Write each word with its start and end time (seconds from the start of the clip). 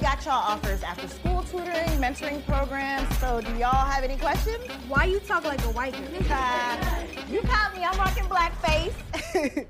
got 0.00 0.24
y'all 0.24 0.34
offers 0.34 0.82
after 0.82 1.06
school 1.08 1.42
tutoring, 1.42 1.88
mentoring 2.00 2.44
programs. 2.46 3.16
So, 3.18 3.40
do 3.40 3.52
y'all 3.56 3.86
have 3.86 4.02
any 4.02 4.16
questions? 4.16 4.64
Why 4.88 5.04
you 5.04 5.20
talk 5.20 5.44
like 5.44 5.62
a 5.64 5.70
white 5.70 5.92
girl? 5.92 6.30
Uh, 6.30 7.04
you 7.30 7.40
caught 7.42 7.74
me. 7.76 7.84
I'm 7.84 7.96
rocking 7.98 8.24
blackface. 8.24 8.94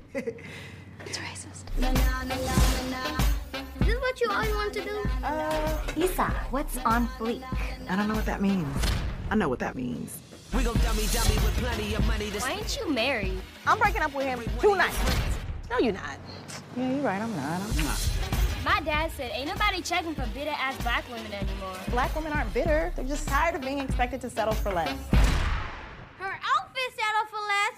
It's 1.03 1.17
racist. 1.17 1.65
Is 3.81 3.87
this 3.87 3.99
what 3.99 4.21
you 4.21 4.29
always 4.31 4.51
want 4.51 4.73
to 4.73 4.81
do? 4.81 5.03
uh, 5.23 5.81
Isa, 5.97 6.25
what's 6.51 6.77
on 6.77 7.07
fleek? 7.19 7.43
I 7.89 7.95
don't 7.95 8.07
know 8.07 8.15
what 8.15 8.25
that 8.25 8.41
means. 8.41 8.67
I 9.29 9.35
know 9.35 9.49
what 9.49 9.59
that 9.59 9.75
means. 9.75 10.19
We 10.53 10.63
gon' 10.63 10.75
dummy 10.77 11.07
dummy 11.11 11.35
with 11.35 11.57
plenty 11.57 11.95
of 11.95 12.05
money 12.05 12.29
to 12.31 12.39
Why 12.39 12.51
ain't 12.51 12.77
you 12.77 12.89
married? 12.93 13.41
I'm 13.65 13.77
breaking 13.79 14.01
up 14.01 14.13
with 14.13 14.25
him 14.25 14.39
tonight. 14.59 14.93
No, 15.69 15.79
you're 15.79 15.93
not. 15.93 16.17
Yeah, 16.77 16.89
you're 16.91 17.01
right. 17.03 17.21
I'm 17.21 17.35
not. 17.35 17.61
I'm 17.61 17.85
not. 17.85 18.40
My 18.63 18.79
dad 18.85 19.11
said 19.17 19.31
ain't 19.33 19.47
nobody 19.47 19.81
checking 19.81 20.13
for 20.13 20.27
bitter 20.35 20.51
ass 20.51 20.77
black 20.83 21.03
women 21.09 21.33
anymore. 21.33 21.75
Black 21.89 22.15
women 22.15 22.31
aren't 22.31 22.53
bitter. 22.53 22.93
They're 22.95 23.05
just 23.05 23.27
tired 23.27 23.55
of 23.55 23.61
being 23.61 23.79
expected 23.79 24.21
to 24.21 24.29
settle 24.29 24.53
for 24.53 24.71
less. 24.71 24.95
Her 26.19 26.39
outfit 26.53 26.91
settle 26.95 27.25
for 27.31 27.41
less. 27.51 27.73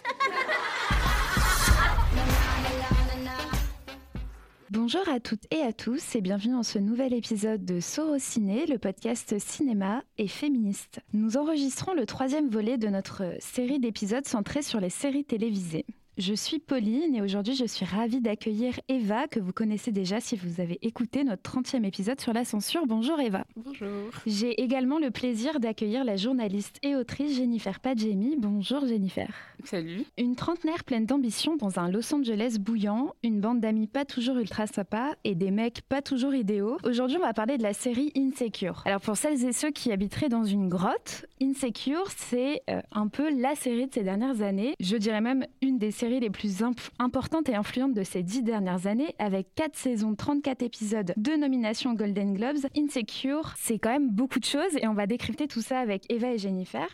Bonjour 4.71 5.07
à 5.07 5.19
toutes 5.21 5.45
et 5.51 5.61
à 5.61 5.71
tous 5.71 6.15
et 6.15 6.21
bienvenue 6.21 6.55
dans 6.55 6.63
ce 6.63 6.79
nouvel 6.79 7.13
épisode 7.13 7.63
de 7.63 7.79
Sorociné, 7.79 8.65
le 8.65 8.77
podcast 8.77 9.39
cinéma 9.39 10.03
et 10.17 10.27
féministe. 10.27 10.99
Nous 11.13 11.37
enregistrons 11.37 11.93
le 11.93 12.05
troisième 12.05 12.49
volet 12.49 12.77
de 12.77 12.89
notre 12.89 13.23
série 13.39 13.79
d'épisodes 13.79 14.25
centrés 14.27 14.63
sur 14.63 14.81
les 14.81 14.89
séries 14.89 15.23
télévisées. 15.23 15.85
Je 16.19 16.35
suis 16.35 16.59
Pauline 16.59 17.15
et 17.15 17.23
aujourd'hui 17.23 17.55
je 17.55 17.65
suis 17.65 17.85
ravie 17.85 18.21
d'accueillir 18.21 18.79
Eva, 18.87 19.27
que 19.27 19.39
vous 19.39 19.51
connaissez 19.51 19.91
déjà 19.91 20.19
si 20.19 20.35
vous 20.35 20.61
avez 20.61 20.77
écouté 20.83 21.23
notre 21.23 21.41
30e 21.41 21.83
épisode 21.85 22.21
sur 22.21 22.33
la 22.33 22.45
censure. 22.45 22.85
Bonjour 22.85 23.19
Eva. 23.19 23.45
Bonjour. 23.55 24.11
J'ai 24.27 24.61
également 24.61 24.99
le 24.99 25.09
plaisir 25.09 25.59
d'accueillir 25.59 26.03
la 26.03 26.15
journaliste 26.15 26.77
et 26.83 26.95
autrice 26.95 27.35
Jennifer 27.37 27.79
Padjemi. 27.79 28.35
Bonjour 28.37 28.85
Jennifer. 28.85 29.27
Salut. 29.63 30.03
Une 30.19 30.35
trentenaire 30.35 30.83
pleine 30.83 31.07
d'ambition 31.07 31.55
dans 31.55 31.79
un 31.79 31.89
Los 31.89 32.13
Angeles 32.13 32.57
bouillant, 32.59 33.15
une 33.23 33.41
bande 33.41 33.59
d'amis 33.59 33.87
pas 33.87 34.05
toujours 34.05 34.37
ultra 34.37 34.67
sympas 34.67 35.13
et 35.23 35.33
des 35.33 35.49
mecs 35.49 35.81
pas 35.81 36.03
toujours 36.03 36.35
idéaux. 36.35 36.77
Aujourd'hui, 36.83 37.17
on 37.17 37.25
va 37.25 37.33
parler 37.33 37.57
de 37.57 37.63
la 37.63 37.73
série 37.73 38.11
Insecure. 38.15 38.83
Alors 38.85 39.01
pour 39.01 39.17
celles 39.17 39.43
et 39.45 39.51
ceux 39.51 39.71
qui 39.71 39.91
habiteraient 39.91 40.29
dans 40.29 40.43
une 40.43 40.69
grotte, 40.69 41.25
Insecure, 41.41 42.05
c'est 42.15 42.61
euh, 42.69 42.81
un 42.91 43.07
peu 43.07 43.35
la 43.35 43.55
série 43.55 43.87
de 43.87 43.93
ces 43.93 44.03
dernières 44.03 44.43
années. 44.43 44.75
Je 44.79 44.95
dirais 44.95 45.19
même 45.19 45.47
une 45.63 45.79
des 45.79 45.89
séries 45.89 46.02
les 46.09 46.29
plus 46.29 46.63
imp- 46.63 46.79
importantes 46.99 47.49
et 47.49 47.55
influentes 47.55 47.93
de 47.93 48.03
ces 48.03 48.23
dix 48.23 48.43
dernières 48.43 48.87
années, 48.87 49.15
avec 49.19 49.53
4 49.55 49.75
saisons, 49.75 50.15
34 50.15 50.61
épisodes, 50.63 51.13
2 51.17 51.37
nominations 51.37 51.93
Golden 51.93 52.33
Globes. 52.33 52.65
Insecure, 52.77 53.53
c'est 53.57 53.79
quand 53.79 53.91
même 53.91 54.09
beaucoup 54.09 54.39
de 54.39 54.45
choses 54.45 54.75
et 54.81 54.87
on 54.87 54.93
va 54.93 55.07
décrypter 55.07 55.47
tout 55.47 55.61
ça 55.61 55.79
avec 55.79 56.03
Eva 56.11 56.31
et 56.33 56.37
Jennifer. 56.37 56.87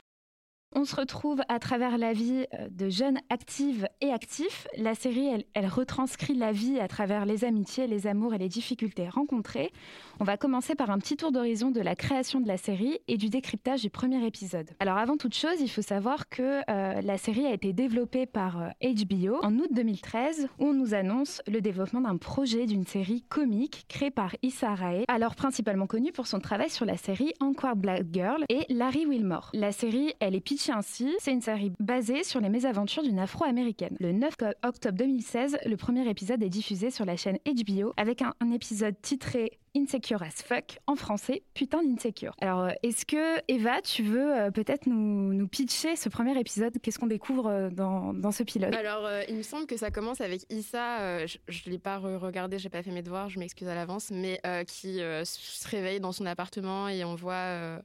On 0.75 0.85
se 0.85 0.95
retrouve 0.95 1.41
à 1.49 1.57
travers 1.57 1.97
la 1.97 2.13
vie 2.13 2.45
euh, 2.53 2.67
de 2.69 2.89
jeunes 2.89 3.17
actives 3.31 3.87
et 4.01 4.11
actifs. 4.11 4.67
La 4.77 4.93
série, 4.93 5.43
elle, 5.55 5.67
retranscrit 5.67 6.35
la 6.35 6.51
vie 6.51 6.79
à 6.79 6.87
travers 6.87 7.25
les 7.25 7.43
amitiés, 7.43 7.87
les 7.87 8.05
amours 8.05 8.35
et 8.35 8.37
les 8.37 8.49
difficultés 8.49 9.09
rencontrées. 9.09 9.71
On 10.19 10.23
va 10.25 10.37
commencer 10.37 10.75
par 10.75 10.91
un 10.91 10.99
petit 10.99 11.17
tour 11.17 11.31
d'horizon 11.31 11.71
de 11.71 11.81
la 11.81 11.95
création 11.95 12.39
de 12.39 12.47
la 12.47 12.57
série 12.57 12.99
et 13.07 13.17
du 13.17 13.29
décryptage 13.29 13.81
du 13.81 13.89
premier 13.89 14.23
épisode. 14.23 14.69
Alors 14.79 14.97
avant 14.97 15.17
toute 15.17 15.33
chose, 15.33 15.59
il 15.59 15.69
faut 15.69 15.81
savoir 15.81 16.29
que 16.29 16.61
euh, 16.69 17.01
la 17.01 17.17
série 17.17 17.47
a 17.47 17.53
été 17.53 17.73
développée 17.73 18.27
par 18.27 18.61
euh, 18.61 18.69
HBO 18.83 19.39
en 19.41 19.57
août 19.57 19.69
2013 19.71 20.49
où 20.59 20.67
on 20.67 20.73
nous 20.73 20.93
annonce 20.93 21.41
le 21.47 21.61
développement 21.61 22.01
d'un 22.01 22.17
projet 22.17 22.67
d'une 22.67 22.85
série 22.85 23.23
comique 23.27 23.85
créée 23.89 24.11
par 24.11 24.35
Issa 24.43 24.75
Rae, 24.75 25.03
alors 25.07 25.35
principalement 25.35 25.87
connue 25.87 26.11
pour 26.11 26.27
son 26.27 26.39
travail 26.39 26.69
sur 26.69 26.85
la 26.85 26.97
série 26.97 27.33
Awkward 27.39 27.79
Black 27.79 28.05
Girl 28.11 28.43
et 28.49 28.65
Larry 28.69 29.07
Wilmore. 29.07 29.49
La 29.53 29.71
série, 29.71 30.13
elle 30.19 30.35
est 30.35 30.41
ainsi, 30.67 31.15
c'est 31.19 31.31
une 31.31 31.41
série 31.41 31.71
basée 31.79 32.23
sur 32.25 32.41
les 32.41 32.49
mésaventures 32.49 33.03
d'une 33.03 33.19
afro-américaine. 33.19 33.95
Le 33.99 34.11
9 34.11 34.33
octobre 34.63 34.97
2016, 34.97 35.59
le 35.65 35.77
premier 35.77 36.07
épisode 36.09 36.43
est 36.43 36.49
diffusé 36.49 36.91
sur 36.91 37.05
la 37.05 37.15
chaîne 37.15 37.37
HBO 37.45 37.93
avec 37.95 38.21
un, 38.21 38.33
épisode 38.51 38.95
titré 39.01 39.59
Insecure 39.75 40.23
as 40.23 40.41
fuck 40.43 40.79
en 40.87 40.95
français, 40.95 41.43
putain 41.53 41.83
d'insecure. 41.83 42.33
Alors, 42.41 42.63
euh, 42.63 42.71
est-ce 42.81 43.05
que 43.05 43.39
Eva, 43.47 43.81
tu 43.81 44.01
veux 44.01 44.35
euh, 44.35 44.51
peut-être 44.51 44.87
nous, 44.87 45.47
pitcher 45.47 45.95
ce 45.95 46.09
premier 46.09 46.37
épisode? 46.39 46.73
Qu'est-ce 46.81 46.97
qu'on 46.97 47.07
découvre 47.07 47.47
euh, 47.47 47.69
dans, 47.69 48.31
ce 48.31 48.41
pilote? 48.43 48.73
Alors, 48.73 49.07
il 49.29 49.35
me 49.35 49.43
semble 49.43 49.67
que 49.67 49.77
ça 49.77 49.91
commence 49.91 50.19
avec 50.21 50.41
Issa. 50.51 51.25
je 51.27 51.37
ne 51.47 51.71
l'ai 51.71 51.79
pas 51.79 51.99
re-regardé, 51.99 52.57
j'ai 52.57 52.69
pas 52.69 52.81
fait 52.81 52.91
mes 52.91 53.03
devoirs, 53.03 53.29
je 53.29 53.39
m'excuse 53.39 53.67
à 53.67 53.75
l'avance, 53.75 54.09
mais 54.11 54.41
qui 54.67 54.97
se 54.97 55.67
réveille 55.69 55.99
dans 55.99 56.11
son 56.11 56.25
appartement 56.25 56.89
et 56.89 57.05
on 57.05 57.15
voit 57.15 57.79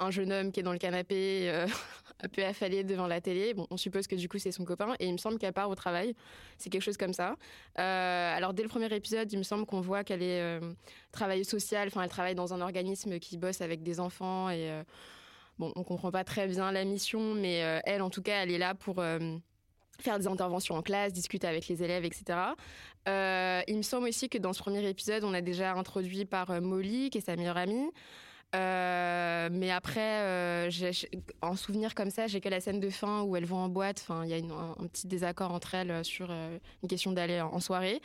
un 0.00 0.10
jeune 0.10 0.32
homme 0.32 0.52
qui 0.52 0.60
est 0.60 0.62
dans 0.62 0.72
le 0.72 0.78
canapé, 0.78 1.50
euh, 1.50 1.66
un 2.24 2.28
peu 2.28 2.44
affalé 2.44 2.84
devant 2.84 3.06
la 3.06 3.20
télé. 3.20 3.54
Bon, 3.54 3.66
on 3.70 3.76
suppose 3.76 4.06
que 4.06 4.14
du 4.14 4.28
coup 4.28 4.38
c'est 4.38 4.52
son 4.52 4.64
copain 4.64 4.94
et 4.98 5.06
il 5.06 5.12
me 5.12 5.18
semble 5.18 5.38
qu'elle 5.38 5.52
part 5.52 5.68
au 5.68 5.74
travail. 5.74 6.14
C'est 6.58 6.70
quelque 6.70 6.82
chose 6.82 6.96
comme 6.96 7.12
ça. 7.12 7.36
Euh, 7.78 8.36
alors 8.36 8.54
dès 8.54 8.62
le 8.62 8.68
premier 8.68 8.92
épisode, 8.94 9.30
il 9.32 9.38
me 9.38 9.42
semble 9.42 9.66
qu'on 9.66 9.80
voit 9.80 10.04
qu'elle 10.04 10.22
est 10.22 10.40
euh, 10.40 10.60
travailleuse 11.12 11.48
sociale. 11.48 11.88
Enfin, 11.88 12.02
elle 12.02 12.10
travaille 12.10 12.34
dans 12.34 12.54
un 12.54 12.60
organisme 12.60 13.18
qui 13.18 13.36
bosse 13.36 13.60
avec 13.60 13.82
des 13.82 14.00
enfants 14.00 14.50
et 14.50 14.70
euh, 14.70 14.82
bon, 15.58 15.72
on 15.76 15.84
comprend 15.84 16.10
pas 16.10 16.24
très 16.24 16.46
bien 16.46 16.72
la 16.72 16.84
mission, 16.84 17.34
mais 17.34 17.56
elle, 17.84 18.02
en 18.02 18.10
tout 18.10 18.22
cas, 18.22 18.42
elle 18.42 18.50
est 18.50 18.58
là 18.58 18.74
pour 18.74 18.96
faire 20.00 20.18
des 20.18 20.26
interventions 20.26 20.74
en 20.74 20.82
classe, 20.82 21.12
discuter 21.12 21.46
avec 21.46 21.68
les 21.68 21.82
élèves, 21.82 22.04
etc. 22.04 22.38
Il 23.06 23.76
me 23.76 23.82
semble 23.82 24.08
aussi 24.08 24.28
que 24.28 24.38
dans 24.38 24.52
ce 24.52 24.60
premier 24.60 24.88
épisode, 24.88 25.24
on 25.24 25.34
a 25.34 25.40
déjà 25.40 25.74
introduit 25.74 26.24
par 26.24 26.60
Molly, 26.60 27.10
qui 27.10 27.18
est 27.18 27.26
sa 27.26 27.36
meilleure 27.36 27.56
amie. 27.56 27.90
Euh, 28.54 29.48
mais 29.50 29.70
après, 29.70 30.20
euh, 30.22 30.70
en 31.42 31.56
souvenir 31.56 31.94
comme 31.94 32.10
ça, 32.10 32.26
j'ai 32.26 32.40
que 32.40 32.48
la 32.48 32.60
scène 32.60 32.80
de 32.80 32.90
fin 32.90 33.22
où 33.22 33.36
elles 33.36 33.46
vont 33.46 33.58
en 33.58 33.68
boîte. 33.68 34.00
Enfin, 34.02 34.24
il 34.24 34.30
y 34.30 34.34
a 34.34 34.36
un, 34.36 34.86
petit 34.86 35.06
désaccord 35.06 35.52
entre 35.52 35.74
elles 35.74 35.90
euh, 35.90 36.02
sur 36.02 36.30
une 36.30 36.88
question 36.88 37.12
d'aller 37.12 37.40
en, 37.40 37.52
en 37.52 37.60
soirée. 37.60 38.00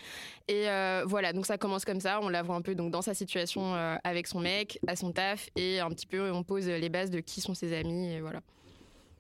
Et 0.48 0.66
voilà, 1.06 1.34
donc 1.34 1.46
ça 1.46 1.58
commence 1.58 1.86
comme 1.86 2.00
ça. 2.00 2.20
On 2.22 2.30
la 2.30 2.42
voit 2.42 2.56
un 2.56 2.62
peu 2.62 2.76
donc 2.76 2.92
dans 2.92 3.02
sa 3.02 3.14
situation 3.14 3.74
avec 4.04 4.28
son 4.28 4.40
mec, 4.40 4.80
à 4.88 4.96
son 4.96 5.12
taf, 5.12 5.50
et 5.56 5.80
un 5.80 5.90
petit 5.90 6.08
peu 6.08 6.32
on 6.32 6.44
pose 6.44 6.68
les 6.68 6.90
bases 6.90 7.12
de 7.12 7.20
qui 7.20 7.42
sont 7.42 7.54
ses 7.54 7.78
amis. 7.78 8.14
Et 8.14 8.22
voilà. 8.22 8.42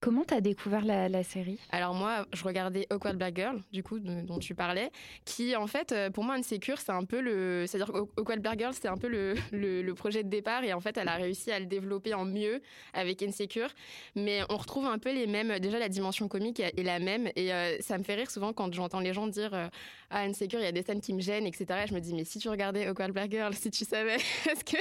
Comment 0.02 0.24
t'as 0.24 0.40
découvert 0.40 0.86
la, 0.86 1.24
série? 1.24 1.60
Alors 1.72 1.94
moi, 1.94 2.26
je 2.32 2.46
regardais 2.46 2.88
Awkward 2.90 3.18
Black 3.18 3.36
Girl, 3.36 3.62
du 3.74 3.84
coup, 3.84 4.00
dont 4.00 4.40
tu 4.40 4.56
parlais, 4.56 4.92
qui 5.26 5.58
en 5.58 5.68
fait, 5.68 5.92
euh, 5.92 6.10
pour 6.10 6.24
moi, 6.24 6.36
Insecure, 6.36 6.78
c'est 6.80 6.94
un 6.94 7.04
peu 7.04 7.20
le... 7.20 7.66
C'est-à-dire 7.68 7.94
Awkward 8.16 8.40
Black 8.40 8.60
Girl, 8.60 8.74
c'était 8.74 8.88
un 8.88 8.98
peu 8.98 9.08
le, 9.10 9.36
le, 9.52 9.94
projet 9.94 10.24
de 10.24 10.30
départ, 10.30 10.64
et 10.64 10.72
en 10.72 10.80
fait, 10.80 10.98
elle 10.98 11.10
a 11.10 11.16
réussi 11.16 11.52
à 11.52 11.60
le 11.60 11.66
développer 11.66 12.14
en 12.14 12.24
mieux 12.24 12.62
avec 12.94 13.22
Insecure. 13.22 13.70
Mais 14.16 14.42
on 14.50 14.56
retrouve 14.56 14.86
un 14.86 15.00
peu 15.00 15.14
les 15.14 15.28
mêmes... 15.28 15.60
Déjà, 15.60 15.80
la 15.80 15.90
dimension 15.90 16.30
comique 16.30 16.62
est 16.62 16.82
la 16.82 17.00
même, 17.00 17.30
et 17.36 17.54
euh, 17.54 17.76
ça 17.82 17.98
me 17.98 18.04
fait 18.04 18.16
rire 18.16 18.32
souvent 18.32 18.54
quand 18.54 18.74
j'entends 18.74 19.02
les 19.02 19.14
gens 19.14 19.28
dire 19.28 19.54
euh, 19.54 19.68
Ah, 20.12 20.22
Insecure, 20.22 20.60
il 20.60 20.64
y 20.64 20.68
a 20.68 20.72
des 20.72 20.84
scènes 20.84 21.02
qui 21.02 21.14
me 21.14 21.20
gênent, 21.20 21.46
etc. 21.46 21.66
Et 21.84 21.88
je 21.88 21.94
me 21.94 22.00
dis, 22.00 22.14
mais 22.14 22.24
si 22.24 22.40
tu 22.40 22.48
regardais 22.48 22.88
Awkward 22.88 23.12
Black 23.12 23.32
Girl, 23.32 23.54
si 23.54 23.70
tu 23.70 23.84
savais, 23.84 24.18
parce 24.46 24.64
que 24.64 24.78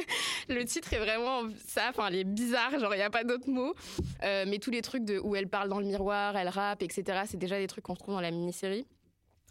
le 0.49 0.65
titre 0.65 0.93
est 0.93 1.01
vraiment 1.01 1.43
ça, 1.67 1.87
enfin, 1.91 2.07
elle 2.07 2.17
est 2.17 2.25
bizarre, 2.25 2.79
genre, 2.79 2.95
il 2.95 2.99
n'y 2.99 3.03
a 3.03 3.11
pas 3.11 3.25
d'autre 3.25 3.51
mot. 3.51 3.75
Euh, 4.23 4.45
mais 4.47 4.59
tous 4.59 4.71
les 4.71 4.83
trucs 4.83 5.08
où 5.11 5.37
elle 5.37 5.49
parle 5.49 5.69
dans 5.69 5.81
le 5.81 5.87
miroir, 5.87 6.37
elle 6.37 6.49
rappe, 6.49 6.83
etc., 6.83 7.23
c'est 7.27 7.37
déjà 7.37 7.59
des 7.59 7.67
trucs 7.67 7.85
qu'on 7.85 7.95
retrouve 7.95 8.15
dans 8.15 8.21
la 8.21 8.31
mini-série. 8.31 8.87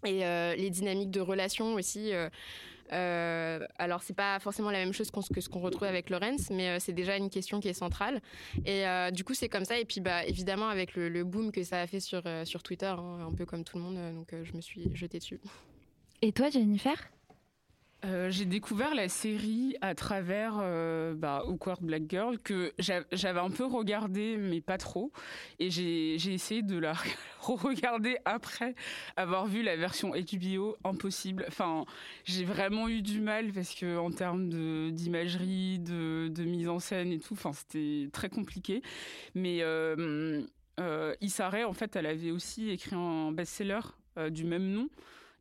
Et 0.06 0.26
euh, 0.26 0.56
les 0.56 0.70
dynamiques 0.70 1.12
de 1.12 1.22
relations 1.22 1.74
aussi. 1.74 2.14
euh, 2.14 2.30
euh, 2.94 3.60
alors, 3.78 4.02
c'est 4.04 4.14
pas 4.14 4.40
forcément 4.40 4.72
la 4.72 4.80
même 4.80 4.94
chose 4.94 5.10
que 5.12 5.42
ce 5.42 5.50
qu'on 5.50 5.60
retrouve 5.60 5.88
avec 5.88 6.10
Lorenz, 6.10 6.50
mais 6.52 6.70
euh, 6.70 6.78
c'est 6.80 6.94
déjà 6.94 7.18
une 7.18 7.30
question 7.30 7.60
qui 7.60 7.68
est 7.68 7.74
centrale. 7.74 8.22
Et 8.66 8.88
euh, 8.88 9.12
du 9.12 9.24
coup, 9.24 9.34
c'est 9.34 9.50
comme 9.50 9.66
ça. 9.66 9.80
Et 9.80 9.86
puis, 9.86 10.02
bah, 10.02 10.26
évidemment, 10.26 10.70
avec 10.70 10.96
le, 10.96 11.24
boom 11.24 11.52
que 11.52 11.64
ça 11.64 11.82
a 11.82 11.88
fait 11.88 12.00
sur, 12.00 12.24
sur 12.46 12.64
Twitter, 12.64 12.86
hein, 12.86 13.28
un 13.28 13.34
peu 13.34 13.46
comme 13.46 13.64
tout 13.64 13.78
le 13.78 13.84
monde, 13.84 14.16
donc 14.16 14.34
je 14.44 14.54
me 14.54 14.62
suis 14.62 14.96
jetée 14.96 15.20
dessus. 15.20 15.40
Et 16.22 16.32
toi, 16.32 16.50
Jennifer? 16.50 16.96
Euh, 18.06 18.30
j'ai 18.30 18.46
découvert 18.46 18.94
la 18.94 19.10
série 19.10 19.76
à 19.82 19.96
travers 19.96 20.58
euh, 20.62 21.16
bah, 21.16 21.42
Awkward 21.48 21.82
Black 21.82 22.04
Girl 22.08 22.38
que 22.38 22.72
j'a- 22.78 23.04
j'avais 23.12 23.40
un 23.40 23.50
peu 23.50 23.66
regardé 23.66 24.38
mais 24.38 24.62
pas 24.62 24.78
trop. 24.78 25.12
Et 25.58 25.72
j'ai 25.72 26.14
essayé 26.32 26.62
de 26.62 26.78
la 26.78 26.94
regarder 27.42 28.18
après 28.26 28.76
avoir 29.16 29.48
vu 29.48 29.64
la 29.64 29.76
version 29.76 30.12
HBO 30.12 30.78
impossible. 30.84 31.46
Enfin 31.48 31.86
j'ai 32.24 32.46
vraiment 32.46 32.88
eu 32.88 33.02
du 33.02 33.20
mal 33.20 33.52
parce 33.52 33.74
que 33.74 33.98
en 33.98 34.12
termes 34.12 34.48
d'imagerie 34.92 35.80
de, 35.80 36.44
mise 36.44 36.70
en 36.70 36.80
scène 36.80 37.12
et 37.12 37.20
tout 37.20 37.36
c'était 37.54 38.10
très 38.14 38.30
compliqué. 38.30 38.84
Mais 39.34 39.64
euh, 39.64 40.44
euh, 40.80 41.16
Issa 41.22 41.50
Rae, 41.50 41.66
en 41.66 41.74
fait 41.74 41.96
elle 41.96 42.06
avait 42.06 42.32
aussi 42.32 42.70
écrit 42.70 42.96
un 42.96 43.32
best-seller 43.32 43.80
euh, 44.18 44.30
du 44.30 44.44
même 44.44 44.70
nom 44.70 44.88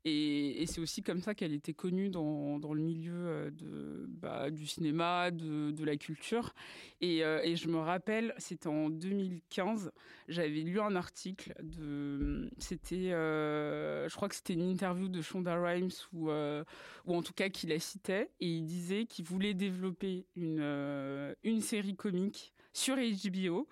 Et, 0.08 0.64
c'est 0.66 0.80
aussi 0.80 1.02
comme 1.02 1.20
ça 1.20 1.34
qu'elle 1.34 1.52
était 1.52 1.74
connue 1.74 2.10
dans, 2.10 2.60
dans 2.60 2.72
le 2.72 2.80
milieu 2.80 3.12
euh, 3.12 3.50
de, 3.50 4.06
bah, 4.06 4.52
du 4.52 4.64
cinéma, 4.64 5.32
de, 5.32 5.72
de, 5.72 5.84
la 5.84 5.96
culture. 5.96 6.54
Et, 7.00 7.24
euh, 7.24 7.56
je 7.56 7.66
me 7.66 7.78
rappelle, 7.78 8.32
c'était 8.38 8.68
en 8.68 8.88
2015, 8.88 9.90
j'avais 10.28 10.60
lu 10.60 10.80
un 10.80 10.94
article 10.94 11.54
de. 11.60 12.48
C'était. 12.58 13.12
Euh, 13.12 14.08
je 14.08 14.14
crois 14.14 14.28
que 14.28 14.36
c'était 14.36 14.52
une 14.52 14.70
interview 14.70 15.08
de 15.08 15.20
Shonda 15.20 15.60
Rhimes, 15.60 15.90
ou, 16.12 16.30
euh, 16.30 16.62
en 17.08 17.22
tout 17.22 17.34
cas 17.34 17.48
qui 17.48 17.66
la 17.66 17.80
citait. 17.80 18.30
Et 18.38 18.46
il 18.46 18.64
disait 18.64 19.06
qu'il 19.06 19.24
voulait 19.24 19.54
développer 19.54 20.24
une, 20.36 21.34
une 21.42 21.60
série 21.60 21.96
comique 21.96 22.52
sur 22.72 22.94
HBO 22.94 23.66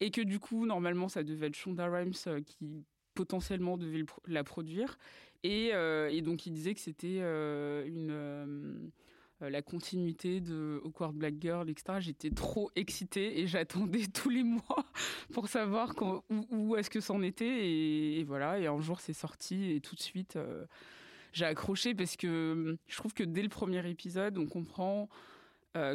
et 0.00 0.10
que 0.10 0.22
du 0.22 0.38
coup, 0.38 0.64
normalement, 0.64 1.10
ça 1.10 1.22
devait 1.22 1.48
être 1.48 1.56
Shonda 1.56 1.90
Rhimes 1.90 2.14
qui 2.46 2.86
potentiellement 3.14 3.76
devait 3.76 4.04
la 4.26 4.44
produire. 4.44 4.98
Et, 5.44 5.74
euh, 5.74 6.08
et, 6.10 6.22
donc, 6.22 6.46
il 6.46 6.52
disait 6.52 6.74
que 6.74 6.80
c'était 6.80 7.18
euh. 7.20 7.86
Euh, 7.96 9.50
la 9.50 9.60
continuité 9.60 10.40
de 10.40 10.80
Awkward 10.84 11.14
Black 11.14 11.34
Girl, 11.38 11.68
etc. 11.68 11.98
J'étais 11.98 12.30
trop 12.30 12.70
excitée 12.76 13.40
et 13.40 13.46
j'attendais 13.46 14.06
tous 14.06 14.30
les 14.30 14.42
mois 14.42 14.86
pour 15.34 15.48
savoir 15.48 15.94
où, 16.50 16.76
est-ce 16.76 16.88
que 16.88 17.00
c'en 17.00 17.20
était. 17.20 17.68
Et, 17.68 18.24
voilà, 18.24 18.58
et 18.58 18.68
un 18.68 18.80
jour 18.80 19.00
c'est 19.00 19.12
sorti 19.12 19.72
et 19.72 19.80
tout 19.80 19.96
de 19.96 20.00
suite 20.00 20.38
j'ai 21.32 21.44
accroché 21.44 21.94
parce 21.94 22.16
que 22.16 22.78
je 22.86 22.96
trouve 22.96 23.12
que 23.12 23.24
dès 23.24 23.42
le 23.42 23.48
premier 23.50 23.86
épisode, 23.90 24.38
on 24.38 24.46
comprend 24.46 25.10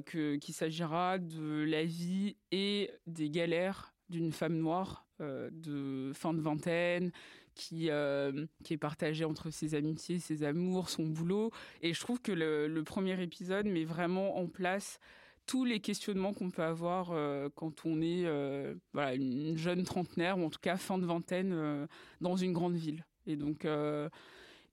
qu'il 0.05 0.53
s'agira 0.53 1.17
de 1.17 1.63
la 1.63 1.85
vie 1.85 2.35
et 2.51 2.91
des 3.07 3.31
galères 3.31 3.93
d'une 4.09 4.33
femme 4.33 4.57
noire 4.57 5.07
de 5.19 6.11
fin 6.13 6.33
de 6.33 6.41
vingtaine, 6.41 7.11
qui, 7.59 7.89
euh, 7.89 8.45
qui 8.63 8.73
est 8.73 8.77
partagée 8.77 9.25
entre 9.25 9.49
ses 9.49 9.75
amitiés, 9.75 10.19
ses 10.19 10.43
amours, 10.43 10.89
son 10.89 11.05
boulot. 11.05 11.51
Et 11.81 11.93
je 11.93 11.99
trouve 11.99 12.21
que 12.21 12.31
le, 12.31 12.83
premier 12.83 13.21
épisode 13.21 13.65
met 13.65 13.83
vraiment 13.83 14.37
en 14.37 14.47
place 14.47 14.99
tous 15.45 15.65
les 15.65 15.81
questionnements 15.81 16.33
qu'on 16.33 16.51
peut 16.51 16.63
avoir 16.63 17.11
euh, 17.11 17.49
quand 17.55 17.85
on 17.85 18.01
est 18.01 18.25
euh, 18.25 18.73
une 18.95 19.57
jeune 19.57 19.83
trentenaire, 19.83 20.39
ou 20.39 20.45
en 20.45 20.49
tout 20.49 20.61
cas 20.61 20.77
fin 20.77 20.97
de 20.97 21.05
vingtaine, 21.05 21.87
dans 22.21 22.37
une 22.37 22.53
grande 22.53 22.75
ville. 22.75 23.05
Et 23.27 23.35
donc, 23.35 23.67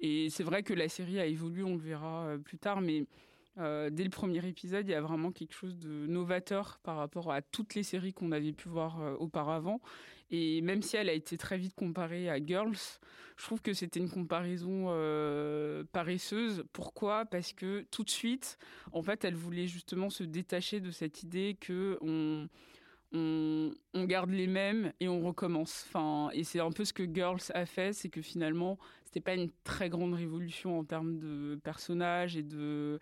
et 0.00 0.30
c'est 0.30 0.44
vrai 0.44 0.62
que 0.62 0.72
la 0.72 0.88
série 0.88 1.18
a 1.18 1.26
évolué, 1.26 1.64
on 1.64 1.74
le 1.74 1.80
verra 1.80 2.36
plus 2.44 2.58
tard, 2.58 2.80
mais 2.80 3.04
euh, 3.58 3.90
dès 3.90 4.04
le 4.04 4.10
premier 4.10 4.46
épisode, 4.46 4.86
il 4.86 4.92
y 4.92 4.94
a 4.94 5.00
vraiment 5.00 5.32
quelque 5.32 5.54
chose 5.54 5.78
de 5.78 6.06
novateur 6.06 6.78
par 6.82 6.96
rapport 6.96 7.32
à 7.32 7.40
toutes 7.42 7.74
les 7.74 7.82
séries 7.82 8.12
qu'on 8.12 8.32
avait 8.32 8.52
pu 8.52 8.68
voir 8.68 9.00
euh, 9.00 9.14
auparavant. 9.18 9.80
Et 10.30 10.60
même 10.60 10.82
si 10.82 10.96
elle 10.96 11.08
a 11.08 11.12
été 11.12 11.38
très 11.38 11.56
vite 11.56 11.74
comparée 11.74 12.28
à 12.28 12.44
Girls, 12.44 12.76
je 13.36 13.44
trouve 13.44 13.62
que 13.62 13.72
c'était 13.72 14.00
une 14.00 14.10
comparaison 14.10 14.86
euh, 14.88 15.84
paresseuse. 15.92 16.64
Pourquoi? 16.72 17.24
Parce 17.24 17.52
que 17.52 17.86
tout 17.90 18.02
de 18.02 18.10
suite, 18.10 18.58
en 18.92 19.02
fait, 19.02 19.24
elle 19.24 19.36
voulait 19.36 19.68
justement 19.68 20.10
se 20.10 20.24
détacher 20.24 20.80
de 20.80 20.90
cette 20.90 21.22
idée 21.22 21.56
que 21.60 21.96
on 22.00 22.48
on, 23.12 23.72
garde 23.94 24.30
les 24.30 24.46
mêmes 24.46 24.92
et 25.00 25.08
on 25.08 25.20
recommence. 25.20 25.84
Enfin, 25.86 26.30
et 26.32 26.44
c'est 26.44 26.60
un 26.60 26.70
peu 26.70 26.84
ce 26.84 26.92
que 26.92 27.02
Girls 27.12 27.40
a 27.54 27.66
fait, 27.66 27.92
c'est 27.92 28.08
que 28.08 28.22
finalement, 28.22 28.78
c'était 29.04 29.20
pas 29.20 29.34
une 29.34 29.50
très 29.64 29.88
grande 29.88 30.14
révolution 30.14 30.78
en 30.78 30.84
termes 30.84 31.18
de 31.18 31.58
personnages 31.62 32.36
et 32.36 32.42
de 32.42 32.98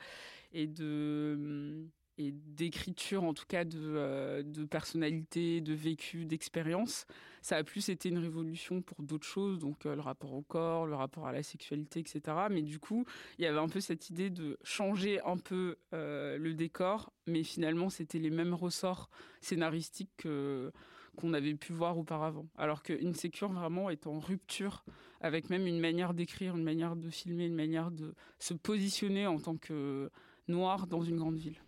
et 0.53 0.67
de 0.67 1.89
et 2.19 2.33
d'écriture, 2.33 3.25
en 3.25 3.35
tout 3.35 3.47
cas 3.47 3.65
de, 3.65 3.79
euh, 3.79 4.43
de 4.43 4.65
personnalité, 4.65 5.61
de 5.61 5.75
vécu, 5.75 6.25
d'expérience. 6.25 7.07
Ça 7.43 7.57
a 7.57 7.65
plus 7.65 7.89
été 7.89 8.09
une 8.09 8.19
révolution 8.19 8.83
pour 8.83 9.03
d'autres 9.03 9.27
choses, 9.27 9.59
donc 9.59 9.85
euh, 9.85 9.95
le 9.95 10.01
rapport 10.01 10.33
au 10.33 10.43
corps, 10.43 10.87
le 10.87 10.95
rapport 10.95 11.27
à 11.27 11.33
la 11.33 11.43
sexualité, 11.43 12.01
etc. 12.01 12.21
Mais 12.51 12.63
du 12.63 12.79
coup, 12.79 13.05
il 13.39 13.45
y 13.45 13.47
avait 13.47 13.59
un 13.59 13.69
peu 13.69 13.81
cette 13.81 14.11
idée 14.11 14.31
de 14.31 14.59
changer 14.63 15.21
un 15.23 15.37
peu 15.37 15.77
euh, 15.93 16.39
le 16.39 16.55
décor, 16.55 17.13
mais 17.27 17.43
finalement, 17.43 17.91
c'était 17.91 18.19
les 18.19 18.31
mêmes 18.31 18.55
ressorts 18.55 19.11
scénaristiques 19.41 20.13
que 20.17 20.73
qu'on 21.17 21.33
avait 21.33 21.55
pu 21.55 21.73
voir 21.73 21.97
auparavant. 21.97 22.49
Alors 22.57 22.83
que 22.83 22.93
Insecure 23.07 23.53
vraiment 23.53 23.89
est 23.89 24.09
en 24.09 24.19
rupture 24.19 24.85
avec 25.21 25.49
même 25.49 25.65
une 25.65 25.79
manière 25.79 26.13
d'écrire, 26.13 26.57
une 26.57 26.65
manière 26.65 26.97
de 26.97 27.09
filmer, 27.09 27.47
une 27.47 27.55
manière 27.55 27.93
de 27.93 28.15
se 28.41 28.53
positionner 28.53 29.25
en 29.27 29.39
tant 29.39 29.57
que 29.57 30.11
noir 30.49 30.89
dans 30.89 31.03
une 31.03 31.17
grande 31.17 31.37
ville. 31.37 31.61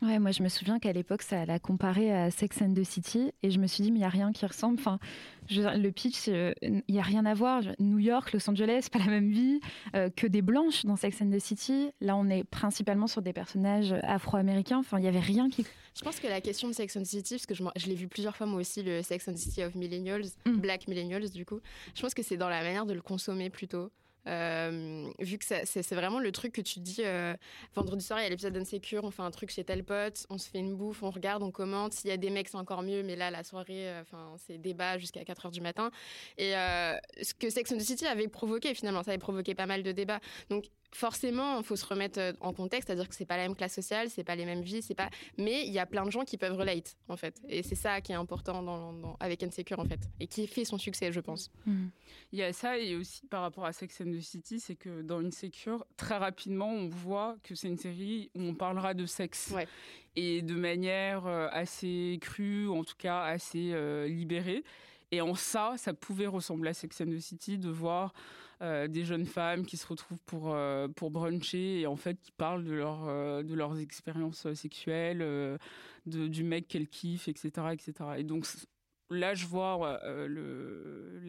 Ouais, 0.00 0.20
moi 0.20 0.30
je 0.30 0.44
me 0.44 0.48
souviens 0.48 0.78
qu'à 0.78 0.92
l'époque 0.92 1.22
ça 1.22 1.44
l'a 1.44 1.58
comparé 1.58 2.12
à 2.12 2.30
Sex 2.30 2.62
and 2.62 2.72
the 2.72 2.84
City 2.84 3.32
et 3.42 3.50
je 3.50 3.58
me 3.58 3.66
suis 3.66 3.82
dit 3.82 3.90
mais 3.90 3.98
il 3.98 4.02
y 4.02 4.04
a 4.04 4.08
rien 4.08 4.32
qui 4.32 4.46
ressemble. 4.46 4.78
Enfin, 4.78 5.00
je, 5.48 5.62
le 5.62 5.90
pitch, 5.90 6.28
il 6.28 6.34
euh, 6.34 6.52
y 6.88 7.00
a 7.00 7.02
rien 7.02 7.26
à 7.26 7.34
voir. 7.34 7.62
New 7.80 7.98
York, 7.98 8.32
Los 8.32 8.48
Angeles, 8.48 8.86
pas 8.92 9.00
la 9.00 9.06
même 9.06 9.30
vie 9.30 9.60
euh, 9.96 10.08
que 10.08 10.28
des 10.28 10.40
blanches 10.40 10.84
dans 10.84 10.94
Sex 10.94 11.20
and 11.20 11.30
the 11.30 11.40
City. 11.40 11.90
Là, 12.00 12.16
on 12.16 12.28
est 12.28 12.44
principalement 12.44 13.08
sur 13.08 13.22
des 13.22 13.32
personnages 13.32 13.92
afro-américains. 14.04 14.78
Enfin, 14.78 15.00
il 15.00 15.04
y 15.04 15.08
avait 15.08 15.18
rien 15.18 15.50
qui. 15.50 15.66
Je 15.96 16.04
pense 16.04 16.20
que 16.20 16.28
la 16.28 16.40
question 16.40 16.68
de 16.68 16.74
Sex 16.74 16.96
and 16.96 17.02
the 17.02 17.06
City, 17.06 17.34
parce 17.34 17.46
que 17.46 17.54
je, 17.54 17.64
je 17.74 17.86
l'ai 17.88 17.96
vu 17.96 18.06
plusieurs 18.06 18.36
fois 18.36 18.46
moi 18.46 18.60
aussi 18.60 18.84
le 18.84 19.02
Sex 19.02 19.26
and 19.26 19.32
the 19.32 19.38
City 19.38 19.64
of 19.64 19.74
Millennials, 19.74 20.28
mm. 20.46 20.58
Black 20.58 20.86
Millennials 20.86 21.30
du 21.30 21.44
coup. 21.44 21.58
Je 21.96 22.02
pense 22.02 22.14
que 22.14 22.22
c'est 22.22 22.36
dans 22.36 22.48
la 22.48 22.62
manière 22.62 22.86
de 22.86 22.92
le 22.92 23.02
consommer 23.02 23.50
plutôt. 23.50 23.90
Euh, 24.26 25.10
vu 25.20 25.38
que 25.38 25.44
c'est 25.44 25.94
vraiment 25.94 26.18
le 26.18 26.32
truc 26.32 26.52
que 26.52 26.60
tu 26.60 26.80
dis 26.80 27.02
euh, 27.04 27.34
vendredi 27.74 28.04
soir, 28.04 28.20
il 28.20 28.24
y 28.24 28.26
a 28.26 28.28
l'épisode 28.28 28.52
d'Unsecure, 28.52 29.04
on 29.04 29.10
fait 29.10 29.22
un 29.22 29.30
truc 29.30 29.50
chez 29.50 29.64
tel 29.64 29.84
pote, 29.84 30.26
on 30.28 30.38
se 30.38 30.50
fait 30.50 30.58
une 30.58 30.76
bouffe, 30.76 31.02
on 31.02 31.10
regarde, 31.10 31.42
on 31.42 31.50
commente. 31.50 31.94
S'il 31.94 32.10
y 32.10 32.12
a 32.12 32.16
des 32.16 32.30
mecs, 32.30 32.48
c'est 32.48 32.56
encore 32.56 32.82
mieux, 32.82 33.02
mais 33.02 33.16
là, 33.16 33.30
la 33.30 33.44
soirée, 33.44 33.88
euh, 33.88 34.02
c'est 34.46 34.58
débat 34.58 34.98
jusqu'à 34.98 35.24
4 35.24 35.48
h 35.48 35.50
du 35.50 35.60
matin. 35.60 35.90
Et 36.36 36.52
ce 36.52 37.34
que 37.34 37.50
Sex 37.50 37.72
and 37.72 37.78
the 37.78 37.82
City 37.82 38.06
avait 38.06 38.28
provoqué, 38.28 38.74
finalement, 38.74 39.02
ça 39.02 39.12
avait 39.12 39.18
provoqué 39.18 39.54
pas 39.54 39.66
mal 39.66 39.82
de 39.82 39.92
débats. 39.92 40.20
Donc, 40.50 40.66
forcément, 40.92 41.58
il 41.58 41.64
faut 41.64 41.76
se 41.76 41.84
remettre 41.84 42.18
euh, 42.18 42.32
en 42.40 42.52
contexte, 42.52 42.88
c'est-à-dire 42.88 43.08
que 43.08 43.14
c'est 43.14 43.26
pas 43.26 43.36
la 43.36 43.44
même 43.44 43.54
classe 43.54 43.74
sociale, 43.74 44.08
c'est 44.10 44.24
pas 44.24 44.36
les 44.36 44.44
mêmes 44.44 44.62
vies, 44.62 44.82
c'est 44.82 44.94
pas. 44.94 45.10
Mais 45.36 45.66
il 45.66 45.72
y 45.72 45.78
a 45.78 45.86
plein 45.86 46.04
de 46.04 46.10
gens 46.10 46.24
qui 46.24 46.38
peuvent 46.38 46.56
relate, 46.56 46.96
en 47.08 47.16
fait. 47.16 47.40
Et 47.48 47.62
c'est 47.62 47.74
ça 47.74 48.00
qui 48.00 48.12
est 48.12 48.16
important 48.16 48.62
dans, 48.62 48.92
dans, 48.92 49.16
avec 49.20 49.42
Insecure, 49.42 49.78
en 49.78 49.84
fait, 49.84 50.00
et 50.20 50.26
qui 50.26 50.46
fait 50.46 50.64
son 50.64 50.78
succès, 50.78 51.12
je 51.12 51.20
pense. 51.20 51.50
Mmh. 51.66 51.86
Il 52.32 52.38
y 52.38 52.42
a 52.42 52.52
ça, 52.52 52.78
et 52.78 52.96
aussi 52.96 53.26
par 53.26 53.42
rapport 53.42 53.64
à 53.64 53.72
Sex 53.72 54.00
and 54.00 54.12
the 54.12 54.20
City, 54.20 54.60
c'est 54.60 54.76
que 54.76 55.02
dans 55.02 55.24
Insecure, 55.24 55.84
très 55.96 56.16
rapidement, 56.16 56.70
on 56.70 56.88
voit 56.88 57.36
que 57.42 57.54
c'est 57.54 57.68
une 57.68 57.78
série 57.78 58.30
où 58.34 58.42
on 58.42 58.54
parlera 58.54 58.94
de 58.94 59.06
sexe. 59.06 59.52
Ouais. 59.54 59.68
Et 60.16 60.42
de 60.42 60.54
manière 60.54 61.26
euh, 61.26 61.48
assez 61.52 62.18
crue, 62.20 62.66
ou 62.66 62.76
en 62.76 62.84
tout 62.84 62.96
cas 62.96 63.22
assez 63.22 63.72
euh, 63.72 64.08
libérée. 64.08 64.64
Et 65.10 65.20
en 65.20 65.34
ça, 65.34 65.74
ça 65.76 65.94
pouvait 65.94 66.26
ressembler 66.26 66.70
à 66.70 66.74
Sex 66.74 67.00
and 67.00 67.06
the 67.06 67.18
City 67.18 67.58
de 67.58 67.70
voir 67.70 68.12
des 68.60 69.04
jeunes 69.04 69.26
femmes 69.26 69.64
qui 69.64 69.76
se 69.76 69.86
retrouvent 69.86 70.22
pour, 70.26 70.54
euh, 70.54 70.88
pour 70.88 71.10
bruncher 71.10 71.80
et 71.80 71.86
en 71.86 71.96
fait 71.96 72.20
qui 72.20 72.32
parlent 72.32 72.64
de, 72.64 72.72
leur, 72.72 73.08
euh, 73.08 73.42
de 73.42 73.54
leurs 73.54 73.78
expériences 73.78 74.52
sexuelles, 74.54 75.22
euh, 75.22 75.58
de, 76.06 76.26
du 76.26 76.42
mec 76.44 76.68
qu'elles 76.68 76.88
kiffent, 76.88 77.28
etc., 77.28 77.50
etc. 77.72 77.92
Et 78.18 78.24
donc 78.24 78.46
là, 79.10 79.34
je 79.34 79.46
vois 79.46 80.00
euh, 80.04 80.26
le, 80.26 81.22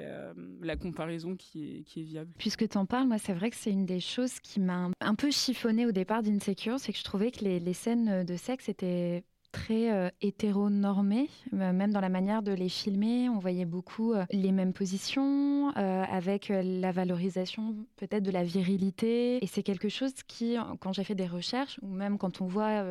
la, 0.61 0.75
comparaison 0.75 1.35
qui 1.35 1.77
est, 1.77 1.83
qui 1.83 2.01
est 2.01 2.03
viable. 2.03 2.31
Puisque 2.37 2.67
tu 2.67 2.77
en 2.77 2.85
parles, 2.85 3.07
moi, 3.07 3.17
c'est 3.17 3.33
vrai 3.33 3.49
que 3.49 3.55
c'est 3.55 3.71
une 3.71 3.85
des 3.85 3.99
choses 3.99 4.39
qui 4.39 4.59
m'a 4.59 4.89
un 4.99 5.15
peu 5.15 5.31
chiffonné 5.31 5.85
au 5.85 5.91
départ 5.91 6.23
d'Insecure, 6.23 6.79
c'est 6.79 6.91
que 6.91 6.99
je 6.99 7.03
trouvais 7.03 7.31
que 7.31 7.43
les, 7.43 7.59
les 7.59 7.73
scènes 7.73 8.23
de 8.23 8.35
sexe 8.35 8.69
étaient 8.69 9.23
très 9.51 9.91
euh, 9.91 10.09
hétéronormés, 10.21 11.29
euh, 11.53 11.73
même 11.73 11.91
dans 11.91 12.01
la 12.01 12.09
manière 12.09 12.41
de 12.41 12.51
les 12.51 12.69
filmer. 12.69 13.29
On 13.29 13.39
voyait 13.39 13.65
beaucoup 13.65 14.13
euh, 14.13 14.25
les 14.31 14.51
mêmes 14.51 14.73
positions, 14.73 15.69
euh, 15.77 16.03
avec 16.03 16.49
la 16.49 16.91
valorisation 16.91 17.75
peut-être 17.97 18.23
de 18.23 18.31
la 18.31 18.43
virilité. 18.43 19.43
Et 19.43 19.47
c'est 19.47 19.63
quelque 19.63 19.89
chose 19.89 20.13
qui, 20.27 20.57
quand 20.79 20.93
j'ai 20.93 21.03
fait 21.03 21.15
des 21.15 21.27
recherches, 21.27 21.79
ou 21.81 21.87
même 21.87 22.17
quand 22.17 22.41
on 22.41 22.45
voit 22.45 22.83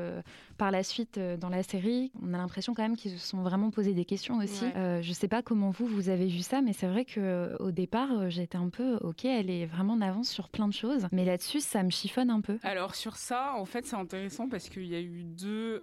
par 0.56 0.70
la 0.70 0.82
suite 0.82 1.18
dans 1.18 1.48
la 1.48 1.62
série, 1.62 2.10
on 2.22 2.34
a 2.34 2.38
l'impression 2.38 2.74
quand 2.74 2.82
même 2.82 2.96
qu'ils 2.96 3.12
se 3.12 3.26
sont 3.26 3.42
vraiment 3.42 3.70
posé 3.70 3.92
des 3.92 4.04
questions 4.04 4.38
aussi. 4.38 4.64
Ouais. 4.64 5.00
je 5.02 5.12
sais 5.12 5.28
pas 5.28 5.42
comment 5.42 5.70
vous, 5.70 5.86
vous 5.86 6.08
avez 6.08 6.26
vu 6.26 6.40
ça, 6.40 6.60
mais 6.60 6.72
c'est 6.72 6.86
vrai 6.86 7.04
qu'au 7.04 7.70
départ, 7.70 8.30
j'étais 8.30 8.58
un 8.58 8.68
peu, 8.68 8.96
ok, 8.96 9.24
elle 9.24 9.50
est 9.50 9.66
vraiment 9.66 9.94
en 9.94 10.00
avance 10.00 10.28
sur 10.28 10.48
plein 10.48 10.68
de 10.68 10.74
choses. 10.74 11.06
Mais 11.12 11.24
là-dessus, 11.24 11.60
ça 11.60 11.82
me 11.82 11.90
chiffonne 11.90 12.30
un 12.30 12.40
peu. 12.40 12.58
Alors 12.62 12.94
sur 12.94 13.16
ça, 13.16 13.54
en 13.56 13.64
fait, 13.64 13.86
c'est 13.86 13.96
intéressant 13.96 14.48
parce 14.48 14.68
qu'il 14.68 14.86
y 14.86 14.94
a 14.94 15.00
eu 15.00 15.24
deux 15.24 15.82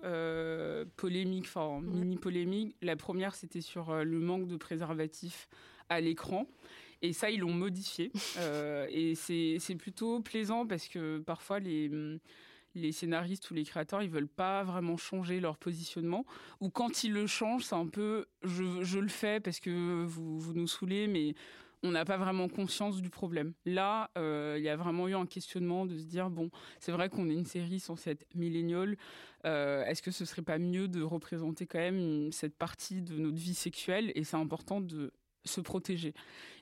polémiques, 0.96 1.46
enfin 1.46 1.82
mini 1.82 2.18
polémiques. 2.18 2.76
La 2.82 2.96
première, 2.96 3.36
c'était 3.36 3.62
sur 3.62 3.90
euh, 3.90 4.04
le 4.04 4.20
manque 4.20 4.48
de 4.48 4.58
préservatifs 4.58 5.48
à 5.90 6.02
l'écran. 6.02 6.48
Et 7.02 7.14
ça, 7.14 7.30
ils 7.30 7.40
l'ont 7.40 7.54
modifié. 7.54 8.12
euh, 8.38 8.88
et 8.90 9.16
c'est 9.16 9.76
plutôt 9.76 10.22
plaisant 10.22 10.66
parce 10.66 10.88
que 10.88 11.20
parfois, 11.20 11.60
les, 11.60 11.92
les 12.76 12.92
scénaristes 12.92 13.50
ou 13.52 13.54
les 13.54 13.64
créateurs, 13.64 14.02
ils 14.02 14.10
veulent 14.10 14.28
pas 14.28 14.64
vraiment 14.64 14.98
changer 14.98 15.40
leur 15.40 15.58
positionnement. 15.58 16.26
Ou 16.62 16.70
quand 16.70 17.04
ils 17.04 17.14
le 17.14 17.28
changent, 17.28 17.66
c'est 17.66 17.76
un 17.76 17.88
peu 17.88 18.26
je, 18.44 18.84
je, 18.84 19.00
le 19.00 19.08
fais 19.08 19.40
parce 19.40 19.60
que 19.60 20.04
vous, 20.06 20.40
vous 20.40 20.54
nous 20.54 20.68
saoulez, 20.68 21.08
mais 21.08 21.36
on 21.86 21.92
n'a 21.92 22.04
pas 22.04 22.18
vraiment 22.18 22.50
conscience 22.50 23.02
du 23.02 23.10
problème. 23.10 23.54
Là, 23.66 24.10
euh, 24.18 24.56
il 24.58 24.64
y 24.64 24.70
a 24.70 24.76
vraiment 24.76 25.08
eu 25.08 25.16
un 25.16 25.26
questionnement 25.26 25.86
de 25.86 25.98
se 25.98 26.06
dire 26.06 26.30
bon, 26.30 26.50
c'est 26.80 26.92
vrai 26.92 27.10
qu'on 27.10 27.30
est 27.30 27.34
une 27.34 27.46
série 27.46 27.80
censée 27.80 28.12
être 28.12 28.26
milléniale. 28.34 28.98
Euh, 29.46 29.86
Est-ce 29.86 30.02
que 30.02 30.12
ce 30.12 30.26
serait 30.26 30.42
pas 30.42 30.58
mieux 30.58 30.88
de 30.88 31.02
représenter 31.04 31.68
quand 31.68 31.80
même 31.80 32.32
cette 32.32 32.58
partie 32.58 33.02
de 33.02 33.16
notre 33.18 33.38
vie 33.38 33.54
sexuelle 33.54 34.12
Et 34.16 34.24
c'est 34.24 34.38
important 34.38 34.82
de 34.82 35.14
se 35.44 35.62
protéger. 35.62 36.14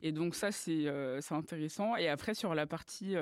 Et 0.02 0.12
donc 0.12 0.36
ça, 0.36 0.52
c'est 0.52 0.88
c'est 1.22 1.34
intéressant. 1.34 1.96
Et 1.96 2.10
après, 2.10 2.34
sur 2.34 2.54
la 2.54 2.68
partie 2.68 3.16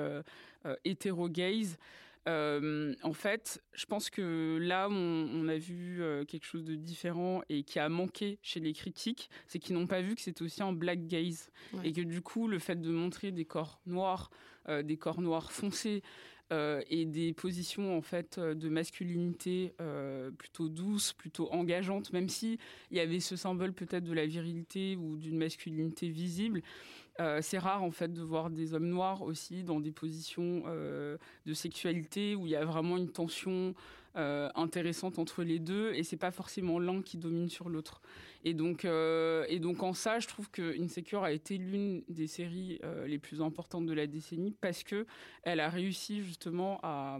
hétéro-gaze, 0.84 1.78
en 2.26 3.12
fait, 3.12 3.62
je 3.72 3.86
pense 3.86 4.10
que 4.10 4.58
là, 4.60 4.88
on, 4.90 5.28
on 5.32 5.48
a 5.48 5.56
vu 5.56 6.00
quelque 6.28 6.44
chose 6.44 6.64
de 6.64 6.74
différent 6.74 7.42
et 7.48 7.62
qui 7.64 7.78
a 7.78 7.88
manqué 7.88 8.38
chez 8.42 8.60
les 8.60 8.72
critiques, 8.72 9.30
c'est 9.46 9.58
qu'ils 9.58 9.74
n'ont 9.74 9.86
pas 9.86 10.00
vu 10.00 10.14
que 10.14 10.20
c'était 10.20 10.42
aussi 10.42 10.62
un 10.62 10.72
black 10.72 11.06
gaze 11.06 11.50
et 11.84 11.92
que 11.92 12.00
du 12.00 12.20
coup, 12.20 12.48
le 12.48 12.58
fait 12.58 12.80
de 12.80 12.90
montrer 12.90 13.32
des 13.32 13.44
corps 13.44 13.80
noirs, 13.86 14.30
des 14.68 14.96
corps 14.96 15.20
noirs 15.20 15.52
foncés, 15.52 16.02
euh, 16.52 16.82
et 16.90 17.06
des 17.06 17.32
positions 17.32 17.96
en 17.96 18.02
fait 18.02 18.38
de 18.38 18.68
masculinité 18.68 19.72
euh, 19.80 20.30
plutôt 20.32 20.68
douces, 20.68 21.14
plutôt 21.14 21.50
engageantes, 21.50 22.12
même 22.12 22.28
si 22.28 22.58
il 22.90 22.98
y 22.98 23.00
avait 23.00 23.20
ce 23.20 23.36
symbole 23.36 23.72
peut-être 23.72 24.04
de 24.04 24.12
la 24.12 24.26
virilité 24.26 24.96
ou 24.96 25.16
d'une 25.16 25.38
masculinité 25.38 26.10
visible. 26.10 26.60
C'est 27.40 27.58
rare 27.58 27.82
en 27.82 27.90
fait 27.90 28.12
de 28.12 28.22
voir 28.22 28.50
des 28.50 28.74
hommes 28.74 28.88
noirs 28.88 29.22
aussi 29.22 29.62
dans 29.62 29.80
des 29.80 29.92
positions 29.92 30.64
de 30.64 31.54
sexualité 31.54 32.34
où 32.34 32.46
il 32.46 32.50
y 32.50 32.56
a 32.56 32.64
vraiment 32.64 32.96
une 32.96 33.10
tension 33.10 33.74
intéressante 34.14 35.18
entre 35.18 35.42
les 35.42 35.58
deux 35.58 35.92
et 35.94 36.02
c'est 36.02 36.16
pas 36.16 36.30
forcément 36.30 36.78
l'un 36.78 37.02
qui 37.02 37.18
domine 37.18 37.48
sur 37.48 37.68
l'autre. 37.68 38.00
Et 38.44 38.54
donc, 38.54 38.84
euh, 38.84 39.46
en 39.80 39.92
ça, 39.94 40.18
je 40.18 40.26
trouve 40.26 40.50
que 40.50 40.80
Insecure 40.80 41.22
a 41.22 41.32
été 41.32 41.58
l'une 41.58 42.02
des 42.08 42.26
séries 42.26 42.78
euh, 42.84 43.06
les 43.06 43.18
plus 43.18 43.40
importantes 43.40 43.86
de 43.86 43.92
la 43.92 44.06
décennie 44.06 44.54
parce 44.60 44.82
que 44.82 45.06
elle 45.42 45.60
a 45.60 45.68
réussi 45.68 46.22
justement 46.22 46.80
à, 46.82 47.18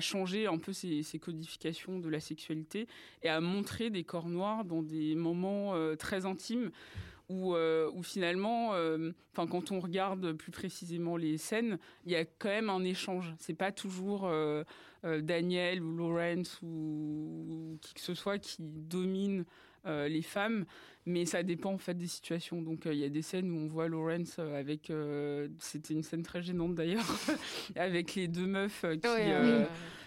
changer 0.00 0.46
un 0.46 0.56
peu 0.56 0.72
ces, 0.72 1.04
codifications 1.20 1.98
de 1.98 2.08
la 2.08 2.18
sexualité 2.18 2.86
et 3.22 3.28
à 3.28 3.42
montrer 3.42 3.90
des 3.90 4.04
corps 4.04 4.30
noirs 4.30 4.64
dans 4.64 4.82
des 4.82 5.14
moments 5.14 5.74
euh, 5.74 5.96
très 5.96 6.24
intimes 6.24 6.70
où, 7.32 7.54
où 7.54 8.02
finalement, 8.02 8.70
enfin 9.32 9.46
quand 9.46 9.72
on 9.72 9.80
regarde 9.80 10.32
plus 10.32 10.52
précisément 10.52 11.16
les 11.16 11.38
scènes, 11.38 11.78
il 12.04 12.12
y 12.12 12.16
a 12.16 12.24
quand 12.24 12.48
même 12.48 12.70
un 12.70 12.84
échange. 12.84 13.34
C'est 13.38 13.54
pas 13.54 13.72
toujours 13.72 14.30
Daniel 15.02 15.82
ou 15.82 15.96
Lawrence 15.96 16.60
ou, 16.62 17.78
qui 17.80 17.94
que 17.94 18.00
ce 18.00 18.14
soit 18.14 18.38
qui 18.38 18.56
domine 18.60 19.44
euh, 19.84 20.06
les 20.06 20.22
femmes, 20.22 20.64
mais 21.06 21.24
ça 21.24 21.42
dépend 21.42 21.72
en 21.72 21.78
fait 21.78 21.94
des 21.94 22.06
situations. 22.06 22.62
Donc 22.62 22.86
euh, 22.86 22.94
il 22.94 23.00
y 23.00 23.04
a 23.04 23.08
des 23.08 23.22
scènes 23.22 23.50
où 23.50 23.56
on 23.56 23.66
voit 23.66 23.88
Lawrence 23.88 24.36
euh, 24.38 24.58
avec, 24.58 24.92
c'était 25.58 25.94
une 25.94 26.04
scène 26.04 26.22
très 26.22 26.40
gênante 26.40 26.76
d'ailleurs, 26.76 27.04
avec 27.76 28.14
les 28.14 28.28
deux 28.28 28.46
meufs 28.46 28.84
qui, 29.02 29.08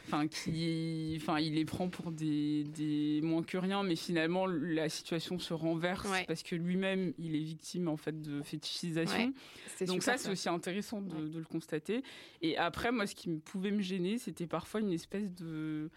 enfin 0.05 0.27
qui, 0.27 1.17
enfin 1.19 1.39
il 1.39 1.55
les 1.55 1.65
prend 1.65 1.89
pour 1.89 2.11
des, 2.11 2.63
des, 2.63 3.21
moins 3.23 3.43
que 3.43 3.57
rien, 3.57 3.83
mais 3.83 3.95
finalement 3.95 4.45
la 4.45 4.89
situation 4.89 5.39
se 5.39 5.53
renverse 5.53 6.07
parce 6.27 6.43
que 6.43 6.55
lui-même 6.55 7.13
il 7.17 7.35
est 7.35 7.43
victime 7.43 7.87
en 7.87 7.97
fait 7.97 8.21
de 8.21 8.41
fétichisation. 8.41 9.33
Donc 9.87 10.03
ça 10.03 10.17
c'est 10.17 10.29
aussi 10.29 10.49
intéressant 10.49 11.01
de, 11.01 11.27
de, 11.27 11.39
le 11.39 11.45
constater. 11.45 12.03
Et 12.41 12.57
après 12.57 12.91
moi 12.91 13.07
ce 13.07 13.15
qui 13.15 13.29
pouvait 13.29 13.71
me 13.71 13.81
gêner 13.81 14.17
c'était 14.17 14.47
parfois 14.47 14.81
une 14.81 14.91
espèce 14.91 15.33
de 15.33 15.89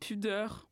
pudeur 0.00 0.69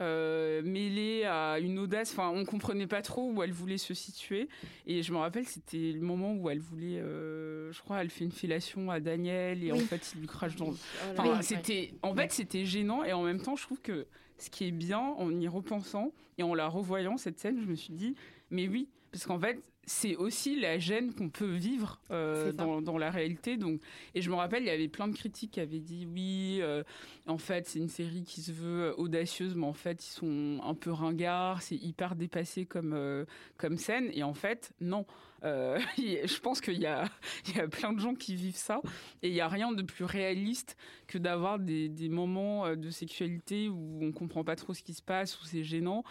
euh, 0.00 0.62
mêlée 0.62 1.24
à 1.24 1.58
une 1.60 1.78
audace. 1.78 2.12
Enfin, 2.12 2.30
on 2.34 2.44
comprenait 2.44 2.86
pas 2.86 3.02
trop 3.02 3.30
où 3.30 3.42
elle 3.42 3.52
voulait 3.52 3.78
se 3.78 3.94
situer. 3.94 4.48
Et 4.86 5.02
je 5.02 5.12
me 5.12 5.18
rappelle, 5.18 5.46
c'était 5.46 5.92
le 5.92 6.00
moment 6.00 6.34
où 6.34 6.50
elle 6.50 6.58
voulait, 6.58 7.00
euh, 7.00 7.72
je 7.72 7.80
crois, 7.80 8.00
elle 8.00 8.10
fait 8.10 8.24
une 8.24 8.32
fellation 8.32 8.90
à 8.90 9.00
Daniel 9.00 9.62
et 9.62 9.72
en 9.72 9.78
fait, 9.78 10.12
il 10.14 10.20
lui 10.20 10.26
crache 10.26 10.56
dans. 10.56 10.74
Enfin, 11.12 11.42
c'était, 11.42 11.94
en 12.02 12.14
fait, 12.14 12.32
c'était 12.32 12.64
gênant 12.64 13.04
et 13.04 13.12
en 13.12 13.22
même 13.22 13.40
temps, 13.40 13.56
je 13.56 13.62
trouve 13.62 13.80
que 13.80 14.06
ce 14.38 14.50
qui 14.50 14.66
est 14.66 14.72
bien 14.72 14.98
en 14.98 15.30
y 15.38 15.48
repensant 15.48 16.12
et 16.38 16.42
en 16.42 16.54
la 16.54 16.68
revoyant 16.68 17.16
cette 17.16 17.38
scène, 17.38 17.60
je 17.60 17.66
me 17.66 17.76
suis 17.76 17.92
dit, 17.92 18.16
mais 18.50 18.66
oui, 18.66 18.88
parce 19.12 19.26
qu'en 19.26 19.38
fait, 19.38 19.60
c'est 19.86 20.16
aussi 20.16 20.58
la 20.58 20.78
gêne 20.78 21.14
qu'on 21.14 21.28
peut 21.28 21.52
vivre 21.52 22.00
euh, 22.10 22.52
dans, 22.52 22.98
la 22.98 23.10
réalité. 23.10 23.56
Donc, 23.56 23.80
et 24.14 24.22
je 24.22 24.30
me 24.30 24.34
rappelle, 24.34 24.62
il 24.62 24.66
y 24.66 24.70
avait 24.70 24.88
plein 24.88 25.08
de 25.08 25.16
critiques 25.16 25.52
qui 25.52 25.60
avaient 25.60 25.80
dit 25.80 26.06
oui, 26.12 26.58
euh, 26.62 26.82
en 27.26 27.38
fait, 27.38 27.66
c'est 27.66 27.78
une 27.78 27.88
série 27.88 28.24
qui 28.24 28.40
se 28.40 28.52
veut 28.52 28.94
audacieuse, 28.98 29.54
mais 29.54 29.66
en 29.66 29.72
fait, 29.72 30.04
ils 30.06 30.12
sont 30.12 30.60
un 30.62 30.74
peu 30.74 30.90
ringards, 30.90 31.62
c'est 31.62 31.76
hyper 31.76 32.16
dépassé 32.16 32.66
comme, 32.66 32.92
euh, 32.94 33.24
comme 33.56 33.76
scène. 33.76 34.10
Et 34.12 34.22
en 34.22 34.34
fait, 34.34 34.72
non. 34.80 35.06
je 35.44 36.40
pense 36.40 36.62
qu'il 36.62 36.80
y 36.80 36.86
a, 36.86 37.04
il 37.48 37.56
y 37.56 37.60
a 37.60 37.68
plein 37.68 37.92
de 37.92 38.00
gens 38.00 38.14
qui 38.14 38.34
vivent 38.34 38.56
ça. 38.56 38.80
Et 39.22 39.28
il 39.28 39.34
n'y 39.34 39.42
a 39.42 39.48
rien 39.48 39.72
de 39.72 39.82
plus 39.82 40.06
réaliste 40.06 40.74
que 41.06 41.18
d'avoir 41.18 41.58
des, 41.58 41.90
des 41.90 42.08
moments 42.08 42.74
de 42.74 42.88
sexualité 42.88 43.68
où 43.68 43.98
on 44.00 44.10
comprend 44.10 44.42
pas 44.42 44.56
trop 44.56 44.72
ce 44.72 44.82
qui 44.82 44.94
se 44.94 45.02
passe, 45.02 45.38
où 45.42 45.44
c'est 45.44 45.62
gênant. 45.62 46.02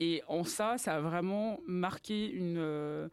Et 0.00 0.22
en 0.28 0.44
ça, 0.44 0.78
ça 0.78 0.96
a 0.96 1.00
vraiment 1.00 1.60
marqué 1.66 2.26
une, 2.26 2.56
euh, 2.56 3.08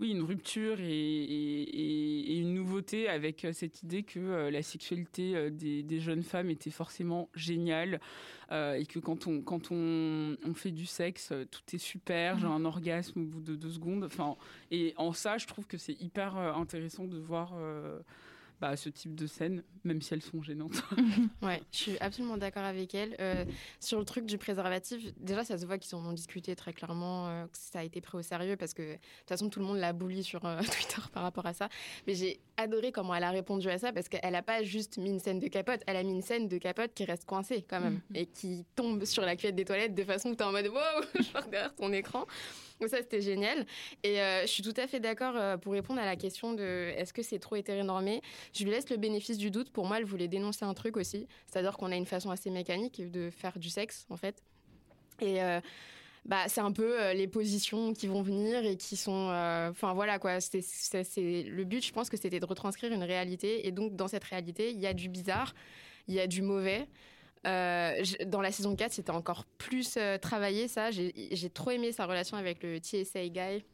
oui, 0.00 0.10
une 0.10 0.22
rupture 0.22 0.78
et, 0.80 2.36
une 2.36 2.54
nouveauté 2.54 3.08
avec 3.08 3.44
euh, 3.44 3.52
cette 3.52 3.84
idée 3.84 4.02
que 4.02 4.18
euh, 4.18 4.50
la 4.50 4.62
sexualité 4.62 5.50
des, 5.52 6.00
jeunes 6.00 6.24
femmes 6.24 6.50
était 6.50 6.70
forcément 6.70 7.28
géniale 7.34 8.00
et 8.50 8.84
que 8.84 8.98
quand 8.98 9.26
on, 9.28 9.40
quand 9.40 9.70
on, 9.70 10.36
fait 10.54 10.72
du 10.72 10.84
sexe, 10.84 11.32
tout 11.50 11.62
est 11.72 11.78
super, 11.78 12.38
j'ai 12.38 12.46
un 12.46 12.66
orgasme 12.66 13.22
au 13.22 13.24
bout 13.24 13.40
de 13.40 13.56
deux 13.56 13.70
secondes. 13.70 14.04
Enfin, 14.04 14.36
et 14.70 14.92
en 14.98 15.14
ça, 15.14 15.38
je 15.38 15.46
trouve 15.46 15.66
que 15.66 15.78
c'est 15.78 15.98
hyper 16.02 16.36
intéressant 16.36 17.06
de 17.06 17.16
voir 17.16 17.54
bah, 18.62 18.76
ce 18.76 18.88
type 18.88 19.16
de 19.16 19.26
scène, 19.26 19.64
même 19.82 20.00
si 20.00 20.14
elles 20.14 20.22
sont 20.22 20.40
gênantes. 20.40 20.84
ouais, 21.42 21.60
je 21.72 21.76
suis 21.76 21.98
absolument 21.98 22.36
d'accord 22.36 22.62
avec 22.62 22.94
elle. 22.94 23.16
Euh, 23.18 23.44
sur 23.80 23.98
le 23.98 24.04
truc 24.04 24.24
du 24.24 24.38
préservatif, 24.38 25.02
déjà, 25.18 25.42
ça 25.42 25.58
se 25.58 25.66
voit 25.66 25.78
qu'ils 25.78 25.96
en 25.96 26.06
ont 26.06 26.12
discuté 26.12 26.54
très 26.54 26.72
clairement, 26.72 27.26
euh, 27.26 27.44
que 27.46 27.58
ça 27.58 27.80
a 27.80 27.82
été 27.82 28.00
pris 28.00 28.18
au 28.18 28.22
sérieux, 28.22 28.56
parce 28.56 28.72
que 28.72 28.82
de 28.82 28.94
toute 28.94 29.28
façon, 29.28 29.50
tout 29.50 29.58
le 29.58 29.66
monde 29.66 29.78
l'a 29.78 29.92
bouli 29.92 30.22
sur 30.22 30.44
euh, 30.44 30.60
Twitter 30.62 31.02
par 31.12 31.24
rapport 31.24 31.44
à 31.44 31.54
ça. 31.54 31.68
Mais 32.06 32.14
j'ai 32.14 32.38
adoré 32.56 32.92
comment 32.92 33.16
elle 33.16 33.24
a 33.24 33.32
répondu 33.32 33.68
à 33.68 33.78
ça, 33.78 33.92
parce 33.92 34.08
qu'elle 34.08 34.30
n'a 34.30 34.42
pas 34.42 34.62
juste 34.62 34.96
mis 34.96 35.10
une 35.10 35.18
scène 35.18 35.40
de 35.40 35.48
capote, 35.48 35.80
elle 35.88 35.96
a 35.96 36.04
mis 36.04 36.12
une 36.12 36.22
scène 36.22 36.46
de 36.46 36.58
capote 36.58 36.94
qui 36.94 37.04
reste 37.04 37.24
coincée 37.24 37.66
quand 37.68 37.80
même, 37.80 38.00
mm-hmm. 38.12 38.16
et 38.16 38.26
qui 38.26 38.64
tombe 38.76 39.04
sur 39.04 39.24
la 39.24 39.34
cuvette 39.34 39.56
des 39.56 39.64
toilettes 39.64 39.96
de 39.96 40.04
façon 40.04 40.30
que 40.30 40.36
tu 40.36 40.42
es 40.44 40.46
en 40.46 40.52
mode 40.52 40.68
wow, 40.68 41.02
je 41.16 41.50
derrière 41.50 41.74
ton 41.74 41.92
écran. 41.92 42.28
Donc 42.82 42.90
ça, 42.90 42.96
c'était 42.96 43.20
génial. 43.20 43.64
Et 44.02 44.20
euh, 44.20 44.42
je 44.42 44.48
suis 44.48 44.62
tout 44.64 44.74
à 44.76 44.88
fait 44.88 44.98
d'accord 44.98 45.34
euh, 45.36 45.56
pour 45.56 45.72
répondre 45.72 46.00
à 46.00 46.04
la 46.04 46.16
question 46.16 46.52
de 46.52 46.92
est-ce 46.96 47.12
que 47.12 47.22
c'est 47.22 47.38
trop 47.38 47.54
hétéronormé. 47.54 48.22
Je 48.52 48.64
lui 48.64 48.72
laisse 48.72 48.90
le 48.90 48.96
bénéfice 48.96 49.38
du 49.38 49.52
doute. 49.52 49.70
Pour 49.70 49.86
moi, 49.86 49.98
elle 49.98 50.04
voulait 50.04 50.26
dénoncer 50.26 50.64
un 50.64 50.74
truc 50.74 50.96
aussi. 50.96 51.28
C'est-à-dire 51.46 51.76
qu'on 51.76 51.92
a 51.92 51.94
une 51.94 52.06
façon 52.06 52.32
assez 52.32 52.50
mécanique 52.50 53.08
de 53.08 53.30
faire 53.30 53.56
du 53.56 53.70
sexe, 53.70 54.04
en 54.10 54.16
fait. 54.16 54.42
Et... 55.20 55.40
Euh, 55.42 55.60
bah, 56.24 56.44
c'est 56.46 56.60
un 56.60 56.70
peu 56.70 57.10
les 57.14 57.26
positions 57.26 57.92
qui 57.94 58.06
vont 58.06 58.22
venir 58.22 58.64
et 58.64 58.76
qui 58.76 58.96
sont. 58.96 59.26
Enfin 59.68 59.92
voilà 59.92 60.20
quoi. 60.20 60.40
C'est 60.40 60.62
le 61.18 61.64
but. 61.64 61.84
Je 61.84 61.92
pense 61.92 62.08
que 62.08 62.16
c'était 62.16 62.38
de 62.38 62.46
retranscrire 62.46 62.92
une 62.92 63.02
réalité. 63.02 63.66
Et 63.66 63.72
donc 63.72 63.96
dans 63.96 64.06
cette 64.06 64.22
réalité, 64.22 64.70
il 64.70 64.78
y 64.78 64.86
a 64.86 64.94
du 64.94 65.08
bizarre, 65.08 65.52
il 66.06 66.14
y 66.14 66.20
a 66.20 66.28
du 66.28 66.40
mauvais. 66.40 66.86
Euh, 67.46 68.02
dans 68.26 68.40
la 68.40 68.52
saison 68.52 68.76
4, 68.76 68.92
c'était 68.92 69.10
encore 69.10 69.44
plus 69.58 69.96
euh, 69.96 70.16
travaillé, 70.18 70.68
ça. 70.68 70.90
J'ai 70.90 71.50
trop 71.52 71.70
aimé 71.70 71.92
sa 71.92 72.06
relation 72.06 72.36
avec 72.36 72.62
le 72.62 72.78
TSA 72.78 73.28
guy. 73.28 73.64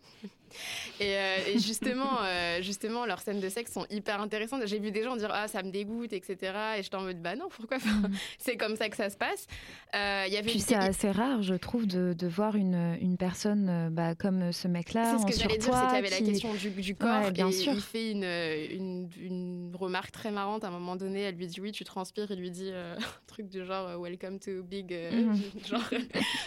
Euh, 1.00 1.36
et, 1.46 1.58
justement, 1.58 2.18
euh, 2.22 2.62
justement, 2.62 3.06
leurs 3.06 3.20
scènes 3.20 3.40
de 3.40 3.48
sexe 3.48 3.72
sont 3.72 3.86
hyper 3.90 4.20
intéressantes. 4.20 4.62
J'ai 4.66 4.78
vu 4.78 4.90
des 4.90 5.02
gens 5.02 5.16
dire 5.16 5.30
ah 5.32 5.48
ça 5.48 5.62
me 5.62 5.70
dégoûte, 5.70 6.12
etc. 6.12 6.36
Et 6.78 6.82
j'étais 6.82 6.96
en 6.96 7.02
mode 7.02 7.20
bah 7.20 7.36
non, 7.36 7.48
pourquoi 7.48 7.78
mm. 7.78 8.10
C'est 8.38 8.56
comme 8.56 8.76
ça 8.76 8.88
que 8.88 8.96
ça 8.96 9.10
se 9.10 9.16
passe. 9.16 9.46
Euh, 9.94 10.26
y 10.28 10.36
avait 10.36 10.50
Puis 10.50 10.60
c'est 10.60 10.74
assez 10.74 11.10
rare, 11.10 11.42
je 11.42 11.54
trouve, 11.54 11.86
de, 11.86 12.12
de 12.12 12.26
voir 12.26 12.56
une, 12.56 12.96
une 13.00 13.16
personne 13.16 13.90
bah, 13.90 14.14
comme 14.14 14.52
ce 14.52 14.68
mec-là. 14.68 15.16
C'est 15.16 15.22
ce 15.22 15.26
que 15.26 15.42
j'allais 15.42 15.58
dire, 15.58 15.74
c'est 15.74 15.86
qu'il 15.86 15.94
y 15.94 15.98
avait 15.98 16.10
la 16.10 16.18
question 16.18 16.54
du, 16.54 16.70
du 16.70 16.94
corps. 16.94 17.30
bien 17.30 17.48
et 17.48 17.52
sûr. 17.52 17.72
Il 17.72 17.80
fait 17.80 18.10
une, 18.12 18.24
une, 18.24 19.08
une, 19.20 19.72
remarque 19.78 20.10
très 20.10 20.30
marrante. 20.30 20.64
À 20.64 20.68
un 20.68 20.72
moment 20.72 20.96
donné, 20.96 21.22
elle 21.22 21.36
lui 21.36 21.46
dit 21.46 21.60
oui, 21.60 21.72
tu 21.72 21.84
transpires. 21.84 22.30
Il 22.30 22.40
lui 22.40 22.50
dit 22.50 22.70
un 22.72 22.96
truc 23.26 23.48
du 23.48 23.64
genre 23.64 24.00
welcome 24.00 24.38
to 24.38 24.62
big. 24.62 24.92
Mm. 24.92 25.34
genre, 25.66 25.90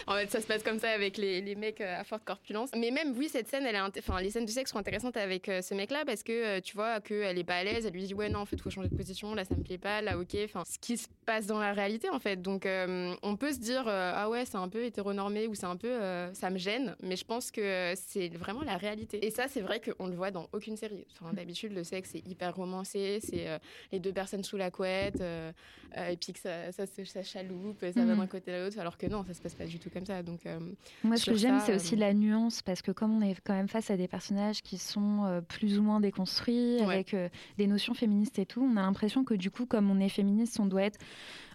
en 0.06 0.14
fait, 0.14 0.30
ça 0.30 0.40
se 0.40 0.46
passe 0.46 0.62
comme 0.62 0.78
ça 0.78 0.90
avec 0.90 1.16
les, 1.16 1.40
les 1.40 1.54
mecs 1.54 1.80
à 1.80 2.04
forte 2.04 2.24
corpulence. 2.24 2.70
Mais 2.76 2.90
même 2.90 3.14
oui, 3.16 3.28
cette 3.28 3.48
scène, 3.48 3.64
elle 3.66 3.74
est 3.74 3.78
enfin, 3.98 4.20
les 4.20 4.30
scènes 4.30 4.44
de 4.44 4.50
sexe 4.50 4.70
sont 4.70 4.78
intéressantes 4.78 5.16
avec 5.16 5.48
euh, 5.48 5.62
ce 5.62 5.74
mec-là 5.74 6.04
parce 6.04 6.22
que 6.22 6.32
euh, 6.32 6.60
tu 6.60 6.74
vois 6.74 7.00
qu'elle 7.00 7.38
est 7.38 7.44
pas 7.44 7.56
à 7.56 7.64
l'aise, 7.64 7.86
elle 7.86 7.92
lui 7.92 8.04
dit 8.04 8.14
ouais 8.14 8.28
non 8.28 8.40
en 8.40 8.46
fait 8.46 8.60
faut 8.60 8.70
changer 8.70 8.88
de 8.88 8.96
position, 8.96 9.34
là 9.34 9.44
ça 9.44 9.54
me 9.54 9.62
plaît 9.62 9.78
pas, 9.78 10.00
là 10.02 10.18
ok, 10.18 10.36
enfin 10.44 10.62
ce 10.64 10.78
qui 10.78 10.96
se 10.96 11.08
passe 11.26 11.46
dans 11.46 11.58
la 11.58 11.72
réalité 11.72 12.08
en 12.10 12.18
fait. 12.18 12.40
Donc 12.40 12.66
euh, 12.66 13.14
on 13.22 13.36
peut 13.36 13.52
se 13.52 13.58
dire 13.58 13.84
ah 13.86 14.28
ouais 14.30 14.44
c'est 14.44 14.56
un 14.56 14.68
peu 14.68 14.84
hétéronormé 14.84 15.46
ou 15.46 15.54
c'est 15.54 15.66
un 15.66 15.76
peu 15.76 15.98
ça 16.32 16.50
me 16.50 16.58
gêne, 16.58 16.96
mais 17.02 17.16
je 17.16 17.24
pense 17.24 17.50
que 17.50 17.92
c'est 17.96 18.28
vraiment 18.28 18.62
la 18.62 18.76
réalité. 18.76 19.24
Et 19.24 19.30
ça 19.30 19.48
c'est 19.48 19.60
vrai 19.60 19.80
qu'on 19.80 20.06
le 20.06 20.14
voit 20.14 20.30
dans 20.30 20.48
aucune 20.52 20.76
série. 20.76 21.06
Enfin, 21.12 21.32
D'habitude 21.32 21.72
le 21.72 21.84
sexe 21.84 22.10
c'est 22.12 22.26
hyper 22.26 22.54
romancé, 22.54 23.20
c'est 23.22 23.46
les 23.90 24.00
deux 24.00 24.12
personnes 24.12 24.44
sous 24.44 24.56
la 24.56 24.70
couette 24.70 25.20
et 25.20 26.16
puis 26.16 26.32
que 26.32 26.38
ça, 26.38 26.72
ça, 26.72 26.84
ça 26.86 27.22
chaloupe, 27.22 27.80
ça 27.80 28.04
va 28.04 28.14
mhm. 28.14 28.18
d'un 28.20 28.26
côté 28.26 28.54
à 28.54 28.64
l'autre, 28.64 28.78
alors 28.78 28.96
que 28.96 29.06
non 29.06 29.24
ça 29.24 29.34
se 29.34 29.42
passe 29.42 29.54
pas 29.54 29.66
du 29.66 29.78
tout 29.78 29.90
comme 29.90 30.06
ça. 30.06 30.22
Donc 30.22 30.40
moi 31.02 31.16
ce 31.16 31.30
que 31.30 31.36
j'aime 31.36 31.60
c'est 31.64 31.74
aussi 31.74 31.96
la 31.96 32.14
nuance 32.14 32.62
parce 32.62 32.82
que 32.82 32.92
comme 32.92 33.16
on 33.16 33.20
est 33.20 33.36
quand 33.44 33.54
même 33.54 33.68
face 33.68 33.81
à 33.90 33.96
des 33.96 34.08
personnages 34.08 34.62
qui 34.62 34.78
sont 34.78 35.24
euh, 35.24 35.40
plus 35.40 35.78
ou 35.78 35.82
moins 35.82 36.00
déconstruits, 36.00 36.80
avec 36.80 37.14
euh, 37.14 37.28
des 37.58 37.66
notions 37.66 37.94
féministes 37.94 38.38
et 38.38 38.46
tout. 38.46 38.62
On 38.62 38.76
a 38.76 38.82
l'impression 38.82 39.24
que 39.24 39.34
du 39.34 39.50
coup, 39.50 39.66
comme 39.66 39.90
on 39.90 40.00
est 40.00 40.08
féministe, 40.08 40.60
on 40.60 40.66
doit 40.66 40.82
être 40.82 40.98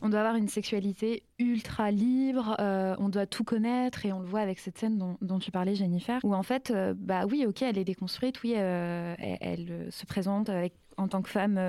on 0.01 0.09
doit 0.09 0.19
avoir 0.19 0.35
une 0.35 0.47
sexualité 0.47 1.23
ultra 1.39 1.91
libre, 1.91 2.55
euh, 2.59 2.95
on 2.99 3.09
doit 3.09 3.25
tout 3.27 3.43
connaître 3.43 4.05
et 4.05 4.11
on 4.13 4.19
le 4.19 4.25
voit 4.27 4.39
avec 4.41 4.59
cette 4.59 4.77
scène 4.77 4.97
dont, 4.97 5.17
dont 5.21 5.39
tu 5.39 5.51
parlais 5.51 5.75
Jennifer, 5.75 6.19
où 6.23 6.33
en 6.33 6.43
fait, 6.43 6.71
euh, 6.71 6.93
bah 6.97 7.25
oui, 7.29 7.45
ok, 7.47 7.61
elle 7.61 7.77
est 7.77 7.83
déconstruite, 7.85 8.41
oui, 8.43 8.53
euh, 8.55 9.15
elle, 9.19 9.37
elle 9.41 9.87
se 9.91 10.05
présente 10.05 10.49
avec 10.49 10.73
en 10.99 11.07
tant 11.07 11.21
que 11.21 11.29
femme 11.29 11.59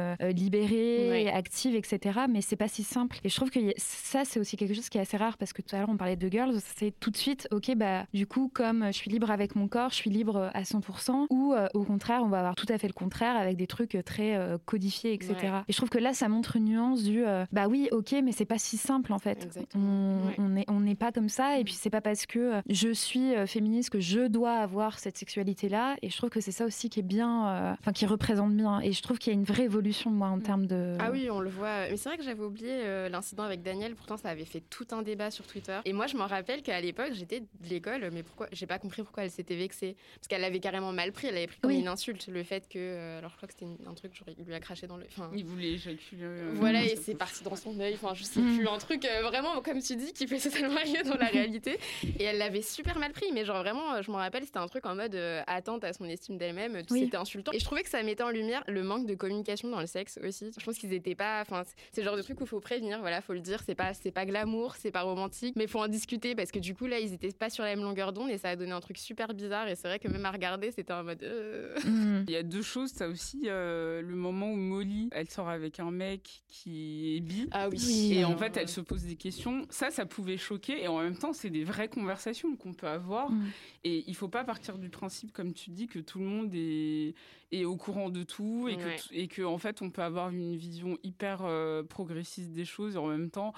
libérée, 0.52 1.28
active, 1.28 1.74
etc. 1.74 2.20
Mais 2.30 2.40
c'est 2.40 2.56
pas 2.56 2.68
si 2.68 2.82
simple. 2.82 3.18
Et 3.24 3.28
je 3.28 3.36
trouve 3.36 3.50
que 3.50 3.58
a- 3.60 3.72
ça, 3.76 4.24
c'est 4.24 4.40
aussi 4.40 4.56
quelque 4.56 4.74
chose 4.74 4.88
qui 4.88 4.96
est 4.98 5.02
assez 5.02 5.16
rare 5.18 5.36
parce 5.36 5.52
que 5.52 5.60
tout 5.60 5.76
à 5.76 5.80
l'heure, 5.80 5.88
on 5.90 5.96
parlait 5.96 6.16
de 6.16 6.28
girls. 6.28 6.54
C'est 6.76 6.98
tout 6.98 7.10
de 7.10 7.16
suite, 7.16 7.46
ok, 7.50 7.74
bah, 7.76 8.06
du 8.14 8.26
coup, 8.26 8.50
comme 8.52 8.86
je 8.86 8.92
suis 8.92 9.10
libre 9.10 9.30
avec 9.30 9.54
mon 9.54 9.68
corps, 9.68 9.90
je 9.90 9.96
suis 9.96 10.08
libre 10.10 10.50
à 10.54 10.62
100%. 10.64 11.26
Ou 11.30 11.54
au 11.74 11.84
contraire, 11.84 12.22
on 12.24 12.28
va 12.28 12.38
avoir 12.38 12.54
tout 12.54 12.64
à 12.70 12.78
fait 12.78 12.86
le 12.86 12.92
contraire 12.94 13.36
avec 13.36 13.56
des 13.56 13.66
trucs 13.66 13.98
très 14.04 14.38
codifiés, 14.64 15.12
etc. 15.12 15.34
Ouais. 15.42 15.48
Et 15.68 15.72
je 15.72 15.76
trouve 15.76 15.90
que 15.90 15.98
là, 15.98 16.14
ça 16.14 16.28
montre 16.30 16.56
une 16.56 16.64
nuance 16.64 17.02
du, 17.02 17.22
bah 17.52 17.66
oui, 17.68 17.88
ok, 17.92 18.14
mais 18.22 18.32
c'est 18.32 18.44
pas 18.44 18.58
si 18.58 18.76
simple 18.76 19.12
en 19.12 19.18
fait. 19.18 19.44
Exactement. 19.44 20.20
On 20.38 20.46
Ouais. 20.46 20.64
n'est 20.80 20.94
pas 20.94 21.12
comme 21.12 21.28
ça. 21.28 21.58
Et 21.58 21.64
puis, 21.64 21.74
c'est 21.74 21.90
pas 21.90 22.00
parce 22.00 22.26
que 22.26 22.38
euh, 22.38 22.60
je 22.68 22.90
suis 22.90 23.34
euh, 23.34 23.46
féministe 23.46 23.90
que 23.90 24.00
je 24.00 24.26
dois 24.26 24.52
avoir 24.58 24.98
cette 24.98 25.16
sexualité-là. 25.18 25.96
Et 26.02 26.10
je 26.10 26.16
trouve 26.16 26.30
que 26.30 26.40
c'est 26.40 26.52
ça 26.52 26.64
aussi 26.64 26.88
qui 26.90 27.00
est 27.00 27.02
bien, 27.02 27.48
euh, 27.48 27.72
enfin, 27.80 27.92
qui 27.92 28.06
représente 28.06 28.54
bien. 28.56 28.80
Et 28.80 28.92
je 28.92 29.02
trouve 29.02 29.18
qu'il 29.18 29.32
y 29.32 29.36
a 29.36 29.38
une 29.38 29.44
vraie 29.44 29.64
évolution, 29.64 30.10
moi, 30.10 30.28
en 30.28 30.40
termes 30.40 30.66
de. 30.66 30.96
Ah 31.00 31.10
oui, 31.10 31.28
on 31.30 31.40
le 31.40 31.50
voit. 31.50 31.88
Mais 31.90 31.96
c'est 31.96 32.08
vrai 32.08 32.18
que 32.18 32.24
j'avais 32.24 32.42
oublié 32.42 32.70
euh, 32.72 33.08
l'incident 33.08 33.42
avec 33.44 33.62
Daniel. 33.62 33.94
Pourtant, 33.94 34.16
ça 34.16 34.28
avait 34.30 34.44
fait 34.44 34.60
tout 34.60 34.86
un 34.92 35.02
débat 35.02 35.30
sur 35.30 35.46
Twitter. 35.46 35.78
Et 35.84 35.92
moi, 35.92 36.06
je 36.06 36.16
m'en 36.16 36.26
rappelle 36.26 36.62
qu'à 36.62 36.80
l'époque, 36.80 37.10
j'étais 37.12 37.40
de 37.40 37.46
l'école, 37.68 38.08
mais 38.12 38.22
pourquoi 38.22 38.48
J'ai 38.52 38.66
pas 38.66 38.78
compris 38.78 39.02
pourquoi 39.02 39.24
elle 39.24 39.30
s'était 39.30 39.56
vexée. 39.56 39.96
Parce 40.16 40.28
qu'elle 40.28 40.40
l'avait 40.40 40.60
carrément 40.60 40.92
mal 40.92 41.12
pris. 41.12 41.26
Elle 41.28 41.36
avait 41.36 41.46
pris 41.46 41.58
comme 41.60 41.70
Oui. 41.70 41.80
une 41.80 41.88
insulte 41.88 42.28
le 42.28 42.42
fait 42.42 42.68
que. 42.68 42.78
euh, 42.78 43.18
alors, 43.18 43.30
je 43.30 43.36
crois 43.36 43.48
que 43.48 43.54
c'était 43.58 43.66
un 43.88 43.94
truc, 43.94 44.14
genre, 44.14 44.28
il 44.38 44.44
lui 44.44 44.54
a 44.54 44.60
craché 44.60 44.86
dans 44.86 44.96
le. 44.96 45.04
Enfin, 45.06 45.30
Il 45.34 45.44
voulait 45.44 45.72
éjaculer. 45.72 46.22
euh, 46.22 46.52
Voilà, 46.54 46.84
et 46.84 46.96
c'est 46.96 47.14
parti 47.14 47.42
dans 47.44 47.56
son 47.56 47.78
œil. 47.80 47.94
Enfin, 47.94 48.07
je 48.14 48.24
sais 48.24 48.40
Mm. 48.40 48.56
plus, 48.56 48.68
un 48.68 48.78
truc 48.78 49.04
euh, 49.04 49.22
vraiment, 49.22 49.60
comme 49.62 49.80
tu 49.82 49.96
dis, 49.96 50.12
qui 50.12 50.26
fait 50.26 50.38
totalement 50.38 50.80
rien 50.82 51.02
dans 51.02 51.16
la 51.16 51.26
réalité. 51.48 51.78
Et 52.18 52.24
elle 52.24 52.38
l'avait 52.38 52.62
super 52.62 52.98
mal 52.98 53.12
pris, 53.12 53.26
mais 53.32 53.44
genre 53.44 53.62
vraiment, 53.62 53.94
euh, 53.94 54.02
je 54.02 54.10
me 54.10 54.16
rappelle, 54.16 54.44
c'était 54.44 54.58
un 54.58 54.66
truc 54.68 54.86
en 54.86 54.94
mode 54.94 55.14
euh, 55.14 55.42
attente 55.46 55.84
à 55.84 55.92
son 55.92 56.04
estime 56.04 56.38
d'elle-même. 56.38 56.82
tout 56.84 56.94
Oui. 56.94 57.00
C'était 57.04 57.16
insultant. 57.16 57.52
Et 57.52 57.58
je 57.58 57.64
trouvais 57.64 57.82
que 57.82 57.90
ça 57.90 58.02
mettait 58.02 58.22
en 58.22 58.30
lumière 58.30 58.62
le 58.68 58.82
manque 58.82 59.06
de 59.06 59.14
communication 59.14 59.68
dans 59.70 59.80
le 59.80 59.86
sexe 59.86 60.18
aussi. 60.26 60.50
Je 60.58 60.64
pense 60.64 60.78
qu'ils 60.78 60.92
étaient 60.92 61.14
pas. 61.14 61.40
Enfin, 61.42 61.62
c'est 61.92 62.00
le 62.00 62.06
genre 62.06 62.16
de 62.16 62.22
truc 62.22 62.40
où 62.40 62.46
faut 62.46 62.60
prévenir. 62.60 63.00
Voilà, 63.00 63.20
faut 63.20 63.32
le 63.32 63.40
dire. 63.40 63.60
C'est 63.66 63.74
pas, 63.74 63.94
c'est 63.94 64.10
pas 64.12 64.26
glamour, 64.26 64.76
c'est 64.76 64.90
pas 64.90 65.02
romantique, 65.02 65.54
mais 65.56 65.66
faut 65.66 65.80
en 65.80 65.88
discuter 65.88 66.34
parce 66.34 66.50
que 66.50 66.58
du 66.58 66.74
coup 66.74 66.86
là, 66.86 66.98
ils 67.00 67.12
étaient 67.12 67.32
pas 67.32 67.50
sur 67.50 67.64
la 67.64 67.74
même 67.74 67.84
longueur 67.84 68.12
d'onde 68.12 68.30
et 68.30 68.38
ça 68.38 68.50
a 68.50 68.56
donné 68.56 68.72
un 68.72 68.80
truc 68.80 68.98
super 68.98 69.34
bizarre. 69.34 69.68
Et 69.68 69.74
c'est 69.76 69.88
vrai 69.88 69.98
que 69.98 70.08
même 70.08 70.24
à 70.24 70.30
regarder, 70.30 70.70
c'était 70.70 70.92
en 70.92 71.04
mode. 71.04 71.22
euh, 71.22 71.74
Mm. 71.84 72.24
Il 72.28 72.32
y 72.32 72.36
a 72.36 72.42
deux 72.42 72.62
choses, 72.62 72.90
ça 72.90 73.08
aussi, 73.08 73.42
euh, 73.46 74.00
le 74.02 74.14
moment 74.16 74.50
où 74.50 74.56
Molly, 74.56 75.08
elle 75.12 75.28
sort 75.30 75.48
avec 75.48 75.80
un 75.80 75.90
mec 75.90 76.42
qui 76.48 77.16
est 77.16 77.20
bi. 77.20 77.48
Ah 77.52 77.68
oui. 77.68 77.78
Oui. 77.78 77.97
Et 77.98 78.24
en 78.24 78.36
fait, 78.36 78.56
elle 78.56 78.68
se 78.68 78.80
pose 78.80 79.04
des 79.04 79.16
questions. 79.16 79.66
Ça, 79.70 79.90
ça 79.90 80.06
pouvait 80.06 80.36
choquer. 80.36 80.82
Et 80.82 80.88
en 80.88 81.00
même 81.00 81.16
temps, 81.16 81.32
c'est 81.32 81.50
des 81.50 81.64
vraies 81.64 81.88
conversations 81.88 82.56
qu'on 82.56 82.72
peut 82.72 82.88
avoir. 82.88 83.30
Mm. 83.30 83.46
Et 83.84 84.04
il 84.06 84.14
faut 84.14 84.28
pas 84.28 84.44
partir 84.44 84.78
du 84.78 84.88
principe, 84.88 85.32
comme 85.32 85.52
tu 85.52 85.70
dis, 85.70 85.86
que 85.86 85.98
tout 85.98 86.18
le 86.18 86.24
monde 86.24 86.50
est, 86.54 87.14
est 87.52 87.64
au 87.64 87.76
courant 87.76 88.10
de 88.10 88.22
tout 88.22 88.68
et 88.68 88.76
que, 88.76 88.84
Ouais. 88.84 88.96
et 89.12 89.28
que 89.28 89.42
en 89.42 89.58
fait, 89.58 89.82
on 89.82 89.90
peut 89.90 90.02
avoir 90.02 90.30
une 90.30 90.56
vision 90.56 90.98
hyper 91.02 91.40
euh, 91.44 91.82
progressiste 91.82 92.52
des 92.52 92.64
choses 92.64 92.94
et 92.94 92.98
en 92.98 93.06
même 93.08 93.30
temps 93.30 93.52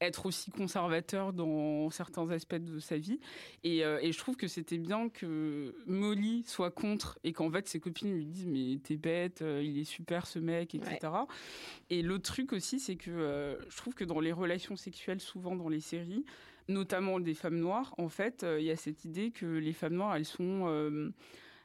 être 0.00 0.26
aussi 0.26 0.50
conservateur 0.50 1.32
dans 1.32 1.90
certains 1.90 2.30
aspects 2.30 2.54
de 2.56 2.78
sa 2.78 2.96
vie. 2.96 3.20
Et, 3.64 3.84
euh, 3.84 3.98
et 4.00 4.12
je 4.12 4.18
trouve 4.18 4.36
que 4.36 4.48
c'était 4.48 4.78
bien 4.78 5.08
que 5.08 5.74
Molly 5.86 6.44
soit 6.46 6.70
contre 6.70 7.18
et 7.22 7.32
qu'en 7.32 7.50
fait 7.50 7.68
ses 7.68 7.80
copines 7.80 8.12
lui 8.14 8.26
disent 8.26 8.46
mais 8.46 8.78
t'es 8.82 8.96
bête, 8.96 9.42
euh, 9.42 9.62
il 9.62 9.78
est 9.78 9.84
super 9.84 10.26
ce 10.26 10.38
mec, 10.38 10.74
etc. 10.74 10.98
Et 11.90 12.02
l'autre 12.02 12.24
truc 12.24 12.52
aussi, 12.52 12.80
c'est 12.80 12.96
que 12.96 13.10
euh, 13.10 13.56
je 13.68 13.76
trouve 13.76 13.94
que 13.94 14.04
dans 14.04 14.20
les 14.20 14.32
relations 14.32 14.76
sexuelles, 14.76 15.20
souvent 15.20 15.54
dans 15.54 15.68
les 15.68 15.80
séries, 15.80 16.24
notamment 16.68 17.20
des 17.20 17.34
femmes 17.34 17.58
noires, 17.58 17.94
en 17.98 18.08
fait, 18.08 18.46
il 18.58 18.64
y 18.64 18.70
a 18.70 18.76
cette 18.76 19.04
idée 19.04 19.32
que 19.32 19.46
les 19.46 19.72
femmes 19.72 19.94
noires, 19.94 20.14
elles 20.14 20.24
sont, 20.24 21.12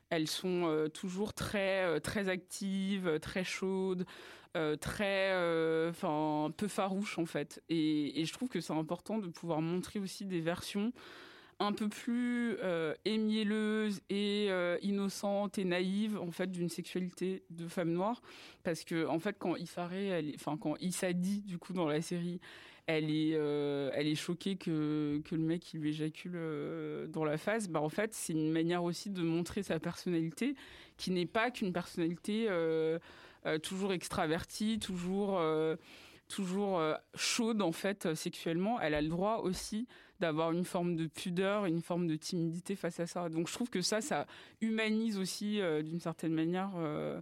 elles 0.10 0.28
sont 0.28 0.90
toujours 0.96 1.34
très, 1.36 2.00
très 2.00 2.28
actives, 2.28 3.20
très 3.20 3.44
chaudes, 3.44 4.06
euh, 4.56 4.76
très, 4.76 5.32
euh, 5.34 5.90
enfin, 5.90 6.52
peu 6.56 6.68
farouches 6.68 7.18
en 7.20 7.26
fait. 7.26 7.62
Et, 7.70 8.24
je 8.26 8.34
trouve 8.34 8.50
que 8.50 8.62
c'est 8.62 8.74
important 8.74 9.20
de 9.20 9.28
pouvoir 9.28 9.62
montrer 9.62 10.00
aussi 10.00 10.26
des 10.26 10.42
versions 10.42 10.92
un 11.60 11.72
peu 11.72 11.88
plus 11.88 12.58
euh, 12.64 12.94
émielleuses 13.06 14.02
et 14.10 14.48
euh, 14.50 14.78
innocentes 14.82 15.58
et 15.58 15.64
naïves 15.64 16.18
en 16.18 16.32
fait 16.32 16.52
d'une 16.52 16.68
sexualité 16.68 17.44
de 17.50 17.68
femme 17.70 17.94
noire 17.94 18.22
parce 18.64 18.84
que 18.84 19.08
en 19.08 19.20
fait 19.20 19.38
quand 19.40 19.56
est- 19.56 20.36
enfin 20.36 20.58
quand 20.58 20.76
Issa 20.82 21.14
dit 21.14 21.44
du 21.44 21.58
coup 21.58 21.72
dans 21.72 21.88
la 21.88 22.02
série 22.02 22.42
elle 22.88 23.10
est, 23.10 23.34
euh, 23.34 23.90
elle 23.94 24.08
est 24.08 24.16
choquée 24.16 24.58
que, 24.58 25.22
que 25.26 25.36
le 25.36 25.42
mec 25.42 25.72
lui 25.74 25.90
éjacule 25.90 26.34
euh, 26.36 27.08
dans 27.08 27.24
la 27.26 27.38
face. 27.38 27.68
Bah, 27.68 27.82
en 27.82 27.90
fait, 27.90 28.14
c'est 28.14 28.34
une 28.34 28.52
manière 28.52 28.84
aussi 28.84 29.10
de 29.10 29.24
montrer 29.24 29.64
sa 29.64 29.80
personnalité, 29.80 30.56
qui 30.98 31.12
n'est 31.12 31.26
pas 31.26 31.50
qu'une 31.50 31.74
personnalité 31.74 32.46
euh, 32.48 32.54
euh, 32.56 33.00
toujours 33.60 33.94
extravertie, 33.94 34.80
toujours, 34.80 35.38
euh, 35.40 35.76
toujours 36.28 36.80
euh, 36.80 36.96
chaude 37.16 37.62
en 37.62 37.72
fait 37.72 38.06
euh, 38.06 38.16
sexuellement. 38.16 38.80
Elle 38.82 38.94
a 38.94 39.02
le 39.02 39.10
droit 39.10 39.38
aussi 39.44 39.88
d'avoir 40.20 40.52
une 40.52 40.64
forme 40.66 40.96
de 40.96 41.08
pudeur, 41.08 41.66
une 41.66 41.82
forme 41.82 42.08
de 42.08 42.16
timidité 42.16 42.76
face 42.76 43.00
à 43.00 43.06
ça. 43.08 43.30
Donc 43.30 43.48
je 43.48 43.54
trouve 43.54 43.70
que 43.70 43.82
ça, 43.82 44.02
ça 44.02 44.26
humanise 44.62 45.18
aussi 45.18 45.60
euh, 45.62 45.82
d'une 45.82 46.00
certaine 46.00 46.34
manière. 46.34 46.72
euh, 46.78 47.20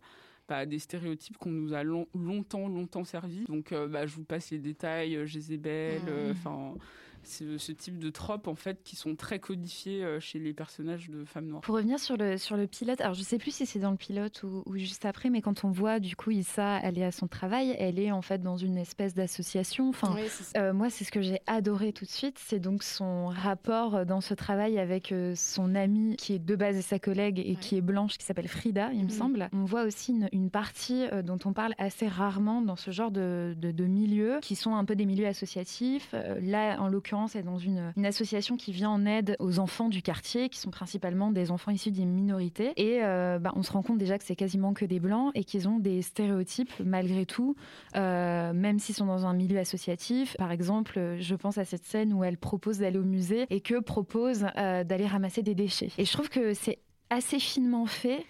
bah, 0.50 0.66
des 0.66 0.78
stéréotypes 0.78 1.38
qu'on 1.38 1.52
nous 1.52 1.74
a 1.74 1.84
long- 1.84 2.10
longtemps, 2.14 2.68
longtemps 2.68 3.06
servi. 3.06 3.46
Donc, 3.46 3.72
euh, 3.72 3.88
bah, 3.88 4.06
je 4.06 4.14
vous 4.18 4.26
passe 4.26 4.52
les 4.52 4.58
détails, 4.60 5.16
euh, 5.16 5.26
Jézabel, 5.26 6.02
euh, 6.10 6.34
enfin, 6.34 6.74
ce, 7.28 7.58
ce 7.58 7.72
type 7.72 8.00
de 8.00 8.10
tropes, 8.10 8.48
en 8.48 8.56
fait, 8.56 8.82
qui 8.84 8.96
sont 8.96 9.16
très 9.16 9.40
codifiés 9.40 10.04
euh, 10.04 10.20
chez 10.20 10.40
les 10.40 10.54
personnages 10.54 11.10
de 11.10 11.24
femmes 11.26 11.48
noires. 11.48 11.62
Pour 11.62 11.76
revenir 11.76 12.00
sur 12.00 12.18
le, 12.18 12.38
sur 12.38 12.58
le 12.58 12.68
pilote, 12.68 13.02
alors 13.02 13.14
je 13.14 13.24
sais 13.24 13.38
plus 13.38 13.54
si 13.54 13.66
c'est 13.66 13.80
dans 13.80 13.92
le 13.92 13.98
pilote 13.98 14.44
ou, 14.44 14.64
ou 14.66 14.78
juste 14.78 15.06
après, 15.06 15.30
mais 15.30 15.42
quand 15.42 15.64
on 15.64 15.72
voit 15.72 16.00
du 16.00 16.16
coup 16.16 16.32
Issa, 16.32 16.80
elle 16.84 16.98
est 16.98 17.06
à 17.06 17.12
son 17.12 17.28
travail, 17.28 17.76
elle 17.80 18.00
est 18.00 18.12
en 18.12 18.22
fait 18.22 18.42
dans 18.42 18.58
une 18.58 18.78
espèce 18.78 19.14
d'association. 19.14 19.90
Enfin, 19.90 20.16
ça. 20.30 20.60
euh, 20.62 20.74
moi, 20.74 20.90
c'est 20.90 21.04
ce 21.04 21.12
que 21.12 21.22
j'ai 21.22 21.40
adoré 21.48 21.94
tout 21.94 22.06
de 22.06 22.10
suite, 22.10 22.38
c'est 22.40 22.60
donc 22.60 22.84
son 22.84 23.28
rapport 23.28 23.96
euh, 23.96 24.06
dans 24.06 24.22
ce 24.22 24.34
travail 24.34 24.78
avec 24.80 25.12
euh, 25.12 25.34
son 25.36 25.76
amie 25.76 26.16
qui 26.18 26.34
est 26.34 26.40
de 26.40 26.56
base 26.56 26.80
sa 26.82 27.00
collègue 27.00 27.40
et 27.40 27.52
Ouais. 27.54 27.56
qui 27.56 27.78
est 27.78 27.82
blanche, 27.82 28.18
qui 28.18 28.26
s'appelle 28.26 28.48
Frida, 28.48 28.92
il 28.94 29.00
me 29.00 29.04
Mhm. 29.04 29.10
semble. 29.10 29.50
On 29.54 29.66
voit 29.66 29.84
aussi 29.84 30.12
une, 30.12 30.28
une 30.32 30.50
partie 30.50 31.06
euh, 31.12 31.22
dont 31.22 31.38
on 31.46 31.54
parle 31.54 31.74
assez 31.78 32.08
rarement 32.08 32.62
dans 32.62 32.76
ce 32.76 32.92
genre 32.92 33.12
de, 33.12 33.54
de, 33.58 33.72
de 33.72 33.84
milieux, 33.86 34.40
qui 34.42 34.56
sont 34.56 34.76
un 34.76 34.86
peu 34.86 34.96
des 34.96 35.06
milieux 35.06 35.28
associatifs. 35.28 36.10
Euh, 36.14 36.40
là, 36.42 36.78
en 36.82 36.88
l'occurrence, 36.88 37.13
elle 37.36 37.42
est 37.42 37.44
dans 37.44 37.58
une, 37.58 37.94
association 38.06 38.58
qui 38.58 38.72
vient 38.72 38.90
en 38.90 39.06
aide 39.06 39.36
aux 39.40 39.60
enfants 39.60 39.90
du 39.90 40.02
quartier, 40.02 40.50
qui 40.50 40.60
sont 40.60 40.72
principalement 40.72 41.32
des 41.32 41.52
enfants 41.52 41.72
issus 41.72 41.92
des 41.92 42.06
minorités. 42.06 42.74
Et 42.76 43.04
euh, 43.04 43.40
bah, 43.40 43.52
on 43.56 43.64
se 43.64 43.72
rend 43.72 43.82
compte 43.82 43.98
déjà 43.98 44.18
que 44.18 44.24
c'est 44.24 44.36
quasiment 44.36 44.74
que 44.74 44.86
des 44.86 45.00
blancs 45.00 45.32
et 45.36 45.44
qu'ils 45.44 45.68
ont 45.68 45.80
des 45.80 46.02
stéréotypes 46.02 46.72
malgré 46.84 47.26
tout, 47.26 47.56
euh, 47.96 48.54
même 48.54 48.80
s'ils 48.80 48.96
sont 48.96 49.06
dans 49.06 49.26
un 49.26 49.34
milieu 49.34 49.60
associatif. 49.60 50.36
Par 50.38 50.52
exemple, 50.52 51.16
je 51.20 51.36
pense 51.36 51.58
à 51.58 51.66
cette 51.66 51.86
scène 51.86 52.14
où 52.14 52.24
elle 52.24 52.38
propose 52.38 52.80
d'aller 52.80 53.00
au 53.00 53.04
musée 53.04 53.46
et 53.50 53.62
que 53.62 53.80
propose 53.80 54.46
euh, 54.58 54.84
d'aller 54.84 55.08
ramasser 55.08 55.44
des 55.44 55.56
déchets. 55.56 55.92
Et 55.98 56.06
je 56.06 56.12
trouve 56.12 56.30
que 56.30 56.54
c'est 56.54 56.80
assez 57.10 57.40
finement 57.40 57.86
fait 57.86 58.26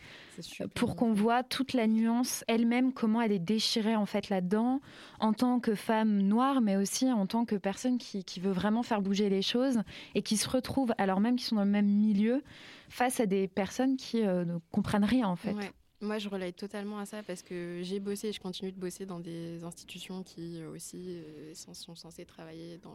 pour 0.74 0.90
bien 0.90 0.96
qu'on 0.96 1.14
voit 1.14 1.44
toute 1.44 1.74
la 1.74 1.88
nuance 1.88 2.44
elle-même, 2.48 2.94
comment 2.94 3.22
elle 3.22 3.32
est 3.32 3.40
déchirée 3.40 3.96
en 3.96 4.06
fait 4.06 4.30
là-dedans, 4.30 4.82
en 5.20 5.34
tant 5.34 5.60
que 5.60 5.76
femme 5.76 6.22
noire, 6.22 6.62
mais 6.62 6.76
aussi 6.76 7.12
en 7.12 7.26
tant 7.26 7.46
que 7.46 7.56
personne 7.56 7.98
qui, 7.98 8.24
qui 8.24 8.40
veut 8.40 8.52
vraiment 8.52 8.84
faire 8.84 9.02
bouger 9.02 9.30
les 9.30 9.42
choses 9.42 9.82
et 10.16 10.22
qui 10.22 10.38
se 10.38 10.50
retrouve, 10.50 10.94
alors 10.98 11.20
même 11.20 11.36
qu'ils 11.36 11.48
sont 11.48 11.56
dans 11.56 11.66
le 11.66 11.70
même 11.70 11.88
milieu, 11.88 12.44
face 12.90 13.20
à 13.20 13.26
des 13.26 13.48
personnes 13.48 13.98
qui 13.98 14.26
euh, 14.26 14.46
ne 14.46 14.58
comprennent 14.72 15.06
rien 15.06 15.28
en 15.28 15.36
fait. 15.36 15.54
Ouais. 15.54 15.72
Moi, 16.04 16.20
je 16.20 16.28
relate 16.28 16.58
totalement 16.58 17.00
à 17.00 17.06
ça 17.06 17.24
parce 17.24 17.42
que 17.42 17.80
j'ai 17.82 18.02
bossé 18.02 18.28
et 18.28 18.34
je 18.34 18.42
continue 18.42 18.74
de 18.74 18.78
bosser 18.78 19.06
dans 19.06 19.22
des 19.22 19.64
institutions 19.64 20.22
qui 20.22 20.60
euh, 20.60 20.70
aussi 20.70 20.98
euh, 21.08 21.54
sont, 21.54 21.96
censées 21.96 22.26
travailler 22.26 22.78
dans 22.80 22.94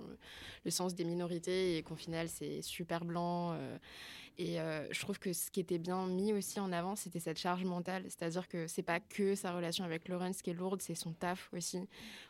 le, 0.64 0.71
sens 0.71 0.94
des 0.94 1.05
minorités 1.05 1.79
et 1.79 1.83
qu'au 1.83 1.94
final, 1.97 2.29
c'est 2.29 2.61
super 2.61 3.07
blanc. 3.07 3.53
euh, 3.53 3.79
et 4.40 4.59
je 4.92 5.01
trouve 5.01 5.18
que 5.18 5.33
ce 5.33 5.51
qui 5.51 5.59
était 5.59 5.79
bien 5.79 6.07
mis 6.07 6.33
aussi 6.33 6.61
en 6.61 6.71
avant, 6.71 6.94
c'était 6.94 7.18
cette 7.18 7.40
charge 7.40 7.64
mentale. 7.64 8.05
C'est-à-dire 8.05 8.47
que 8.47 8.68
c'est 8.68 8.85
pas 8.85 9.01
que 9.01 9.35
sa 9.35 9.53
relation 9.53 9.85
avec 9.85 10.07
Lawrence 10.07 10.42
qui 10.42 10.51
est 10.51 10.55
lourde, 10.55 10.81
c'est 10.81 10.94
son 10.94 11.11
taf 11.11 11.51
aussi. 11.53 11.81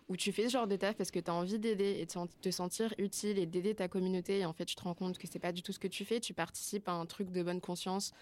Où 0.08 0.16
tu 0.16 0.32
fais 0.32 0.44
ce 0.44 0.52
genre 0.52 0.66
de 0.66 0.76
taf 0.76 0.96
parce 0.96 1.10
que 1.10 1.18
tu 1.18 1.30
as 1.30 1.34
envie 1.34 1.58
d'aider 1.58 1.98
et 2.00 2.06
de 2.06 2.28
te 2.40 2.50
sentir 2.50 2.94
utile 2.96 3.38
et 3.38 3.44
d'aider 3.44 3.74
ta 3.74 3.88
communauté. 3.88 4.38
Et 4.38 4.46
en 4.46 4.54
fait, 4.54 4.64
tu 4.64 4.74
te 4.74 4.80
rends 4.80 4.94
compte 4.94 5.18
que 5.18 5.28
c'est 5.30 5.38
pas 5.38 5.52
du 5.52 5.60
tout 5.60 5.72
ce 5.74 5.78
que 5.78 5.86
tu 5.86 6.06
fais. 6.06 6.18
Tu 6.18 6.32
participes 6.32 6.88
à 6.88 6.92
un 6.92 7.04
truc 7.04 7.30
de 7.30 7.42
bonne 7.42 7.60
conscience 7.60 8.14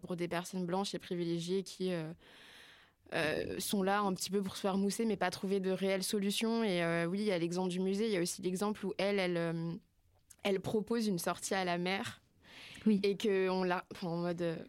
pour 0.00 0.16
des 0.16 0.28
personnes 0.28 0.64
blanches 0.66 0.94
et 0.94 0.98
privilégiées 0.98 1.62
qui 1.62 1.92
euh, 1.92 2.12
euh, 3.14 3.56
sont 3.58 3.82
là 3.82 4.00
un 4.00 4.14
petit 4.14 4.30
peu 4.30 4.42
pour 4.42 4.56
se 4.56 4.62
faire 4.62 4.78
mousser, 4.78 5.04
mais 5.04 5.16
pas 5.16 5.30
trouver 5.30 5.60
de 5.60 5.70
réelles 5.70 6.02
solutions. 6.02 6.64
Et 6.64 6.82
euh, 6.82 7.04
oui, 7.04 7.20
il 7.20 7.26
y 7.26 7.32
a 7.32 7.38
l'exemple 7.38 7.68
du 7.68 7.80
musée, 7.80 8.06
il 8.06 8.12
y 8.12 8.16
a 8.16 8.20
aussi 8.20 8.40
l'exemple 8.40 8.84
où 8.86 8.94
elle, 8.96 9.18
elle, 9.18 9.36
euh, 9.36 9.72
elle 10.42 10.60
propose 10.60 11.08
une 11.08 11.18
sortie 11.18 11.54
à 11.54 11.64
la 11.64 11.76
mer. 11.76 12.22
Oui. 12.86 13.00
Et 13.02 13.16
qu'on 13.18 13.64
l'a 13.64 13.84
enfin, 13.92 14.08
en 14.08 14.16
mode. 14.16 14.66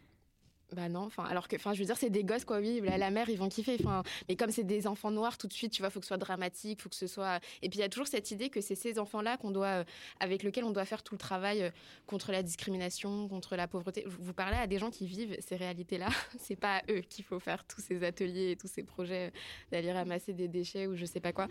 Bah 0.74 0.90
non, 0.90 1.02
enfin 1.02 1.24
alors 1.24 1.48
que, 1.48 1.56
enfin 1.56 1.74
je 1.74 1.80
veux 1.80 1.86
dire 1.86 1.98
c'est 1.98 2.10
des 2.10 2.24
gosses 2.24 2.46
quoi, 2.46 2.60
oui, 2.60 2.82
la, 2.84 2.98
la 2.98 3.12
mère 3.12 3.30
ils 3.30 3.38
vont 3.38 3.50
kiffer, 3.50 3.78
enfin 3.80 4.04
mais 4.28 4.36
comme 4.36 4.52
c'est 4.52 4.64
des 4.64 4.88
enfants 4.88 5.12
noirs 5.12 5.38
tout 5.38 5.48
de 5.48 5.54
suite, 5.54 5.72
tu 5.72 5.82
vois, 5.82 5.90
faut 5.90 6.00
que 6.00 6.06
ce 6.06 6.10
soit 6.10 6.18
dramatique, 6.18 6.82
faut 6.82 6.90
que 6.90 6.96
ce 6.96 7.08
soit 7.08 7.40
et 7.62 7.70
puis 7.70 7.80
il 7.80 7.82
y 7.82 7.86
a 7.86 7.90
toujours 7.90 8.08
cette 8.08 8.32
idée 8.32 8.50
que 8.50 8.62
c'est 8.62 8.76
ces 8.76 9.00
enfants 9.00 9.22
là 9.22 9.38
qu'on 9.38 9.52
doit 9.52 9.68
euh, 9.68 9.84
avec 10.20 10.44
lesquels 10.44 10.64
on 10.64 10.72
doit 10.72 10.86
faire 10.86 11.04
tout 11.04 11.16
le 11.16 11.20
travail 11.20 11.64
euh, 11.64 11.70
contre 12.08 12.32
la 12.32 12.44
discrimination, 12.44 13.28
contre 13.28 13.56
la 13.56 13.68
pauvreté. 13.68 14.06
Vous 14.08 14.34
parlez 14.34 14.58
à 14.58 14.68
des 14.68 14.80
gens 14.80 14.90
qui 14.90 15.06
vivent 15.06 15.38
ces 15.40 15.56
réalités 15.56 15.98
là, 15.98 16.10
c'est 16.40 16.56
pas 16.56 16.78
à 16.78 16.82
eux 16.92 17.02
qu'il 17.02 17.24
faut 17.24 17.40
faire 17.40 17.66
tous 17.66 17.82
ces 17.82 18.04
ateliers 18.04 18.52
et 18.52 18.56
tous 18.56 18.68
ces 18.68 18.84
projets 18.84 19.28
euh, 19.28 19.30
d'aller 19.72 19.92
ramasser 19.92 20.34
des 20.34 20.48
déchets 20.48 20.88
ou 20.88 20.96
je 20.96 21.06
sais 21.06 21.20
pas 21.20 21.34
quoi. 21.34 21.48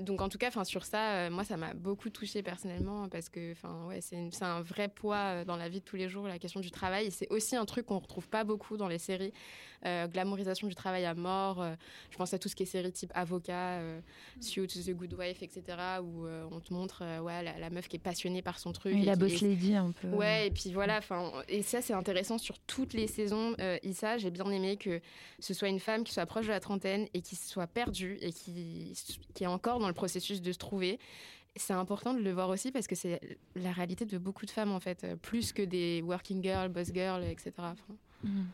Donc 0.00 0.20
en 0.20 0.28
tout 0.28 0.38
cas, 0.38 0.48
enfin 0.48 0.64
sur 0.64 0.84
ça, 0.84 1.30
moi 1.30 1.44
ça 1.44 1.56
m'a 1.56 1.74
beaucoup 1.74 2.10
touchée 2.10 2.42
personnellement 2.42 3.08
parce 3.08 3.28
que 3.28 3.52
enfin 3.52 3.86
ouais 3.86 4.00
c'est 4.00 4.42
un 4.42 4.62
vrai 4.62 4.88
poids 4.88 5.44
dans 5.44 5.56
la 5.56 5.68
vie 5.68 5.80
de 5.80 5.84
tous 5.84 5.96
les 5.96 6.08
jours 6.08 6.26
la 6.28 6.38
question 6.38 6.60
du 6.60 6.70
travail. 6.70 7.10
C'est 7.10 7.28
aussi 7.30 7.56
un 7.56 7.64
truc 7.64 7.86
qu'on 7.86 7.98
retrouve 7.98 8.28
pas 8.32 8.42
beaucoup 8.44 8.76
dans 8.76 8.88
les 8.88 8.98
séries. 8.98 9.32
Euh, 9.84 10.06
glamourisation 10.06 10.68
du 10.68 10.76
travail 10.76 11.04
à 11.04 11.14
mort. 11.14 11.60
euh, 11.60 11.74
je 12.10 12.16
pense 12.16 12.32
à 12.32 12.38
tout 12.38 12.48
ce 12.48 12.54
qui 12.54 12.62
est 12.62 12.66
séries 12.66 12.92
type 12.92 13.10
Avocat, 13.16 13.80
euh, 13.80 14.00
Suits, 14.40 14.68
The 14.68 14.90
Good 14.94 15.14
Wife, 15.14 15.42
etc. 15.42 15.62
où 16.00 16.24
euh, 16.24 16.46
on 16.52 16.60
te 16.60 16.72
montre 16.72 17.02
ouais 17.20 17.42
la, 17.42 17.58
la 17.58 17.68
meuf 17.68 17.88
qui 17.88 17.96
est 17.96 18.04
passionnée 18.10 18.42
par 18.42 18.60
son 18.60 18.72
truc. 18.72 18.94
Et 18.94 19.02
la 19.02 19.16
boss 19.16 19.40
lady 19.40 19.74
un 19.74 19.90
peu. 19.90 20.06
Ouais, 20.08 20.46
et 20.46 20.50
puis 20.52 20.72
voilà, 20.72 20.98
enfin, 20.98 21.32
et 21.48 21.62
ça 21.62 21.82
c'est 21.82 21.94
intéressant 21.94 22.38
sur 22.38 22.58
toutes 22.60 22.94
les 22.94 23.08
saisons. 23.08 23.56
Issa, 23.82 24.18
j'ai 24.18 24.30
bien 24.30 24.48
aimé 24.50 24.76
que 24.76 25.00
ce 25.40 25.52
soit 25.52 25.68
une 25.68 25.80
femme 25.80 26.04
qui 26.04 26.12
soit 26.12 26.26
proche 26.26 26.46
de 26.46 26.52
la 26.52 26.60
trentaine 26.60 27.08
et 27.12 27.20
qui 27.20 27.34
soit 27.34 27.66
perdue 27.66 28.18
et 28.20 28.32
qui, 28.32 28.94
qui 29.34 29.44
est 29.44 29.48
encore 29.48 29.80
dans 29.80 29.88
le 29.88 29.94
processus 29.94 30.40
de 30.40 30.52
se 30.52 30.58
trouver. 30.58 30.98
C'est 31.56 31.74
important 31.74 32.14
de 32.14 32.20
le 32.20 32.32
voir 32.32 32.48
aussi 32.48 32.70
parce 32.70 32.86
que 32.86 32.94
c'est 32.94 33.20
la 33.56 33.72
réalité 33.72 34.06
de 34.06 34.16
beaucoup 34.16 34.46
de 34.46 34.50
femmes 34.50 34.72
en 34.72 34.80
fait, 34.80 35.06
plus 35.20 35.52
que 35.52 35.62
des 35.62 36.02
working 36.02 36.40
girls, 36.42 36.68
boss 36.70 36.92
girls, 36.94 37.24
etc. 37.24 37.50
Enfin, 37.58 37.96
Mhm. 38.22 38.46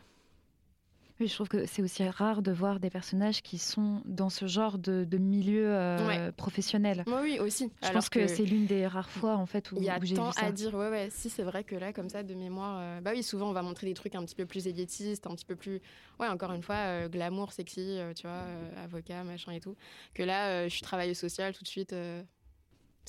Oui, 1.20 1.26
je 1.26 1.34
trouve 1.34 1.48
que 1.48 1.66
c'est 1.66 1.82
aussi 1.82 2.08
rare 2.08 2.42
de 2.42 2.52
voir 2.52 2.78
des 2.78 2.90
personnages 2.90 3.42
qui 3.42 3.58
sont 3.58 4.02
dans 4.04 4.30
ce 4.30 4.46
genre 4.46 4.78
de, 4.78 5.04
de 5.04 5.18
milieu 5.18 5.74
euh, 5.74 6.06
Ouais. 6.06 6.32
professionnel. 6.32 7.02
Moi, 7.08 7.22
oui, 7.22 7.40
aussi. 7.40 7.72
Je 7.82 7.88
Alors 7.88 7.94
pense 7.94 8.08
que, 8.08 8.28
c'est 8.28 8.44
l'une 8.44 8.66
des 8.66 8.86
rares 8.86 9.10
fois 9.10 9.34
en 9.34 9.44
fait 9.46 9.72
où, 9.72 9.78
Il 9.78 9.84
y 9.84 9.90
a 9.90 9.98
tant 9.98 10.30
à 10.36 10.52
dire, 10.52 10.74
ouais, 10.74 10.88
ouais. 10.90 11.08
Si, 11.10 11.28
c'est 11.28 11.42
vrai 11.42 11.64
que 11.64 11.74
là, 11.74 11.92
comme 11.92 12.08
ça, 12.08 12.22
de 12.22 12.34
mémoire, 12.34 12.78
euh, 12.80 13.00
bah 13.00 13.10
oui, 13.12 13.24
souvent, 13.24 13.50
on 13.50 13.52
va 13.52 13.62
montrer 13.62 13.88
des 13.88 13.94
trucs 13.94 14.14
un 14.14 14.24
petit 14.24 14.36
peu 14.36 14.46
plus 14.46 14.68
élitistes, 14.68 15.26
un 15.26 15.34
petit 15.34 15.44
peu 15.44 15.56
plus, 15.56 15.80
ouais, 16.20 16.28
encore 16.28 16.52
une 16.52 16.62
fois, 16.62 16.76
euh, 16.76 17.08
glamour, 17.08 17.52
sexy, 17.52 17.98
tu 18.14 18.28
vois, 18.28 18.44
avocat, 18.84 19.24
machin 19.24 19.50
et 19.50 19.60
tout. 19.60 19.74
Que 20.14 20.22
là, 20.22 20.68
je 20.68 20.72
suis 20.72 20.82
travailleuse 20.82 21.18
sociale 21.18 21.52
tout 21.52 21.64
de 21.64 21.68
suite, 21.68 21.92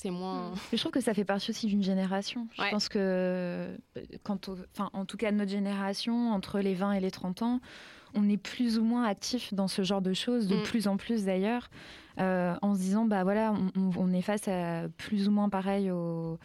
c'est 0.00 0.10
moins. 0.10 0.50
Mais 0.72 0.78
je 0.78 0.82
trouve 0.82 0.92
que 0.92 1.00
ça 1.00 1.14
fait 1.14 1.24
partie 1.24 1.50
aussi 1.50 1.66
d'une 1.66 1.82
génération. 1.82 2.46
Je 2.56 2.62
Ouais. 2.62 2.70
pense 2.70 2.88
que, 2.88 2.98
euh, 2.98 3.76
quand 4.22 4.48
on- 4.48 4.56
enfin, 4.74 4.90
en 4.92 5.04
tout 5.04 5.16
cas, 5.16 5.30
notre 5.32 5.50
génération, 5.50 6.30
entre 6.32 6.60
les 6.60 6.74
20 6.74 6.92
et 6.92 7.00
les 7.00 7.10
30 7.10 7.42
ans, 7.42 7.60
on 8.14 8.28
est 8.28 8.36
plus 8.36 8.78
ou 8.78 8.84
moins 8.84 9.04
actif 9.04 9.54
dans 9.54 9.68
ce 9.68 9.82
genre 9.82 10.02
de 10.02 10.12
choses, 10.14 10.48
de 10.48 10.56
Mm. 10.56 10.62
plus 10.64 10.88
en 10.88 10.96
plus 10.96 11.24
d'ailleurs, 11.24 11.70
euh, 12.18 12.54
en 12.62 12.74
se 12.74 12.80
disant, 12.80 13.04
bah 13.04 13.22
voilà, 13.22 13.54
on, 13.76 14.12
est 14.12 14.22
face 14.22 14.48
à 14.48 14.88
plus 14.96 15.28
ou 15.28 15.30
moins 15.30 15.48
pareil 15.48 15.90
au, 15.92 16.38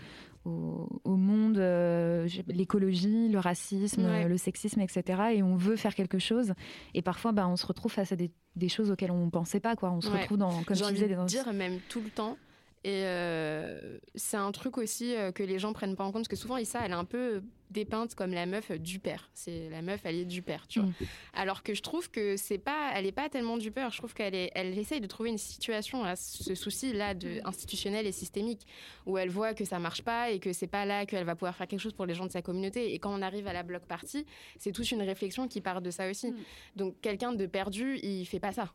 au, 0.46 0.88
au 1.04 1.16
monde, 1.16 1.58
euh, 1.58 2.28
l'écologie, 2.48 3.30
le 3.30 3.40
racisme, 3.40 4.06
Ouais. 4.06 4.28
le 4.28 4.38
sexisme, 4.38 4.80
etc. 4.82 5.22
Et 5.34 5.42
on 5.44 5.56
veut 5.56 5.76
faire 5.76 5.96
quelque 5.96 6.20
chose. 6.20 6.54
Et 6.94 7.02
parfois, 7.02 7.32
bah, 7.32 7.48
on 7.48 7.56
se 7.56 7.66
retrouve 7.66 7.92
face 7.92 8.12
à 8.12 8.16
des, 8.16 8.30
des 8.56 8.70
choses 8.70 8.92
auxquelles 8.92 9.10
on 9.12 9.26
ne 9.26 9.32
pensait 9.32 9.60
pas. 9.60 9.76
Quoi. 9.76 9.92
On 9.92 10.02
se 10.02 10.10
Ouais. 10.12 10.20
retrouve 10.22 10.38
dans, 10.38 10.62
comme 10.64 10.78
envie 10.84 10.94
disais, 10.94 11.08
dans 11.16 11.26
dire 11.26 11.52
même 11.52 11.80
tout 11.90 12.00
le 12.02 12.10
temps. 12.12 12.38
Et 12.86 13.02
euh, 13.04 13.98
c'est 14.14 14.38
un 14.38 14.52
truc 14.52 14.78
aussi 14.78 15.16
euh, 15.16 15.32
que 15.32 15.42
les 15.42 15.58
gens 15.58 15.74
prennent 15.74 15.96
pas 15.96 16.04
en 16.04 16.12
compte 16.12 16.22
parce 16.22 16.28
que 16.28 16.36
souvent 16.36 16.58
Issa 16.58 16.86
elle 16.86 16.92
est 16.92 16.94
un 16.94 17.04
peu 17.04 17.42
dépeinte 17.72 18.14
comme 18.14 18.32
la 18.32 18.46
meuf 18.46 18.72
du 18.74 19.00
père. 19.00 19.28
C'est 19.34 19.70
la 19.72 19.82
meuf 19.82 20.02
elle 20.04 20.18
est 20.18 20.26
du 20.26 20.44
père, 20.44 20.68
tu 20.68 20.82
vois. 20.82 20.90
Mm. 20.90 21.06
Alors 21.34 21.64
que 21.64 21.74
je 21.74 21.82
trouve 21.82 22.12
que 22.12 22.38
c'est 22.38 22.60
pas 22.60 22.92
elle 22.94 23.08
est 23.08 23.12
pas 23.12 23.28
tellement 23.28 23.58
du 23.58 23.72
père. 23.72 23.90
Je 23.90 23.98
trouve 23.98 24.14
qu'elle 24.14 24.36
est 24.36 24.52
elle 24.54 24.78
essaye 24.78 25.02
de 25.02 25.08
trouver 25.08 25.32
une 25.32 25.40
situation 25.40 26.04
à 26.04 26.16
ce 26.16 26.54
souci 26.54 26.94
là 26.94 27.16
de 27.16 27.42
institutionnel 27.44 28.06
et 28.06 28.12
systémique 28.12 28.68
où 29.08 29.18
elle 29.18 29.32
voit 29.32 29.56
que 29.56 29.66
ça 29.66 29.80
marche 29.80 30.04
pas 30.04 30.30
et 30.30 30.38
que 30.38 30.54
c'est 30.54 30.68
pas 30.68 30.86
là 30.86 31.08
qu'elle 31.08 31.26
va 31.26 31.34
pouvoir 31.34 31.56
faire 31.56 31.68
quelque 31.68 31.82
chose 31.82 31.94
pour 31.94 32.06
les 32.06 32.14
gens 32.14 32.28
de 32.28 32.32
sa 32.32 32.44
communauté. 32.44 32.94
Et 32.94 33.00
quand 33.00 33.18
on 33.18 33.24
arrive 33.24 33.48
à 33.48 33.54
la 33.54 33.64
bloc 33.64 33.82
party, 33.88 34.28
c'est 34.60 34.72
toute 34.72 34.92
une 34.92 35.02
réflexion 35.02 35.48
qui 35.48 35.60
part 35.60 35.82
de 35.82 35.90
ça 35.90 36.08
aussi. 36.08 36.30
Mm. 36.30 36.36
Donc 36.76 37.02
quelqu'un 37.02 37.34
de 37.34 37.48
perdu, 37.48 37.98
il 38.04 38.26
fait 38.26 38.40
pas 38.40 38.54
ça 38.54 38.72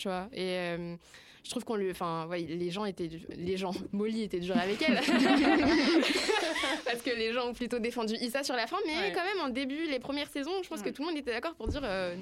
tu 0.00 0.08
vois. 0.08 0.28
Et 0.32 0.56
euh, 0.56 0.96
je 1.44 1.50
trouve 1.50 1.64
qu'on 1.64 1.76
lui, 1.76 1.90
enfin, 1.90 2.26
ouais, 2.28 2.40
les 2.40 2.70
gens 2.70 2.84
étaient, 2.84 3.08
les 3.36 3.56
gens, 3.56 3.72
Molly 3.92 4.22
était 4.22 4.40
dur 4.40 4.56
avec 4.56 4.80
elle, 4.82 5.00
parce 6.84 7.02
que 7.02 7.10
les 7.10 7.32
gens 7.32 7.48
ont 7.48 7.54
plutôt 7.54 7.78
défendu 7.78 8.14
Issa 8.14 8.42
sur 8.42 8.54
la 8.56 8.66
fin, 8.66 8.76
mais 8.86 8.94
Ouais. 8.96 9.12
quand 9.14 9.24
même 9.24 9.40
en 9.44 9.48
début, 9.48 9.86
les 9.86 9.98
premières 9.98 10.28
saisons, 10.28 10.62
je 10.62 10.68
pense 10.68 10.80
que 10.80 10.86
Ouais. 10.86 10.92
tout 10.92 11.02
le 11.02 11.08
monde 11.08 11.16
était 11.18 11.32
d'accord 11.32 11.54
pour 11.54 11.68
dire. 11.68 11.82
euh, 11.84 12.14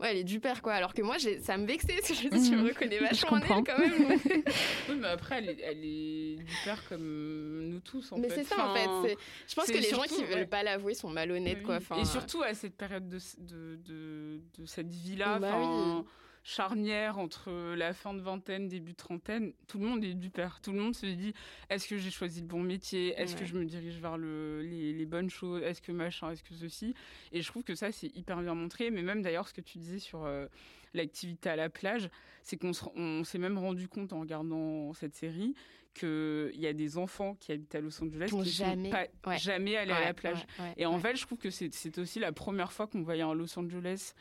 Ouais, 0.00 0.08
elle 0.10 0.16
est 0.16 0.24
du 0.24 0.40
père, 0.40 0.60
quoi. 0.60 0.72
Alors 0.72 0.92
que 0.92 1.02
moi, 1.02 1.14
ça 1.40 1.56
me 1.56 1.66
vexait. 1.66 1.94
parce 1.94 2.08
que 2.08 2.14
Je 2.14 2.24
me 2.24 2.30
dis, 2.36 2.46
je 2.50 2.50
me 2.56 2.62
Mhm. 2.62 2.66
reconnais 2.68 2.98
Je 2.98 3.04
vachement 3.04 3.38
en 3.38 3.40
elle, 3.40 3.64
quand 3.64 3.78
même. 3.78 4.18
Oui, 4.88 4.96
mais 4.98 5.06
après, 5.06 5.36
elle 5.38 5.50
est, 5.50 5.60
elle 5.62 5.84
est 5.84 6.34
du 6.36 6.52
père 6.64 6.82
comme 6.88 7.68
nous 7.68 7.78
tous, 7.78 8.10
en 8.10 8.18
mais 8.18 8.28
fait. 8.28 8.42
c'est 8.42 8.54
ça, 8.56 8.70
en 8.70 8.74
fait. 9.04 9.16
Je 9.46 9.54
pense 9.54 9.66
que 9.66 9.72
les 9.78 9.88
gens 9.90 10.02
qui 10.02 10.24
veulent 10.24 10.34
ouais. 10.40 10.46
pas 10.46 10.64
l'avouer 10.64 10.94
sont 10.94 11.08
malhonnêtes, 11.10 11.58
Oui. 11.58 11.64
quoi. 11.64 11.76
Enfin, 11.76 11.96
Et 12.00 12.04
surtout 12.04 12.42
à 12.42 12.54
cette 12.54 12.74
période 12.76 13.08
de, 13.08 13.18
de, 13.38 13.76
de, 13.86 14.40
de 14.58 14.66
cette 14.66 14.92
vie-là, 14.92 15.38
Bah 15.38 15.50
enfin, 15.54 15.98
oui. 16.00 16.04
Charnière 16.46 17.18
entre 17.18 17.74
la 17.74 17.94
fin 17.94 18.12
de 18.14 18.20
vingtaine, 18.20 18.68
début 18.68 18.92
de 18.92 18.96
trentaine, 18.96 19.52
tout 19.66 19.78
le 19.78 19.86
monde 19.86 20.04
est 20.04 20.12
du 20.14 20.28
père. 20.30 20.60
Tout 20.62 20.72
le 20.72 20.78
monde 20.80 20.94
se 20.94 21.06
dit 21.06 21.32
est-ce 21.70 21.88
que 21.88 21.96
j'ai 21.96 22.10
choisi 22.10 22.42
le 22.42 22.46
bon 22.46 22.62
métier? 22.62 23.14
Est-ce 23.18 23.34
que 23.34 23.46
je 23.46 23.54
me 23.54 23.64
dirige 23.64 23.98
vers 23.98 24.18
le, 24.18 24.60
les, 24.62 24.92
les 24.92 25.06
bonnes 25.06 25.30
choses? 25.30 25.62
Est-ce 25.62 25.80
que 25.80 25.90
machin 25.90 26.30
Est-ce 26.30 26.42
que 26.42 26.54
ceci? 26.54 26.94
Et 27.32 27.40
je 27.40 27.48
trouve 27.48 27.64
que 27.64 27.74
ça, 27.74 27.90
c'est 27.92 28.14
hyper 28.14 28.40
bien 28.42 28.54
montré. 28.54 28.90
Mais 28.90 29.02
même 29.02 29.22
d'ailleurs, 29.22 29.48
ce 29.48 29.54
que 29.54 29.62
tu 29.62 29.78
disais 29.78 29.98
sur 29.98 30.24
euh, 30.26 30.46
l'activité 30.92 31.48
à 31.48 31.56
la 31.56 31.70
plage, 31.70 32.10
c'est 32.42 32.58
qu'on 32.58 32.74
se- 32.74 32.84
on 32.94 33.24
s'est 33.24 33.38
même 33.38 33.56
rendu 33.58 33.88
compte 33.88 34.12
en 34.12 34.20
regardant 34.20 34.92
cette 34.92 35.14
série 35.14 35.54
qu'il 35.94 36.50
y 36.60 36.66
a 36.66 36.72
des 36.72 36.98
enfants 36.98 37.36
qui 37.36 37.52
habitent 37.52 37.74
à 37.76 37.80
Los 37.80 38.02
Angeles 38.02 38.26
Qui 38.28 38.50
jamais- 38.50 38.90
sont 38.90 38.96
pas 39.22 39.30
ouais. 39.30 39.38
jamais 39.38 39.76
allés 39.76 39.92
à 39.92 40.00
la 40.04 40.12
plage. 40.12 40.44
Et 40.76 40.86
en 40.86 40.98
fait, 40.98 41.16
je 41.16 41.22
trouve 41.24 41.38
que 41.38 41.50
c'est 41.50 41.72
c'est 41.72 41.98
aussi 41.98 42.18
la 42.18 42.32
première 42.32 42.72
fois 42.72 42.86
qu'on 42.88 43.02
voyait 43.02 43.22
un 43.22 43.32
Los 43.32 43.56
Angeles 43.58 44.12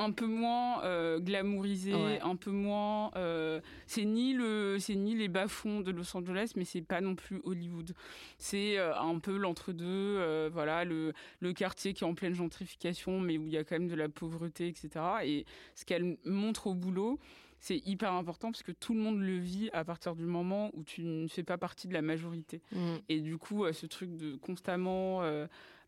un 0.00 0.10
peu 0.12 0.26
moins 0.26 0.82
euh, 0.84 1.20
glamourisé, 1.20 1.94
Ouais. 1.94 2.18
un 2.22 2.36
peu 2.36 2.50
moins. 2.50 3.10
euh, 3.16 3.60
c'est 3.86 4.04
ni 4.04 4.32
le, 4.32 4.78
c'est 4.80 4.94
ni 4.96 5.14
les 5.14 5.28
bas-fonds 5.28 5.80
de 5.80 5.90
Los 5.90 6.16
Angeles, 6.16 6.52
mais 6.56 6.64
c'est 6.64 6.82
pas 6.82 7.00
non 7.00 7.14
plus 7.14 7.40
Hollywood. 7.44 7.92
C'est 8.38 8.78
euh, 8.78 8.94
un 8.98 9.18
peu 9.18 9.36
l'entre-deux. 9.36 10.48
voilà, 10.52 10.84
le, 10.84 11.12
le 11.40 11.52
quartier 11.52 11.92
qui 11.94 12.04
est 12.04 12.06
en 12.06 12.14
pleine 12.14 12.34
gentrification, 12.34 13.20
mais 13.20 13.38
où 13.38 13.46
il 13.46 13.52
y 13.52 13.56
a 13.58 13.64
quand 13.64 13.78
même 13.78 13.88
de 13.88 13.94
la 13.94 14.08
pauvreté, 14.08 14.68
etc. 14.68 14.88
Et 15.24 15.44
ce 15.74 15.84
qu'elle 15.84 16.16
montre 16.24 16.66
au 16.68 16.74
boulot. 16.74 17.18
C'est 17.62 17.76
hyper 17.86 18.14
important 18.14 18.50
parce 18.50 18.62
que 18.62 18.72
tout 18.72 18.94
le 18.94 19.00
monde 19.00 19.20
le 19.20 19.36
vit 19.36 19.68
à 19.74 19.84
partir 19.84 20.16
du 20.16 20.24
moment 20.24 20.70
où 20.72 20.82
tu 20.82 21.02
ne 21.02 21.28
fais 21.28 21.42
pas 21.42 21.58
partie 21.58 21.88
de 21.88 21.92
la 21.92 22.00
majorité. 22.00 22.62
Mm. 22.72 22.94
Et 23.10 23.20
du 23.20 23.36
coup, 23.36 23.70
ce 23.70 23.84
truc 23.84 24.16
de 24.16 24.36
constamment 24.36 25.20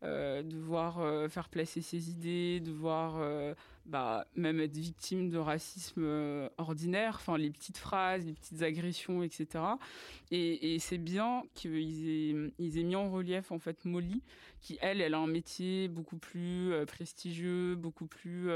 euh, 0.05 0.43
devoir 0.43 0.99
euh, 1.01 1.29
faire 1.29 1.49
placer 1.49 1.81
ses 1.81 2.11
idées, 2.11 2.59
devoir 2.61 3.15
euh, 3.19 3.55
bah, 3.87 4.27
même 4.35 4.59
être 4.61 4.77
victime 4.77 5.31
de 5.31 5.39
racisme 5.39 6.49
ordinaire, 6.59 7.17
enfin 7.21 7.39
les 7.39 7.51
petites 7.51 7.79
phrases, 7.79 8.25
les 8.27 8.33
petites 8.33 8.63
agressions, 8.63 9.23
etc. 9.23 9.65
Et, 10.31 10.75
et 10.75 10.79
c'est 10.79 10.99
bien 10.99 11.45
qu'ils 11.55 12.09
aient, 12.09 12.53
ils 12.59 12.79
aient 12.79 12.83
mis 12.85 12.97
en 12.97 13.11
relief 13.11 13.53
en 13.53 13.59
fait 13.59 13.85
Molly, 13.85 14.23
qui 14.61 14.79
elle, 14.81 15.01
elle 15.01 15.15
a 15.15 15.19
un 15.19 15.27
métier 15.27 15.89
beaucoup 15.89 16.19
plus 16.19 16.73
prestigieux, 16.87 17.75
beaucoup 17.77 18.07
plus 18.07 18.51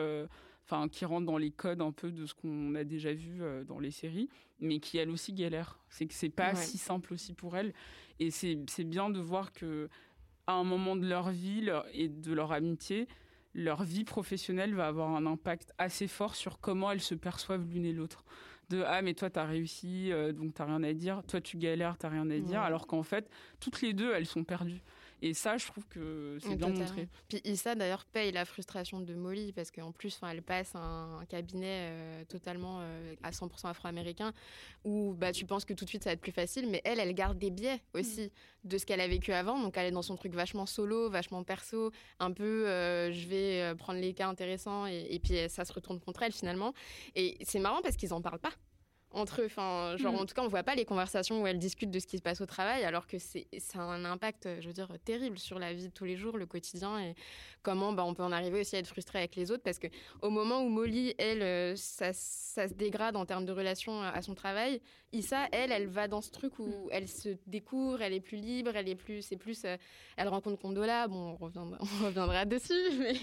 enfin 0.64 0.88
qui 0.88 1.04
rentre 1.04 1.26
dans 1.26 1.38
les 1.38 1.50
codes 1.52 1.80
un 1.80 1.92
peu 1.92 2.10
de 2.10 2.26
ce 2.26 2.34
qu'on 2.34 2.74
a 2.74 2.82
déjà 2.84 3.12
vu 3.12 3.40
dans 3.68 3.78
les 3.78 3.90
séries, 3.92 4.28
mais 4.60 4.80
qui 4.80 4.98
elle 4.98 5.10
aussi 5.10 5.32
galère. 5.32 5.78
C'est 5.90 6.06
que 6.06 6.14
c'est 6.14 6.28
pas 6.28 6.54
Ouais. 6.54 6.56
si 6.56 6.78
simple 6.78 7.12
aussi 7.14 7.34
pour 7.34 7.56
elle, 7.56 7.72
et 8.18 8.30
c'est 8.30 8.58
c'est 8.68 8.84
bien 8.84 9.10
de 9.10 9.20
voir 9.20 9.52
que 9.52 9.88
à 10.46 10.52
un 10.52 10.64
moment 10.64 10.96
de 10.96 11.06
leur 11.06 11.30
vie 11.30 11.60
leur- 11.60 11.86
et 11.92 12.08
de 12.08 12.32
leur 12.32 12.52
amitié, 12.52 13.08
leur 13.54 13.82
vie 13.84 14.04
professionnelle 14.04 14.74
va 14.74 14.86
avoir 14.86 15.10
un 15.16 15.26
impact 15.26 15.72
assez 15.78 16.08
fort 16.08 16.34
sur 16.36 16.60
comment 16.60 16.90
elles 16.90 17.00
se 17.00 17.14
perçoivent 17.14 17.66
l'une 17.68 17.84
et 17.86 17.92
l'autre. 17.92 18.24
De 18.68 18.82
ah 18.84 19.00
mais 19.00 19.14
toi 19.14 19.30
t'as 19.30 19.44
réussi 19.44 20.10
euh, 20.12 20.32
donc 20.32 20.54
t'as 20.54 20.64
rien 20.64 20.82
à 20.82 20.92
dire, 20.92 21.22
toi 21.28 21.40
tu 21.40 21.56
galères 21.56 21.96
t'as 21.98 22.08
rien 22.08 22.28
à 22.30 22.38
dire, 22.38 22.60
Ouais. 22.60 22.66
alors 22.66 22.86
qu'en 22.86 23.02
fait 23.04 23.30
toutes 23.60 23.80
les 23.80 23.92
deux 23.92 24.12
elles 24.12 24.26
sont 24.26 24.42
perdues. 24.44 24.82
Et 25.22 25.34
ça 25.34 25.56
je 25.56 25.66
trouve 25.66 25.86
que 25.88 26.38
c'est 26.40 26.56
bien 26.56 26.68
montré. 26.68 27.08
Puis 27.28 27.40
Issa 27.44 27.74
d'ailleurs 27.74 28.04
paye 28.04 28.32
la 28.32 28.44
frustration 28.44 29.00
de 29.00 29.14
Molly 29.14 29.52
parce 29.52 29.70
qu'en 29.70 29.92
plus, 29.92 30.14
enfin, 30.16 30.30
elle 30.32 30.42
passe 30.42 30.74
un, 30.74 31.18
un 31.20 31.24
cabinet 31.24 31.88
euh, 31.90 32.24
totalement 32.24 32.78
euh, 32.80 33.14
à 33.22 33.30
100% 33.30 33.68
afro-américain 33.68 34.32
où 34.84 35.14
bah, 35.18 35.32
tu 35.32 35.46
penses 35.46 35.64
que 35.64 35.72
tout 35.74 35.84
de 35.84 35.90
suite 35.90 36.04
ça 36.04 36.10
va 36.10 36.14
être 36.14 36.20
plus 36.20 36.32
facile, 36.32 36.68
mais 36.68 36.82
elle, 36.84 37.00
elle 37.00 37.14
garde 37.14 37.38
des 37.38 37.50
biais 37.50 37.80
aussi 37.94 38.30
de 38.64 38.78
ce 38.78 38.84
qu'elle 38.86 39.00
a 39.00 39.08
vécu 39.08 39.32
avant. 39.32 39.60
Donc 39.60 39.76
elle 39.76 39.86
est 39.86 39.90
dans 39.92 40.02
son 40.02 40.16
truc 40.16 40.34
vachement 40.34 40.66
solo, 40.66 41.08
vachement 41.08 41.42
perso, 41.44 41.92
un 42.18 42.32
peu 42.32 42.68
euh, 42.68 43.10
je 43.12 43.26
vais 43.26 43.74
prendre 43.76 44.00
les 44.00 44.12
cas 44.12 44.28
intéressants 44.28 44.86
et, 44.86 45.06
et 45.10 45.18
puis 45.18 45.36
ça 45.48 45.64
se 45.64 45.72
retourne 45.72 46.00
contre 46.00 46.22
elle 46.22 46.32
finalement. 46.32 46.74
Et 47.14 47.38
c'est 47.42 47.60
marrant 47.60 47.80
parce 47.82 47.96
qu'ils 47.96 48.12
en 48.12 48.20
parlent 48.20 48.38
pas. 48.38 48.52
Entre 49.16 49.42
eux. 49.42 49.46
Enfin, 49.46 49.96
genre, 49.96 50.12
Mm. 50.12 50.16
en 50.16 50.26
tout 50.26 50.34
cas, 50.34 50.42
on 50.42 50.48
voit 50.48 50.62
pas 50.62 50.74
les 50.74 50.84
conversations 50.84 51.42
où 51.42 51.46
elles 51.46 51.58
discutent 51.58 51.90
de 51.90 51.98
ce 51.98 52.06
qui 52.06 52.18
se 52.18 52.22
passe 52.22 52.40
au 52.40 52.46
travail, 52.46 52.84
alors 52.84 53.06
que 53.06 53.18
c'est 53.18 53.46
ça 53.58 53.80
a 53.80 53.82
un 53.82 54.04
impact, 54.04 54.48
je 54.60 54.66
veux 54.66 54.72
dire, 54.72 54.88
terrible 55.04 55.38
sur 55.38 55.58
la 55.58 55.72
vie 55.72 55.88
de 55.88 55.92
tous 55.92 56.04
les 56.04 56.16
jours, 56.16 56.36
le 56.38 56.46
quotidien, 56.46 56.98
et 57.00 57.14
comment 57.62 57.92
bah, 57.92 58.04
on 58.04 58.14
peut 58.14 58.22
en 58.22 58.32
arriver 58.32 58.60
aussi 58.60 58.76
à 58.76 58.78
être 58.78 58.86
frustré 58.86 59.18
avec 59.18 59.34
les 59.36 59.50
autres. 59.50 59.62
Parce 59.62 59.78
que 59.78 59.88
au 60.22 60.30
moment 60.30 60.62
où 60.62 60.68
Molly, 60.68 61.14
elle, 61.18 61.42
euh, 61.42 61.74
ça, 61.76 62.12
ça 62.12 62.68
se 62.68 62.74
dégrade 62.74 63.16
en 63.16 63.26
termes 63.26 63.44
de 63.44 63.52
relation 63.52 64.02
à 64.02 64.22
son 64.22 64.34
travail, 64.34 64.80
Issa, 65.16 65.48
elle, 65.52 65.72
elle 65.72 65.86
va 65.86 66.08
dans 66.08 66.20
ce 66.20 66.30
truc 66.30 66.58
où 66.58 66.88
elle 66.90 67.08
se 67.08 67.30
découvre, 67.46 68.02
elle 68.02 68.12
est 68.12 68.20
plus 68.20 68.36
libre, 68.36 68.72
elle 68.74 68.88
est 68.88 68.94
plus, 68.94 69.22
c'est 69.22 69.36
plus, 69.36 69.64
euh, 69.64 69.76
elle 70.16 70.28
rencontre 70.28 70.60
Condola. 70.60 71.08
Bon, 71.08 71.36
on 71.40 71.44
reviendra, 72.04 72.44
dessus, 72.44 72.72
mais 72.98 73.14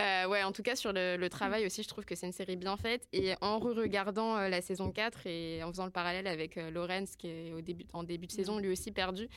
euh, 0.00 0.28
ouais, 0.28 0.42
en 0.42 0.52
tout 0.52 0.62
cas 0.62 0.76
sur 0.76 0.92
le, 0.92 1.28
travail 1.28 1.66
aussi, 1.66 1.82
je 1.82 1.88
trouve 1.88 2.04
que 2.04 2.14
c'est 2.14 2.26
une 2.26 2.32
série 2.32 2.56
bien 2.56 2.76
faite. 2.76 3.06
Et 3.12 3.34
en 3.40 3.58
re-regardant 3.58 4.36
euh, 4.36 4.48
la 4.48 4.60
saison 4.60 4.90
4 4.90 5.26
et 5.26 5.62
en 5.62 5.68
faisant 5.70 5.84
le 5.84 5.90
parallèle 5.90 6.26
avec 6.26 6.56
Lorenz, 6.56 7.16
qui 7.16 7.28
est 7.28 7.52
au 7.52 7.60
début, 7.60 7.84
en 7.92 8.02
début 8.02 8.26
de 8.26 8.32
saison, 8.32 8.58
lui 8.58 8.70
aussi 8.70 8.92
perdu, 8.92 9.28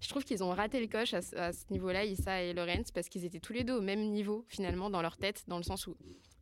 je 0.00 0.08
trouve 0.08 0.24
qu'ils 0.24 0.44
ont 0.44 0.50
raté 0.50 0.80
le 0.80 0.86
coche 0.86 1.14
à, 1.14 1.20
à 1.36 1.52
ce 1.52 1.64
niveau-là, 1.70 2.04
Issa 2.04 2.42
et 2.42 2.52
Lorenz, 2.52 2.92
parce 2.92 3.08
qu'ils 3.08 3.24
étaient 3.24 3.40
tous 3.40 3.52
les 3.52 3.64
deux 3.64 3.74
au 3.74 3.82
même 3.82 4.10
niveau 4.10 4.44
finalement 4.48 4.90
dans 4.90 5.02
leur 5.02 5.16
tête, 5.16 5.44
dans 5.48 5.56
le 5.56 5.64
sens 5.64 5.86
où 5.86 5.96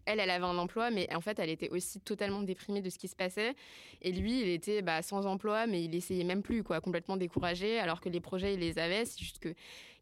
elle, 0.09 0.21
elle 0.21 0.31
avait 0.31 0.45
un 0.45 0.57
emploi, 0.57 0.91
mais 0.91 1.07
en 1.15 1.21
fait, 1.21 1.39
elle 1.39 1.51
était 1.51 1.69
aussi 1.69 2.01
totalement 2.01 2.43
déprimée 2.43 2.81
de 2.81 2.89
ce 2.89 2.99
qui 2.99 3.09
se 3.09 3.15
passait. 3.15 3.55
Et 4.01 4.13
lui, 4.13 4.41
il 4.41 4.49
était 4.49 4.81
bah, 4.81 5.03
sans 5.03 5.27
emploi, 5.27 5.67
mais 5.67 5.85
il 5.85 5.95
essayait 5.95 6.25
même 6.25 6.43
plus, 6.43 6.63
quoi, 6.63 6.81
complètement 6.81 7.17
découragé, 7.17 7.79
alors 7.79 8.01
que 8.01 8.09
les 8.09 8.21
projets, 8.21 8.55
il 8.55 8.61
les 8.61 8.79
avait. 8.79 9.05
C'est 9.05 9.19
juste 9.19 9.39
que 9.39 9.55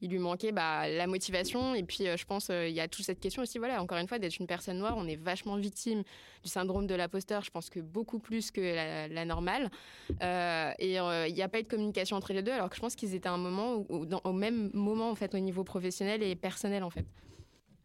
il 0.02 0.10
lui 0.10 0.18
manquait 0.18 0.52
bah, 0.52 0.88
la 0.88 1.06
motivation. 1.06 1.74
Et 1.74 1.82
puis, 1.82 2.06
euh, 2.06 2.16
je 2.16 2.24
pense, 2.24 2.50
euh, 2.50 2.68
il 2.68 2.74
y 2.74 2.80
a 2.80 2.88
toute 2.88 3.04
cette 3.04 3.18
question 3.18 3.42
aussi, 3.42 3.58
voilà, 3.58 3.82
encore 3.82 3.98
une 3.98 4.06
fois, 4.06 4.18
d'être 4.18 4.38
une 4.38 4.46
personne 4.46 4.78
noire, 4.78 4.94
on 4.96 5.06
est 5.06 5.16
vachement 5.16 5.56
victime 5.56 6.02
du 6.44 6.50
syndrome 6.50 6.86
de 6.86 6.94
l'imposteur. 6.94 7.42
Je 7.42 7.50
pense 7.50 7.70
que 7.70 7.80
beaucoup 7.80 8.18
plus 8.18 8.50
que 8.50 8.60
la, 9.10 9.24
normale. 9.24 9.70
Euh, 10.22 10.72
et 10.78 10.96
il 10.96 11.34
n'y 11.34 11.42
a 11.42 11.48
pas 11.48 11.58
eu 11.58 11.62
de 11.62 11.68
communication 11.68 12.16
entre 12.16 12.32
les 12.32 12.42
deux, 12.42 12.52
alors 12.52 12.68
que 12.68 12.76
je 12.76 12.80
pense 12.80 12.94
qu'ils 12.94 13.14
étaient 13.14 13.28
un 13.28 13.38
moment, 13.38 13.84
dans- 14.04 14.20
au 14.24 14.32
même 14.32 14.70
moment, 14.72 15.10
en 15.10 15.14
fait, 15.14 15.34
au 15.34 15.38
niveau 15.38 15.64
professionnel 15.64 16.22
et 16.22 16.36
personnel, 16.36 16.84
en 16.84 16.90
fait. 16.90 17.06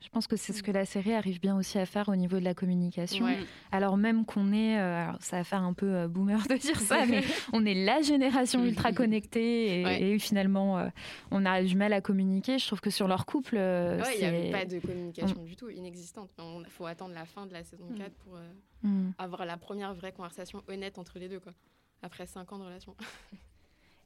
Je 0.03 0.09
pense 0.09 0.25
que 0.27 0.35
c'est 0.35 0.51
ce 0.51 0.63
que 0.63 0.71
la 0.71 0.85
série 0.85 1.13
arrive 1.13 1.39
bien 1.39 1.55
aussi 1.55 1.77
à 1.77 1.85
faire 1.85 2.09
au 2.09 2.15
niveau 2.15 2.39
de 2.39 2.43
la 2.43 2.53
communication. 2.55 3.25
Ouais. 3.25 3.37
Alors 3.71 3.97
même 3.97 4.25
qu'on 4.25 4.51
est, 4.51 4.77
euh, 4.79 5.07
alors 5.09 5.21
ça 5.21 5.37
va 5.37 5.43
faire 5.43 5.61
un 5.61 5.73
peu 5.73 5.85
euh, 5.95 6.07
boomer 6.07 6.41
de 6.49 6.55
dire 6.55 6.79
ça, 6.81 7.05
mais 7.05 7.21
on 7.53 7.63
est 7.65 7.75
la 7.75 8.01
génération 8.01 8.65
ultra 8.65 8.91
connectée 8.93 9.81
et, 9.81 9.85
Ouais. 9.85 10.01
et 10.01 10.19
finalement 10.19 10.79
euh, 10.79 10.89
on 11.29 11.45
a 11.45 11.61
du 11.63 11.75
mal 11.75 11.93
à 11.93 12.01
communiquer. 12.01 12.57
Je 12.57 12.65
trouve 12.65 12.81
que 12.81 12.89
sur 12.89 13.07
leur 13.07 13.25
couple, 13.27 13.55
euh, 13.57 14.01
Ouais, 14.01 14.17
il 14.19 14.31
n'y 14.31 14.45
c'est- 14.47 14.51
pas 14.51 14.65
de 14.65 14.79
communication 14.79 15.43
du 15.43 15.55
tout, 15.55 15.69
inexistante. 15.69 16.31
Il 16.39 16.65
faut 16.69 16.87
attendre 16.87 17.13
la 17.13 17.25
fin 17.25 17.45
de 17.45 17.53
la 17.53 17.63
saison 17.63 17.85
4 17.95 18.11
pour 18.25 18.35
euh, 18.35 18.51
Mm. 18.83 19.11
avoir 19.19 19.45
la 19.45 19.57
première 19.57 19.93
vraie 19.93 20.11
conversation 20.11 20.63
honnête 20.67 20.97
entre 20.97 21.19
les 21.19 21.29
deux, 21.29 21.39
quoi. 21.39 21.53
Après 22.01 22.25
5 22.25 22.51
ans 22.51 22.57
de 22.57 22.63
relation. 22.63 22.95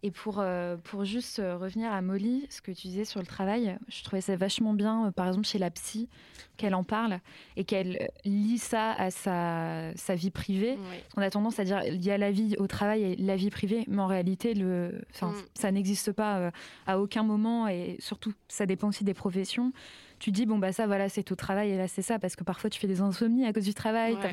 Et 0.05 0.11
pour, 0.11 0.35
euh, 0.37 0.77
pour 0.83 1.03
juste 1.03 1.39
euh, 1.39 1.57
revenir 1.57 1.91
à 1.91 1.99
Molly, 2.03 2.45
ce 2.51 2.61
que 2.61 2.71
tu 2.71 2.85
disais 2.89 3.05
sur 3.05 3.19
le 3.19 3.25
travail, 3.25 3.75
je 3.87 4.03
trouvais 4.03 4.21
ça 4.21 4.35
vachement 4.35 4.75
bien, 4.75 5.07
euh, 5.07 5.11
par 5.11 5.25
exemple 5.25 5.47
chez 5.47 5.57
la 5.57 5.71
psy, 5.71 6.09
qu'elle 6.57 6.75
en 6.75 6.83
parle 6.83 7.17
et 7.57 7.63
qu'elle 7.63 8.07
lie 8.23 8.59
ça 8.59 8.91
à 8.91 9.09
sa, 9.09 9.95
sa 9.95 10.13
vie 10.13 10.29
privée. 10.29 10.77
On 11.17 11.23
a 11.23 11.29
tendance 11.31 11.57
à 11.57 11.63
dire 11.63 11.81
il 11.87 12.05
y 12.05 12.11
a 12.11 12.19
la 12.19 12.29
vie 12.29 12.55
au 12.59 12.67
travail 12.67 13.01
et 13.01 13.15
la 13.15 13.35
vie 13.35 13.49
privée, 13.49 13.83
mais 13.87 13.99
en 13.99 14.05
réalité, 14.05 14.53
le, 14.53 15.01
Mm. 15.19 15.33
ça 15.55 15.71
n'existe 15.71 16.11
pas 16.11 16.51
à 16.85 16.99
aucun 16.99 17.23
moment 17.23 17.67
et 17.67 17.95
surtout, 17.97 18.31
ça 18.47 18.67
dépend 18.67 18.89
aussi 18.89 19.05
des 19.05 19.15
professions. 19.15 19.73
Tu 20.19 20.31
dis, 20.31 20.45
bon, 20.45 20.57
bah 20.57 20.71
ça, 20.71 20.87
voilà, 20.87 21.09
c'est 21.09 21.31
au 21.31 21.35
travail 21.35 21.71
et 21.71 21.77
là, 21.77 21.87
c'est 21.87 22.01
ça, 22.01 22.19
parce 22.19 22.35
que 22.35 22.43
parfois, 22.43 22.69
tu 22.69 22.79
fais 22.79 22.87
des 22.87 23.01
insomnies 23.01 23.45
à 23.45 23.51
cause 23.53 23.65
du 23.65 23.73
travail, 23.73 24.13
Ouais. 24.15 24.31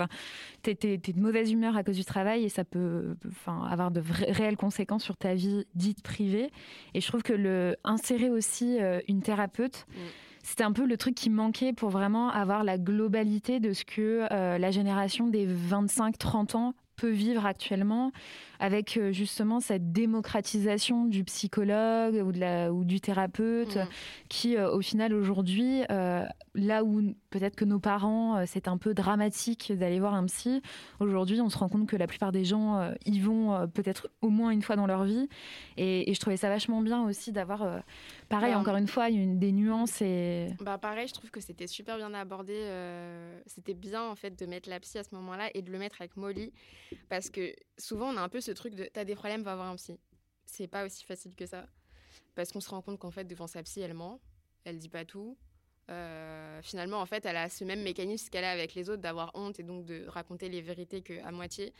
t'es, 0.63 0.75
t'es- 0.75 0.99
t'es 0.99 1.13
de 1.13 1.21
mauvaise 1.21 1.51
humeur 1.51 1.77
à 1.77 1.83
cause 1.83 1.97
du 1.97 2.05
travail 2.05 2.45
et 2.45 2.49
ça 2.49 2.65
peut 2.65 3.17
enfin, 3.29 3.67
avoir 3.71 3.91
de 3.91 4.01
vraies, 4.01 4.31
réelles 4.31 4.57
conséquences 4.57 5.03
sur 5.03 5.17
ta 5.17 5.35
vie 5.35 5.65
dite 5.75 6.03
privée. 6.03 6.51
Et 6.95 7.01
je 7.01 7.07
trouve 7.09 7.23
que 7.23 7.33
le 7.33 7.77
insérer 7.85 8.31
aussi 8.31 8.79
euh, 8.81 9.01
une 9.09 9.23
thérapeute, 9.23 9.87
Mm. 9.89 10.01
c'était 10.45 10.65
un 10.65 10.73
peu 10.73 10.87
le 10.87 10.97
truc 10.97 11.15
qui 11.15 11.31
manquait 11.31 11.73
pour 11.73 11.91
vraiment 11.91 12.31
avoir 12.31 12.63
la 12.65 12.79
globalité 12.79 13.59
de 13.61 13.73
ce 13.73 13.85
que 13.85 14.27
euh, 14.31 14.59
la 14.59 14.71
génération 14.71 15.27
des 15.29 15.47
25-30 15.47 16.57
ans 16.57 16.75
peut 16.97 17.11
vivre 17.11 17.47
actuellement 17.47 18.13
avec 18.63 18.97
euh, 18.97 19.11
justement 19.13 19.59
cette 19.59 19.91
démocratisation 19.93 21.05
du 21.07 21.25
psychologue 21.25 22.15
ou, 22.25 22.31
de 22.33 22.39
la, 22.39 22.73
ou 22.73 22.85
du 22.85 23.01
thérapeute 23.01 23.77
Mm. 23.77 23.89
qui 24.29 24.57
euh, 24.57 24.71
au 24.73 24.81
final 24.81 25.13
aujourd'hui 25.15 25.83
euh, 25.91 26.25
là 26.55 26.85
où 26.85 27.03
peut-être 27.31 27.57
que 27.57 27.65
nos 27.65 27.81
parents 27.81 28.45
c'est 28.47 28.69
un 28.69 28.77
peu 28.79 28.95
dramatique 28.95 29.73
d'aller 29.77 29.99
voir 29.99 30.15
un 30.15 30.27
psy 30.27 30.63
aujourd'hui 31.01 31.41
on 31.41 31.49
se 31.49 31.59
rend 31.59 31.69
compte 31.69 31.89
que 31.89 31.97
la 31.97 32.07
plupart 32.07 32.31
des 32.31 32.45
gens 32.45 32.93
y 33.05 33.19
vont 33.21 33.67
peut-être 33.69 34.09
au 34.21 34.29
moins 34.29 34.51
une 34.51 34.63
fois 34.63 34.77
dans 34.77 34.87
leur 34.87 35.05
vie 35.05 35.29
et, 35.77 36.11
et 36.11 36.15
je 36.15 36.21
trouvais 36.21 36.37
ça 36.37 36.49
vachement 36.49 36.81
bien 36.83 37.03
aussi 37.05 37.33
d'avoir 37.33 37.63
euh, 37.63 37.79
pareil 38.29 38.51
Ouais. 38.53 38.57
encore 38.57 38.77
une 38.77 38.87
fois 38.89 39.09
une, 39.09 39.39
des 39.39 39.51
nuances 39.53 40.03
et 40.03 40.49
Bah 40.61 40.77
pareil, 40.79 41.09
je 41.09 41.15
trouve 41.15 41.31
que 41.31 41.41
c'était 41.41 41.67
super 41.67 41.97
bien 41.97 42.13
abordé. 42.15 42.53
euh, 42.55 43.41
c'était 43.47 43.75
bien 43.75 44.03
en 44.03 44.15
fait 44.15 44.39
de 44.39 44.45
mettre 44.47 44.69
la 44.69 44.79
psy 44.81 44.99
à 44.99 45.05
ce 45.05 45.15
moment-là 45.15 45.49
et 45.55 45.63
de 45.63 45.71
le 45.73 45.79
mettre 45.79 45.97
avec 46.01 46.17
Molly, 46.17 46.53
parce 47.09 47.31
que 47.31 47.55
souvent 47.79 48.11
on 48.13 48.17
a 48.17 48.21
un 48.21 48.29
peu 48.29 48.41
ce 48.43 48.52
truc 48.55 48.75
de 48.75 48.85
t'as 48.85 49.05
des 49.05 49.15
problèmes, 49.15 49.43
va 49.43 49.55
voir 49.55 49.69
un 49.69 49.77
psy. 49.77 49.99
C'est 50.47 50.67
pas 50.67 50.85
aussi 50.85 51.05
facile 51.05 51.35
que 51.35 51.47
ça, 51.47 51.67
parce 52.35 52.53
qu'on 52.53 52.61
se 52.61 52.71
rend 52.71 52.83
compte 52.83 52.99
qu'en 52.99 53.11
fait 53.11 53.25
devant 53.25 53.47
sa 53.47 53.63
psy 53.63 53.81
elle 53.81 53.95
ment, 53.95 54.21
elle 54.65 54.79
dit 54.79 54.89
pas 54.89 55.05
tout. 55.05 55.37
Euh, 55.91 56.63
finalement, 56.63 57.01
en 57.01 57.07
fait, 57.07 57.27
elle 57.27 57.37
a 57.37 57.49
ce 57.49 57.65
même 57.65 57.83
mécanisme 57.83 58.31
qu'elle 58.31 58.45
a 58.45 58.51
avec 58.51 58.75
les 58.75 58.89
autres 58.89 59.03
d'avoir 59.03 59.33
honte 59.35 59.59
et 59.59 59.63
donc 59.63 59.85
de 59.85 60.07
raconter 60.07 60.49
les 60.49 60.63
vérités 60.63 61.03
qu'à 61.03 61.31
moitié. 61.33 61.75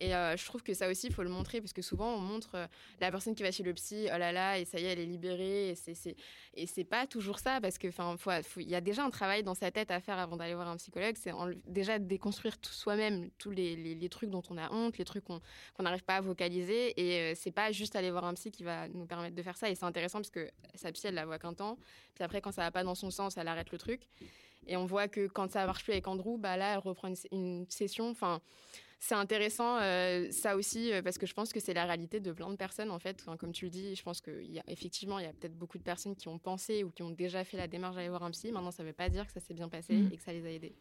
Et 0.00 0.14
euh, 0.14 0.36
je 0.36 0.44
trouve 0.44 0.62
que 0.62 0.74
ça 0.74 0.88
aussi, 0.88 1.06
il 1.08 1.12
faut 1.12 1.22
le 1.22 1.28
montrer, 1.28 1.60
parce 1.60 1.72
que 1.72 1.82
souvent, 1.82 2.14
on 2.14 2.18
montre 2.18 2.50
euh, 2.54 2.66
la 3.00 3.10
personne 3.10 3.34
qui 3.34 3.42
va 3.42 3.50
chez 3.50 3.62
le 3.62 3.74
psy, 3.74 4.06
oh 4.12 4.18
là 4.18 4.32
là, 4.32 4.58
et 4.58 4.64
ça 4.64 4.78
y 4.78 4.84
est, 4.84 4.92
elle 4.92 5.00
est 5.00 5.06
libérée. 5.06 5.70
Et 5.70 5.74
c'est, 5.74 6.16
et 6.54 6.84
pas 6.84 7.06
toujours 7.06 7.38
ça, 7.38 7.60
parce 7.60 7.78
que, 7.78 7.88
enfin, 7.88 8.16
faut- 8.16 8.30
faut- 8.42 8.60
il 8.60 8.68
y 8.68 8.74
a 8.74 8.80
déjà 8.80 9.04
un 9.04 9.10
travail 9.10 9.42
dans 9.42 9.54
sa 9.54 9.70
tête 9.70 9.90
à 9.90 10.00
faire 10.00 10.18
avant 10.18 10.36
d'aller 10.36 10.54
voir 10.54 10.68
un 10.68 10.76
psychologue. 10.76 11.16
C'est 11.18 11.32
déjà 11.66 11.98
déconstruire 11.98 12.58
tout 12.58 12.72
soi-même 12.72 13.30
tous 13.38 13.50
les, 13.50 14.08
trucs 14.08 14.30
dont 14.30 14.42
on 14.50 14.56
a 14.56 14.72
honte, 14.72 14.96
les 14.98 15.04
trucs 15.04 15.24
qu'on 15.24 15.40
qu'on 15.74 15.82
n'arrive 15.82 16.04
pas 16.04 16.16
à 16.16 16.20
vocaliser. 16.20 16.98
Et 17.00 17.32
euh, 17.32 17.34
c'est 17.36 17.50
pas 17.52 17.72
juste 17.72 17.94
aller 17.96 18.10
voir 18.10 18.24
un 18.24 18.34
psy 18.34 18.50
qui 18.50 18.64
va 18.64 18.88
nous 18.88 19.06
permettre 19.06 19.34
de 19.36 19.42
faire 19.42 19.56
ça. 19.56 19.68
Et 19.68 19.74
c'est 19.74 19.84
intéressant 19.84 20.18
parce 20.18 20.30
que 20.30 20.50
sa 20.74 20.90
psy, 20.92 21.08
elle 21.08 21.14
la 21.14 21.26
voit 21.26 21.38
qu'un 21.38 21.54
temps. 21.54 21.76
Puis 22.14 22.24
après, 22.24 22.40
quand 22.40 22.52
ça 22.52 22.62
va 22.62 22.70
pas 22.70 22.84
dans 22.84 22.94
son 22.94 23.10
sens, 23.10 23.36
elle 23.36 23.48
arrête 23.48 23.70
le 23.70 23.78
truc. 23.78 24.02
Et 24.66 24.76
on 24.76 24.86
voit 24.86 25.08
que 25.08 25.26
quand 25.28 25.50
ça 25.50 25.64
marche 25.66 25.82
plus 25.84 25.92
avec 25.92 26.06
Andrew, 26.08 26.36
bah 26.38 26.56
là, 26.56 26.72
elle 26.74 26.78
reprend 26.78 27.08
une, 27.08 27.16
une 27.32 27.66
session. 27.70 28.10
Enfin, 28.10 28.40
c'est 29.00 29.14
intéressant, 29.14 29.78
euh, 29.80 30.30
ça 30.30 30.56
aussi, 30.56 30.92
euh, 30.92 31.02
parce 31.02 31.18
que 31.18 31.26
je 31.26 31.32
pense 31.34 31.52
que 31.52 31.60
c'est 31.60 31.74
la 31.74 31.84
réalité 31.84 32.18
de 32.20 32.32
plein 32.32 32.50
de 32.50 32.56
personnes, 32.56 32.90
en 32.90 32.98
fait. 32.98 33.18
Enfin, 33.20 33.36
comme 33.36 33.52
tu 33.52 33.64
le 33.66 33.70
dis, 33.70 33.94
je 33.94 34.02
pense 34.02 34.20
qu'effectivement, 34.20 35.18
il 35.18 35.24
y 35.24 35.28
a 35.28 35.32
peut-être 35.32 35.56
beaucoup 35.56 35.78
de 35.78 35.82
personnes 35.84 36.16
qui 36.16 36.28
ont 36.28 36.38
pensé 36.38 36.82
ou 36.84 36.90
qui 36.90 37.02
ont 37.02 37.10
déjà 37.10 37.44
fait 37.44 37.56
la 37.56 37.68
démarche 37.68 37.94
d'aller 37.96 38.08
voir 38.08 38.24
un 38.24 38.30
psy. 38.32 38.50
Maintenant, 38.50 38.70
ça 38.72 38.82
ne 38.82 38.88
veut 38.88 38.94
pas 38.94 39.08
dire 39.08 39.26
que 39.26 39.32
ça 39.32 39.40
s'est 39.40 39.54
bien 39.54 39.68
passé 39.68 39.94
Mm. 39.94 40.10
et 40.12 40.16
que 40.16 40.22
ça 40.22 40.32
les 40.32 40.44
a 40.44 40.50
aidés. 40.50 40.74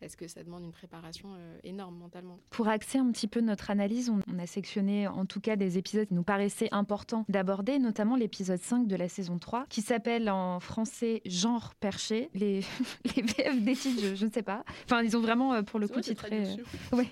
Parce 0.00 0.16
que 0.16 0.28
ça 0.28 0.42
demande 0.42 0.64
une 0.64 0.72
préparation 0.72 1.30
euh, 1.34 1.58
énorme 1.64 1.96
mentalement. 1.96 2.38
Pour 2.50 2.68
axer 2.68 2.98
un 2.98 3.10
petit 3.10 3.28
peu 3.28 3.40
notre 3.40 3.70
analyse, 3.70 4.10
on, 4.10 4.20
on 4.32 4.38
a 4.38 4.46
sectionné 4.46 5.06
en 5.08 5.24
tout 5.24 5.40
cas 5.40 5.56
des 5.56 5.78
épisodes 5.78 6.06
qui 6.06 6.14
nous 6.14 6.22
paraissaient 6.22 6.68
importants 6.72 7.24
d'aborder, 7.28 7.78
notamment 7.78 8.16
l'épisode 8.16 8.60
5 8.60 8.86
de 8.86 8.96
la 8.96 9.08
saison 9.08 9.38
3, 9.38 9.66
qui 9.68 9.82
s'appelle 9.82 10.28
en 10.30 10.60
français 10.60 11.22
Genre 11.24 11.74
perché. 11.76 12.28
Les, 12.34 12.60
les 13.16 13.22
VF 13.22 13.60
des 13.62 13.74
titres, 13.76 14.02
je, 14.02 14.14
je 14.14 14.26
ne 14.26 14.30
sais 14.30 14.42
pas. 14.42 14.64
Enfin, 14.84 15.02
ils 15.02 15.16
ont 15.16 15.20
vraiment, 15.20 15.54
euh, 15.54 15.62
pour 15.62 15.78
le 15.80 15.88
coup, 15.88 16.00
titré. 16.00 16.44
euh, 16.44 16.56
ouais. 16.96 17.08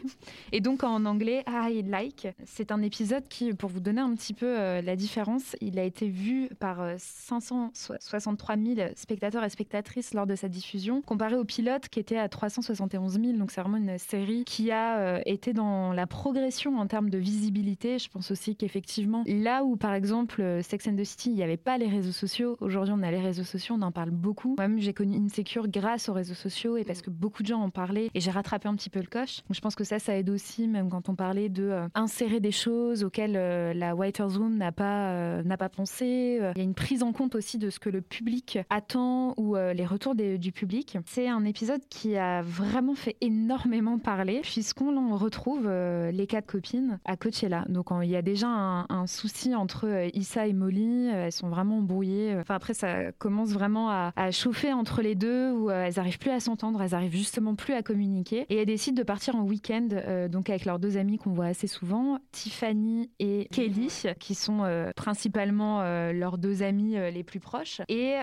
Et 0.52 0.60
donc 0.60 0.82
en 0.84 1.04
anglais, 1.04 1.44
I 1.48 1.82
Like, 1.82 2.28
c'est 2.44 2.72
un 2.72 2.82
épisode 2.82 3.26
qui, 3.28 3.52
pour 3.54 3.70
vous 3.70 3.80
donner 3.80 4.00
un 4.00 4.14
petit 4.14 4.34
peu 4.34 4.46
euh, 4.58 4.82
la 4.82 4.96
différence, 4.96 5.56
il 5.60 5.78
a 5.78 5.84
été 5.84 6.08
vu 6.08 6.48
par 6.58 6.80
euh, 6.80 6.94
563 6.98 8.56
000 8.56 8.88
spectateurs 8.96 9.44
et 9.44 9.50
spectatrices 9.50 10.14
lors 10.14 10.26
de 10.26 10.34
sa 10.34 10.48
diffusion, 10.48 11.02
comparé 11.02 11.36
au 11.36 11.44
pilote 11.44 11.88
qui 11.88 12.00
était 12.00 12.16
à 12.18 12.28
371 12.76 13.20
000. 13.20 13.38
Donc 13.38 13.50
c'est 13.50 13.60
vraiment 13.60 13.76
une 13.76 13.98
série 13.98 14.44
qui 14.44 14.70
a 14.70 14.98
euh, 14.98 15.20
été 15.26 15.52
dans 15.52 15.92
la 15.92 16.06
progression 16.06 16.78
en 16.78 16.86
termes 16.86 17.10
de 17.10 17.18
visibilité. 17.18 17.98
Je 17.98 18.08
pense 18.08 18.30
aussi 18.30 18.56
qu'effectivement, 18.56 19.24
là 19.26 19.64
où 19.64 19.76
par 19.76 19.94
exemple 19.94 20.40
euh, 20.40 20.62
Sex 20.62 20.86
and 20.88 20.96
the 20.96 21.04
City, 21.04 21.30
il 21.30 21.36
n'y 21.36 21.42
avait 21.42 21.56
pas 21.56 21.78
les 21.78 21.88
réseaux 21.88 22.12
sociaux, 22.12 22.56
aujourd'hui 22.60 22.94
on 22.96 23.02
a 23.02 23.10
les 23.10 23.20
réseaux 23.20 23.44
sociaux, 23.44 23.76
on 23.78 23.82
en 23.82 23.92
parle 23.92 24.10
beaucoup. 24.10 24.54
Moi-même, 24.58 24.78
j'ai 24.80 24.92
connu 24.92 25.16
Insecure 25.16 25.68
grâce 25.68 26.08
aux 26.08 26.12
réseaux 26.12 26.34
sociaux 26.34 26.76
et 26.76 26.84
parce 26.84 27.02
que 27.02 27.10
beaucoup 27.10 27.42
de 27.42 27.48
gens 27.48 27.60
en 27.60 27.70
parlaient 27.70 28.10
et 28.14 28.20
j'ai 28.20 28.30
rattrapé 28.30 28.68
un 28.68 28.74
petit 28.74 28.90
peu 28.90 29.00
le 29.00 29.06
coche. 29.06 29.38
Donc 29.48 29.54
je 29.54 29.60
pense 29.60 29.74
que 29.74 29.84
ça, 29.84 29.98
ça 29.98 30.16
aide 30.16 30.30
aussi, 30.30 30.66
même 30.68 30.88
quand 30.88 31.08
on 31.08 31.14
parlait 31.14 31.48
de 31.48 31.64
euh, 31.64 31.88
insérer 31.94 32.40
des 32.40 32.50
choses 32.52 33.04
auxquelles 33.04 33.36
euh, 33.36 33.74
la 33.74 33.94
Writers 33.94 34.36
Room 34.38 34.56
n'a 34.56 34.72
pas, 34.72 35.10
euh, 35.12 35.42
n'a 35.42 35.56
pas 35.56 35.68
pensé. 35.68 36.38
Il 36.54 36.58
y 36.58 36.60
a 36.60 36.64
une 36.64 36.74
prise 36.74 37.02
en 37.02 37.12
compte 37.12 37.34
aussi 37.34 37.58
de 37.58 37.70
ce 37.70 37.78
que 37.78 37.88
le 37.90 38.00
public 38.00 38.58
attend 38.70 39.34
ou 39.36 39.54
les 39.56 39.86
retours 39.86 40.14
des- 40.14 40.38
du 40.38 40.52
public. 40.52 40.98
C'est 41.06 41.28
un 41.28 41.44
épisode 41.44 41.80
qui 41.88 42.16
a 42.16 42.42
vraiment 42.42 42.61
vraiment 42.62 42.94
fait 42.94 43.16
énormément 43.20 43.98
parler, 43.98 44.40
puisqu'on 44.42 45.16
retrouve 45.16 45.66
euh, 45.66 46.10
les 46.10 46.26
quatre 46.26 46.46
copines 46.46 46.98
à 47.04 47.16
Coachella. 47.16 47.64
Donc 47.68 47.88
il 48.02 48.08
y 48.08 48.16
a 48.16 48.22
déjà 48.22 48.48
un, 48.48 49.06
souci 49.06 49.54
entre 49.54 49.86
euh, 49.86 50.08
Issa 50.14 50.46
et 50.46 50.52
Molly, 50.52 51.08
elles 51.08 51.32
sont 51.32 51.48
vraiment 51.48 51.78
embrouillées. 51.78 52.36
Enfin 52.38 52.54
après, 52.54 52.74
ça 52.74 53.12
commence 53.12 53.50
vraiment 53.50 53.90
à, 53.90 54.12
chauffer 54.30 54.72
entre 54.72 55.02
les 55.02 55.14
deux, 55.14 55.52
où 55.52 55.70
elles 55.70 55.98
arrivent 55.98 56.18
plus 56.18 56.30
à 56.30 56.40
s'entendre, 56.40 56.80
elles 56.82 56.94
arrivent 56.94 57.16
justement 57.16 57.54
plus 57.54 57.74
à 57.74 57.82
communiquer. 57.82 58.46
Et 58.48 58.56
elles 58.56 58.66
décident 58.66 58.98
de 58.98 59.02
partir 59.04 59.36
en 59.36 59.42
week-end, 59.42 59.88
donc 60.30 60.48
avec 60.48 60.64
leurs 60.64 60.78
deux 60.78 60.96
amies 60.96 61.18
qu'on 61.18 61.32
voit 61.32 61.46
assez 61.46 61.66
souvent, 61.66 62.18
Tiffany 62.30 63.10
et 63.18 63.48
Kelly, 63.50 63.88
qui 64.18 64.34
sont 64.34 64.62
principalement 64.96 65.82
leurs 66.12 66.38
deux 66.38 66.62
amies 66.62 66.94
les 67.12 67.22
plus 67.24 67.40
proches. 67.40 67.80
Et 67.88 68.14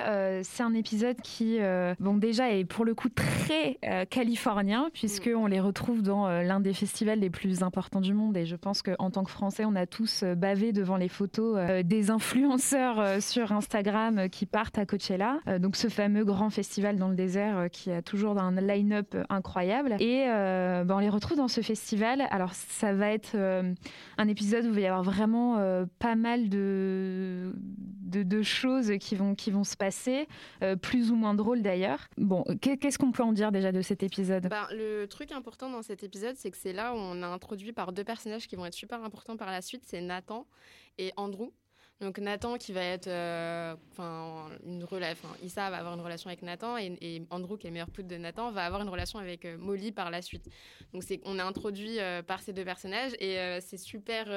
c'est 0.43 0.63
un 0.63 0.73
épisode 0.73 1.19
qui, 1.21 1.59
bon 1.99 2.17
déjà, 2.17 2.51
est 2.51 2.65
pour 2.65 2.85
le 2.85 2.95
coup 2.95 3.09
très 3.09 3.77
euh, 3.85 4.05
californien, 4.29 4.91
puisqu'on 4.93 5.47
les 5.47 5.59
retrouve 5.59 6.03
dans 6.03 6.27
euh, 6.27 6.43
l'un 6.43 6.59
des 6.59 6.73
festivals 6.73 7.19
les 7.19 7.31
plus 7.31 7.63
importants 7.63 7.99
du 7.99 8.13
monde. 8.13 8.37
Et 8.37 8.45
je 8.45 8.55
pense 8.55 8.83
qu'en 8.83 9.09
tant 9.09 9.23
que 9.23 9.31
Français, 9.31 9.65
on 9.65 9.75
a 9.75 9.87
tous 9.87 10.21
euh, 10.21 10.35
bavé 10.35 10.71
devant 10.71 10.97
les 10.97 11.07
photos 11.07 11.57
des 11.83 12.11
influenceurs 12.11 13.21
sur 13.21 13.51
Instagram 13.51 14.29
qui 14.29 14.45
partent 14.45 14.77
à 14.77 14.85
Coachella. 14.85 15.39
donc 15.59 15.75
ce 15.75 15.87
fameux 15.87 16.23
grand 16.23 16.49
festival 16.49 16.97
dans 16.97 17.07
le 17.07 17.15
désert 17.15 17.69
qui 17.71 17.91
a 17.91 18.01
toujours 18.01 18.37
un 18.37 18.51
line-up 18.61 19.15
incroyable. 19.29 19.95
Et 19.99 20.25
ben, 20.27 20.91
on 20.91 20.99
les 20.99 21.09
retrouve 21.09 21.37
dans 21.37 21.47
ce 21.47 21.61
festival. 21.61 22.23
Alors 22.29 22.53
ça 22.53 22.93
va 22.93 23.11
être 23.11 23.35
un 24.17 24.27
épisode 24.27 24.65
où 24.65 24.69
il 24.69 24.75
va 24.75 24.81
y 24.81 24.85
avoir 24.85 25.03
vraiment 25.03 25.57
pas 25.99 26.15
mal 26.15 26.49
de, 26.49 27.53
de, 28.03 28.23
de, 28.23 28.41
choses 28.41 28.93
qui 28.99 29.15
vont, 29.15 29.35
qui 29.35 29.51
vont 29.51 29.63
se 29.63 29.75
passer, 29.75 30.27
plus 30.81 31.11
ou 31.11 31.15
moins 31.15 31.33
drôles 31.33 31.61
d'ailleurs. 31.61 32.07
Bon, 32.17 32.43
qu'est-ce 32.61 32.97
qu'on 32.97 33.11
peut 33.11 33.23
en 33.23 33.33
dire 33.33 33.51
déjà 33.51 33.71
de 33.71 33.81
cet 33.81 34.03
épisode 34.03 34.18
ben, 34.23 34.67
Le 34.71 35.05
truc 35.05 35.31
important 35.31 35.69
dans 35.69 35.81
cet 35.81 36.03
épisode, 36.03 36.35
c'est 36.35 36.51
que 36.51 36.57
c'est 36.57 36.73
là 36.73 36.93
où 36.93 36.97
on 36.97 37.21
a 37.23 37.27
introduit 37.27 37.73
par 37.73 37.91
deux 37.91 38.03
personnages 38.03 38.47
qui 38.47 38.55
vont 38.55 38.65
être 38.65 38.73
super 38.73 39.03
importants 39.03 39.37
par 39.37 39.51
la 39.51 39.61
suite, 39.61 39.83
c'est 39.85 40.01
Nathan 40.01 40.47
et 40.97 41.11
Andrew. 41.17 41.51
Donc 42.01 42.17
Nathan 42.17 42.57
qui 42.57 42.71
va 42.71 42.81
être, 42.81 43.07
euh, 43.07 43.75
enfin 43.91 44.47
une 44.65 44.85
relation, 44.85 45.27
Issa 45.43 45.69
va 45.69 45.77
avoir 45.77 45.93
une 45.95 46.01
relation 46.01 46.29
avec 46.29 46.41
Nathan 46.43 46.77
et, 46.77 47.21
Andrew 47.29 47.57
qui 47.57 47.67
est 47.67 47.69
le 47.69 47.73
meilleur 47.73 47.89
pote 47.89 48.07
de 48.07 48.15
Nathan 48.15 48.51
va 48.51 48.63
avoir 48.63 48.81
une 48.81 48.87
relation 48.87 49.19
avec 49.19 49.43
euh, 49.43 49.57
Molly 49.57 49.91
par 49.91 50.09
la 50.09 50.21
suite. 50.21 50.47
Donc 50.93 51.03
c'est 51.03 51.19
on 51.25 51.37
est 51.37 51.41
introduit 51.41 51.99
euh, 51.99 52.21
par 52.21 52.39
ces 52.41 52.53
deux 52.53 52.63
personnages 52.63 53.11
et 53.19 53.37
c'est 53.59 53.77
super, 53.77 54.27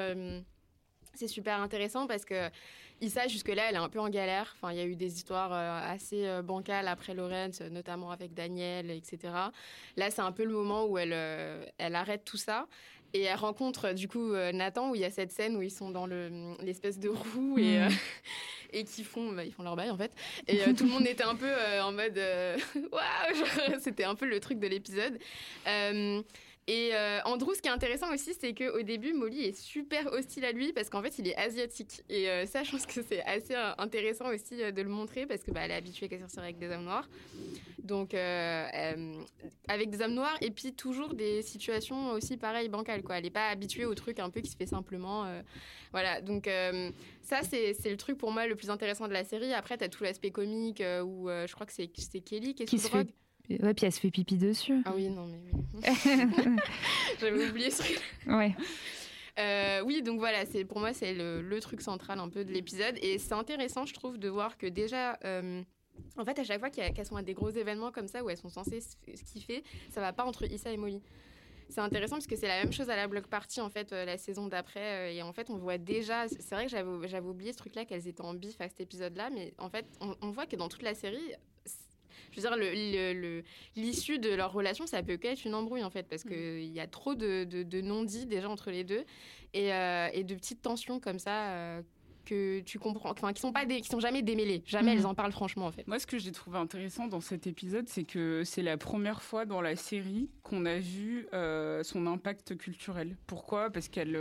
c'est 1.15 1.29
super 1.29 1.61
intéressant 1.61 2.09
parce 2.09 2.25
que 2.25 2.51
Issa, 3.03 3.27
jusque-là, 3.27 3.65
elle 3.69 3.75
est 3.75 3.79
un 3.79 3.89
peu 3.89 3.99
en 3.99 4.09
galère. 4.09 4.55
Enfin, 4.57 4.73
il 4.73 4.79
y 4.79 4.81
a 4.81 4.85
eu 4.85 4.95
des 4.95 5.17
histoires 5.17 5.53
euh, 5.53 5.93
assez 5.93 6.25
euh, 6.25 6.41
bancales 6.41 6.87
après 6.87 7.15
Lorenz, 7.15 7.61
notamment 7.69 8.13
avec 8.13 8.33
Daniel, 8.33 8.93
etc. 8.93 9.19
Là, 9.97 10.11
c'est 10.11 10.21
un 10.21 10.31
peu 10.31 10.45
le 10.45 10.53
moment 10.53 10.85
où 10.85 10.97
elle, 10.99 11.13
euh, 11.13 11.65
elle 11.79 11.97
arrête 11.97 12.25
tout 12.25 12.37
ça. 12.37 12.69
Et 13.13 13.23
elle 13.23 13.37
rencontre 13.37 13.93
du 13.93 14.09
coup 14.09 14.33
Nathan, 14.55 14.91
où 14.91 14.95
il 14.95 15.03
y 15.03 15.05
a 15.05 15.11
cette 15.11 15.33
scène 15.33 15.55
où 15.57 15.61
ils 15.61 15.71
sont 15.71 15.91
dans 15.91 16.07
l'espèce 16.07 16.99
de 16.99 17.11
roue 17.11 17.59
et, 17.59 17.79
mm. 17.81 17.89
et 18.73 18.85
qui 18.85 19.05
font, 19.05 19.33
bah, 19.33 19.45
ils 19.45 19.53
font 19.53 19.63
leur 19.63 19.77
bail 19.77 19.91
en 19.91 19.99
fait. 19.99 20.13
Et 20.49 20.73
tout 20.73 20.85
le 20.85 20.91
monde 20.91 21.07
était 21.07 21.23
un 21.23 21.35
peu 21.35 21.53
en 21.83 21.93
mode 21.93 22.19
waouh, 22.91 23.81
c'était 23.83 24.05
un 24.05 24.15
peu 24.15 24.25
le 24.25 24.41
truc 24.41 24.61
de 24.61 24.67
l'épisode. 24.67 25.19
Et 26.69 26.91
euh, 26.95 27.19
Andrew, 27.25 27.55
ce 27.55 27.61
qui 27.61 27.69
est 27.69 27.73
intéressant 27.73 28.13
aussi, 28.15 28.35
c'est 28.39 28.55
qu'au 28.55 28.83
début, 28.83 29.13
Molly 29.15 29.47
est 29.47 29.59
super 29.59 30.13
hostile 30.13 30.45
à 30.45 30.53
lui 30.53 30.73
parce 30.73 30.91
qu'en 30.91 31.03
fait, 31.03 31.19
il 31.19 31.27
est 31.27 31.37
asiatique. 31.37 32.03
Et 32.09 32.29
euh, 32.31 32.47
ça, 32.47 32.63
je 32.63 32.71
pense 32.71 32.87
que 32.87 33.03
c'est 33.03 33.23
assez 33.25 33.57
euh, 33.57 33.73
intéressant 33.79 34.29
aussi 34.29 34.57
de 34.57 34.83
le 34.83 34.89
montrer 34.89 35.27
parce 35.27 35.43
que 35.43 35.51
bah, 35.51 35.63
elle 35.65 35.73
est 35.73 35.77
habituée 35.77 36.09
à 36.15 36.19
sortir 36.21 36.45
avec 36.45 36.59
des 36.59 36.69
hommes 36.71 36.85
noirs. 36.85 37.09
Donc, 37.83 38.15
avec 38.15 39.91
des 39.91 40.03
hommes 40.03 40.15
noirs 40.15 40.37
et 40.41 40.53
puis 40.53 40.73
toujours 40.73 41.15
des 41.15 41.43
situations 41.43 42.13
aussi 42.13 42.37
pareilles 42.37 42.69
bancales. 42.69 43.03
Quoi. 43.03 43.17
Elle 43.17 43.25
n'est 43.25 43.31
pas 43.31 43.49
habituée 43.49 43.87
au 43.87 43.95
truc 43.97 44.21
un 44.21 44.31
peu 44.31 44.41
qui 44.41 44.51
se 44.51 44.57
fait 44.57 44.67
simplement. 44.67 45.27
voilà. 45.91 46.21
Donc, 46.21 46.49
ça, 47.23 47.41
c'est 47.43 47.75
le 47.85 47.97
truc 47.97 48.19
pour 48.19 48.31
moi 48.31 48.47
le 48.47 48.55
plus 48.55 48.71
intéressant 48.71 49.09
de 49.09 49.13
la 49.13 49.25
série. 49.25 49.53
Après, 49.53 49.77
tu 49.79 49.83
as 49.83 49.89
tout 49.89 50.05
l'aspect 50.05 50.31
comique 50.31 50.81
où 50.81 51.29
je 51.29 51.53
crois 51.53 51.67
que 51.67 51.73
c'est 51.73 51.89
Kelly 51.89 52.55
qui 52.55 52.63
est 52.63 52.67
sous 52.69 52.89
drogue. 52.89 53.09
Ouais, 53.51 53.75
puis 53.75 53.87
elle 53.87 53.93
se 53.93 54.01
fait 54.01 54.11
pipi 54.11 54.37
dessus. 54.37 54.83
Ah 54.85 54.93
oui, 54.95 55.09
non, 55.09 55.27
mais 55.27 55.41
oui. 55.53 55.61
J'avais 57.21 57.49
oublié 57.49 57.71
ce 57.71 57.83
truc. 57.83 58.01
Ouais. 58.27 58.55
Euh, 59.39 59.83
oui, 59.85 60.03
donc 60.03 60.19
voilà, 60.19 60.45
c'est 60.45 60.65
pour 60.65 60.79
moi 60.79 60.93
c'est 60.93 61.15
le, 61.15 61.59
truc 61.61 61.81
central 61.81 62.19
un 62.19 62.29
peu 62.29 62.45
de 62.45 62.53
l'épisode 62.53 62.97
et 63.01 63.19
c'est 63.19 63.33
intéressant, 63.33 63.87
je 63.87 63.95
trouve, 63.95 64.19
de 64.19 64.29
voir 64.29 64.59
que 64.59 64.67
déjà. 64.67 65.19
Euh, 65.25 65.63
en 66.17 66.25
fait, 66.25 66.39
à 66.39 66.45
chaque 66.45 66.59
fois 66.59 66.71
qu'elles 66.71 67.07
sont 67.07 67.17
à 67.17 67.23
des 67.23 67.35
gros 67.35 67.51
événements 67.51 67.93
comme 67.93 68.09
ça 68.09 68.25
où 68.25 68.31
elles 68.31 68.37
sont 68.37 68.49
censées 68.49 68.81
se 68.81 68.97
kiffer, 69.25 69.63
ça 69.91 70.01
va 70.01 70.13
pas 70.13 70.25
entre 70.25 70.45
Issa 70.45 70.71
et 70.71 70.77
Molly. 70.77 71.03
C'est 71.69 71.81
intéressant 71.81 72.17
parce 72.17 72.27
que 72.27 72.37
c'est 72.37 72.49
la 72.49 72.63
même 72.63 72.73
chose 72.73 72.91
à 72.91 72.97
la 72.97 73.09
block 73.09 73.27
party 73.29 73.61
en 73.61 73.71
fait 73.71 73.93
euh, 73.93 74.05
la 74.05 74.19
saison 74.19 74.47
d'après 74.47 75.15
et 75.15 75.23
en 75.23 75.33
fait 75.33 75.49
on 75.49 75.57
voit 75.57 75.79
déjà 75.79 76.29
c'est 76.29 76.55
vrai 76.55 76.67
que 76.67 76.71
j'avais 76.71 77.27
oublié 77.27 77.53
ce 77.53 77.59
truc 77.59 77.75
là 77.75 77.87
qu'elles 77.87 78.07
étaient 78.07 78.21
en 78.21 78.35
bif 78.35 78.61
à 78.61 78.69
cet 78.69 78.81
épisode 78.81 79.17
là 79.17 79.31
mais 79.31 79.55
en 79.57 79.71
fait 79.71 79.87
on, 80.03 80.15
on 80.21 80.31
voit 80.33 80.45
que 80.45 80.57
dans 80.57 80.69
toute 80.69 80.83
la 80.83 80.93
série 80.93 81.33
je 82.33 82.41
veux 82.41 82.49
dire, 82.49 83.43
l'issue 83.77 84.19
de 84.19 84.31
leur 84.31 84.53
relation, 84.53 84.87
ça 84.87 85.03
peut 85.03 85.17
qu'être 85.17 85.45
une 85.45 85.55
embrouille 85.55 85.85
en 85.85 85.91
fait, 85.91 86.09
parce 86.09 86.23
qu'il 86.23 86.71
mm. 86.71 86.75
y 86.75 86.81
a 86.81 86.87
trop 86.87 87.15
de, 87.15 87.81
non-dits 87.81 88.27
déjà 88.27 88.49
entre 88.49 88.71
les 88.71 88.85
deux 88.85 89.05
et, 89.55 89.73
euh, 89.73 90.23
de 90.23 90.35
petites 90.35 90.63
tensions 90.63 91.01
comme 91.01 91.19
ça. 91.19 91.51
Euh, 91.51 91.83
que 92.25 92.61
tu 92.61 92.79
comprends, 92.79 93.11
enfin, 93.11 93.33
qui 93.33 93.41
sont 93.41 93.53
pas 93.53 93.67
qui 93.67 93.83
sont 93.83 93.99
jamais 93.99 94.23
démêlées, 94.23 94.63
jamais 94.65 94.95
mm. 94.95 94.99
elles 94.99 95.07
en 95.07 95.15
parlent 95.15 95.33
franchement 95.33 95.67
en 95.67 95.73
fait. 95.73 95.85
Moi, 95.89 95.99
ce 95.99 96.07
que 96.07 96.19
j'ai 96.19 96.31
trouvé 96.31 96.57
intéressant 96.57 97.09
dans 97.09 97.21
cet 97.21 97.49
épisode, 97.49 97.89
c'est 97.89 98.05
que 98.05 98.45
c'est 98.45 98.63
la 98.63 98.77
première 98.77 99.23
fois 99.23 99.45
dans 99.45 99.61
la 99.61 99.75
série 99.75 100.31
qu'on 100.45 100.65
a 100.65 100.79
vu 100.79 101.27
euh, 101.35 101.83
son 101.83 102.07
impact 102.07 102.57
culturel. 102.57 103.17
Pourquoi? 103.27 103.71
Parce 103.71 103.89
qu'elle 103.89 104.17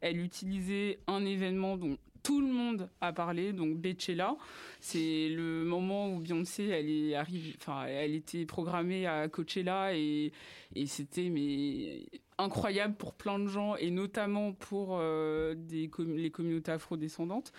elle 0.00 0.18
utilisait 0.18 1.00
un 1.06 1.26
événement 1.26 1.76
dont 1.76 1.98
tout 2.28 2.42
le 2.42 2.52
monde 2.52 2.90
a 3.00 3.14
parlé, 3.14 3.54
donc 3.54 3.78
Bechella. 3.78 4.36
C'est 4.80 5.30
le 5.30 5.64
moment 5.64 6.12
où 6.12 6.18
Beyoncé, 6.18 6.66
elle 6.66 6.90
est 6.90 7.14
arrivée, 7.14 7.54
enfin, 7.58 7.86
elle 7.86 8.14
était 8.14 8.44
programmée 8.44 9.06
à 9.06 9.28
Coachella 9.28 9.94
et, 9.94 10.30
et 10.74 10.86
c'était 10.86 11.30
mais 11.30 12.04
incroyable 12.36 12.96
pour 12.96 13.14
plein 13.14 13.38
de 13.38 13.46
gens 13.46 13.76
et 13.76 13.90
notamment 13.90 14.52
pour 14.52 14.98
euh, 15.00 15.54
des 15.56 15.90
les 16.06 16.30
communautés 16.30 16.70
afrodescendantes. 16.70 17.50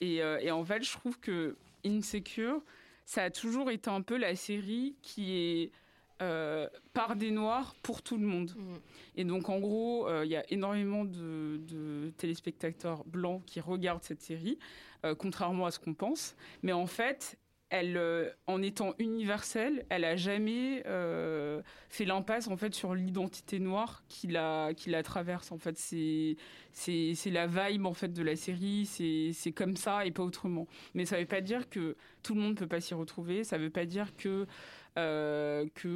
Et, 0.00 0.22
euh, 0.22 0.38
et 0.38 0.52
en 0.52 0.64
fait, 0.64 0.84
je 0.84 0.92
trouve 0.92 1.18
que 1.18 1.56
Insecure, 1.84 2.62
ça 3.04 3.24
a 3.24 3.30
toujours 3.30 3.72
été 3.72 3.90
un 3.90 4.02
peu 4.02 4.16
la 4.16 4.36
série 4.36 4.94
qui 5.02 5.32
est 5.32 5.72
euh, 6.22 6.68
par 6.92 7.16
des 7.16 7.32
noirs 7.32 7.74
pour 7.82 8.00
tout 8.00 8.16
le 8.16 8.24
monde. 8.24 8.52
Mm. 8.56 8.74
Et 9.16 9.24
donc 9.24 9.48
en 9.48 9.58
gros, 9.58 10.06
euh, 10.08 10.24
il 10.24 10.30
y 10.30 10.36
a 10.36 10.44
énormément 10.52 11.04
de, 11.04 12.12
téléspectateurs 12.16 13.04
blancs 13.06 13.42
qui 13.44 13.60
regardent 13.60 14.04
cette 14.04 14.22
série, 14.22 14.58
euh, 15.04 15.16
contrairement 15.16 15.66
à 15.66 15.72
ce 15.72 15.80
qu'on 15.80 15.94
pense. 15.94 16.36
Mais 16.62 16.72
en 16.72 16.86
fait, 16.86 17.38
elle, 17.70 17.98
en 18.46 18.62
étant 18.62 18.94
universelle, 18.98 19.84
elle 19.88 20.04
a 20.04 20.14
jamais 20.14 20.84
fait 21.88 22.04
l'impasse 22.04 22.46
en 22.48 22.56
fait 22.58 22.74
sur 22.74 22.94
l'identité 22.94 23.58
noire 23.58 24.04
qui 24.08 24.26
la 24.26 24.74
qui 24.76 24.90
la 24.90 25.02
traverse. 25.02 25.50
En 25.50 25.58
fait, 25.58 25.78
c'est 25.78 26.36
c'est 26.72 27.30
la 27.30 27.46
vibe 27.46 27.86
en 27.86 27.94
fait 27.94 28.12
de 28.12 28.22
la 28.22 28.36
série. 28.36 28.84
C'est 28.84 29.52
comme 29.52 29.76
ça 29.76 30.04
et 30.04 30.10
pas 30.10 30.22
autrement. 30.22 30.68
Mais 30.92 31.06
ça 31.06 31.18
veut 31.18 31.24
pas 31.24 31.40
dire 31.40 31.70
que 31.70 31.96
tout 32.22 32.34
le 32.34 32.42
monde 32.42 32.56
peut 32.56 32.66
pas 32.66 32.82
s'y 32.82 32.92
retrouver. 32.92 33.42
Ça 33.42 33.56
veut 33.56 33.70
pas 33.70 33.86
dire 33.86 34.14
que 34.16 34.46
euh, 34.98 35.66
qu'on 35.80 35.88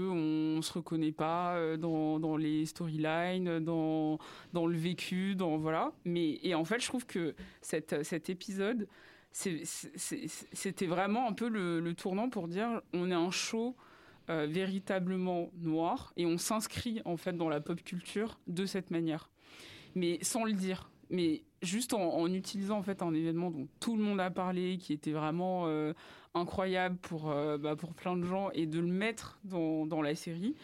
ne 0.57 0.63
se 0.63 0.73
reconnaît 0.73 1.13
pas 1.13 1.57
euh, 1.57 1.77
dans, 1.77 2.37
les 2.37 2.65
storylines, 2.67 3.61
dans, 3.61 4.19
dans 4.53 4.67
le 4.67 4.77
vécu, 4.77 5.35
dans 5.35 5.59
voilà. 5.59 5.93
Mais 6.05 6.39
et 6.43 6.55
en 6.55 6.65
fait, 6.65 6.81
je 6.81 6.87
trouve 6.87 7.07
que 7.07 7.35
cette, 7.61 8.03
cet 8.05 8.31
épisode, 8.31 8.89
c'était 9.33 10.87
vraiment 10.87 11.29
un 11.29 11.33
peu 11.33 11.49
le, 11.49 11.93
tournant 11.95 12.31
pour 12.31 12.49
dire 12.49 12.81
on 12.95 13.11
est 13.11 13.15
un 13.15 13.31
show 13.31 13.77
euh, 14.31 14.47
véritablement 14.49 15.51
noir 15.61 16.13
et 16.17 16.25
on 16.25 16.39
s'inscrit 16.39 17.03
en 17.05 17.19
fait 17.19 17.37
dans 17.37 17.51
la 17.51 17.61
pop 17.61 17.83
culture 17.83 18.39
de 18.47 18.65
cette 18.65 18.91
manière, 18.91 19.31
mais 19.95 20.19
sans 20.23 20.45
le 20.45 20.53
dire 20.53 20.91
mais 21.11 21.43
juste 21.63 21.95
en, 21.95 22.27
utilisant 22.27 22.79
en 22.79 22.83
fait 22.83 23.03
un 23.03 23.15
événement 23.15 23.51
dont 23.51 23.69
tout 23.81 23.97
le 23.97 24.03
monde 24.03 24.21
a 24.21 24.31
parlé, 24.31 24.79
qui 24.79 24.93
était 24.93 25.13
vraiment 25.13 25.65
euh, 25.67 25.93
incroyable 26.37 26.97
pour, 26.97 27.31
euh, 27.31 27.59
bah, 27.59 27.77
pour 27.77 27.95
plein 27.95 28.17
de 28.17 28.25
gens, 28.25 28.51
et 28.53 28.67
de 28.67 28.79
le 28.81 28.87
mettre 28.87 29.39
dans, 29.45 29.87
dans 29.87 30.03
la 30.03 30.15
série, 30.15 30.55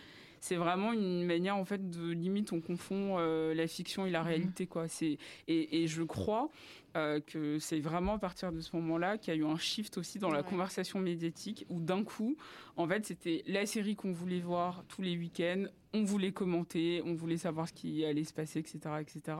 c'est 0.40 0.56
vraiment 0.56 0.92
une 0.92 1.24
manière 1.24 1.56
en 1.56 1.64
fait 1.64 1.90
de 1.90 2.10
limite 2.10 2.52
on 2.52 2.60
confond 2.60 3.16
euh, 3.18 3.54
la 3.54 3.68
fiction 3.68 4.06
et 4.06 4.10
la 4.10 4.22
mhm. 4.22 4.26
réalité 4.26 4.66
quoi. 4.66 4.88
C'est 4.88 5.18
et, 5.46 5.82
et, 5.82 5.86
je 5.86 6.02
crois 6.02 6.50
que 6.94 7.58
c'est 7.58 7.80
vraiment 7.80 8.16
à 8.16 8.18
partir 8.18 8.52
de 8.52 8.60
ce 8.60 8.76
moment-là 8.76 9.16
qu'il 9.16 9.32
y 9.32 9.36
a 9.38 9.40
eu 9.40 9.46
un 9.46 9.56
shift 9.56 9.96
aussi 9.96 10.18
dans 10.18 10.30
la 10.30 10.42
conversation 10.42 10.98
médiatique 10.98 11.64
où 11.70 11.80
d'un 11.80 12.04
coup 12.04 12.36
en 12.76 12.86
fait 12.86 13.06
c'était 13.06 13.42
la 13.46 13.64
série 13.64 13.96
qu'on 13.96 14.12
voulait 14.12 14.40
voir 14.40 14.84
tous 14.88 15.00
les 15.00 15.16
week-ends 15.16 15.64
on 15.94 16.04
voulait 16.04 16.32
commenter, 16.32 17.02
on 17.04 17.14
voulait 17.14 17.36
savoir 17.36 17.68
ce 17.68 17.72
qui 17.72 18.04
allait 18.04 18.24
se 18.24 18.32
passer, 18.32 18.60
etc., 18.60 18.78
etc. 19.00 19.36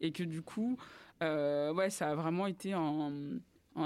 Et 0.00 0.12
que 0.12 0.22
du 0.22 0.42
coup, 0.42 0.76
euh, 1.22 1.72
ouais, 1.72 1.90
ça 1.90 2.10
a 2.10 2.14
vraiment 2.14 2.46
été 2.46 2.72
un, 2.72 3.12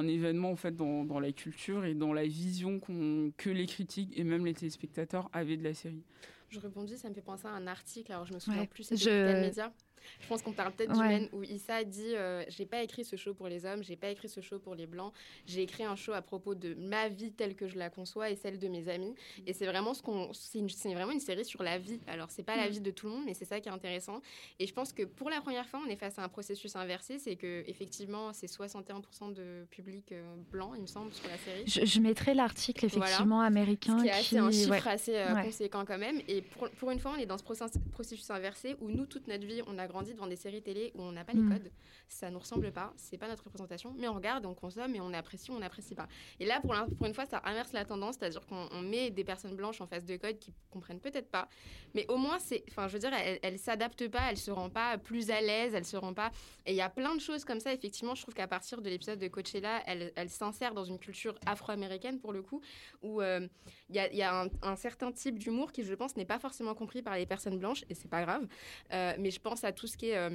événement 0.07 0.51
en 0.51 0.57
fait 0.57 0.75
dans, 0.77 1.21
la 1.21 1.33
culture 1.33 1.85
et 1.85 1.95
dans 1.95 2.13
la 2.13 2.25
vision 2.25 2.81
que 2.81 3.51
les 3.51 3.67
critiques 3.67 4.13
et 4.17 4.25
même 4.25 4.45
les 4.45 4.55
téléspectateurs 4.55 5.29
avaient 5.33 5.57
de 5.57 5.65
la 5.65 5.75
série. 5.75 6.03
Je 6.49 6.59
rebondis, 6.59 6.99
ça 6.99 7.09
me 7.09 7.15
fait 7.15 7.21
penser 7.21 7.47
à 7.47 7.51
un 7.51 7.67
article, 7.67 8.13
alors 8.13 8.27
je 8.27 8.35
me 8.35 8.39
souviens 8.39 8.63
Ouais, 8.63 8.67
plus, 8.67 8.85
c'était 8.85 9.05
je- 9.05 9.27
quel 9.27 9.41
média. 9.41 9.73
Je 10.21 10.27
pense 10.29 10.43
qu'on 10.43 10.53
parle 10.53 10.73
peut-être 10.73 10.93
du 10.93 10.99
Ouais. 11.01 11.09
Men 11.09 11.29
où 11.33 11.43
Issa 11.43 11.85
dit 11.85 12.15
euh, 12.15 12.45
J'ai 12.49 12.67
pas 12.67 12.83
écrit 12.83 13.05
ce 13.05 13.17
show 13.17 13.35
pour 13.35 13.49
les 13.49 13.65
hommes, 13.67 13.83
j'ai 13.83 13.97
pas 13.97 14.09
écrit 14.11 14.29
ce 14.29 14.41
show 14.41 14.59
pour 14.59 14.75
les 14.75 14.87
blancs, 14.87 15.13
j'ai 15.47 15.63
écrit 15.63 15.85
un 15.85 15.97
show 15.97 16.13
à 16.13 16.23
propos 16.23 16.55
de 16.55 16.75
ma 16.75 17.09
vie 17.09 17.33
telle 17.33 17.55
que 17.55 17.69
je 17.69 17.79
la 17.79 17.91
conçois 17.91 18.31
et 18.31 18.37
celle 18.37 18.59
de 18.59 18.69
mes 18.69 18.89
amis. 18.89 19.15
Et 19.47 19.53
c'est 19.53 19.67
vraiment 19.67 19.95
ce 19.95 20.03
qu'on. 20.03 20.33
C'est 20.33 20.61
vraiment 20.95 21.13
une 21.13 21.21
série 21.21 21.45
sur 21.45 21.63
la 21.63 21.79
vie. 21.79 22.01
Alors, 22.07 22.31
c'est 22.31 22.43
pas 22.43 22.57
la 22.57 22.67
Mm. 22.69 22.73
vie 22.73 22.81
de 22.81 22.91
tout 22.91 23.07
le 23.07 23.13
monde, 23.13 23.25
mais 23.27 23.35
c'est 23.35 23.45
ça 23.45 23.61
qui 23.61 23.69
est 23.69 23.73
intéressant. 23.73 24.21
Et 24.59 24.67
je 24.67 24.73
pense 24.73 24.93
que 24.93 25.03
pour 25.05 25.31
la 25.31 25.41
première 25.41 25.69
fois, 25.69 25.81
on 25.85 25.89
est 25.89 25.97
face 25.97 26.19
à 26.19 26.23
un 26.25 26.29
processus 26.29 26.77
inversé 26.77 27.19
c'est 27.19 27.37
que, 27.37 27.63
effectivement, 27.67 28.33
c'est 28.33 28.47
61% 28.47 29.33
de 29.33 29.67
public 29.71 30.13
euh, 30.13 30.35
blanc, 30.51 30.75
il 30.75 30.83
me 30.83 30.87
semble, 30.87 31.13
sur 31.13 31.29
la 31.29 31.37
série. 31.39 31.65
Je, 31.67 31.85
je 31.85 32.01
mettrai 32.01 32.35
l'article 32.35 32.87
Voilà. 32.89 33.07
effectivement 33.07 33.41
américain 33.41 33.99
Ce 33.99 34.03
qui 34.05 34.09
est 34.09 34.13
assez 34.13 34.39
un 34.39 34.51
chiffre 34.51 34.71
ouais. 34.71 34.81
assez 34.87 35.17
euh, 35.17 35.35
Ouais. 35.35 35.45
conséquent 35.45 35.85
quand 35.85 35.99
même. 35.99 36.21
Et 36.29 36.43
pour, 36.43 36.69
pour 36.71 36.91
une 36.91 36.99
fois, 36.99 37.13
on 37.17 37.21
est 37.21 37.27
dans 37.27 37.39
ce 37.39 37.43
process- 37.45 37.79
processus 37.93 38.29
inversé 38.31 38.77
où 38.81 38.91
nous, 38.91 39.07
toute 39.07 39.27
notre 39.29 39.47
vie, 39.47 39.63
on 39.67 39.79
a 39.79 39.87
grandi 39.91 40.15
devant 40.15 40.27
des 40.27 40.37
séries 40.37 40.63
télé 40.63 40.93
où 40.95 41.03
on 41.03 41.13
n'a 41.13 41.25
pas 41.25 41.33
les 41.35 41.41
Mm. 41.41 41.53
codes. 41.53 41.71
Ça 42.09 42.31
nous 42.31 42.39
ressemble 42.39 42.73
pas, 42.73 42.93
c'est 42.97 43.19
pas 43.19 43.29
notre 43.29 43.45
représentation, 43.45 43.95
mais 43.99 44.09
on 44.09 44.15
regarde, 44.15 44.47
on 44.47 44.55
consomme 44.55 44.95
et 44.95 45.01
on 45.01 45.13
apprécie 45.13 45.51
ou 45.51 45.55
on 45.55 45.59
n'apprécie 45.61 45.95
pas. 45.95 46.09
Et 46.41 46.47
là, 46.47 46.61
pour, 46.61 46.75
une 47.07 47.15
fois, 47.15 47.27
ça 47.27 47.41
inverse 47.45 47.73
la 47.73 47.85
tendance, 47.85 48.17
c'est-à-dire 48.19 48.47
qu'on 48.47 48.69
on 48.73 48.81
met 48.81 49.11
des 49.11 49.25
personnes 49.25 49.55
blanches 49.55 49.81
en 49.81 49.87
face 49.87 50.05
de 50.05 50.17
codes 50.17 50.39
qui 50.39 50.53
comprennent 50.71 51.01
peut-être 51.01 51.31
pas, 51.31 51.49
mais 51.95 52.07
au 52.09 52.17
moins, 52.17 52.39
c'est, 52.39 52.65
enfin, 52.71 52.89
je 52.89 52.95
veux 52.95 52.99
dire, 52.99 53.13
elles, 53.13 53.39
elles 53.43 53.59
s'adaptent 53.59 54.09
pas, 54.09 54.31
elles 54.31 54.37
se 54.37 54.51
rendent 54.51 54.73
pas 54.73 54.99
plus 54.99 55.31
à 55.31 55.41
l'aise, 55.41 55.75
elles 55.75 55.85
se 55.85 55.97
rendent 55.97 56.17
pas. 56.17 56.31
Et 56.67 56.73
il 56.73 56.77
y 56.77 56.81
a 56.81 56.89
plein 56.89 57.15
de 57.15 57.21
choses 57.21 57.45
comme 57.45 57.61
ça. 57.61 57.73
Effectivement, 57.73 58.15
je 58.15 58.23
trouve 58.23 58.35
qu'à 58.35 58.49
partir 58.49 58.81
de 58.83 58.89
l'épisode 58.89 59.19
de 59.19 59.29
Coachella, 59.29 59.83
elle, 59.87 60.13
elle 60.17 60.31
s'insère 60.31 60.75
dans 60.75 60.85
une 60.85 60.99
culture 60.99 61.35
afro-américaine 61.47 62.21
pour 62.21 62.33
le 62.33 62.43
coup, 62.43 62.61
où 63.03 63.21
euh, 63.21 63.47
il 63.89 63.97
y 63.97 63.99
a, 63.99 64.11
il 64.11 64.17
y 64.17 64.23
a 64.23 64.43
un, 64.43 64.49
un 64.63 64.77
certain 64.77 65.13
type 65.13 65.39
d'humour 65.39 65.73
qui, 65.73 65.83
je 65.85 65.95
pense, 65.95 66.17
n'est 66.17 66.25
pas 66.25 66.39
forcément 66.39 66.75
compris 66.75 67.03
par 67.03 67.17
les 67.17 67.27
personnes 67.27 67.59
blanches, 67.59 67.85
et 67.89 67.95
c'est 67.95 68.09
pas 68.09 68.23
grave. 68.23 68.47
Euh, 68.93 69.15
mais 69.19 69.31
je 69.31 69.41
pense 69.41 69.65
à 69.65 69.73
tout 69.81 69.87
ce 69.87 69.97
qui 69.97 70.11
est. 70.11 70.31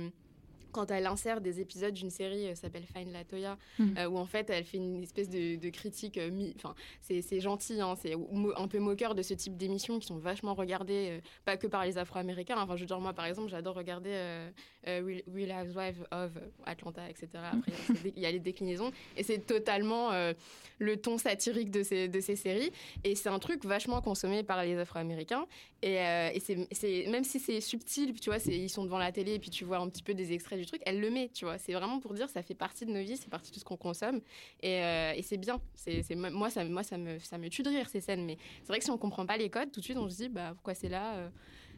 euh, 0.77 0.85
quand 0.85 0.91
elle 0.91 1.05
insère 1.05 1.41
des 1.41 1.59
épisodes 1.61 1.93
d'une 1.93 2.09
série 2.09 2.47
euh, 2.47 2.55
s'appelle 2.55 2.83
Find 2.85 3.11
La 3.11 3.23
Toya, 3.23 3.57
Mhm. 3.79 3.95
euh, 3.97 4.07
où 4.09 4.17
en 4.17 4.25
fait 4.25 4.49
elle 4.49 4.63
fait 4.65 4.77
une 4.77 5.01
espèce 5.03 5.29
de, 5.29 5.55
de 5.55 5.69
critique, 5.69 6.17
euh, 6.17 6.51
enfin 6.57 6.75
c'est 7.01 7.21
c'est 7.21 7.39
gentil, 7.39 7.79
hein, 7.81 7.95
c'est 8.01 8.13
un 8.57 8.67
peu 8.67 8.79
moqueur 8.79 9.15
de 9.15 9.21
ce 9.21 9.33
type 9.33 9.55
d'émissions 9.57 9.99
qui 9.99 10.07
sont 10.07 10.17
vachement 10.17 10.53
regardées, 10.53 11.09
euh, 11.11 11.19
pas 11.45 11.57
que 11.57 11.67
par 11.67 11.85
les 11.85 11.97
Afro-Américains. 11.97 12.55
Enfin, 12.57 12.75
je 12.75 12.81
veux 12.81 12.87
dire 12.87 12.99
moi 12.99 13.13
par 13.13 13.25
exemple, 13.25 13.49
j'adore 13.49 13.75
regarder 13.75 14.11
euh, 14.11 14.49
euh, 14.87 15.19
Real 15.33 15.51
Housewives 15.65 16.05
of 16.11 16.31
Atlanta, 16.65 17.09
etc. 17.09 17.27
Après 17.53 17.71
il 18.15 18.21
y 18.21 18.25
a 18.25 18.31
les 18.31 18.39
déclinaisons 18.39 18.91
et 19.17 19.23
c'est 19.23 19.39
totalement 19.39 20.11
euh, 20.11 20.33
le 20.79 20.97
ton 20.97 21.17
satirique 21.17 21.71
de 21.71 21.83
ces 21.83 22.07
de 22.07 22.19
ces 22.19 22.35
séries 22.35 22.71
et 23.03 23.15
c'est 23.15 23.29
un 23.29 23.39
truc 23.39 23.63
vachement 23.65 24.01
consommé 24.01 24.43
par 24.43 24.63
les 24.63 24.77
Afro-Américains 24.77 25.45
et, 25.81 25.99
euh, 25.99 26.29
et 26.33 26.39
c'est, 26.39 27.07
même 27.07 27.23
si 27.23 27.39
c'est 27.39 27.61
subtil, 27.61 28.13
tu 28.19 28.29
vois, 28.31 28.39
ils 28.47 28.69
sont 28.69 28.83
devant 28.83 28.97
la 28.97 29.11
télé 29.11 29.35
et 29.35 29.39
puis 29.39 29.49
tu 29.51 29.65
vois 29.65 29.77
un 29.77 29.87
petit 29.89 30.01
peu 30.03 30.13
des 30.15 30.33
extraits 30.33 30.57
truc, 30.65 30.81
elle 30.85 30.99
le 30.99 31.09
met, 31.09 31.29
tu 31.33 31.45
vois. 31.45 31.57
C'est 31.57 31.73
vraiment 31.73 31.99
pour 31.99 32.13
dire 32.13 32.29
ça 32.29 32.41
fait 32.43 32.55
partie 32.55 32.85
de 32.85 32.91
nos 32.91 33.01
vies, 33.01 33.17
c'est 33.17 33.29
partie 33.29 33.51
de 33.51 33.57
ce 33.59 33.63
qu'on 33.63 33.77
consomme 33.77 34.21
et, 34.61 34.83
euh, 34.83 35.13
et 35.15 35.21
c'est 35.21 35.37
bien. 35.37 35.61
C'est, 35.75 36.03
moi, 36.15 36.49
ça, 36.49 36.63
moi 36.65 36.83
ça, 36.83 36.97
me, 36.97 37.19
ça 37.19 37.37
me 37.37 37.49
tue 37.49 37.63
de 37.63 37.69
rire 37.69 37.89
ces 37.89 38.01
scènes, 38.01 38.25
mais 38.25 38.37
c'est 38.63 38.67
vrai 38.69 38.79
que 38.79 38.85
si 38.85 38.91
on 38.91 38.97
comprend 38.97 39.25
pas 39.25 39.37
les 39.37 39.49
codes, 39.49 39.71
tout 39.71 39.79
de 39.79 39.85
suite 39.85 39.97
on 39.97 40.09
se 40.09 40.15
dit 40.15 40.29
bah 40.29 40.51
pourquoi 40.53 40.73
c'est 40.75 40.89
là 40.89 41.15
euh, 41.15 41.29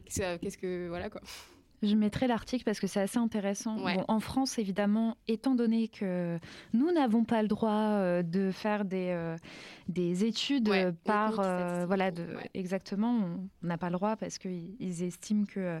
qu'est-ce, 0.04 0.20
que- 0.20 0.36
qu'est-ce 0.38 0.58
que. 0.58 0.88
Voilà 0.88 1.10
quoi. 1.10 1.20
Je 1.82 1.94
mettrai 1.94 2.26
l'article 2.26 2.64
parce 2.64 2.80
que 2.80 2.86
c'est 2.86 3.00
assez 3.00 3.18
intéressant. 3.18 3.78
Ouais. 3.82 3.96
Bon, 3.96 4.04
en 4.08 4.20
France, 4.20 4.58
évidemment, 4.58 5.16
étant 5.28 5.54
donné 5.54 5.88
que 5.88 6.38
nous 6.72 6.90
n'avons 6.92 7.24
pas 7.24 7.42
le 7.42 7.48
droit 7.48 7.70
euh, 7.70 8.22
de 8.22 8.50
faire 8.50 8.84
des, 8.84 9.10
euh, 9.10 9.36
des 9.88 10.24
études 10.24 10.68
Ouais, 10.68 10.86
euh, 10.86 10.92
par 11.04 11.38
euh, 11.38 11.84
voilà 11.86 12.10
de 12.10 12.22
ouais. 12.22 12.50
exactement, 12.54 13.16
on 13.62 13.66
n'a 13.66 13.78
pas 13.78 13.86
le 13.90 13.92
droit 13.92 14.16
parce 14.16 14.38
qu'ils 14.38 14.74
ils 14.80 15.02
estiment 15.04 15.44
que 15.46 15.80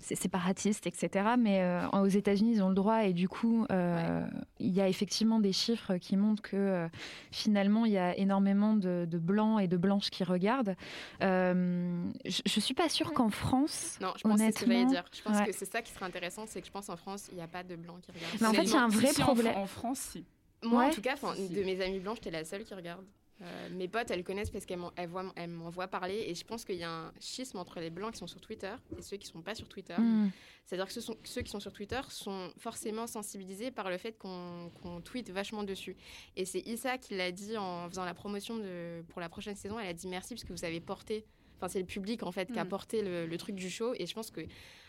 c'est 0.00 0.14
séparatiste, 0.16 0.86
etc. 0.86 1.30
Mais 1.38 1.62
euh, 1.62 1.88
aux 1.92 2.06
États-Unis, 2.06 2.52
ils 2.56 2.62
ont 2.62 2.68
le 2.68 2.74
droit 2.74 3.04
et 3.04 3.12
du 3.14 3.28
coup, 3.28 3.64
euh, 3.72 4.26
il 4.60 4.70
y 4.72 4.80
a 4.80 4.88
effectivement 4.88 5.40
des 5.40 5.52
chiffres 5.52 5.96
qui 5.96 6.16
montrent 6.16 6.42
que 6.42 6.86
finalement, 7.30 7.84
il 7.86 7.92
y 7.92 7.98
a 7.98 8.16
énormément 8.18 8.74
de, 8.74 9.06
de 9.10 9.18
blancs 9.18 9.62
et 9.62 9.66
de 9.68 9.76
blanches 9.76 10.10
qui 10.10 10.24
regardent. 10.24 10.76
Je, 11.20 12.42
je 12.46 12.60
suis 12.60 12.74
pas 12.74 12.88
sûre 12.88 13.12
qu'en 13.12 13.30
France, 13.30 13.98
Non, 14.00 14.12
je 14.16 14.22
pense 14.22 14.32
que 14.34 14.38
c'est 14.46 14.58
ce 14.58 14.64
que 14.64 14.66
j'allais 14.66 14.80
Honnêtement, 14.82 14.90
dire. 14.92 15.04
Je 15.12 15.22
pense 15.22 15.37
ouais. 15.40 15.46
que 15.46 15.52
c'est 15.52 15.70
ça 15.70 15.82
qui 15.82 15.92
serait 15.92 16.04
intéressant, 16.06 16.46
c'est 16.46 16.60
que 16.60 16.66
je 16.66 16.72
pense 16.72 16.88
en 16.88 16.96
France, 16.96 17.28
il 17.30 17.36
n'y 17.36 17.42
a 17.42 17.48
pas 17.48 17.62
de 17.62 17.76
blancs 17.76 18.00
qui 18.02 18.10
regardent. 18.12 18.36
Mais 18.40 18.46
en 18.46 18.52
fait, 18.52 18.62
il 18.64 18.70
y 18.70 18.74
a 18.76 18.82
un 18.82 18.90
Si, 18.90 18.96
vrai 18.96 19.12
si, 19.12 19.22
en- 19.22 19.26
problème. 19.26 19.56
En, 19.56 19.66
France, 19.66 19.98
si. 19.98 20.24
Moi, 20.62 20.84
en 20.86 20.90
tout 20.90 21.00
cas, 21.02 21.16
Si. 21.36 21.48
de 21.48 21.62
mes 21.64 21.80
amies 21.80 22.00
blanches, 22.00 22.20
t'es 22.20 22.30
la 22.30 22.44
seule 22.44 22.64
qui 22.64 22.74
regarde. 22.74 23.04
Euh, 23.40 23.68
mes 23.70 23.86
potes, 23.86 24.10
elles 24.10 24.24
connaissent 24.24 24.50
parce 24.50 24.66
qu'elles 24.66 24.80
m'en- 24.80 24.90
elles 24.96 25.08
voient- 25.08 25.32
elles 25.36 25.48
m'en 25.50 25.70
voient 25.70 25.86
parler. 25.86 26.24
Et 26.26 26.34
je 26.34 26.44
pense 26.44 26.64
qu'il 26.64 26.74
y 26.74 26.82
a 26.82 26.90
un 26.90 27.12
schisme 27.20 27.56
entre 27.58 27.78
les 27.78 27.88
blancs 27.90 28.12
qui 28.12 28.18
sont 28.18 28.26
sur 28.26 28.40
Twitter 28.40 28.74
et 28.98 29.00
ceux 29.00 29.16
qui 29.16 29.28
sont 29.28 29.42
pas 29.42 29.54
sur 29.54 29.68
Twitter. 29.68 29.94
Hmm. 29.96 30.30
C'est-à-dire 30.66 30.86
que 30.88 30.92
ce 30.92 31.00
sont- 31.00 31.16
ceux 31.22 31.42
qui 31.42 31.50
sont 31.52 31.60
sur 31.60 31.72
Twitter 31.72 32.00
sont 32.08 32.50
forcément 32.58 33.06
sensibilisés 33.06 33.70
par 33.70 33.90
le 33.90 33.96
fait 33.98 34.18
qu'on 34.18 34.72
qu'on 34.82 35.00
tweete 35.00 35.30
vachement 35.30 35.62
dessus. 35.62 35.96
Et 36.36 36.44
c'est 36.44 36.58
Issa 36.66 36.98
qui 36.98 37.14
l'a 37.14 37.30
dit 37.30 37.56
en 37.56 37.88
faisant 37.88 38.04
la 38.04 38.12
promotion 38.12 38.56
de, 38.56 39.02
pour 39.10 39.20
la 39.20 39.28
prochaine 39.28 39.54
saison. 39.54 39.78
Elle 39.78 39.86
a 39.86 39.92
dit 39.94 40.08
merci 40.08 40.34
parce 40.34 40.42
que 40.42 40.52
vous 40.52 40.64
avez 40.64 40.80
porté. 40.80 41.24
Enfin, 41.58 41.68
c'est 41.68 41.78
le 41.80 41.86
public 41.86 42.24
en 42.24 42.32
fait 42.32 42.50
qui 42.52 42.58
a 42.58 42.64
Mm. 42.64 42.68
porté 42.68 43.02
le, 43.02 43.26
le 43.26 43.38
truc 43.38 43.54
du 43.54 43.70
show. 43.70 43.94
Et 44.00 44.06
je 44.06 44.14
pense 44.14 44.32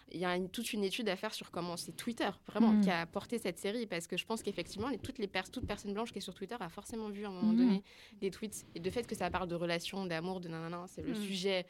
qu'il 0.10 0.20
y 0.20 0.26
a 0.26 0.36
une- 0.36 0.50
toute 0.50 0.74
une 0.74 0.84
étude 0.84 1.08
à 1.10 1.16
faire 1.16 1.34
sur 1.34 1.52
comment 1.52 1.78
c'est 1.78 1.92
Twitter 1.96 2.30
vraiment 2.48 2.74
Mm. 2.74 2.82
qui 2.82 2.90
a 2.90 3.06
porté 3.06 3.38
cette 3.38 3.60
série. 3.60 3.86
Parce 3.88 4.08
que 4.08 4.18
je 4.18 4.26
pense 4.26 4.42
qu'effectivement, 4.44 4.90
toutes 5.02 5.18
les 5.20 5.28
pers- 5.28 5.50
toute 5.50 5.66
personne 5.68 5.94
blanche 5.94 6.12
qui 6.12 6.18
est 6.18 6.22
sur 6.22 6.34
Twitter 6.34 6.56
a 6.60 6.70
forcément 6.70 7.10
vu 7.10 7.26
à 7.26 7.30
un 7.30 7.32
moment 7.32 7.54
Mm. 7.54 7.58
donné 7.58 7.84
des 8.22 8.32
tweets. 8.32 8.66
Et 8.76 8.80
de 8.80 8.90
fait 8.90 9.06
que 9.08 9.16
ça 9.16 9.30
parle 9.30 9.48
de 9.48 9.56
relations, 9.56 10.06
d'amour, 10.06 10.40
de 10.40 10.48
nanana, 10.50 10.86
c'est 10.88 11.02
le 11.02 11.12
Mm. 11.12 11.16
sujet 11.24 11.66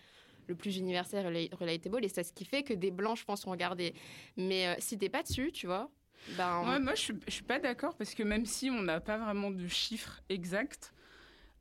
le 0.47 0.55
plus 0.55 0.77
universel, 0.77 1.25
rela- 1.27 1.53
relatable, 1.55 2.03
et 2.03 2.09
c'est 2.09 2.23
ce 2.23 2.33
qui 2.33 2.43
fait 2.45 2.63
que 2.63 2.73
des 2.73 2.89
blancs, 2.89 3.17
je 3.17 3.23
pense, 3.25 3.45
ont 3.45 3.51
regardé. 3.51 3.93
Mais 4.35 4.67
euh, 4.67 4.75
si 4.79 4.97
t'es 4.97 5.09
pas 5.09 5.21
dessus, 5.21 5.51
tu 5.51 5.67
vois, 5.67 5.91
ben, 6.37 6.63
Ouais, 6.67 6.79
moi, 6.79 6.95
je 6.95 7.01
suis, 7.01 7.13
je 7.27 7.31
suis 7.33 7.43
pas 7.43 7.59
d'accord 7.59 7.95
parce 7.95 8.15
que 8.15 8.23
même 8.23 8.45
si 8.45 8.69
on 8.71 8.81
n'a 8.81 8.99
pas 8.99 9.17
vraiment 9.17 9.51
de 9.51 9.67
chiffres 9.67 10.21
exacts, 10.27 10.91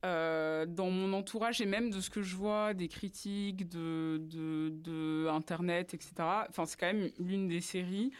euh, 0.04 0.64
dans 0.64 0.90
mon 0.90 1.12
entourage 1.12 1.60
et 1.60 1.66
même 1.66 1.90
de 1.90 2.00
ce 2.00 2.08
que 2.08 2.22
je 2.22 2.36
vois, 2.36 2.72
des 2.72 2.86
critiques 2.88 3.68
de, 3.68 5.26
Internet, 5.28 5.92
etc., 5.94 6.12
enfin, 6.48 6.66
c'est 6.66 6.78
quand 6.78 6.92
même 6.92 7.10
l'une 7.18 7.48
des 7.48 7.60
séries 7.60 8.12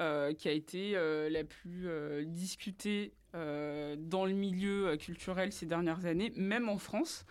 euh, 0.00 0.32
qui 0.34 0.48
a 0.48 0.52
été 0.52 0.96
euh, 0.96 1.30
la 1.30 1.44
plus 1.44 1.88
discutée 2.26 3.12
dans 3.32 4.26
le 4.26 4.32
milieu 4.32 4.96
culturel 4.96 5.52
ces 5.52 5.66
dernières 5.66 6.04
années, 6.04 6.32
même 6.34 6.68
en 6.68 6.78
France. 6.78 7.24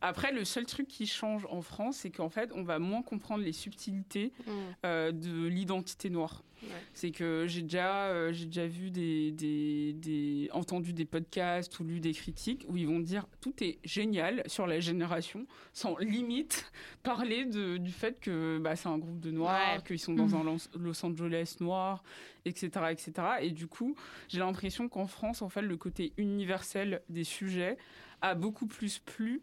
Après, 0.00 0.32
le 0.32 0.44
seul 0.44 0.66
truc 0.66 0.88
qui 0.88 1.06
change 1.06 1.46
en 1.50 1.62
France, 1.62 1.98
c'est 1.98 2.10
qu'en 2.10 2.28
fait, 2.30 2.50
on 2.54 2.62
va 2.62 2.78
moins 2.78 3.02
comprendre 3.02 3.42
les 3.44 3.52
subtilités 3.52 4.32
mm, 4.46 4.50
euh, 4.84 5.12
de 5.12 5.46
l'identité 5.46 6.10
noire. 6.10 6.42
Ouais. 6.62 6.68
C'est 6.94 7.10
que 7.10 7.44
j'ai 7.46 7.60
déjà, 7.60 8.06
euh, 8.06 8.32
j'ai 8.32 8.46
déjà 8.46 8.66
vu 8.66 8.90
des, 8.90 9.30
des, 9.30 9.92
des- 9.92 10.48
entendu 10.52 10.94
des 10.94 11.04
podcasts 11.04 11.78
ou 11.78 11.84
lu 11.84 12.00
des 12.00 12.12
critiques 12.14 12.64
où 12.68 12.78
ils 12.78 12.86
vont 12.86 12.98
dire 12.98 13.26
tout 13.42 13.52
est 13.62 13.78
génial 13.84 14.42
sur 14.46 14.66
la 14.66 14.80
génération, 14.80 15.46
sans 15.74 15.98
limite 15.98 16.70
parler 17.02 17.44
de, 17.44 17.76
du 17.76 17.92
fait 17.92 18.18
que 18.20 18.58
bah, 18.58 18.74
c'est 18.74 18.88
un 18.88 18.96
groupe 18.96 19.20
de 19.20 19.30
noirs, 19.30 19.76
Ouais. 19.76 19.82
qu'ils 19.86 19.98
sont 19.98 20.14
dans 20.14 20.28
Mhm. 20.28 20.34
un 20.34 20.44
Los- 20.44 20.70
Los 20.78 21.04
Angeles 21.04 21.56
noir, 21.60 22.02
etc., 22.46 22.70
etc. 22.90 23.12
Et 23.42 23.50
du 23.50 23.66
coup, 23.66 23.94
j'ai 24.28 24.38
l'impression 24.38 24.88
qu'en 24.88 25.06
France, 25.06 25.42
en 25.42 25.50
fait, 25.50 25.62
le 25.62 25.76
côté 25.76 26.14
universel 26.16 27.02
des 27.10 27.24
sujets 27.24 27.76
a 28.22 28.34
beaucoup 28.34 28.66
plus 28.66 28.98
plu 28.98 29.42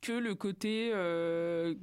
que 0.00 0.12
le 0.12 0.34
côté 0.34 0.90
euh, 0.94 1.74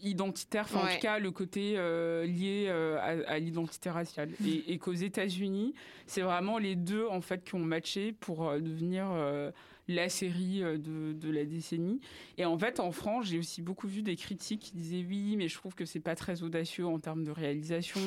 identitaire, 0.00 0.64
enfin 0.64 0.86
en 0.88 0.94
tout 0.94 1.00
cas 1.00 1.18
le 1.18 1.30
côté 1.30 1.74
euh, 1.76 2.24
lié 2.24 2.66
euh, 2.68 2.98
à, 2.98 3.32
à 3.32 3.38
l'identité 3.38 3.90
raciale. 3.90 4.30
Et, 4.46 4.64
et 4.72 4.78
qu'aux 4.78 4.92
États-Unis, 4.92 5.74
c'est 6.06 6.22
vraiment 6.22 6.58
les 6.58 6.76
deux 6.76 7.06
en 7.06 7.20
fait 7.20 7.44
qui 7.44 7.54
ont 7.54 7.60
matché 7.60 8.12
pour 8.12 8.50
devenir 8.52 9.06
la 9.88 10.08
série 10.08 10.60
de, 10.60 11.12
de 11.12 11.30
la 11.30 11.44
décennie. 11.44 12.00
Et 12.38 12.44
en 12.44 12.58
fait, 12.58 12.80
en 12.80 12.92
France, 12.92 13.26
j'ai 13.26 13.38
aussi 13.38 13.62
beaucoup 13.62 13.86
vu 13.86 14.02
des 14.02 14.16
critiques 14.16 14.60
qui 14.60 14.72
disaient 14.72 15.04
oui, 15.08 15.36
mais 15.36 15.48
je 15.48 15.54
trouve 15.54 15.74
que 15.74 15.84
c'est 15.84 16.00
pas 16.00 16.14
très 16.14 16.42
audacieux 16.42 16.86
en 16.86 16.98
termes 16.98 17.24
de 17.24 17.30
réalisation, 17.30 18.00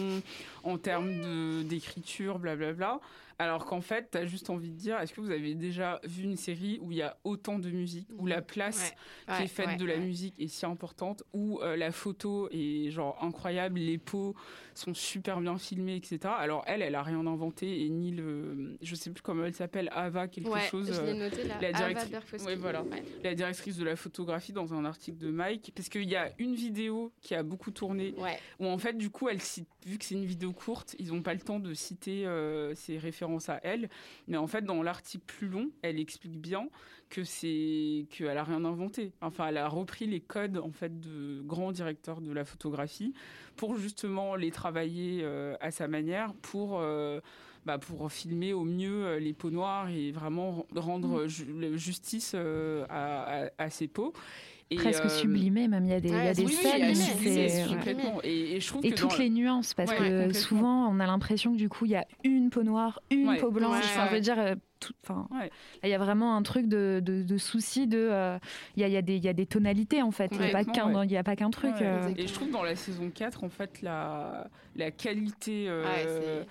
en 0.64 0.78
termes 0.78 1.64
d'écriture, 1.64 2.40
blablabla. 2.40 3.00
Alors 3.42 3.66
qu'en 3.66 3.80
fait, 3.80 4.10
tu 4.12 4.18
as 4.18 4.26
juste 4.26 4.50
envie 4.50 4.70
de 4.70 4.76
dire, 4.76 5.00
est-ce 5.00 5.14
que 5.14 5.22
vous 5.22 5.32
avez 5.32 5.56
déjà 5.56 6.02
vu 6.04 6.24
une 6.24 6.36
série 6.36 6.78
où 6.82 6.92
il 6.92 6.98
y 6.98 7.02
a 7.02 7.16
autant 7.24 7.58
de 7.58 7.70
musique, 7.70 8.10
où 8.18 8.26
la 8.28 8.42
place 8.42 8.94
qui 9.28 9.32
Ouais, 9.32 9.44
est 9.46 9.48
faite 9.48 9.68
ouais, 9.68 9.76
de 9.78 9.86
la 9.86 9.96
musique 9.96 10.38
est 10.42 10.48
si 10.50 10.66
importante, 10.66 11.24
où 11.34 11.60
euh, 11.62 11.78
la 11.78 11.94
photo 11.94 12.50
est 12.52 12.90
genre 12.92 13.18
incroyable, 13.24 13.80
les 13.80 13.98
peaux 13.98 14.36
sont 14.74 14.94
super 14.94 15.40
bien 15.40 15.58
filmées, 15.58 15.96
etc. 15.96 16.20
Alors 16.38 16.64
elle, 16.68 16.82
elle 16.82 16.96
a 16.96 17.04
rien 17.04 17.26
inventé 17.26 17.86
et 17.86 17.90
ni 17.90 18.12
le, 18.12 18.78
je 18.82 18.96
sais 18.96 19.10
plus 19.10 19.22
comment 19.22 19.46
elle 19.46 19.54
s'appelle, 19.54 19.90
Ava 19.94 20.28
quelque 20.28 20.60
chose. 20.70 20.92
je 20.94 21.00
euh, 21.00 21.06
l'ai 21.06 21.18
noté 21.18 21.44
là. 21.46 21.56
la 21.62 21.78
Ava 21.78 22.06
directrice- 22.06 22.58
voilà. 22.58 22.84
La 23.24 23.36
directrice 23.36 23.78
de 23.78 23.86
la 23.86 23.96
photographie 23.96 24.52
dans 24.52 24.74
un 24.74 24.84
article 24.84 25.18
de 25.18 25.32
Mike, 25.32 25.72
parce 25.76 25.88
qu'il 25.88 26.10
y 26.10 26.16
a 26.18 26.30
une 26.40 26.56
vidéo 26.56 27.14
qui 27.22 27.36
a 27.36 27.44
beaucoup 27.44 27.72
tourné, 27.72 28.14
où 28.60 28.66
en 28.66 28.78
fait, 28.78 28.98
du 28.98 29.10
coup, 29.10 29.30
elle 29.30 29.42
cite, 29.42 29.70
vu 29.86 29.98
que 29.98 30.04
c'est 30.04 30.16
une 30.16 30.26
vidéo 30.26 30.52
courte, 30.52 30.96
ils 31.00 31.14
n'ont 31.14 31.22
pas 31.22 31.34
le 31.34 31.40
temps 31.40 31.60
de 31.60 31.74
citer 31.74 32.26
euh, 32.26 32.76
ces 32.76 32.98
références 32.98 33.29
référence 33.38 33.50
à 33.50 33.60
elle. 33.64 33.90
Mais 34.28 34.38
en 34.38 34.48
fait, 34.48 34.64
dans 34.64 34.82
l'article 34.84 35.24
plus 35.26 35.48
long, 35.48 35.70
elle 35.82 36.00
explique 36.00 36.40
bien 36.40 36.68
que 37.10 37.24
c'est 37.24 38.06
qu'elle 38.12 38.38
a 38.38 38.44
rien 38.44 38.64
inventé. 38.66 39.14
Enfin, 39.22 39.48
elle 39.48 39.58
a 39.58 39.68
repris 39.68 40.06
les 40.06 40.20
codes 40.20 40.58
en 40.58 40.72
fait 40.72 41.00
de 41.00 41.42
grands 41.42 41.72
directeurs 41.72 42.22
de 42.22 42.32
la 42.32 42.46
photographie 42.46 43.14
pour 43.56 43.78
justement 43.78 44.36
les 44.36 44.52
travailler 44.52 45.22
euh, 45.24 45.56
à 45.60 45.72
sa 45.72 45.88
manière 45.88 46.34
pour 46.36 46.80
euh, 46.80 47.20
bah, 47.66 47.78
pour 47.80 48.12
filmer 48.12 48.54
au 48.54 48.64
mieux 48.64 49.06
euh, 49.06 49.20
les 49.20 49.34
peaux 49.34 49.50
noires 49.50 49.90
et 49.90 50.12
vraiment 50.12 50.66
rendre 50.76 51.28
ju- 51.28 51.46
le- 51.46 51.78
justice 51.78 52.34
euh, 52.36 52.86
à, 52.90 53.46
à- 53.46 53.50
à 53.58 53.70
ces 53.72 53.88
peaux. 53.88 54.14
Et, 54.72 54.76
Presque 54.76 55.06
euh, 55.06 55.10
sublimé, 55.10 55.68
même 55.68 55.86
il 55.86 55.90
y 55.90 55.94
a 55.96 56.00
des, 56.00 56.10
il 56.10 56.14
y 56.14 56.18
a 56.18 56.24
ouais, 56.26 56.34
des 56.34 56.46
oui, 56.46 56.52
scènes 56.54 56.94
c'est- 56.94 57.64
ouais. 57.64 57.70
complètement. 57.76 58.20
Et, 58.24 58.56
et 58.56 58.60
je 58.60 58.68
trouve 58.68 58.86
Et 58.86 58.92
que 58.92 58.96
toutes 58.96 59.10
dans- 59.12 59.18
les 59.18 59.30
nuances, 59.32 59.74
parce 59.74 59.90
Ouais, 59.92 60.28
que 60.30 60.34
souvent 60.34 60.88
on 60.88 61.00
a 61.00 61.08
l'impression 61.08 61.54
que 61.54 61.58
du 61.58 61.70
coup 61.70 61.86
il 61.86 61.92
y 61.92 61.96
a 61.96 62.06
une 62.24 62.52
peau 62.52 62.62
noire, 62.62 63.00
une 63.10 63.30
Ouais. 63.30 63.38
peau 63.38 63.50
blanche. 63.50 63.84
Ouais, 63.96 64.04
ouais. 64.04 64.10
veux 64.12 64.20
dire, 64.20 64.38
euh, 64.38 64.54
enfin, 65.04 65.28
Ouais. 65.32 65.50
il 65.84 65.90
y 65.90 65.94
a 65.96 65.98
vraiment 65.98 66.36
un 66.36 66.44
truc 66.44 66.68
de, 66.68 67.02
de, 67.04 67.24
de 67.24 67.38
souci 67.40 67.88
de. 67.88 67.98
euh, 67.98 68.38
Il 68.76 68.82
y, 68.82 68.84
a, 68.84 68.88
il 68.90 68.94
y, 68.94 68.98
a 68.98 69.02
des- 69.02 69.16
il 69.16 69.24
y 69.24 69.28
a 69.28 69.34
des 69.34 69.48
tonalités 69.48 70.04
en 70.04 70.12
fait. 70.12 70.30
Il 70.34 70.40
n'y 70.40 70.46
a 70.46 70.52
pas 70.52 70.64
qu'un 70.64 70.94
ouais. 70.94 71.06
il 71.08 71.12
y 71.12 71.18
a 71.18 71.24
pas 71.24 71.36
qu'un 71.36 71.50
truc. 71.50 71.74
Ouais, 71.74 71.82
euh. 71.88 72.12
Et 72.16 72.28
je 72.28 72.34
trouve 72.34 72.52
dans 72.52 72.62
la 72.64 72.76
saison 72.76 73.10
4, 73.10 73.44
en 73.44 73.50
fait, 73.50 73.82
la, 73.82 74.50
la 74.76 74.92
qualité 74.92 75.66
euh, 75.68 75.84
Ouais, 75.84 76.06
c'est- 76.06 76.48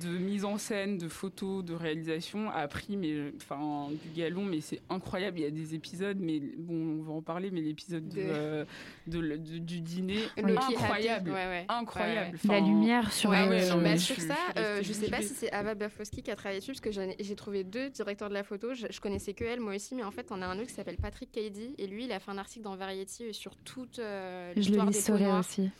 de 0.00 0.08
mise 0.08 0.44
en 0.44 0.58
scène, 0.58 0.98
de 0.98 1.08
photos, 1.08 1.64
de 1.64 1.74
réalisation 1.74 2.50
a 2.50 2.66
pris 2.68 2.96
mais, 2.96 3.32
enfin, 3.36 3.88
du 3.90 4.10
galon, 4.20 4.44
mais 4.44 4.60
c'est 4.60 4.80
incroyable. 4.90 5.38
Il 5.38 5.42
y 5.42 5.46
a 5.46 5.50
des 5.50 5.74
épisodes, 5.74 6.18
mais 6.20 6.40
bon, 6.58 6.98
on 7.00 7.02
va 7.02 7.12
en 7.12 7.22
parler, 7.22 7.50
mais 7.50 7.60
l'épisode 7.60 8.08
de, 8.08 8.14
De- 8.16 8.20
euh, 8.28 8.64
de 9.06 9.18
le- 9.18 9.38
de- 9.38 9.58
du 9.58 9.80
dîner, 9.80 10.18
incroyable. 10.36 11.30
ouais, 11.30 11.46
ouais. 11.46 11.66
Incroyable. 11.68 12.38
La 12.44 12.60
lumière 12.60 13.12
sur 13.12 13.30
ouais, 13.30 13.68
non, 13.68 13.76
bah, 13.76 13.80
mais 13.82 13.98
sur 13.98 14.16
je- 14.16 14.20
ça, 14.22 14.36
je 14.56 14.60
euh, 14.60 14.82
je 14.82 14.92
sais 14.92 15.10
pas 15.10 15.22
si 15.22 15.34
c'est 15.34 15.52
Ava 15.52 15.74
Bafowski 15.74 16.22
qui 16.22 16.30
a 16.30 16.36
travaillé 16.36 16.60
dessus, 16.60 16.72
parce 16.72 16.80
que 16.80 16.90
j'ai 17.20 17.36
trouvé 17.36 17.64
deux 17.64 17.90
directeurs 17.90 18.28
de 18.28 18.34
la 18.34 18.44
photo. 18.44 18.74
Je, 18.74 18.86
je 18.90 19.00
connaissais 19.00 19.34
que 19.34 19.44
elle, 19.44 19.60
moi 19.60 19.74
aussi, 19.74 19.94
mais 19.94 20.04
en 20.04 20.10
fait, 20.10 20.28
on 20.30 20.40
a 20.42 20.46
un 20.46 20.58
autre 20.58 20.68
qui 20.68 20.74
s'appelle 20.74 20.96
Patrick 20.96 21.30
Cady, 21.32 21.74
et 21.78 21.86
lui, 21.86 22.04
il 22.04 22.12
a 22.12 22.20
fait 22.20 22.30
un 22.30 22.38
article 22.38 22.64
dans 22.64 22.76
Variety 22.76 23.32
sur 23.34 23.56
toute 23.56 23.98
euh, 23.98 24.52
Je 24.56 24.70
le 24.72 24.80
l'histoire 24.86 24.86
des 25.18 25.26
aussi. 25.38 25.70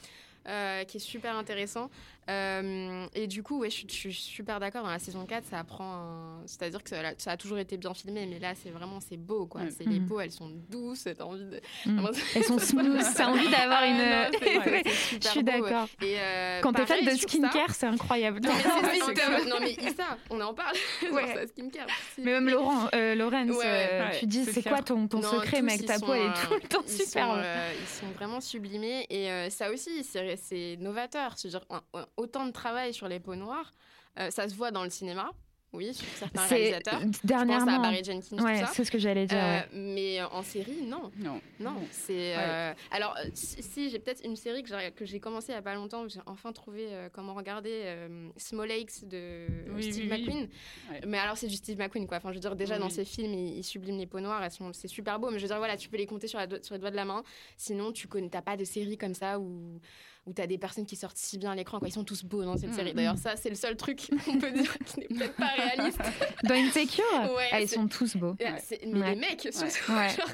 euh, 0.46 0.84
qui 0.84 0.98
est 0.98 1.00
super 1.00 1.36
intéressant. 1.36 1.90
Euh, 2.30 3.06
et 3.14 3.26
du 3.26 3.42
coup, 3.42 3.58
ouais, 3.60 3.70
je, 3.70 3.76
suis- 3.88 4.10
je 4.12 4.18
super 4.18 4.60
d'accord. 4.60 4.82
Dans 4.84 4.90
la 4.90 4.98
saison 4.98 5.24
4, 5.26 5.44
ça 5.44 5.58
apprend. 5.58 5.94
un- 5.94 6.42
C'est-à-dire 6.46 6.82
que 6.82 6.90
ça, 6.90 7.00
a- 7.00 7.14
ça 7.18 7.30
a 7.32 7.36
toujours 7.36 7.58
été 7.58 7.76
bien 7.76 7.92
filmé, 7.94 8.26
mais 8.26 8.38
là, 8.38 8.54
c'est 8.54 8.70
vraiment 8.70 9.00
c'est 9.00 9.16
beau, 9.16 9.46
quoi. 9.46 9.62
C'est 9.76 9.84
les 9.86 10.00
Mhm. 10.00 10.06
peaux, 10.08 10.20
elles 10.20 10.30
sont 10.32 10.50
douces. 10.70 11.04
T'as 11.16 11.24
envie 11.24 11.44
de. 11.44 11.60
Mm. 11.86 12.06
Elles 12.34 12.44
sont 12.44 12.58
smooth, 12.58 13.02
t'as 13.16 13.26
envie 13.28 13.48
d'avoir 13.50 13.80
Ah, 13.82 13.86
une. 13.86 13.96
non, 13.98 14.38
c'est 14.40 15.18
Je 15.22 15.28
suis 15.28 15.38
ouais. 15.38 15.42
d'accord. 15.44 15.88
Euh, 16.02 16.60
Quand 16.62 16.72
t'es 16.72 16.86
fan 16.86 17.04
de 17.04 17.10
skincare, 17.10 17.74
c'est 17.74 17.86
incroyable. 17.86 18.40
non 18.42 18.52
mais, 18.54 18.58
non 19.48 19.56
mais 19.60 19.72
Issa, 19.72 20.16
on 20.30 20.40
en 20.40 20.54
parle. 20.54 20.76
Ouais. 21.12 21.46
skincare. 21.48 21.86
Mais 22.18 22.32
même 22.32 22.48
Laurent, 22.48 22.88
euh, 22.94 23.14
Laurence, 23.14 23.50
Ouais, 23.50 23.64
euh, 23.66 24.08
ouais, 24.10 24.18
tu 24.18 24.26
dis 24.26 24.44
c'est 24.44 24.62
quoi 24.62 24.82
ton, 24.82 25.06
ton 25.08 25.20
Non, 25.20 25.30
secret, 25.30 25.58
tous, 25.58 25.64
mec? 25.64 25.80
ils 25.80 25.86
Ta 25.86 25.98
sont, 25.98 26.06
peau 26.06 26.14
elle 26.14 26.22
est 26.22 26.24
euh, 26.26 26.46
tout 26.48 26.54
le 26.54 26.60
temps 26.68 26.82
super. 26.86 27.34
Euh, 27.36 27.72
ils 27.80 27.86
sont 27.86 28.10
vraiment 28.16 28.40
sublimés 28.40 29.06
et 29.10 29.30
euh, 29.30 29.50
ça 29.50 29.70
aussi, 29.70 30.02
c'est 30.04 30.36
c'est 30.36 30.76
novateur. 30.80 31.36
C'est-à-dire 31.36 31.64
un- 31.70 31.82
un- 31.94 32.06
autant 32.16 32.46
de 32.46 32.52
travail 32.52 32.92
sur 32.94 33.08
les 33.08 33.20
peaux 33.20 33.36
noires, 33.36 33.72
euh, 34.18 34.30
ça 34.30 34.48
se 34.48 34.54
voit 34.54 34.70
dans 34.70 34.84
le 34.84 34.90
cinéma, 34.90 35.30
oui, 35.72 35.92
sur 35.92 36.06
certains 36.14 36.46
C'est 36.46 36.54
réalisateurs. 36.54 37.00
Je 37.00 37.06
pense 37.06 37.16
à 37.16 37.26
dernièrement. 37.26 37.80
Barry 37.80 38.04
Jenkins, 38.04 38.38
Ouais, 38.44 38.60
tout 38.60 38.66
ça. 38.66 38.72
c'est 38.72 38.84
ce 38.84 38.92
que 38.92 38.98
j'allais 38.98 39.26
dire. 39.26 39.36
Euh, 39.36 39.58
ouais. 39.58 39.68
Mais 39.72 40.22
en 40.22 40.42
série, 40.44 40.82
non. 40.86 41.10
Non. 41.16 41.40
Non, 41.58 41.74
c'est. 41.90 42.36
euh, 42.38 42.72
Alors, 42.92 43.16
euh, 43.18 43.28
si, 43.34 43.60
si, 43.60 43.90
j'ai 43.90 43.98
peut-être 43.98 44.24
une 44.24 44.36
série 44.36 44.62
que 44.62 44.68
j'ai, 44.68 44.92
que 44.92 45.04
j'ai 45.04 45.18
commencé 45.18 45.48
il 45.48 45.56
n'y 45.56 45.58
a 45.58 45.62
pas 45.62 45.74
longtemps, 45.74 46.04
où 46.04 46.08
j'ai 46.08 46.20
enfin 46.26 46.52
trouvé 46.52 46.86
euh, 46.90 47.08
comment 47.12 47.34
regarder 47.34 47.80
euh, 47.86 48.28
Small 48.36 48.68
Lakes 48.68 49.04
de 49.08 49.46
Oui, 49.74 49.82
Steve 49.82 50.04
oui, 50.04 50.10
oui. 50.12 50.20
McQueen. 50.20 50.48
Ouais. 50.92 51.00
Mais 51.08 51.18
alors, 51.18 51.36
c'est 51.36 51.48
du 51.48 51.56
Steve 51.56 51.76
McQueen, 51.80 52.06
quoi. 52.06 52.18
Enfin, 52.18 52.28
je 52.30 52.34
veux 52.34 52.40
dire, 52.40 52.54
déjà 52.54 52.74
Oui, 52.76 52.80
dans 52.80 52.90
ses 52.90 53.04
films, 53.04 53.34
il, 53.34 53.58
il 53.58 53.64
sublime 53.64 53.98
les 53.98 54.06
peaux 54.06 54.20
noires, 54.20 54.44
elles 54.44 54.52
sont, 54.52 54.72
c'est 54.72 54.86
super 54.86 55.18
beau, 55.18 55.30
mais 55.32 55.38
je 55.38 55.42
veux 55.42 55.48
dire, 55.48 55.58
voilà, 55.58 55.76
tu 55.76 55.88
peux 55.88 55.96
les 55.96 56.06
compter 56.06 56.28
sur, 56.28 56.38
la 56.38 56.46
do- 56.46 56.62
sur 56.62 56.74
les 56.76 56.78
doigts 56.80 56.92
de 56.92 56.96
la 56.96 57.04
main. 57.04 57.24
Sinon, 57.56 57.90
tu 57.90 58.06
connais, 58.06 58.28
t'as 58.28 58.42
pas 58.42 58.56
de 58.56 58.62
série 58.64 58.96
comme 58.96 59.14
ça 59.14 59.40
où. 59.40 59.80
Où 60.26 60.32
t'as 60.32 60.46
des 60.46 60.56
personnes 60.56 60.86
qui 60.86 60.96
sortent 60.96 61.18
si 61.18 61.36
bien 61.36 61.50
à 61.50 61.54
l'écran, 61.54 61.78
quoi. 61.78 61.86
Ils 61.88 61.92
sont 61.92 62.02
tous 62.04 62.24
beaux 62.24 62.42
dans 62.44 62.56
cette 62.56 62.70
Mm. 62.70 62.74
série. 62.74 62.94
D'ailleurs, 62.94 63.18
ça, 63.18 63.36
c'est 63.36 63.50
le 63.50 63.54
seul 63.56 63.76
truc 63.76 64.08
qu'on 64.24 64.38
peut 64.38 64.50
dire 64.52 64.74
qui 64.86 65.00
n'est 65.00 65.06
peut-être 65.08 65.36
pas 65.36 65.48
réaliste. 65.76 65.98
Dans 66.44 66.54
Insecure, 66.54 67.04
Ouais, 67.36 67.48
ah, 67.52 67.60
ils 67.60 67.68
c'est- 67.68 67.74
sont 67.74 67.86
tous 67.88 68.16
beaux. 68.16 68.34
Ah, 68.42 68.56
Mais 68.86 69.00
Ouais. 69.00 69.14
les 69.14 69.20
mecs, 69.20 69.40
surtout. 69.52 69.66
Genre, 70.16 70.30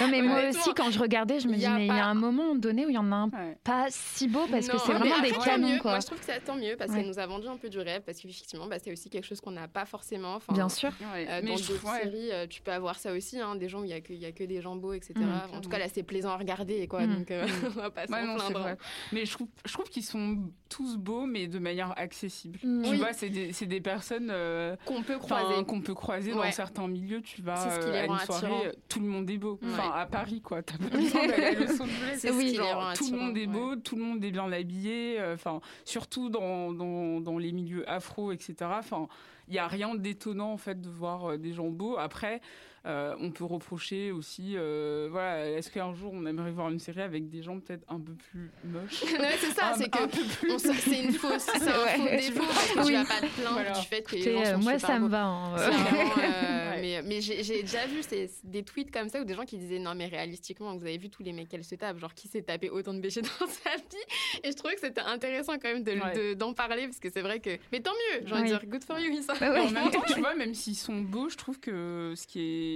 Non, 0.00 0.08
mais 0.08 0.22
moi 0.22 0.48
aussi, 0.48 0.72
quand 0.74 0.90
je 0.90 0.98
regardais, 0.98 1.40
je 1.40 1.48
me 1.48 1.54
dis, 1.56 1.66
a 1.66 1.74
mais 1.76 1.84
il 1.86 1.88
y 1.88 1.90
a 1.90 2.06
un 2.06 2.14
moment 2.14 2.54
donné 2.54 2.86
où 2.86 2.90
il 2.90 2.94
y 2.94 2.98
en 2.98 3.10
a 3.12 3.16
un 3.16 3.28
Ouais. 3.28 3.56
pas 3.64 3.86
si 3.90 4.28
beau 4.28 4.46
parce 4.50 4.68
que 4.68 4.78
c'est 4.78 4.92
mais 4.92 4.98
vraiment 4.98 5.20
des 5.20 5.30
canons, 5.32 5.68
mieux. 5.68 5.78
quoi. 5.80 5.92
Moi, 5.92 6.00
je 6.00 6.06
trouve 6.06 6.18
que 6.18 6.24
ça 6.24 6.38
tant 6.40 6.56
mieux 6.56 6.76
parce 6.76 6.90
Ouais. 6.90 6.98
qu'elle 6.98 7.08
nous 7.08 7.18
a 7.18 7.26
vendu 7.26 7.46
un 7.48 7.56
peu 7.56 7.68
du 7.68 7.78
rêve 7.78 8.02
parce 8.04 8.18
qu'effectivement, 8.18 8.66
bah, 8.66 8.76
c'est 8.82 8.92
aussi 8.92 9.08
quelque 9.10 9.24
chose 9.26 9.40
qu'on 9.40 9.50
n'a 9.52 9.68
pas 9.68 9.84
forcément. 9.86 10.38
Bien 10.52 10.68
sûr. 10.68 10.90
Euh, 11.14 11.40
Mais 11.42 11.50
dans 11.50 11.56
je 11.56 11.68
d'autres 11.68 11.94
séries, 12.02 12.32
euh, 12.32 12.46
tu 12.46 12.60
peux 12.62 12.72
avoir 12.72 12.98
ça 12.98 13.12
aussi, 13.12 13.40
hein, 13.40 13.54
des 13.56 13.68
gens 13.68 13.80
où 13.80 13.84
il 13.84 13.88
n'y 13.88 13.92
a, 13.94 14.00
que- 14.00 14.12
il 14.12 14.20
y 14.20 14.26
a 14.26 14.32
que 14.32 14.44
des 14.44 14.60
gens 14.60 14.76
beaux, 14.76 14.92
etc. 14.92 15.14
Mm. 15.16 15.56
en 15.56 15.60
tout 15.60 15.68
cas, 15.68 15.78
là, 15.78 15.86
c'est 15.92 16.02
plaisant 16.02 16.30
à 16.30 16.36
regarder, 16.36 16.86
quoi. 16.86 17.06
Mm. 17.06 17.14
Donc, 17.16 17.30
euh, 17.30 17.46
on 17.66 17.80
va 17.80 17.90
pas 17.90 18.06
s'en 18.06 18.12
plaindre. 18.50 18.76
Mais 19.12 19.24
je 19.26 19.32
trouve, 19.32 19.48
je 19.64 19.72
trouve 19.72 19.88
qu'ils 19.88 20.04
sont 20.04 20.38
tous 20.68 20.96
beaux, 20.96 21.26
mais 21.26 21.46
de 21.46 21.58
manière 21.58 21.92
accessible. 21.96 22.58
Tu 22.60 22.66
Oui. 22.66 22.96
vois, 22.98 23.12
c'est 23.12 23.28
des, 23.28 23.80
personnes 23.80 24.30
euh, 24.30 24.76
Qu'on 24.84 25.02
peut 25.02 25.18
croiser. 25.18 25.64
qu'on 25.64 25.80
peut 25.80 25.94
croiser 25.94 26.32
dans 26.32 26.50
certains 26.52 26.88
milieux. 26.88 27.20
Tu 27.22 27.42
vas 27.42 27.54
à 27.54 28.04
une 28.06 28.18
soirée, 28.20 28.72
tout 28.88 29.00
le 29.00 29.06
monde 29.06 29.28
est 29.30 29.38
beau. 29.38 29.58
Ouais. 29.74 29.80
Enfin, 29.80 29.90
à 29.98 30.06
Paris, 30.06 30.40
quoi. 30.40 30.62
T'as 30.62 30.78
pas 30.78 30.88
besoin 30.96 31.26
d'aller 31.26 31.44
à 31.44 31.52
Los 31.52 31.82
Angeles. 31.82 32.16
C'est 32.16 32.28
ce 32.28 32.32
Oui, 32.32 32.44
qui 32.46 32.50
les 32.52 32.56
genre, 32.56 32.74
rend 32.82 32.92
tout 32.94 33.10
le 33.10 33.16
monde 33.18 33.36
est 33.36 33.46
beau, 33.46 33.76
tout 33.76 33.96
le 33.96 34.02
monde 34.02 34.24
est 34.24 34.30
bien 34.30 34.50
habillé. 34.52 35.16
euh, 35.20 35.34
Enfin, 35.34 35.60
surtout 35.84 36.28
dans, 36.28 36.72
dans, 36.72 37.20
dans 37.20 37.38
les 37.38 37.52
milieux 37.52 37.88
afro, 37.90 38.32
etc. 38.32 38.54
Enfin, 38.78 39.08
il 39.48 39.52
n'y 39.52 39.58
a 39.58 39.66
rien 39.68 39.94
d'étonnant 39.94 40.52
en 40.52 40.56
fait 40.56 40.80
de 40.80 40.88
voir 40.88 41.30
euh, 41.32 41.36
des 41.38 41.52
gens 41.52 41.68
beaux. 41.68 41.96
Après, 41.98 42.40
on 42.84 43.30
peut 43.30 43.44
reprocher 43.44 44.12
aussi, 44.12 44.54
euh, 44.56 45.08
voilà, 45.10 45.48
est-ce 45.50 45.70
qu'un 45.70 45.94
jour 45.94 46.12
on 46.14 46.26
aimerait 46.26 46.50
voir 46.50 46.68
une 46.70 46.78
série 46.78 47.00
avec 47.02 47.28
des 47.30 47.42
gens 47.42 47.58
peut-être 47.60 47.84
un 47.88 47.98
peu 47.98 48.12
plus 48.12 48.50
moches 48.64 49.02
Ouais, 49.18 49.36
c'est 49.38 49.52
ça, 49.52 49.72
Un- 49.72 49.74
c'est 49.76 49.84
un 49.84 50.06
que 50.06 50.16
peu 50.16 50.24
plus- 50.24 50.72
c'est 50.80 51.02
une 51.04 51.12
fausse, 51.12 51.42
c'est 51.46 51.56
un 51.68 51.72
faux 51.72 52.02
Ouais. 52.04 52.16
défaut 52.16 52.44
parce 52.46 52.70
que 52.72 52.78
Oui. 52.80 52.86
tu 52.86 52.92
vas 52.92 53.04
pas 53.04 53.20
te 53.26 53.40
plaindre 53.40 53.52
Voilà. 53.54 53.72
du 53.72 53.86
fait 53.86 54.02
que 54.02 54.16
les 54.16 54.28
Écoutez, 54.28 54.34
gens 54.34 54.50
euh, 54.50 54.52
sont 54.56 54.58
moi, 54.62 54.78
ça 54.78 54.98
me 54.98 55.08
va. 55.08 55.24
hein, 55.24 55.56
euh. 55.56 55.70
euh, 55.70 55.70
Ouais. 56.74 56.80
mais 56.80 57.02
mais 57.04 57.20
j'ai 57.20 57.42
j'ai 57.44 57.62
déjà 57.62 57.86
vu 57.86 58.02
ces- 58.02 58.30
des 58.44 58.62
tweets 58.64 58.90
comme 58.90 59.08
ça 59.08 59.20
où 59.20 59.24
des 59.24 59.34
gens 59.34 59.44
qui 59.44 59.56
disaient 59.58 59.78
non 59.78 59.94
mais 59.94 60.06
réalistiquement 60.06 60.76
vous 60.76 60.82
avez 60.84 60.98
vu 60.98 61.08
tous 61.08 61.22
les 61.22 61.32
mecs 61.32 61.48
qu'elle 61.48 61.64
se 61.64 61.74
tape 61.76 61.98
genre 61.98 62.12
qui 62.14 62.26
s'est 62.28 62.42
tapé 62.42 62.68
autant 62.68 62.92
de 62.92 63.00
BG 63.00 63.22
dans 63.22 63.46
sa 63.46 63.76
vie 63.76 64.42
et 64.42 64.50
je 64.50 64.56
trouvais 64.56 64.74
que 64.74 64.80
c'était 64.80 65.00
intéressant 65.00 65.54
quand 65.54 65.72
même 65.72 65.84
de- 65.84 65.92
Ouais. 65.92 66.12
de- 66.14 66.34
d'en 66.34 66.52
parler 66.52 66.86
parce 66.86 66.98
que 66.98 67.08
c'est 67.10 67.22
vrai 67.22 67.38
que 67.40 67.50
mais 67.72 67.80
tant 67.80 67.92
mieux 67.92 68.26
j'ai 68.26 68.32
envie 68.34 68.42
de 68.42 68.48
dire 68.48 68.66
good 68.66 68.82
for 68.84 68.98
you 68.98 69.12
Issa 69.12 69.34
Ouais, 69.34 69.48
ouais. 69.48 69.60
En 69.60 69.70
même 69.70 69.90
temps, 69.90 70.02
tu 70.06 70.18
vois, 70.20 70.34
même 70.34 70.52
s'ils 70.54 70.74
sont 70.76 71.00
beaux, 71.00 71.28
je 71.28 71.36
trouve 71.36 71.58
que 71.60 72.12
ce 72.16 72.26
qui 72.26 72.40
est 72.40 72.73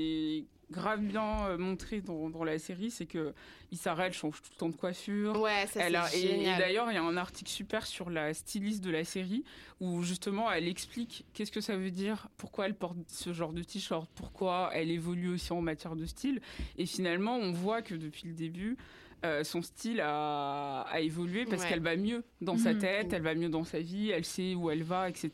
grave 0.71 1.01
bien 1.01 1.47
euh, 1.47 1.57
montré 1.59 2.03
dans, 2.03 2.29
dans 2.29 2.45
la 2.45 2.59
série, 2.59 2.91
c'est 2.91 3.07
que 3.07 3.33
Issa 3.73 3.97
elle 3.99 4.13
change 4.13 4.43
tout 4.43 4.51
le 4.53 4.59
temps 4.59 4.69
de 4.69 4.75
coiffure. 4.77 5.41
ouais 5.41 5.67
ça 5.67 5.81
Elle 5.87 5.97
a- 5.97 6.05
c'est 6.09 6.21
et 6.21 6.43
et 6.43 6.57
d'ailleurs, 6.59 6.91
il 6.91 6.95
y 6.95 6.99
a 6.99 7.03
un 7.03 7.17
article 7.17 7.51
super 7.51 7.87
sur 7.87 8.11
la 8.11 8.35
styliste 8.35 8.85
de 8.85 8.91
la 8.91 9.03
série 9.05 9.45
où 9.81 10.03
justement 10.03 10.51
elle 10.53 10.69
explique 10.69 11.25
qu'est-ce 11.33 11.53
que 11.53 11.63
ça 11.63 11.77
veut 11.77 11.91
dire, 11.91 12.29
pourquoi 12.37 12.67
elle 12.67 12.75
porte 12.75 12.99
ce 13.09 13.33
genre 13.33 13.55
de 13.55 13.63
t-shirt, 13.63 14.11
pourquoi 14.15 14.71
elle 14.75 14.91
évolue 14.91 15.31
aussi 15.31 15.53
en 15.55 15.63
matière 15.63 15.97
de 15.97 16.05
style. 16.05 16.43
Et 16.77 16.85
finalement, 16.85 17.37
on 17.37 17.53
voit 17.53 17.81
que 17.81 17.95
depuis 17.95 18.29
le 18.29 18.35
début, 18.35 18.77
euh, 19.25 19.43
son 19.45 19.63
style 19.63 20.01
a, 20.01 20.83
a 20.83 21.01
évolué 21.01 21.45
parce 21.45 21.63
Ouais. 21.63 21.69
qu'elle 21.71 21.81
va 21.83 21.97
mieux 21.97 22.23
dans 22.41 22.57
sa 22.57 22.73
Mhm. 22.73 22.79
tête, 22.79 23.13
elle 23.13 23.23
va 23.23 23.35
mieux 23.35 23.49
dans 23.49 23.65
sa 23.65 23.81
vie, 23.81 24.11
elle 24.11 24.25
sait 24.25 24.55
où 24.55 24.71
elle 24.71 24.83
va, 24.85 25.09
etc. 25.09 25.31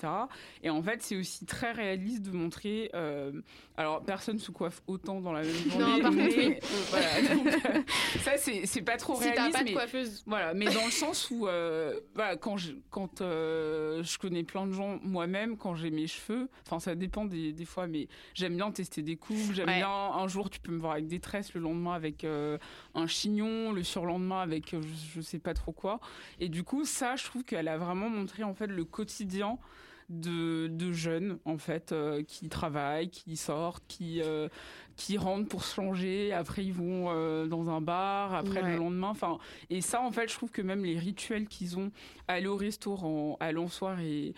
Et 0.63 0.71
en 0.71 0.83
fait, 0.83 1.03
c'est 1.03 1.17
aussi 1.17 1.45
très 1.47 1.73
réaliste 1.73 2.23
de 2.23 2.31
montrer. 2.31 2.91
euh, 2.95 3.33
alors, 3.77 4.03
personne 4.05 4.39
se 4.39 4.51
coiffe 4.53 4.83
autant 4.87 5.21
dans 5.21 5.33
la 5.33 5.43
même 5.43 5.53
journée. 5.71 6.01
par 6.01 6.11
contre, 6.13 6.17
mais, 6.17 6.37
oui. 6.37 6.57
voilà, 6.91 7.23
donc, 7.35 7.47
euh, 7.47 7.83
ça, 8.21 8.33
c'est 8.39 8.83
pas 8.83 8.97
trop 8.97 9.17
si 9.17 9.23
t'as 9.25 9.33
réaliste. 9.33 9.53
pas 9.53 9.59
de 9.61 9.69
mais- 9.69 9.73
coiffeuse 9.75 10.23
voilà, 10.27 10.55
mais 10.55 10.67
dans 10.67 10.85
le 10.85 10.91
sens 10.91 11.31
où, 11.31 11.41
voilà, 12.15 12.37
quand 12.41 12.57
je, 12.57 12.73
quand 12.91 13.21
je 13.21 14.19
connais 14.19 14.45
plein 14.45 14.67
de 14.67 14.73
gens 14.73 14.99
moi-même, 15.03 15.57
quand 15.57 15.75
j'ai 15.75 15.91
mes 15.91 16.07
cheveux, 16.07 16.49
enfin 16.67 16.79
ça 16.79 16.95
dépend 16.95 17.25
des, 17.25 17.53
des 17.53 17.65
fois, 17.65 17.87
mais 17.87 18.09
j'aime 18.35 18.57
bien 18.57 18.71
tester 18.71 19.03
des 19.03 19.17
coupes, 19.17 19.53
j'aime 19.53 19.69
Ouais. 19.69 19.77
bien 19.79 19.89
un 19.91 20.29
jour 20.29 20.51
tu 20.51 20.61
peux 20.61 20.73
me 20.73 20.79
voir 20.79 20.93
avec 20.93 21.07
des 21.07 21.21
tresses, 21.21 21.53
le 21.55 21.61
lendemain 21.61 21.93
avec 21.95 22.25
euh, 22.25 22.59
un 22.95 23.07
chignon, 23.07 23.73
le 23.75 23.83
surlendemain 23.83 24.41
avec 24.41 24.75
euh, 24.75 24.81
je, 24.83 25.17
je 25.17 25.21
sais 25.21 25.39
pas 25.39 25.55
trop 25.55 25.73
quoi. 25.73 26.01
Et 26.41 26.49
du 26.49 26.63
coup, 26.63 26.85
ça, 26.85 27.17
je 27.17 27.25
trouve 27.25 27.45
qu'elle 27.45 27.69
a 27.69 27.77
vraiment 27.77 28.09
montré 28.09 28.43
en 28.45 28.55
fait 28.55 28.67
le 28.67 28.85
quotidien 28.85 29.59
de, 30.09 30.69
de 30.69 30.93
jeunes 30.93 31.39
en 31.45 31.59
fait 31.59 31.93
euh, 31.93 32.23
qui 32.23 32.49
travaillent, 32.49 33.09
qui 33.11 33.37
sortent, 33.37 33.85
qui 33.89 34.21
euh, 34.23 34.49
qui 34.97 35.19
rentrent 35.19 35.49
pour 35.49 35.65
se 35.65 35.75
changer. 35.75 36.33
Après, 36.33 36.65
ils 36.65 36.73
vont 36.73 37.07
euh, 37.11 37.47
dans 37.47 37.69
un 37.69 37.81
bar. 37.81 38.33
Après, 38.35 38.63
Ouais. 38.63 38.71
le 38.73 38.77
lendemain. 38.77 39.09
Enfin, 39.09 39.39
et 39.69 39.81
ça, 39.81 40.01
en 40.01 40.13
fait, 40.13 40.29
je 40.31 40.35
trouve 40.35 40.53
que 40.53 40.63
même 40.63 40.85
les 40.85 40.97
rituels 40.97 41.49
qu'ils 41.49 41.77
ont, 41.79 41.91
aller 42.29 42.47
au 42.47 42.57
restaurant, 42.57 43.37
aller 43.41 43.59
en 43.59 43.67
soirée, 43.67 44.35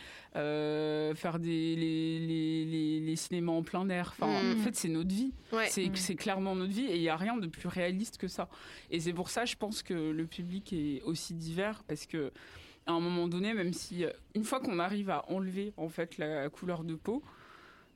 faire 1.14 1.38
des 1.38 1.76
les, 1.76 2.18
les, 2.20 2.64
les, 2.64 3.00
les 3.00 3.16
cinémas 3.16 3.52
en 3.52 3.62
plein 3.62 3.88
air. 3.90 4.14
Enfin, 4.18 4.26
Mm. 4.42 4.58
en 4.60 4.62
fait, 4.64 4.74
c'est 4.76 4.88
notre 4.88 5.10
vie. 5.14 5.32
ouais 5.52 5.66
C'est 5.68 5.88
Mm. 5.88 5.96
c'est 5.96 6.14
clairement 6.16 6.54
notre 6.54 6.72
vie 6.72 6.86
et 6.86 6.96
il 6.96 7.00
n'y 7.02 7.08
a 7.08 7.16
rien 7.16 7.36
de 7.36 7.46
plus 7.46 7.68
réaliste 7.68 8.16
que 8.18 8.28
ça. 8.28 8.48
Et 8.90 9.00
c'est 9.00 9.12
pour 9.12 9.28
ça, 9.30 9.44
je 9.44 9.56
pense 9.56 9.82
que 9.82 9.94
le 9.94 10.26
public 10.26 10.72
est 10.72 11.02
aussi 11.02 11.34
divers 11.34 11.82
parce 11.86 12.06
que 12.06 12.32
à 12.86 12.92
un 12.92 13.00
moment 13.00 13.28
donné, 13.28 13.54
même 13.54 13.72
si 13.72 14.04
euh, 14.04 14.10
une 14.34 14.44
fois 14.44 14.60
qu'on 14.60 14.78
arrive 14.78 15.10
à 15.10 15.24
enlever 15.30 15.72
en 15.76 15.88
fait 15.88 16.18
la 16.18 16.48
couleur 16.48 16.84
de 16.84 16.94
peau, 16.94 17.22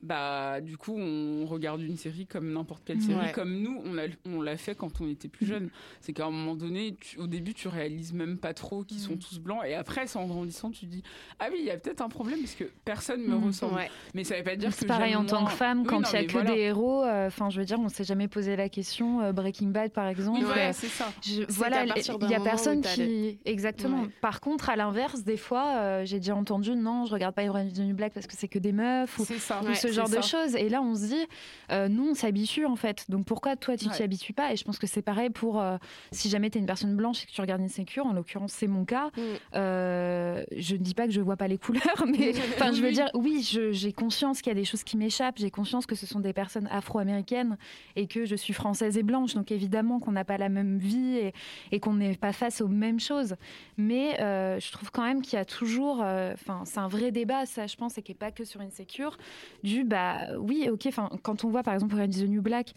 bah 0.03 0.61
du 0.63 0.77
coup 0.79 0.97
on 0.99 1.45
regarde 1.47 1.83
une 1.83 1.97
série 1.97 2.27
comme 2.27 2.53
n'importe 2.53 2.83
quelle 2.87 3.01
série 3.03 3.19
Ouais. 3.19 3.33
comme 3.33 3.53
nous 3.61 3.83
on 3.85 3.93
l'a 3.93 4.05
on 4.25 4.41
l'a 4.41 4.57
fait 4.57 4.75
quand 4.75 5.01
on 5.03 5.09
était 5.09 5.29
plus 5.29 5.45
jeune 5.45 5.69
c'est 6.01 6.13
qu'à 6.15 6.25
un 6.25 6.31
moment 6.31 6.55
donné 6.55 6.97
tu- 7.01 7.19
au 7.19 7.27
début 7.27 7.53
tu 7.53 7.69
réalises 7.69 8.15
même 8.15 8.39
pas 8.39 8.55
trop 8.55 8.83
qu'ils 8.83 8.99
sont 9.01 9.17
tous 9.17 9.39
blancs 9.39 9.61
et 9.67 9.75
après 9.75 10.07
c'est 10.07 10.19
en 10.19 10.27
grandissant 10.27 10.71
tu 10.71 10.87
dis 10.87 11.03
ah 11.39 11.49
oui 11.51 11.59
il 11.61 11.67
y 11.67 11.71
a 11.71 11.77
peut-être 11.77 12.01
un 12.01 12.09
problème 12.09 12.39
parce 12.41 12.55
que 12.55 12.65
personne 12.85 13.21
me 13.23 13.35
Mhm. 13.37 13.45
ressemble 13.47 13.75
Ouais. 13.75 13.91
mais 14.15 14.25
ça 14.25 14.37
veut 14.37 14.43
pas 14.43 14.57
dire 14.57 14.71
que 14.71 14.75
C'est 14.77 14.87
pareil 14.87 15.15
en 15.17 15.25
tant 15.27 15.45
que 15.45 15.51
femme, 15.53 15.81
Oui, 15.81 15.87
quand 15.87 16.01
il 16.13 16.15
y 16.15 16.17
a 16.17 16.25
que 16.25 16.33
voilà. 16.33 16.55
des 16.55 16.61
héros. 16.61 17.05
euh, 17.05 17.27
Enfin, 17.27 17.51
je 17.51 17.59
veux 17.61 17.67
dire, 17.67 17.79
on 17.79 17.89
s'est 17.89 18.05
jamais 18.05 18.29
posé 18.29 18.57
la 18.57 18.69
question. 18.69 19.21
euh, 19.21 19.33
Breaking 19.33 19.69
Bad, 19.69 19.93
par 19.93 20.07
exemple. 20.09 20.39
oui 20.39 20.45
voilà 20.45 20.69
euh, 20.69 20.73
c'est 20.73 20.89
ça 20.89 21.13
je- 21.23 21.43
voilà, 21.51 21.85
il 21.85 22.31
y 22.31 22.35
a 22.35 22.41
personne 22.41 22.81
qui. 22.81 23.39
Exactement. 23.45 24.03
Ouais. 24.03 24.09
Par 24.21 24.41
contre, 24.41 24.71
à 24.71 24.77
l'inverse, 24.77 25.23
des 25.25 25.37
fois, 25.37 26.05
j'ai 26.05 26.19
déjà 26.19 26.35
entendu 26.35 26.75
non, 26.75 27.05
je 27.05 27.13
regarde 27.13 27.35
pas 27.35 27.45
Orange 27.47 27.69
is 27.69 27.73
the 27.75 27.81
New 27.81 27.95
Black 27.95 28.13
parce 28.15 28.27
que 28.27 28.35
c'est 28.37 28.49
que 28.49 28.59
des 28.59 28.73
meufs 28.73 29.19
ou, 29.19 29.25
c'est 29.25 29.39
ça 29.39 29.61
ou 29.63 29.67
Ouais, 29.67 29.75
ce 29.91 29.95
genre 29.97 30.09
de 30.09 30.20
choses. 30.22 30.55
Et 30.57 30.68
là, 30.68 30.82
on 30.82 30.95
se 30.95 31.07
dit, 31.07 31.26
euh, 31.70 31.88
nous, 31.88 32.11
on 32.11 32.14
s'habitue 32.14 32.64
en 32.66 32.76
fait. 32.76 33.05
Donc 33.11 33.26
pourquoi 33.26 33.57
toi, 33.57 33.76
tu 33.76 33.86
t'y 33.86 33.91
Ouais. 33.91 34.03
habitues 34.03 34.32
pas? 34.32 34.53
Et 34.53 34.57
je 34.57 34.64
pense 34.64 34.78
que 34.78 34.86
c'est 34.86 35.03
pareil 35.03 35.30
pour 35.30 35.61
euh, 35.61 35.76
si 36.12 36.28
jamais 36.28 36.51
tu 36.51 36.59
es 36.59 36.61
une 36.61 36.66
personne 36.66 36.97
blanche 36.97 37.22
et 37.22 37.26
que 37.26 37.32
tu 37.32 37.41
regardes 37.41 37.61
Insecure. 37.62 38.07
En 38.07 38.12
l'occurrence, 38.12 38.53
c'est 38.53 38.66
mon 38.66 38.84
cas. 38.84 39.09
Mm. 39.16 39.20
Euh, 39.55 40.45
je 40.57 40.74
ne 40.74 40.80
dis 40.80 40.95
pas 40.95 41.07
que 41.07 41.12
je 41.12 41.20
vois 41.20 41.36
pas 41.36 41.49
les 41.49 41.59
couleurs, 41.59 42.05
mais 42.07 42.32
enfin, 42.55 42.72
je 42.72 42.80
veux 42.82 42.93
dire, 42.93 43.09
oui, 43.14 43.43
j'ai 43.72 43.93
conscience 43.93 44.41
qu'il 44.43 44.51
y 44.51 44.57
a 44.57 44.59
des 44.59 44.64
choses 44.64 44.84
qui 44.84 44.97
m'échappent. 44.97 45.38
J'ai 45.38 45.51
conscience 45.51 45.86
que 45.86 45.95
ce 45.95 46.07
sont 46.07 46.20
des 46.20 46.32
personnes 46.32 46.68
afro-américaines 46.70 47.57
et 47.97 48.07
que 48.07 48.24
je 48.24 48.34
suis 48.36 48.53
française 48.53 48.97
et 48.97 49.03
blanche. 49.03 49.34
Donc 49.34 49.51
évidemment 49.53 49.99
qu'on 50.01 50.12
n'a 50.12 50.24
pas 50.24 50.38
la 50.38 50.49
même 50.49 50.78
vie 50.78 51.16
et, 51.16 51.32
et 51.72 51.80
qu'on 51.80 51.95
n'est 51.95 52.16
pas 52.16 52.32
face 52.32 52.61
aux 52.61 52.68
mêmes 52.68 53.01
choses. 53.01 53.36
Mais 53.76 54.16
je 54.18 54.72
trouve 54.72 54.91
quand 54.91 55.05
même 55.05 55.22
qu'il 55.22 55.34
y 55.38 55.41
a 55.41 55.45
toujours, 55.45 55.99
enfin, 56.01 56.62
c'est 56.64 56.78
un 56.78 56.88
vrai 56.88 57.11
débat, 57.11 57.47
ça, 57.47 57.66
je 57.66 57.76
pense, 57.76 57.99
et 57.99 58.03
qui 58.03 58.12
n'est 58.12 58.16
pas 58.18 58.30
que 58.30 58.45
sur 58.45 58.61
Insecure. 58.61 59.16
Du 59.62 59.80
bah 59.85 60.26
oui, 60.39 60.68
ok. 60.70 60.87
Enfin, 60.87 61.09
quand 61.22 61.45
on 61.45 61.49
voit 61.51 61.62
par 61.62 61.74
exemple 61.74 61.95
Orange 61.97 62.16
is 62.16 62.24
the 62.24 62.28
New 62.28 62.43
Black. 62.43 62.74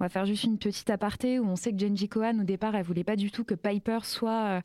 On 0.00 0.04
va 0.04 0.08
faire 0.08 0.26
juste 0.26 0.44
une 0.44 0.58
petite 0.58 0.90
aparté 0.90 1.40
où 1.40 1.44
on 1.48 1.56
sait 1.56 1.72
que 1.72 1.78
Jenji 1.80 2.08
Kohan, 2.08 2.38
au 2.38 2.44
départ, 2.44 2.76
elle 2.76 2.84
voulait 2.84 3.02
pas 3.02 3.16
du 3.16 3.32
tout 3.32 3.42
que 3.42 3.54
Piper 3.54 3.98
soit 4.04 4.30
euh, 4.30 4.60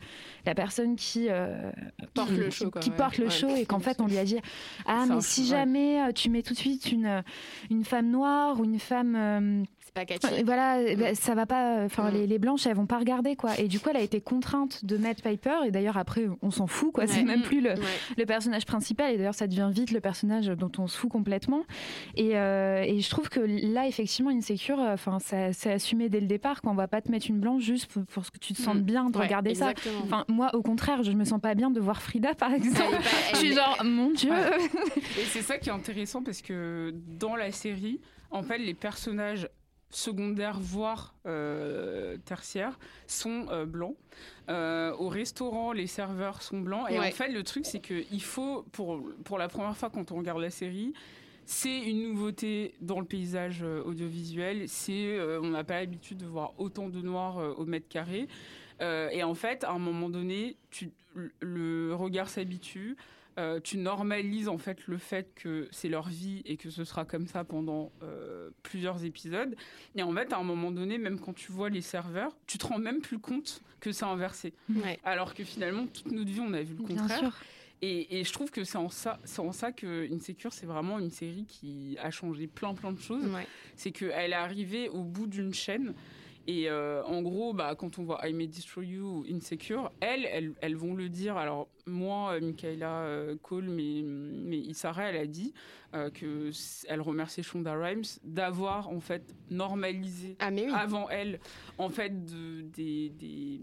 la 0.45 0.53
personne 0.53 0.95
qui 0.95 1.25
euh, 1.27 1.71
Porte 2.13 2.29
qui- 2.29 2.35
le 2.37 2.49
show, 2.51 2.69
quoi, 2.69 2.79
qui 2.81 2.91
ouais. 2.91 2.95
porte 2.95 3.17
le 3.17 3.23
Ouais. 3.25 3.29
show 3.31 3.49
et 3.55 3.65
qu'en 3.65 3.79
fait 3.79 3.99
on 3.99 4.05
lui 4.05 4.19
a 4.19 4.25
dit 4.25 4.37
ah 4.85 5.05
mais 5.09 5.21
si 5.21 5.47
jamais 5.47 6.01
euh, 6.03 6.11
tu 6.11 6.29
mets 6.29 6.43
tout 6.43 6.53
de 6.53 6.59
suite 6.59 6.91
une 6.91 7.23
une 7.71 7.83
femme 7.83 8.11
noire 8.11 8.59
ou 8.59 8.63
une 8.63 8.77
femme 8.77 9.65
C'est 9.85 9.93
pas 9.93 10.05
catchy. 10.05 10.43
voilà, 10.43 10.77
ben, 10.95 11.13
ça 11.15 11.35
va 11.35 11.45
pas. 11.45 11.83
Enfin, 11.85 12.09
Mm. 12.09 12.13
les, 12.13 12.27
les 12.27 12.39
blanches, 12.39 12.65
elles 12.67 12.75
vont 12.75 12.85
pas 12.85 12.97
regarder 12.99 13.35
quoi. 13.35 13.57
Et 13.59 13.67
du 13.67 13.79
coup, 13.79 13.89
elle 13.89 13.97
a 13.97 14.01
été 14.01 14.21
contrainte 14.21 14.85
de 14.85 14.97
mettre 14.97 15.21
Piper. 15.21 15.65
Et 15.65 15.71
d'ailleurs, 15.71 15.97
après, 15.97 16.25
on 16.41 16.51
s'en 16.51 16.67
fout 16.67 16.91
quoi. 16.93 17.05
C'est 17.07 17.23
même 17.23 17.41
plus 17.41 17.61
le, 17.61 17.71
Ouais. 17.71 17.79
le 18.17 18.25
personnage 18.25 18.65
principal. 18.65 19.13
Et 19.13 19.17
d'ailleurs, 19.17 19.35
ça 19.35 19.47
devient 19.47 19.69
vite 19.73 19.91
le 19.91 19.99
personnage 19.99 20.47
dont 20.47 20.71
on 20.77 20.87
se 20.87 20.97
fout 20.97 21.11
complètement. 21.11 21.63
Et, 22.15 22.37
euh, 22.37 22.81
et 22.83 22.99
je 23.01 23.09
trouve 23.09 23.29
que 23.29 23.39
là, 23.41 23.87
effectivement, 23.87 24.29
Insecure, 24.31 24.79
euh, 24.79 24.93
enfin, 24.93 25.19
ça 25.19 25.53
c'est 25.53 25.71
assumé 25.71 26.09
dès 26.09 26.19
le 26.21 26.27
départ. 26.27 26.61
Qu'on 26.61 26.73
va 26.73 26.87
pas 26.87 27.01
te 27.01 27.11
mettre 27.11 27.27
une 27.29 27.39
blanche 27.39 27.61
juste 27.63 27.87
pour, 27.91 28.03
pour 28.05 28.23
que 28.31 28.37
tu 28.39 28.53
te 28.53 28.61
sentes 28.61 28.77
Mm. 28.79 28.81
bien 28.81 29.09
de 29.09 29.17
Ouais, 29.17 29.25
regarder 29.25 29.53
ça. 29.55 29.73
Enfin, 30.03 30.25
moi, 30.27 30.53
au 30.55 30.61
contraire, 30.61 31.03
je 31.03 31.11
me 31.11 31.23
sens 31.25 31.39
pas 31.41 31.55
bien 31.55 31.69
de 31.71 31.79
voir 31.79 32.01
Frida, 32.01 32.33
par 32.35 32.53
exemple. 32.53 32.91
Pas- 32.91 33.33
Je 33.33 33.37
suis 33.37 33.53
genre, 33.53 33.77
mon 33.83 34.09
Dieu. 34.11 34.31
Et 35.19 35.25
c'est 35.25 35.41
ça 35.41 35.57
qui 35.57 35.69
est 35.69 35.73
intéressant 35.73 36.23
parce 36.23 36.41
que 36.41 36.93
dans 37.19 37.35
la 37.35 37.51
série, 37.51 37.99
en 38.31 38.41
fait, 38.43 38.57
les 38.57 38.73
personnages 38.73 39.47
secondaires, 39.95 40.59
voire 40.59 41.15
euh, 41.25 42.17
tertiaires, 42.25 42.77
sont 43.07 43.47
euh, 43.49 43.65
blancs. 43.65 43.95
Euh, 44.49 44.93
au 44.97 45.07
restaurant, 45.09 45.71
les 45.71 45.87
serveurs 45.87 46.41
sont 46.41 46.59
blancs. 46.59 46.85
Et 46.89 46.99
Ouais. 46.99 47.07
en 47.09 47.11
fait, 47.11 47.29
le 47.29 47.43
truc, 47.43 47.65
c'est 47.65 47.79
qu'il 47.79 48.21
faut, 48.21 48.63
pour, 48.71 49.01
pour 49.23 49.37
la 49.37 49.47
première 49.47 49.77
fois 49.77 49.89
quand 49.89 50.11
on 50.11 50.17
regarde 50.17 50.41
la 50.41 50.49
série, 50.49 50.93
c'est 51.45 51.79
une 51.79 52.09
nouveauté 52.09 52.73
dans 52.81 52.99
le 52.99 53.05
paysage 53.05 53.61
euh, 53.63 53.83
audiovisuel. 53.83 54.67
C'est, 54.67 55.19
on 55.41 55.49
n'a 55.49 55.63
pas 55.63 55.79
l'habitude 55.79 56.17
de 56.17 56.25
voir 56.25 56.53
autant 56.57 56.89
de 56.89 57.01
noirs 57.01 57.37
au 57.57 57.65
mètre 57.65 57.87
carré. 57.87 58.27
Et 58.81 59.23
en 59.23 59.33
fait, 59.33 59.63
à 59.63 59.71
un 59.71 59.79
moment 59.79 60.09
donné, 60.09 60.57
tu, 60.69 60.89
le 61.39 61.93
regard 61.95 62.27
s'habitue. 62.27 62.97
Euh, 63.39 63.59
tu 63.59 63.77
normalises 63.77 64.47
en 64.47 64.59
fait 64.59 64.85
le 64.85 64.97
fait 64.99 65.33
que 65.33 65.67
c'est 65.71 65.89
leur 65.89 66.07
vie 66.07 66.43
et 66.45 66.55
que 66.55 66.69
ce 66.69 66.83
sera 66.83 67.03
comme 67.03 67.25
ça 67.25 67.43
pendant 67.43 67.91
euh, 68.03 68.51
plusieurs 68.61 69.03
épisodes. 69.05 69.55
Et 69.95 70.03
en 70.03 70.13
fait, 70.13 70.31
à 70.33 70.37
un 70.37 70.43
moment 70.43 70.69
donné, 70.71 70.99
même 70.99 71.19
quand 71.19 71.33
tu 71.33 71.51
vois 71.51 71.69
les 71.69 71.81
serveurs, 71.81 72.35
tu 72.45 72.57
te 72.59 72.67
rends 72.67 72.77
même 72.77 73.01
plus 73.01 73.17
compte 73.17 73.61
que 73.79 73.91
c'est 73.91 74.05
inversé. 74.05 74.53
Ouais. 74.69 74.99
Alors 75.03 75.33
que 75.33 75.43
finalement, 75.43 75.87
toute 75.87 76.11
notre 76.11 76.29
vie, 76.29 76.41
on 76.41 76.53
a 76.53 76.61
vu 76.61 76.75
le 76.75 76.83
Bien 76.83 76.97
contraire. 76.97 77.19
sûr. 77.19 77.33
Et, 77.81 78.19
et 78.19 78.23
je 78.23 78.31
trouve 78.31 78.49
que 78.51 78.63
c'est 78.63 78.77
en 78.77 78.87
ça, 78.89 79.19
c'est 79.25 79.41
en 79.41 79.51
ça 79.51 79.71
que 79.71 80.07
Insecure, 80.13 80.53
c'est 80.53 80.65
vraiment 80.67 80.99
une 80.99 81.09
série 81.09 81.45
qui 81.45 81.97
a 82.01 82.11
changé 82.11 82.47
plein 82.47 82.73
plein 82.75 82.91
de 82.93 82.99
choses. 82.99 83.25
Ouais. 83.25 83.45
C'est 83.75 83.91
qu'elle 83.91 84.31
est 84.31 84.35
arrivée 84.35 84.87
au 84.89 85.01
bout 85.03 85.27
d'une 85.27 85.53
chaîne. 85.53 85.93
Et 86.45 86.69
euh, 86.69 87.03
en 87.05 87.21
gros, 87.21 87.53
bah, 87.53 87.73
quand 87.75 87.99
on 87.99 88.03
voit 88.03 88.27
I 88.27 88.33
May 88.33 88.47
Destroy 88.47 88.85
You 88.87 89.19
ou 89.19 89.25
Insecure, 89.33 89.91
elles, 90.01 90.25
elles, 90.25 90.53
elles 90.61 90.75
vont 90.75 90.93
le 90.93 91.07
dire. 91.07 91.37
Alors, 91.37 91.69
moi, 91.85 92.33
euh, 92.33 92.41
Michaela 92.41 93.03
euh, 93.03 93.37
Cole, 93.41 93.69
mais, 93.69 94.01
mais 94.03 94.57
Isara, 94.57 95.03
elle 95.05 95.17
a 95.17 95.25
dit 95.25 95.53
euh, 95.93 96.09
que 96.09 96.51
elle 96.89 96.99
remerciait 97.01 97.43
Shonda 97.43 97.73
Rhimes 97.73 98.03
d'avoir, 98.25 98.89
en 98.89 98.99
fait, 98.99 99.33
normalisé 99.49 100.35
Ah, 100.39 100.49
oui. 100.51 100.65
avant 100.73 101.09
elle, 101.09 101.39
en 101.77 101.89
fait, 101.89 102.25
de, 102.25 102.61
des, 102.61 103.09
des, 103.11 103.61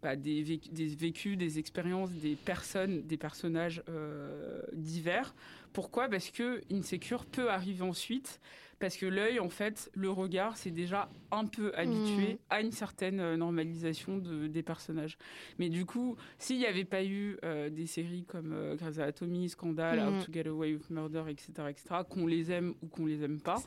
bah, 0.00 0.14
des, 0.14 0.42
vécu- 0.44 0.70
des 0.70 0.86
vécus, 0.86 1.36
des 1.36 1.58
expériences, 1.58 2.12
des 2.12 2.36
personnes, 2.36 3.02
des 3.02 3.16
personnages 3.16 3.82
euh, 3.88 4.62
divers. 4.72 5.34
Pourquoi? 5.72 6.08
Parce 6.08 6.30
que 6.30 6.60
Insecure 6.72 7.26
peut 7.26 7.50
arriver 7.50 7.82
ensuite, 7.82 8.40
parce 8.80 8.96
que 8.96 9.06
l'œil, 9.06 9.38
en 9.38 9.48
fait, 9.50 9.90
le 9.94 10.10
regard, 10.10 10.56
c'est 10.56 10.70
déjà 10.72 11.08
un 11.30 11.44
peu 11.46 11.72
habitué 11.76 12.32
Mhm. 12.32 12.38
à 12.50 12.60
une 12.62 12.72
certaine 12.72 13.20
euh, 13.20 13.36
normalisation 13.36 14.18
de, 14.18 14.46
des 14.48 14.62
personnages. 14.64 15.16
Mais 15.58 15.68
du 15.68 15.84
coup, 15.86 16.16
s'il 16.38 16.58
n'y 16.58 16.66
avait 16.66 16.84
pas 16.84 17.04
eu 17.04 17.36
euh, 17.44 17.70
des 17.70 17.86
séries 17.86 18.24
comme 18.24 18.52
euh, 18.52 18.74
Grey's 18.76 18.98
Anatomy, 18.98 19.48
Scandal, 19.50 20.00
Mhm. 20.00 20.18
How 20.18 20.24
to 20.24 20.32
Get 20.32 20.48
Away 20.48 20.72
with 20.72 20.90
Murder, 20.90 21.24
etc., 21.28 21.52
etc., 21.68 21.84
qu'on 22.08 22.26
les 22.26 22.50
aime 22.50 22.74
ou 22.82 22.86
qu'on 22.88 23.06
les 23.06 23.22
aime 23.22 23.38
pas. 23.40 23.62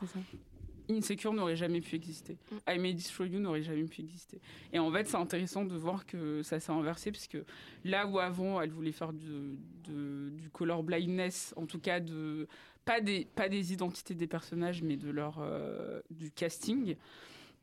Insecure 0.90 1.32
n'aurait 1.32 1.56
jamais 1.56 1.80
pu 1.80 1.96
exister. 1.96 2.36
Mm. 2.52 2.56
I 2.74 2.78
May 2.78 2.92
Destroy 2.92 3.28
You 3.30 3.38
n'aurait 3.40 3.62
jamais 3.62 3.84
pu 3.84 4.02
exister. 4.02 4.38
Et 4.70 4.78
en 4.78 4.92
fait, 4.92 5.06
c'est 5.08 5.16
intéressant 5.16 5.64
de 5.64 5.74
voir 5.74 6.04
que 6.04 6.42
ça 6.42 6.60
s'est 6.60 6.72
inversé, 6.72 7.10
parce 7.10 7.26
que 7.26 7.42
là 7.84 8.06
où 8.06 8.18
avant, 8.18 8.60
elle 8.60 8.68
voulait 8.68 8.92
faire 8.92 9.14
du, 9.14 9.56
de- 9.88 10.28
du 10.36 10.50
color 10.50 10.82
blindness, 10.82 11.54
en 11.56 11.64
tout 11.64 11.78
cas 11.80 12.00
de 12.00 12.46
pas 12.84 13.00
des, 13.00 13.24
pas 13.34 13.48
des 13.48 13.72
identités 13.72 14.14
des 14.14 14.26
personnages, 14.26 14.82
mais 14.82 14.96
de 14.96 15.10
leur 15.10 15.38
euh, 15.40 16.00
du 16.10 16.30
casting. 16.30 16.96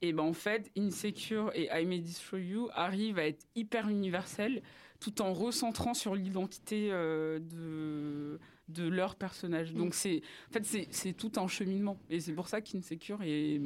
Et 0.02 0.14
ben 0.14 0.24
en 0.24 0.34
fait, 0.34 0.72
Insecure 0.78 1.52
et 1.54 1.70
I 1.72 1.86
May 1.86 2.00
Destroy 2.00 2.44
You 2.44 2.70
arrivent 2.74 3.20
à 3.20 3.28
être 3.28 3.46
hyper 3.56 3.88
universels, 3.88 4.64
tout 5.00 5.22
en 5.22 5.32
recentrant 5.34 5.94
sur 5.94 6.16
l'identité 6.16 6.90
euh, 6.92 7.40
de 7.40 8.40
de 8.70 8.88
leur 8.88 9.16
personnage. 9.16 9.74
Donc 9.74 9.94
c'est 9.94 10.22
en 10.50 10.54
fait 10.54 10.66
c'est 10.66 10.88
c'est 10.92 11.14
tout 11.14 11.32
un 11.36 11.48
cheminement 11.48 12.00
et 12.10 12.20
c'est 12.20 12.34
pour 12.34 12.48
ça 12.48 12.62
qu'Insecure 12.62 13.22
est 13.22 13.60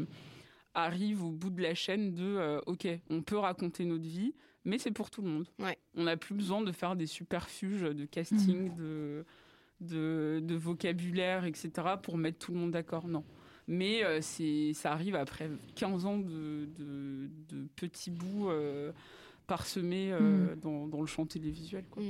arrive 0.74 1.24
au 1.24 1.32
bout 1.32 1.52
de 1.52 1.62
la 1.62 1.74
chaîne 1.76 2.14
de 2.14 2.24
euh, 2.24 2.60
ok 2.66 2.88
on 3.10 3.22
peut 3.22 3.38
raconter 3.38 3.86
notre 3.86 4.04
vie 4.04 4.34
mais 4.66 4.78
c'est 4.78 4.92
pour 4.92 5.10
tout 5.10 5.22
le 5.22 5.30
monde 5.30 5.48
Ouais. 5.60 5.78
on 5.96 6.04
n'a 6.04 6.18
plus 6.18 6.36
besoin 6.36 6.62
de 6.62 6.72
faire 6.74 6.96
des 6.98 7.06
superfuges 7.06 7.84
de 7.84 8.06
casting 8.06 8.74
de, 8.78 9.26
de 9.82 10.42
de 10.44 10.56
vocabulaire 10.56 11.46
etc 11.46 11.72
pour 12.02 12.18
mettre 12.18 12.40
tout 12.40 12.54
le 12.54 12.60
monde 12.60 12.72
d'accord 12.72 13.08
non 13.08 13.24
mais 13.68 14.04
euh, 14.04 14.20
c'est 14.22 14.74
ça 14.74 14.92
arrive 14.92 15.16
après 15.16 15.50
15 15.76 16.06
ans 16.06 16.18
de, 16.20 16.70
de, 16.78 17.30
de 17.50 17.68
petits 17.76 18.12
bouts 18.12 18.50
euh, 18.50 18.92
parsemés 19.48 20.12
euh, 20.12 20.56
dans, 20.56 20.88
dans 20.88 21.02
le 21.02 21.08
champ 21.08 21.26
télévisuel 21.26 21.84
quoi. 21.90 22.04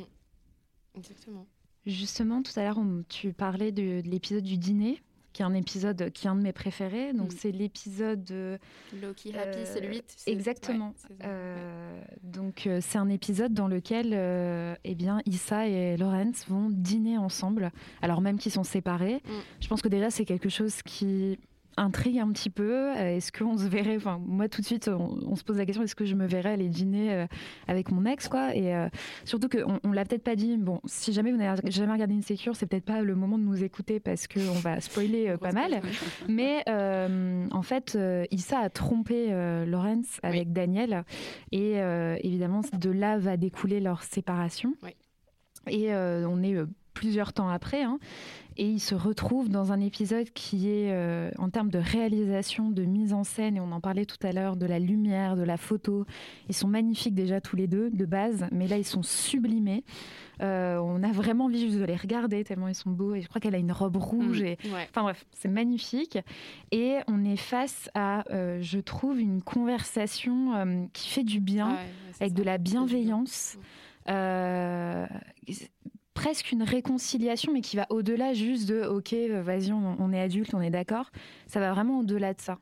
Exactement. 0.95 1.47
Justement, 1.85 2.41
tout 2.41 2.51
à 2.57 2.63
l'heure, 2.63 2.77
on- 2.77 3.03
tu 3.09 3.31
parlais 3.33 3.71
de, 3.71 4.01
de 4.01 4.09
l'épisode 4.09 4.43
du 4.43 4.57
dîner, 4.57 5.01
qui 5.35 5.41
est 5.41 5.45
un 5.45 5.53
épisode 5.53 6.11
qui 6.13 6.27
est 6.27 6.29
un 6.29 6.35
de 6.35 6.41
mes 6.41 6.53
préférés. 6.53 7.11
Donc, 7.11 7.33
Mm. 7.33 7.35
c'est 7.37 7.51
l'épisode. 7.51 8.25
euh, 8.31 8.57
Loki 9.01 9.37
Happy, 9.37 9.57
c'est 9.65 9.81
le 9.81 9.89
8. 9.89 10.23
exactement. 10.27 10.93
Ouais. 11.09 11.15
euh, 11.25 11.99
donc, 12.23 12.67
euh, 12.67 12.79
c'est 12.81 12.97
un 12.97 13.09
épisode 13.09 13.53
dans 13.53 13.67
lequel, 13.67 14.11
euh, 14.13 14.75
eh 14.85 14.95
bien, 14.95 15.19
Issa 15.25 15.67
et 15.67 15.97
Lawrence 15.97 16.45
vont 16.47 16.69
dîner 16.69 17.17
ensemble, 17.17 17.71
alors 18.01 18.21
même 18.21 18.37
qu'ils 18.39 18.53
sont 18.53 18.63
séparés. 18.63 19.21
Mm. 19.25 19.31
Je 19.59 19.67
pense 19.67 19.81
que 19.81 19.89
déjà, 19.89 20.09
c'est 20.09 20.23
quelque 20.23 20.47
chose 20.47 20.81
qui 20.83 21.37
intrigue 21.77 22.19
un 22.19 22.31
petit 22.31 22.49
peu. 22.49 22.95
Euh, 22.95 23.17
Est-ce 23.17 23.31
qu'on 23.31 23.57
se 23.57 23.65
verrait 23.67 23.97
Enfin, 23.97 24.19
moi, 24.25 24.47
tout 24.49 24.61
de 24.61 24.65
suite, 24.65 24.87
on, 24.87 25.17
on 25.27 25.35
se 25.35 25.43
pose 25.43 25.57
la 25.57 25.65
question 25.65 25.83
est-ce 25.83 25.95
que 25.95 26.05
je 26.05 26.15
me 26.15 26.25
verrais 26.25 26.53
aller 26.53 26.69
dîner 26.69 27.13
euh, 27.13 27.27
avec 27.67 27.91
mon 27.91 28.05
ex, 28.05 28.27
quoi? 28.27 28.55
Et 28.55 28.73
euh, 28.73 28.87
surtout 29.23 29.49
qu'on 29.49 29.79
on 29.83 29.91
l'a 29.91 30.05
peut-être 30.05 30.23
pas 30.23 30.35
dit. 30.35 30.57
Bon, 30.57 30.79
si 30.85 31.13
jamais 31.13 31.31
vous 31.31 31.37
n'avez 31.37 31.71
jamais 31.71 31.93
regardé 31.93 32.13
Insecure, 32.15 32.55
c'est 32.55 32.65
peut-être 32.65 32.85
pas 32.85 33.01
le 33.01 33.15
moment 33.15 33.37
de 33.37 33.43
nous 33.43 33.63
écouter 33.63 33.99
parce 33.99 34.27
qu'on 34.27 34.59
va 34.59 34.79
spoiler 34.81 35.35
pas 35.39 35.51
mal. 35.51 35.81
Mais 36.29 36.63
euh, 36.69 37.47
en 37.51 37.61
fait, 37.61 37.97
Issa 38.31 38.59
a 38.59 38.69
trompé 38.69 39.27
euh, 39.31 39.65
Lawrence 39.65 40.19
avec 40.23 40.53
Daniel. 40.53 41.03
Et 41.51 41.75
évidemment, 42.21 42.61
de 42.73 42.89
là 42.89 43.17
va 43.17 43.37
découler 43.37 43.79
leur 43.79 44.03
séparation. 44.03 44.73
Oui. 44.83 44.91
Et 45.67 45.93
on 45.93 46.43
est 46.43 46.55
plusieurs 46.95 47.31
temps 47.33 47.49
après. 47.49 47.83
hein. 47.83 47.99
et 48.57 48.65
ils 48.69 48.79
se 48.79 48.95
retrouvent 48.95 49.49
dans 49.49 49.73
un 49.73 49.81
épisode 49.81 50.29
qui 50.33 50.69
est, 50.69 50.89
euh, 50.93 51.29
en 51.37 51.49
termes 51.49 51.69
de 51.69 51.77
réalisation, 51.77 52.69
de 52.71 52.83
mise 52.85 53.11
en 53.11 53.25
scène, 53.25 53.57
et 53.57 53.59
on 53.59 53.71
en 53.73 53.81
parlait 53.81 54.05
tout 54.05 54.25
à 54.25 54.31
l'heure, 54.31 54.55
de 54.55 54.65
la 54.65 54.79
lumière, 54.79 55.35
de 55.35 55.43
la 55.43 55.57
photo. 55.57 56.05
Ils 56.47 56.55
sont 56.55 56.69
magnifiques 56.69 57.13
déjà 57.15 57.41
tous 57.41 57.57
les 57.57 57.67
deux, 57.67 57.89
de 57.91 58.05
base, 58.05 58.47
mais 58.53 58.67
là, 58.67 58.77
ils 58.77 58.85
sont 58.85 59.03
sublimés. 59.03 59.83
Euh, 60.41 60.77
on 60.77 61.03
a 61.03 61.11
vraiment 61.11 61.45
envie 61.45 61.59
juste 61.59 61.77
de 61.79 61.83
les 61.83 61.97
regarder, 61.97 62.43
tellement 62.45 62.69
ils 62.69 62.75
sont 62.75 62.91
beaux. 62.91 63.13
Et 63.13 63.21
je 63.21 63.27
crois 63.27 63.41
qu'elle 63.41 63.55
a 63.55 63.57
une 63.57 63.71
robe 63.73 63.97
rouge. 63.97 64.41
Et... 64.41 64.57
Ouais. 64.65 64.87
Enfin 64.89 65.03
bref, 65.03 65.25
c'est 65.33 65.49
magnifique. 65.49 66.17
Et 66.71 66.95
on 67.07 67.25
est 67.25 67.35
face 67.37 67.89
à, 67.93 68.23
euh, 68.31 68.59
je 68.61 68.79
trouve, 68.79 69.19
une 69.19 69.41
conversation 69.41 70.87
qui 70.93 71.09
fait 71.09 71.23
du 71.23 71.41
bien, 71.41 71.67
Ouais, 71.71 71.73
ouais, 71.75 71.85
c'est 72.13 72.23
avec 72.23 72.31
ça. 72.37 72.39
de 72.41 72.43
la 72.43 72.57
bien. 72.57 72.85
bienveillance. 72.85 73.57
Euh, 74.07 75.05
presque 76.15 76.51
une 76.51 76.63
réconciliation, 76.63 77.53
mais 77.53 77.61
qui 77.61 77.75
va 77.75 77.85
au-delà 77.91 78.33
juste 78.33 78.67
de 78.67 78.81
OK, 78.85 79.13
euh, 79.13 79.43
vas-y, 79.43 79.71
on, 79.71 79.95
on 79.99 80.11
est 80.11 80.19
adulte, 80.19 80.55
on 80.55 80.61
est 80.61 80.71
d'accord. 80.71 81.11
Ça 81.45 81.59
va 81.59 81.71
vraiment 81.71 81.99
au-delà 81.99 82.33
de 82.33 82.41
ça. 82.41 82.57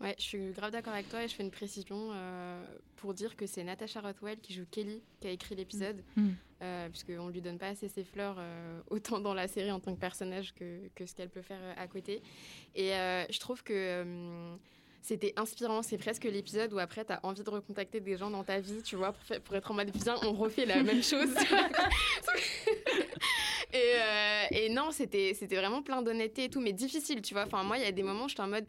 Ouais, 0.00 0.16
je 0.18 0.24
suis 0.24 0.50
grave 0.50 0.72
d'accord 0.72 0.92
avec 0.94 1.08
toi 1.08 1.22
et 1.22 1.28
je 1.28 1.34
fais 1.34 1.44
une 1.44 1.52
précision 1.52 2.08
euh, 2.12 2.60
pour 2.96 3.14
dire 3.14 3.36
que 3.36 3.46
c'est 3.46 3.62
Natasha 3.62 4.00
Rothwell 4.00 4.40
qui 4.40 4.52
joue 4.52 4.64
Kelly 4.68 5.00
qui 5.20 5.28
a 5.28 5.30
écrit 5.30 5.54
l'épisode, 5.54 6.02
Mm. 6.16 6.30
euh, 6.62 6.88
puisqu'on 6.88 7.28
lui 7.28 7.40
donne 7.40 7.56
pas 7.58 7.68
assez 7.68 7.86
ses 7.88 8.02
fleurs, 8.02 8.34
euh, 8.40 8.80
autant 8.90 9.20
dans 9.20 9.32
la 9.34 9.46
série 9.46 9.70
en 9.70 9.78
tant 9.78 9.94
que 9.94 10.00
personnage 10.00 10.54
que, 10.54 10.88
que 10.96 11.06
ce 11.06 11.14
qu'elle 11.14 11.28
peut 11.28 11.42
faire 11.42 11.60
à 11.76 11.86
côté. 11.86 12.20
Et 12.74 12.88
je 13.30 13.38
trouve 13.38 13.62
que 13.62 14.04
c'était 15.02 15.34
inspirant, 15.36 15.82
c'est 15.82 15.98
presque 15.98 16.24
l'épisode 16.24 16.72
où 16.72 16.78
après 16.78 17.04
tu 17.04 17.12
as 17.12 17.20
envie 17.24 17.42
de 17.42 17.50
recontacter 17.50 18.00
des 18.00 18.16
gens 18.16 18.30
dans 18.30 18.44
ta 18.44 18.60
vie, 18.60 18.82
tu 18.82 18.96
vois, 18.96 19.12
pour, 19.44 19.56
être 19.56 19.70
en 19.70 19.74
mode 19.74 19.90
viens, 19.94 20.16
on 20.22 20.32
refait 20.32 20.64
la 20.64 20.82
même 20.82 21.02
chose. 21.02 21.34
et, 23.72 23.76
euh, 23.76 24.44
et 24.52 24.68
non, 24.70 24.90
c'était 24.92 25.34
vraiment 25.50 25.82
plein 25.82 26.02
d'honnêteté 26.02 26.44
et 26.44 26.48
tout, 26.48 26.60
mais 26.60 26.72
difficile, 26.72 27.20
tu 27.20 27.34
vois. 27.34 27.44
Enfin, 27.44 27.64
moi, 27.64 27.78
il 27.78 27.84
y 27.84 27.86
a 27.86 27.92
des 27.92 28.02
moments 28.02 28.24
où 28.24 28.28
j'étais 28.28 28.42
en 28.42 28.48
mode 28.48 28.66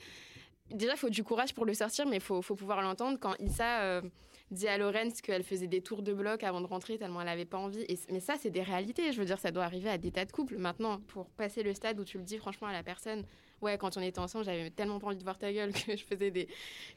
déjà, 0.72 0.94
il 0.94 0.98
faut 0.98 1.10
du 1.10 1.24
courage 1.24 1.54
pour 1.54 1.66
le 1.66 1.74
sortir, 1.74 2.06
mais 2.06 2.18
il 2.18 2.22
faut, 2.22 2.42
faut 2.42 2.56
pouvoir 2.56 2.82
l'entendre. 2.82 3.18
Quand 3.20 3.36
Issa 3.40 3.82
euh, 3.82 4.02
dit 4.52 4.68
à 4.68 4.78
Lorenz 4.78 5.22
qu'elle 5.22 5.44
faisait 5.44 5.68
des 5.68 5.82
tours 5.82 6.02
de 6.02 6.14
bloc 6.14 6.44
avant 6.44 6.62
de 6.62 6.68
rentrer 6.68 6.98
tellement 6.98 7.22
elle 7.22 7.28
n'avait 7.28 7.46
pas 7.46 7.58
envie. 7.58 7.86
Mais 8.10 8.20
ça, 8.20 8.36
c'est 8.40 8.50
des 8.50 8.62
réalités. 8.62 9.12
Je 9.12 9.20
veux 9.20 9.26
dire, 9.26 9.40
ça 9.40 9.52
doit 9.52 9.64
arriver 9.64 9.90
à 9.90 9.98
des 9.98 10.12
tas 10.12 10.26
de 10.26 10.32
couples. 10.32 10.58
Maintenant, 10.58 11.00
pour 11.08 11.30
passer 11.32 11.64
le 11.64 11.74
stade 11.74 12.00
où 12.00 12.04
tu 12.04 12.18
le 12.18 12.24
dis 12.24 12.38
franchement 12.38 12.68
à 12.68 12.74
la 12.74 12.84
personne, 12.84 13.26
ouais, 13.64 13.78
quand 13.78 13.98
on 13.98 14.02
était 14.02 14.20
ensemble, 14.20 14.46
j'avais 14.46 14.70
tellement 14.70 15.00
pas 15.00 15.08
envie 15.08 15.18
de 15.18 15.24
voir 15.24 15.38
ta 15.40 15.52
gueule 15.52 15.72
que 15.88 15.96
je 15.98 16.04
faisais 16.04 16.30
des, 16.32 16.48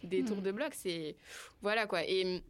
des 0.03 0.25
tours 0.25 0.43
de 0.43 0.53
bloc. 0.53 0.75
C'est. 0.75 1.17
Voilà 1.63 1.87
quoi. 1.87 2.05
Et. 2.05 2.43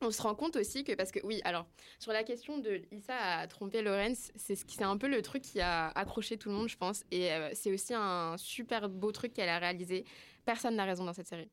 On 0.00 0.12
se 0.12 0.22
rend 0.22 0.36
compte 0.36 0.54
aussi 0.54 0.84
que, 0.84 0.92
parce 0.92 1.10
que 1.10 1.18
oui, 1.24 1.40
alors, 1.42 1.66
sur 1.98 2.12
la 2.12 2.22
question 2.22 2.58
de 2.58 2.82
Issa 2.92 3.16
à 3.16 3.46
tromper 3.48 3.82
Lorenz, 3.82 4.30
c'est 4.36 4.54
ce 4.54 4.64
qui- 4.64 4.76
c'est 4.76 4.84
un 4.84 4.96
peu 4.96 5.08
le 5.08 5.22
truc 5.22 5.42
qui 5.42 5.60
a 5.60 5.88
accroché 5.88 6.36
tout 6.36 6.50
le 6.50 6.54
monde, 6.54 6.68
je 6.68 6.76
pense. 6.76 7.02
Et 7.10 7.32
euh, 7.32 7.50
c'est 7.52 7.72
aussi 7.72 7.94
un 7.94 8.36
super 8.38 8.88
beau 8.88 9.10
truc 9.10 9.32
qu'elle 9.32 9.48
a 9.48 9.58
réalisé. 9.58 10.04
Personne 10.48 10.76
n'a 10.76 10.86
raison 10.86 11.04
dans 11.04 11.12
cette 11.12 11.28
série. 11.28 11.50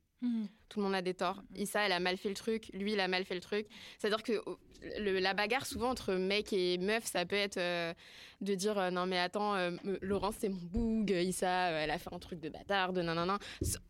Tout 0.69 0.79
le 0.79 0.83
monde 0.85 0.95
a 0.95 1.01
des 1.01 1.13
torts. 1.13 1.43
Issa, 1.53 1.81
elle 1.85 1.91
a 1.91 1.99
mal 1.99 2.15
fait 2.15 2.29
le 2.29 2.35
truc. 2.35 2.69
Lui, 2.73 2.93
il 2.93 2.99
a 3.01 3.09
mal 3.09 3.25
fait 3.25 3.35
le 3.35 3.41
truc. 3.41 3.67
C'est-à-dire 3.99 4.23
que 4.23 4.41
oh, 4.45 4.57
le- 4.97 5.19
la 5.19 5.33
bagarre, 5.33 5.65
souvent, 5.65 5.89
entre 5.89 6.13
mec 6.13 6.53
et 6.53 6.77
meuf, 6.77 7.03
ça 7.03 7.25
peut 7.25 7.35
être 7.35 7.57
euh, 7.57 7.93
de 8.39 8.55
dire 8.55 8.77
euh, 8.79 8.91
Non, 8.91 9.05
mais 9.05 9.19
attends, 9.19 9.53
euh, 9.55 9.71
Laurence, 10.01 10.35
c'est 10.39 10.47
mon 10.47 10.61
boug. 10.63 11.09
Issa, 11.11 11.71
elle 11.71 11.91
a 11.91 11.97
fait 11.97 12.13
un 12.13 12.19
truc 12.19 12.39
de 12.39 12.47
bâtard, 12.47 12.93
de 12.93 13.01
nanana. 13.01 13.37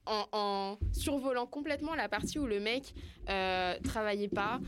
En, 0.08 0.26
en 0.32 0.78
survolant 0.92 1.46
complètement 1.46 1.94
la 1.94 2.10
partie 2.10 2.40
où 2.40 2.48
le 2.48 2.60
mec 2.60 2.96
travaillait 3.84 4.28
pas, 4.28 4.60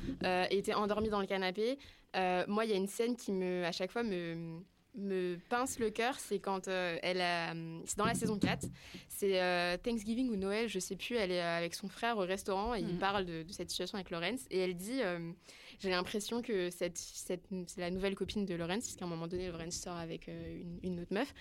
était 0.51 0.75
endormi 0.75 1.09
dans 1.09 1.19
le 1.19 1.25
canapé. 1.27 1.79
Moi, 2.13 2.65
il 2.65 2.69
y 2.69 2.73
a 2.73 2.77
une 2.77 2.87
scène 2.87 3.15
qui, 3.15 3.31
me, 3.31 3.65
à 3.65 3.71
chaque 3.71 3.91
fois, 3.91 4.03
me 4.03 4.61
me 4.97 5.37
pince 5.49 5.77
le 5.79 5.89
cœur, 5.91 6.19
c'est 6.19 6.39
quand 6.39 6.67
euh, 6.67 6.97
elle 7.03 7.21
a, 7.21 7.53
c'est 7.85 7.97
dans 7.97 8.05
la 8.05 8.15
saison 8.15 8.39
4, 8.39 8.67
c'est 9.07 9.39
euh, 9.41 9.77
Thanksgiving 9.77 10.29
ou 10.31 10.35
Noël, 10.35 10.67
je 10.67 10.79
sais 10.79 10.95
plus, 10.95 11.15
elle 11.15 11.31
est 11.31 11.39
avec 11.41 11.75
son 11.75 11.87
frère 11.87 12.17
au 12.17 12.21
restaurant 12.21 12.73
et 12.75 12.79
il 12.79 12.87
Mhm. 12.93 12.97
parle 12.97 13.25
de, 13.25 13.43
de 13.43 13.51
cette 13.51 13.69
situation 13.69 13.95
avec 13.97 14.09
Lorenz 14.09 14.45
et 14.49 14.57
elle 14.57 14.75
dit 14.75 14.99
euh, 15.03 15.31
j'ai 15.79 15.89
l'impression 15.91 16.41
que 16.41 16.69
cette, 16.71 16.97
cette, 16.97 17.45
c'est 17.67 17.81
la 17.81 17.91
nouvelle 17.91 18.15
copine 18.15 18.45
de 18.45 18.55
Lorenz, 18.55 18.83
puisqu'à 18.83 19.05
un 19.05 19.07
moment 19.07 19.27
donné 19.27 19.49
Lorenz 19.51 19.75
sort 19.79 19.97
avec 19.97 20.27
une, 20.27 20.79
une 20.83 20.99
autre 20.99 21.13
meuf, 21.13 21.33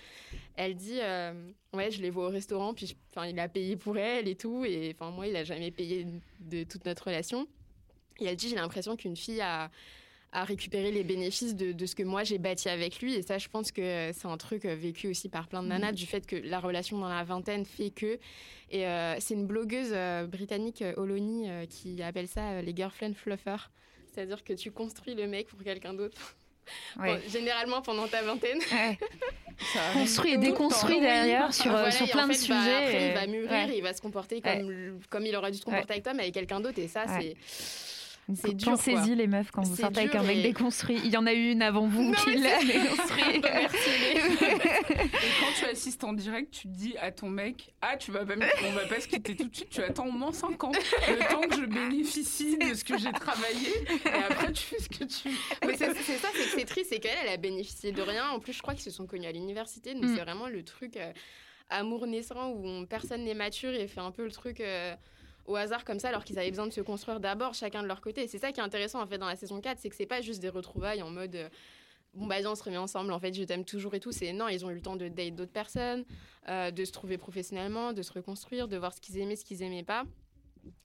elle 0.55 0.75
dit 0.75 0.99
ouais 1.73 1.89
je 1.91 2.01
les 2.01 2.09
vois 2.11 2.27
au 2.27 2.31
restaurant 2.31 2.73
puis 2.73 2.85
je- 2.87 3.25
il 3.29 3.39
a 3.39 3.47
payé 3.49 3.75
pour 3.75 3.97
elle 3.97 4.27
et 4.27 4.35
tout 4.35 4.65
et 4.65 4.95
enfin 4.95 5.11
moi 5.11 5.27
il 5.27 5.35
a 5.35 5.43
jamais 5.43 5.71
payé 5.71 6.05
de 6.39 6.63
toute 6.63 6.85
notre 6.85 7.05
relation 7.05 7.47
et 8.19 8.25
elle 8.25 8.35
dit 8.35 8.49
j'ai 8.49 8.55
l'impression 8.55 8.95
qu'une 8.95 9.15
fille 9.15 9.41
a 9.41 9.69
à 10.31 10.43
récupérer 10.43 10.91
les 10.91 11.03
bénéfices 11.03 11.55
de, 11.55 11.71
de 11.71 11.85
ce 11.85 11.95
que 11.95 12.03
moi 12.03 12.23
j'ai 12.23 12.37
bâti 12.37 12.67
avec 12.69 12.99
lui. 13.01 13.13
Et 13.15 13.21
ça, 13.21 13.37
je 13.37 13.47
pense 13.47 13.71
que 13.71 14.11
c'est 14.13 14.27
un 14.27 14.37
truc 14.37 14.65
euh, 14.65 14.75
vécu 14.75 15.07
aussi 15.07 15.29
par 15.29 15.47
plein 15.47 15.63
de 15.63 15.67
nanas, 15.69 15.93
du 15.93 16.05
fait 16.05 16.25
que 16.27 16.35
la 16.35 16.59
relation 16.59 16.97
dans 16.97 17.09
la 17.09 17.23
vingtaine 17.23 17.65
fait 17.65 17.89
que. 17.91 18.19
Et 18.69 18.85
euh, 18.85 19.15
c'est 19.19 19.33
une 19.35 19.47
blogueuse 19.47 19.91
euh, 19.93 20.25
britannique, 20.27 20.83
Oloni, 20.97 21.49
euh, 21.49 21.65
qui 21.65 22.01
appelle 22.03 22.27
ça 22.27 22.61
les 22.61 22.75
girlfriend 22.75 23.13
fluffers. 23.15 23.71
C'est-à-dire 24.13 24.43
que 24.43 24.53
tu 24.53 24.71
construis 24.71 25.15
le 25.15 25.27
mec 25.27 25.47
pour 25.47 25.63
quelqu'un 25.63 25.93
d'autre. 25.93 26.35
Ouais. 26.99 27.15
Bon, 27.15 27.21
généralement 27.29 27.81
pendant 27.81 28.07
ta 28.07 28.21
vingtaine. 28.23 28.57
Ouais. 28.59 28.97
Ça 29.73 29.81
arrive 29.85 30.01
Construit 30.01 30.33
et 30.33 30.37
déconstruit 30.37 30.99
derrière 30.99 31.51
sur, 31.53 31.71
Voilà, 31.71 31.89
sur 31.91 32.07
plein 32.09 32.25
en 32.25 32.27
de 32.27 32.33
bah, 32.33 32.37
sujets. 32.37 32.53
après, 32.75 33.03
et- 33.03 33.07
il 33.07 33.13
va 33.13 33.25
mûrir, 33.27 33.49
ouais. 33.51 33.77
il 33.77 33.81
va 33.81 33.93
se 33.93 34.01
comporter 34.01 34.39
comme, 34.41 34.99
comme 35.09 35.25
il 35.25 35.35
aurait 35.35 35.51
dû 35.51 35.57
se 35.57 35.63
comporter 35.65 35.93
avec 35.93 36.03
toi, 36.03 36.13
mais 36.13 36.23
avec 36.23 36.33
quelqu'un 36.35 36.59
d'autre. 36.59 36.77
Et 36.77 36.87
ça, 36.87 37.05
c'est. 37.19 37.35
C'est 38.35 38.53
dur, 38.53 38.71
Pensez-y 38.73 39.15
les 39.15 39.25
meufs 39.27 39.51
quand 39.51 39.61
vous 39.61 39.75
sortez 39.77 40.01
avec 40.01 40.15
un 40.15 40.21
mec 40.23 40.37
et- 40.37 40.41
déconstruit. 40.43 40.99
Il 41.05 41.11
y 41.11 41.17
en 41.17 41.25
a 41.25 41.33
eu 41.33 41.51
une 41.51 41.61
avant 41.61 41.87
vous 41.87 42.03
Non, 42.03 42.11
qui 42.11 42.35
l'a 42.35 42.59
déconstruit. 42.63 43.37
Et 43.41 45.31
quand 45.39 45.51
tu 45.57 45.65
assistes 45.65 46.03
en 46.03 46.13
direct, 46.13 46.51
tu 46.53 46.67
dis 46.67 46.95
à 46.99 47.11
ton 47.11 47.29
mec 47.29 47.73
Ah, 47.81 47.95
tu 47.97 48.11
vas 48.11 48.25
pas 48.25 48.35
me- 48.35 48.45
on 48.67 48.71
va 48.73 48.85
pas 48.85 48.99
se 48.99 49.07
quitter 49.07 49.35
tout 49.35 49.47
de 49.47 49.55
suite, 49.55 49.69
tu 49.69 49.81
attends 49.81 50.07
au 50.07 50.11
moins 50.11 50.31
5 50.33 50.61
ans. 50.63 50.71
Le 50.73 51.31
temps 51.31 51.41
que 51.41 51.55
je 51.55 51.65
bénéficie 51.65 52.57
de 52.57 52.73
ce 52.73 52.83
que 52.83 52.97
j'ai 52.97 53.11
travaillé. 53.11 53.69
Et 54.05 54.23
après, 54.29 54.51
tu 54.51 54.63
fais 54.63 54.79
ce 54.79 54.89
que 54.89 55.03
tu 55.05 55.29
veux. 55.29 55.35
Mais 55.67 55.77
c'est 55.77 55.93
c'est 55.95 56.17
ça, 56.17 56.27
c'est 56.33 56.43
que 56.43 56.59
c'est 56.59 56.65
triste, 56.65 56.87
c'est 56.89 56.99
qu'elle, 56.99 57.17
elle 57.23 57.29
a 57.33 57.37
bénéficié 57.37 57.91
de 57.91 58.01
rien. 58.01 58.29
En 58.29 58.39
plus, 58.39 58.53
je 58.53 58.61
crois 58.61 58.73
qu'ils 58.73 58.83
se 58.83 58.91
sont 58.91 59.05
connus 59.07 59.27
à 59.27 59.31
l'université, 59.31 59.93
donc 59.93 60.03
Mm. 60.03 60.15
c'est 60.15 60.21
vraiment 60.21 60.47
le 60.47 60.63
truc 60.63 60.97
euh, 60.97 61.11
amour 61.69 62.07
naissant 62.07 62.49
où 62.49 62.65
on- 62.67 62.85
personne 62.85 63.23
n'est 63.23 63.33
mature 63.33 63.73
et 63.73 63.87
fait 63.87 63.99
un 64.01 64.11
peu 64.11 64.23
le 64.25 64.31
truc 64.31 64.59
euh, 64.59 64.95
au 65.47 65.55
hasard 65.55 65.83
comme 65.85 65.99
ça, 65.99 66.09
alors 66.09 66.23
qu'ils 66.23 66.37
avaient 66.37 66.49
besoin 66.51 66.67
de 66.67 66.73
se 66.73 66.81
construire 66.81 67.19
d'abord 67.19 67.53
chacun 67.53 67.81
de 67.81 67.87
leur 67.87 68.01
côté. 68.01 68.27
C'est 68.27 68.37
ça 68.37 68.51
qui 68.51 68.59
est 68.59 68.63
intéressant 68.63 69.01
en 69.01 69.07
fait 69.07 69.17
dans 69.17 69.27
la 69.27 69.35
saison 69.35 69.59
4, 69.61 69.79
c'est 69.79 69.89
que 69.89 69.95
c'est 69.95 70.05
pas 70.05 70.21
juste 70.21 70.41
des 70.41 70.49
retrouvailles 70.49 71.01
en 71.01 71.09
mode. 71.09 71.35
euh, 71.35 71.49
Bon 72.13 72.25
bah 72.25 72.37
on 72.45 72.55
se 72.55 72.63
remet 72.63 72.77
ensemble, 72.77 73.11
en 73.13 73.19
fait 73.19 73.31
je 73.33 73.43
t'aime 73.43 73.63
toujours 73.63 73.93
et 73.93 73.99
tout. 73.99 74.11
C'est 74.11 74.33
non, 74.33 74.47
ils 74.47 74.65
ont 74.65 74.71
eu 74.71 74.75
le 74.75 74.81
temps 74.81 74.95
de 74.95 75.07
date 75.07 75.35
d'autres 75.35 75.51
personnes, 75.51 76.03
euh, 76.49 76.71
de 76.71 76.83
se 76.83 76.91
trouver 76.91 77.19
professionnellement, 77.19 77.93
de 77.93 78.01
se 78.01 78.11
reconstruire, 78.11 78.67
de 78.67 78.75
voir 78.75 78.93
ce 78.93 79.01
qu'ils 79.01 79.19
aimaient, 79.19 79.35
ce 79.35 79.45
qu'ils 79.45 79.61
aimaient 79.61 79.83
pas. 79.83 80.03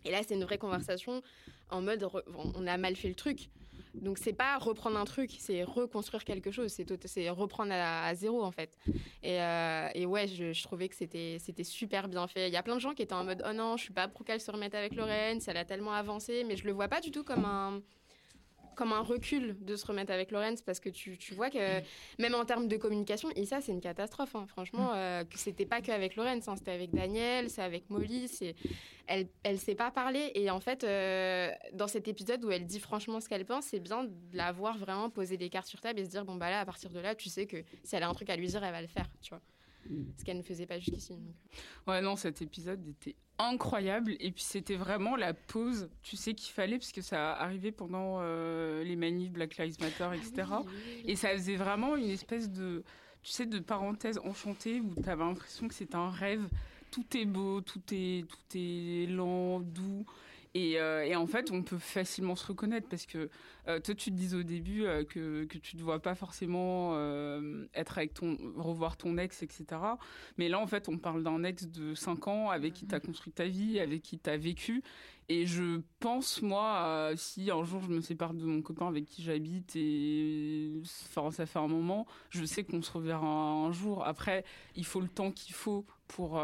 Et 0.05 0.11
là 0.11 0.21
c'est 0.27 0.35
une 0.35 0.45
vraie 0.45 0.59
conversation 0.59 1.23
en 1.71 1.81
mode 1.81 2.07
on 2.55 2.67
a 2.67 2.77
mal 2.77 2.97
fait 2.97 3.09
le 3.09 3.15
truc. 3.15 3.49
Donc 3.95 4.19
c'est 4.19 4.33
pas 4.33 4.57
reprendre 4.59 4.99
un 4.99 5.05
truc, 5.05 5.31
c'est 5.39 5.63
reconstruire 5.65 6.25
quelque 6.25 6.51
chose, 6.51 6.73
c'est 6.73 7.31
reprendre 7.31 7.73
à, 7.75 8.15
zéro 8.15 8.43
en 8.43 8.51
fait. 8.51 8.79
Et, 9.23 9.41
euh, 9.41 10.05
ouais, 10.07 10.27
je, 10.27 10.63
trouvais 10.63 10.89
que 10.89 10.95
c'était 10.95 11.65
super 11.65 12.09
bien 12.09 12.27
fait. 12.27 12.49
Il 12.49 12.53
y 12.53 12.57
a 12.57 12.63
plein 12.63 12.75
de 12.75 12.81
gens 12.81 12.95
qui 12.95 13.03
étaient 13.03 13.15
en 13.15 13.25
mode 13.25 13.43
oh 13.49 13.53
non, 13.53 13.77
je 13.77 13.85
suis 13.85 13.93
pas 13.93 14.09
pour 14.09 14.25
qu'elle 14.25 14.41
se 14.41 14.51
remette 14.51 14.75
avec 14.75 14.95
Lorenz, 14.95 15.47
elle 15.47 15.57
a 15.57 15.65
tellement 15.65 15.93
avancé, 15.93 16.45
mais 16.45 16.57
je 16.57 16.65
le 16.65 16.73
vois 16.73 16.89
pas 16.89 17.01
du 17.01 17.11
tout 17.11 17.25
comme 17.25 17.45
un 17.45 17.83
comme 18.83 18.93
un 18.93 19.01
recul 19.01 19.57
de 19.61 19.77
se 19.77 19.87
remettre 19.87 20.13
avec 20.13 20.33
Lorenz 20.33 20.61
parce 20.61 20.81
que 20.81 20.89
tu, 20.89 21.17
tu 21.17 21.35
vois 21.35 21.51
que 21.51 21.81
même 22.19 22.35
en 22.35 22.45
termes 22.45 22.67
de 22.67 22.77
communication, 22.77 23.29
et 23.37 23.47
ça 23.47 23.61
c'est 23.61 23.71
une 23.71 23.81
catastrophe, 23.81 24.35
hein, 24.35 24.45
franchement, 24.49 24.91
euh, 24.93 25.23
que 25.23 25.39
c'était 25.39 25.67
pas 25.67 25.81
qu'avec 25.81 26.17
Lorenz, 26.17 26.49
hein, 26.49 26.57
c'était 26.57 26.73
avec 26.73 26.91
Daniel, 26.91 27.49
c'est 27.49 27.63
avec 27.63 27.89
Molly, 27.91 28.27
c'est 28.27 28.57
elle 29.07 29.29
elle 29.45 29.61
sait 29.61 29.77
pas 29.77 29.93
parler 29.93 30.33
et 30.35 30.51
en 30.51 30.59
fait 30.59 30.83
euh, 30.83 31.53
dans 31.75 31.87
cet 31.87 32.09
épisode 32.09 32.45
où 32.45 32.51
elle 32.51 32.67
dit 32.67 32.81
franchement 32.81 33.21
ce 33.21 33.29
qu'elle 33.29 33.45
pense, 33.45 33.67
c'est 33.67 33.79
bien 33.79 34.03
de 34.03 34.11
la 34.33 34.51
voir 34.51 34.77
vraiment 34.77 35.09
poser 35.09 35.37
les 35.37 35.49
cartes 35.49 35.69
sur 35.69 35.81
table 35.81 36.01
et 36.01 36.05
se 36.05 36.11
dire 36.11 36.25
bon 36.25 36.35
bah 36.35 36.51
là 36.51 36.59
à 36.59 36.65
partir 36.65 36.91
de 36.91 36.99
là, 36.99 37.15
tu 37.15 37.29
sais 37.29 37.47
que 37.47 37.59
si 37.85 37.95
elle 37.95 38.03
a 38.03 38.09
un 38.09 38.15
truc 38.15 38.31
à 38.31 38.37
lui 38.37 38.49
dire, 38.49 38.65
elle 38.65 38.73
va 38.73 38.83
le 38.83 38.89
faire, 38.89 39.07
tu 39.21 39.31
vois. 39.31 39.43
Ce 40.19 40.25
qu'elle 40.25 40.39
ne 40.39 40.43
faisait 40.43 40.67
pas 40.67 40.79
jusqu'ici. 40.79 41.13
donc. 41.13 41.35
Ouais, 41.87 42.01
non, 42.01 42.17
cet 42.17 42.43
épisode 42.43 42.87
était 42.87 43.17
incroyable. 43.43 44.17
Et 44.21 44.31
puis, 44.31 44.43
c'était 44.43 44.77
vraiment 44.77 45.17
la 45.17 45.35
pause, 45.35 45.89
tu 46.03 46.17
sais, 46.17 46.35
qu'il 46.35 46.53
fallait, 46.53 46.79
parce 46.79 46.93
que 46.93 47.03
ça 47.03 47.33
arrivait 47.33 47.73
pendant 47.73 48.19
euh, 48.21 48.83
les 48.85 48.97
manifs 48.97 49.31
Black 49.33 49.57
Lives 49.59 49.77
Matter, 49.81 50.09
etc. 50.17 50.49
Ah 50.51 50.61
oui, 50.65 50.73
oui, 50.73 51.03
oui. 51.05 51.11
Et 51.11 51.17
ça 51.17 51.31
faisait 51.31 51.57
vraiment 51.57 51.97
une 51.97 52.11
espèce 52.11 52.51
de, 52.51 52.83
tu 53.23 53.33
sais, 53.33 53.47
de 53.47 53.59
parenthèse 53.59 54.19
enchantée 54.25 54.81
où 54.81 54.95
tu 55.01 55.09
avais 55.09 55.25
l'impression 55.25 55.69
que 55.69 55.75
c'était 55.75 55.97
un 55.97 56.11
rêve. 56.11 56.49
Tout 56.91 57.17
est 57.17 57.25
beau, 57.25 57.61
tout 57.61 57.83
est, 57.93 58.27
tout 58.29 58.57
est 58.59 59.07
lent, 59.09 59.61
doux. 59.61 60.05
Et, 60.55 60.79
euh, 60.79 61.05
et 61.05 61.17
en 61.17 61.27
fait, 61.27 61.51
on 61.51 61.63
peut 61.63 61.79
facilement 61.79 62.37
se 62.37 62.47
reconnaître 62.47 62.87
parce 62.89 63.07
que 63.07 63.31
euh, 63.69 63.81
toi, 63.81 63.95
tu 63.95 64.11
te 64.11 64.17
dis 64.17 64.35
au 64.35 64.43
début 64.43 64.85
euh, 64.85 65.03
que, 65.03 65.45
que 65.45 65.57
tu 65.57 65.77
ne 65.79 65.83
vois 65.83 66.01
pas 66.01 66.15
forcément 66.15 66.93
être 67.75 67.99
avec 67.99 68.15
ton, 68.15 68.37
revoir 68.57 68.97
ton 68.97 69.17
ex, 69.17 69.43
etc. 69.43 69.65
Mais 70.37 70.49
là, 70.49 70.59
en 70.59 70.67
fait, 70.67 70.89
on 70.89 70.99
parle 70.99 71.23
d'un 71.23 71.43
ex 71.45 71.67
de 71.67 71.95
5 71.95 72.29
ans 72.29 72.51
avec 72.51 72.75
qui 72.75 72.87
tu 72.87 72.95
as 72.95 73.01
construit 73.01 73.33
ta 73.33 73.47
vie, 73.47 73.81
avec 73.81 74.03
qui 74.03 74.19
tu 74.19 74.29
as 74.29 74.37
vécu. 74.37 74.83
Et 75.29 75.47
je 75.47 75.81
pense, 76.01 76.43
moi, 76.43 77.13
si 77.17 77.51
un 77.51 77.65
jour 77.65 77.81
je 77.81 77.89
me 77.89 78.01
sépare 78.01 78.35
de 78.35 78.45
mon 78.45 78.61
copain 78.61 78.89
avec 78.89 79.07
qui 79.07 79.23
j'habite 79.23 79.75
et 79.77 80.73
enfin, 80.83 81.31
ça 81.31 81.47
fait 81.47 81.61
un 81.61 81.69
moment, 81.69 82.07
je 82.29 82.45
sais 82.45 82.65
qu'on 82.65 82.83
se 82.83 82.93
reverra 82.93 83.27
un, 83.27 83.67
un 83.67 83.73
jour. 83.73 84.05
Après, 84.05 84.45
il 84.77 84.85
faut 84.85 85.01
le 85.01 85.09
temps 85.09 85.31
qu'il 85.31 85.55
faut 85.55 85.87
pour. 86.09 86.39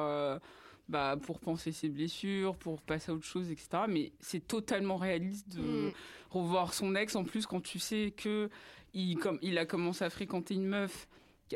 Bah, 0.89 1.17
pour 1.21 1.39
penser 1.41 1.73
ses 1.73 1.89
blessures, 1.89 2.57
pour 2.57 2.81
passer 2.81 3.11
à 3.11 3.15
autre 3.15 3.25
chose, 3.27 3.51
etc. 3.51 3.69
Mais 3.89 4.13
c'est 4.21 4.47
totalement 4.47 4.97
réaliste 4.97 5.49
de 5.57 5.61
Mm. 5.89 5.93
revoir 6.31 6.73
son 6.75 6.95
ex. 6.95 7.15
En 7.17 7.25
plus, 7.25 7.47
quand 7.47 7.61
tu 7.61 7.79
sais 7.79 8.13
que 8.17 8.49
il, 8.95 9.19
comme, 9.19 9.39
il 9.43 9.59
a 9.59 9.67
commencé 9.67 10.05
à 10.05 10.11
fréquenter 10.11 10.55
une 10.55 10.67
meuf 10.67 11.07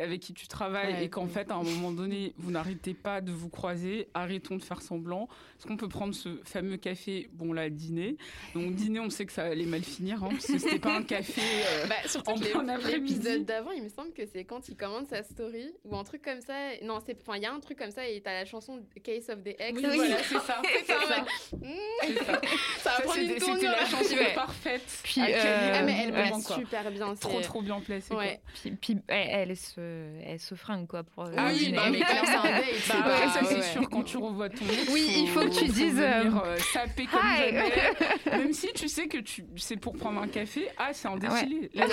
avec 0.00 0.20
qui 0.20 0.32
tu 0.34 0.46
travailles 0.48 0.94
Ouais, 0.94 1.04
et 1.04 1.10
qu'en 1.10 1.24
ouais. 1.24 1.30
fait, 1.30 1.50
à 1.50 1.54
un 1.56 1.62
moment 1.62 1.92
donné, 1.92 2.34
vous 2.38 2.50
n'arrêtez 2.50 2.94
pas 2.94 3.20
de 3.20 3.30
vous 3.32 3.48
croiser, 3.48 4.08
arrêtons 4.14 4.56
de 4.56 4.62
faire 4.62 4.80
semblant. 4.82 5.28
Est-ce 5.58 5.66
qu'on 5.66 5.76
peut 5.76 5.88
prendre 5.88 6.14
ce 6.14 6.40
fameux 6.44 6.76
café, 6.76 7.28
bon 7.32 7.52
là, 7.52 7.68
dîner? 7.70 8.16
Donc 8.54 8.74
dîner, 8.74 9.00
on 9.00 9.10
sait 9.10 9.26
que 9.26 9.32
ça 9.32 9.44
allait 9.44 9.66
mal 9.66 9.82
finir, 9.82 10.22
hein, 10.24 10.28
parce 10.30 10.46
que 10.46 10.58
c'était 10.58 10.78
pas 10.78 10.96
un 10.96 11.02
café... 11.02 11.40
euh, 11.42 11.86
Bah, 11.88 11.96
surtout 12.06 12.32
l'épisode 12.90 13.44
d'avant, 13.44 13.70
il 13.72 13.82
me 13.82 13.88
semble 13.88 14.12
que 14.12 14.24
c'est 14.26 14.44
quand 14.44 14.68
il 14.68 14.76
commande 14.76 15.06
sa 15.06 15.22
story 15.22 15.72
ou 15.84 15.96
un 15.96 16.04
truc 16.04 16.22
comme 16.22 16.40
ça. 16.40 16.54
Non, 16.82 16.98
c'est 17.04 17.16
enfin 17.20 17.36
il 17.36 17.42
y 17.42 17.46
a 17.46 17.52
un 17.52 17.60
truc 17.60 17.78
comme 17.78 17.90
ça 17.90 18.06
et 18.08 18.20
t'as 18.20 18.32
la 18.32 18.44
chanson 18.44 18.80
Case 19.02 19.28
of 19.30 19.42
the 19.42 19.54
Ex. 19.58 19.72
Oui, 19.78 19.82
voilà, 19.94 20.16
c'est 20.22 20.34
ça. 20.38 20.62
C'est 20.62 20.86
ça, 20.86 21.00
ça. 21.08 21.24
ouais. 21.56 21.66
C'est 22.02 22.24
ça. 22.24 22.40
Ça 22.78 22.90
va 22.96 23.00
prendre 23.02 23.18
une 23.20 23.28
c'était 23.28 23.40
tournure. 23.40 23.70
la 23.70 23.86
chanson 23.86 24.14
Ouais. 24.16 24.34
parfaite. 24.34 25.00
Puis, 25.04 25.20
caler 25.20 25.34
euh, 25.36 25.72
Ah 25.74 25.82
mais 25.82 25.96
elle 26.04 26.12
passe 26.12 26.54
super 26.54 26.90
bien. 26.90 27.14
Trop, 27.14 27.40
trop 27.40 27.62
bien 27.62 27.80
placée. 27.80 28.14
Ouais. 28.14 28.40
Puis, 28.54 28.70
puis, 28.72 28.98
elle, 29.08 29.28
elle 29.30 29.50
se, 29.82 30.22
elle 30.24 30.38
se 30.40 30.54
fringue 30.54 30.86
quoi 30.86 31.02
pour. 31.02 31.24
euh, 31.24 31.32
Ah 31.36 31.50
oui, 31.52 31.72
bah, 31.74 31.90
mais 31.90 32.00
clairement, 32.00 32.22
c'est 32.24 32.34
un 32.36 32.42
date. 32.60 32.64
Bah 32.88 33.06
ouais, 33.08 33.28
ça 33.32 33.40
c'est 33.44 33.54
ouais. 33.56 33.62
sûr, 33.62 33.88
quand 33.90 34.02
tu 34.02 34.16
revois 34.16 34.48
ton 34.48 34.64
ex, 34.66 34.88
Oui, 34.92 35.06
il 35.22 35.28
faut 35.28 35.40
que 35.40 35.58
tu 35.58 35.64
dises, 35.66 35.94
venir, 35.94 36.36
euh, 36.38 36.46
euh, 36.46 36.56
saper 36.72 37.06
comme 37.06 37.20
jamais. 37.20 37.72
Même 38.38 38.52
si 38.52 38.68
tu 38.74 38.88
sais 38.88 39.08
que 39.08 39.18
tu 39.18 39.44
c'est 39.56 39.76
pour 39.76 39.96
prendre 39.96 40.20
un 40.20 40.28
café, 40.28 40.68
ah 40.78 40.90
c'est 40.92 41.08
un 41.08 41.16
défilé. 41.16 41.70
Là 41.74 41.86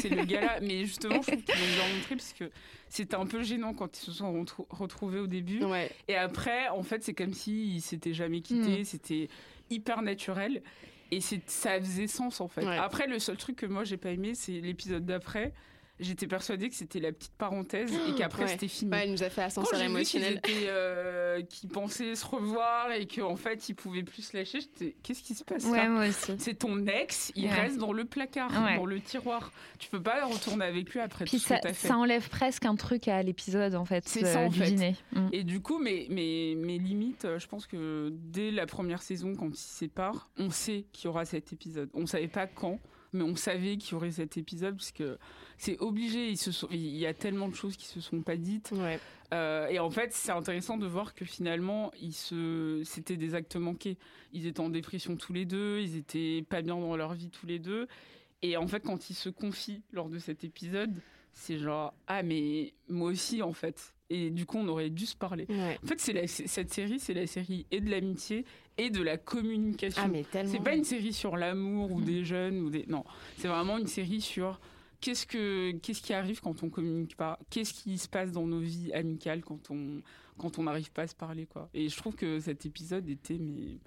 c'est 0.00 0.12
euh, 0.12 0.16
le 0.16 0.24
gala, 0.24 0.58
mais 0.62 0.84
justement 0.84 1.20
je 1.22 1.30
trouve 1.32 1.42
qu'ils 1.42 1.54
l'ont 1.54 1.84
bien 1.86 1.94
montré 1.96 2.16
parce 2.16 2.32
que 2.32 2.50
c'était 2.88 3.16
un 3.16 3.26
peu 3.26 3.42
gênant 3.42 3.74
quand 3.74 3.96
ils 3.98 4.04
se 4.06 4.12
sont 4.12 4.32
retrou- 4.32 4.66
retrouvés 4.70 5.18
au 5.20 5.26
début. 5.26 5.62
Ouais. 5.64 5.90
Et 6.08 6.16
après, 6.16 6.68
en 6.68 6.82
fait, 6.82 7.02
c'est 7.04 7.12
comme 7.12 7.34
s'ils 7.34 7.82
s'étaient 7.82 8.14
jamais 8.14 8.40
quittés, 8.40 8.84
c'était 8.84 9.28
hyper 9.70 10.00
naturel. 10.02 10.62
Et 11.10 11.20
ça 11.20 11.78
faisait 11.80 12.06
sens 12.06 12.40
en 12.42 12.48
fait. 12.48 12.66
Ouais. 12.66 12.76
Après, 12.76 13.06
le 13.06 13.18
seul 13.18 13.36
truc 13.38 13.56
que 13.56 13.66
moi 13.66 13.84
j'ai 13.84 13.96
pas 13.96 14.10
aimé, 14.10 14.32
c'est 14.34 14.52
l'épisode 14.60 15.06
d'après. 15.06 15.52
J'étais 16.00 16.26
persuadée 16.28 16.68
que 16.68 16.74
c'était 16.76 17.00
la 17.00 17.10
petite 17.12 17.32
parenthèse 17.36 17.90
et 18.08 18.14
qu'après 18.16 18.42
Ouais. 18.44 18.48
c'était 18.48 18.68
fini. 18.68 18.90
Elle 18.94 19.10
nous 19.12 19.22
a 19.22 19.30
fait 19.30 19.40
Quand 19.40 19.46
ascenseur 19.46 19.78
j'ai 19.78 19.86
vu 19.88 20.02
qu'ils 20.04 20.22
émotionnel. 20.22 20.34
étaient, 20.38 20.66
euh, 20.68 21.42
qu'ils 21.42 21.68
pensaient 21.70 22.14
se 22.14 22.24
revoir 22.24 22.92
et 22.92 23.06
qu'en 23.06 23.34
fait 23.36 23.68
ils 23.68 23.74
pouvaient 23.74 24.02
plus 24.04 24.22
se 24.22 24.36
lâcher, 24.36 24.60
j'étais 24.60 24.94
qu'est-ce 25.02 25.22
qui 25.22 25.34
se 25.34 25.42
passe 25.44 25.64
là? 25.64 25.70
Ouais, 25.70 25.88
moi 25.88 26.06
aussi. 26.08 26.32
C'est 26.38 26.54
ton 26.54 26.86
ex, 26.86 27.32
il 27.34 27.46
Ouais. 27.46 27.52
reste 27.54 27.78
dans 27.78 27.92
le 27.92 28.04
placard, 28.04 28.50
Ouais. 28.64 28.76
dans 28.76 28.86
le 28.86 29.00
tiroir. 29.00 29.50
Tu 29.78 29.88
peux 29.90 30.02
pas 30.02 30.24
retourner 30.24 30.64
avec 30.66 30.90
lui 30.92 31.00
après 31.00 31.24
Puis 31.24 31.38
tout 31.38 31.42
ce 31.42 31.48
ça, 31.48 31.58
que 31.58 31.68
fait. 31.72 31.88
ça 31.88 31.96
enlève 31.96 32.28
presque 32.28 32.64
un 32.64 32.76
truc 32.76 33.08
à 33.08 33.22
l'épisode 33.22 33.74
en 33.74 33.84
fait 33.84 34.06
C'est 34.08 34.24
euh, 34.24 34.32
ça, 34.32 34.38
en 34.40 34.48
du 34.50 34.58
fait. 34.60 34.66
dîner. 34.70 34.96
Mm. 35.12 35.28
Et 35.32 35.42
du 35.44 35.60
coup, 35.60 35.78
mes, 35.78 36.06
mes, 36.10 36.54
mes 36.54 36.78
limites, 36.78 37.24
euh, 37.24 37.38
je 37.38 37.46
pense 37.48 37.66
que 37.66 38.10
dès 38.12 38.50
la 38.50 38.66
première 38.66 39.02
saison, 39.02 39.34
quand 39.34 39.48
ils 39.48 39.56
se 39.56 39.68
séparent, 39.78 40.30
on 40.38 40.50
sait 40.50 40.86
qu'il 40.92 41.06
y 41.06 41.08
aura 41.08 41.24
cet 41.24 41.52
épisode. 41.52 41.90
On 41.94 42.06
savait 42.06 42.28
pas 42.28 42.46
quand, 42.46 42.78
mais 43.12 43.22
on 43.22 43.36
savait 43.36 43.76
qu'il 43.76 43.92
y 43.92 43.94
aurait 43.94 44.10
cet 44.10 44.36
épisode 44.36 44.76
parce 44.76 44.92
que 44.92 45.18
c'est 45.56 45.78
obligé. 45.78 46.30
Ils 46.30 46.36
se 46.36 46.52
sont, 46.52 46.68
il 46.70 46.96
y 46.96 47.06
a 47.06 47.14
tellement 47.14 47.48
de 47.48 47.54
choses 47.54 47.76
qui 47.76 47.86
se 47.86 48.00
sont 48.00 48.22
pas 48.22 48.36
dites. 48.36 48.72
Ouais. 48.72 48.98
Euh, 49.34 49.68
et 49.68 49.78
en 49.78 49.90
fait, 49.90 50.12
c'est 50.12 50.32
intéressant 50.32 50.78
de 50.78 50.86
voir 50.86 51.14
que 51.14 51.24
finalement, 51.24 51.92
ils 52.00 52.14
se, 52.14 52.82
c'était 52.84 53.16
des 53.16 53.34
actes 53.34 53.56
manqués. 53.56 53.98
Ils 54.32 54.46
étaient 54.46 54.60
en 54.60 54.70
dépression 54.70 55.16
tous 55.16 55.32
les 55.32 55.44
deux, 55.44 55.80
ils 55.80 55.96
étaient 55.96 56.44
pas 56.48 56.62
bien 56.62 56.76
dans 56.76 56.96
leur 56.96 57.14
vie 57.14 57.30
tous 57.30 57.46
les 57.46 57.58
deux. 57.58 57.88
Et 58.42 58.56
en 58.56 58.66
fait, 58.66 58.80
quand 58.80 59.10
ils 59.10 59.14
se 59.14 59.28
confient 59.28 59.82
lors 59.92 60.08
de 60.08 60.18
cet 60.18 60.44
épisode, 60.44 61.00
c'est 61.32 61.58
genre 61.58 61.94
ah 62.06 62.22
mais 62.22 62.74
moi 62.88 63.10
aussi 63.10 63.42
en 63.42 63.52
fait. 63.52 63.94
Et 64.10 64.30
du 64.30 64.46
coup, 64.46 64.58
on 64.58 64.68
aurait 64.68 64.90
dû 64.90 65.06
se 65.06 65.16
parler. 65.16 65.46
Ouais. 65.48 65.78
En 65.82 65.86
fait, 65.86 66.00
c'est 66.00 66.26
cette 66.26 66.72
série, 66.72 66.98
c'est 66.98 67.14
la 67.14 67.26
série 67.26 67.66
et 67.70 67.80
de 67.80 67.90
l'amitié 67.90 68.44
et 68.78 68.90
de 68.90 69.02
la 69.02 69.16
communication. 69.18 70.02
Ah 70.04 70.08
mais 70.08 70.22
tellement. 70.24 70.50
C'est 70.52 70.62
pas 70.62 70.74
une 70.74 70.84
série 70.84 71.12
sur 71.12 71.36
l'amour 71.36 71.92
ou 71.92 72.00
des 72.00 72.24
jeunes 72.24 72.60
ou 72.60 72.70
des 72.70 72.84
non. 72.88 73.04
C'est 73.36 73.48
vraiment 73.48 73.76
une 73.78 73.86
série 73.86 74.20
sur 74.20 74.60
qu'est-ce 75.00 75.26
que 75.26 75.72
qu'est-ce 75.72 76.00
qui 76.02 76.12
arrive 76.14 76.40
quand 76.40 76.62
on 76.62 76.70
communique 76.70 77.16
pas, 77.16 77.38
qu'est-ce 77.50 77.74
qui 77.74 77.98
se 77.98 78.08
passe 78.08 78.32
dans 78.32 78.46
nos 78.46 78.60
vies 78.60 78.92
amicales 78.92 79.42
quand 79.42 79.70
on 79.70 80.00
quand 80.38 80.58
on 80.58 80.62
n'arrive 80.64 80.90
pas 80.92 81.02
à 81.02 81.06
se 81.06 81.14
parler 81.14 81.46
quoi? 81.46 81.68
Et 81.74 81.88
je 81.88 81.96
trouve 81.96 82.14
que 82.14 82.38
cet 82.40 82.64
épisode 82.66 83.08
était 83.08 83.38
mais 83.38 83.78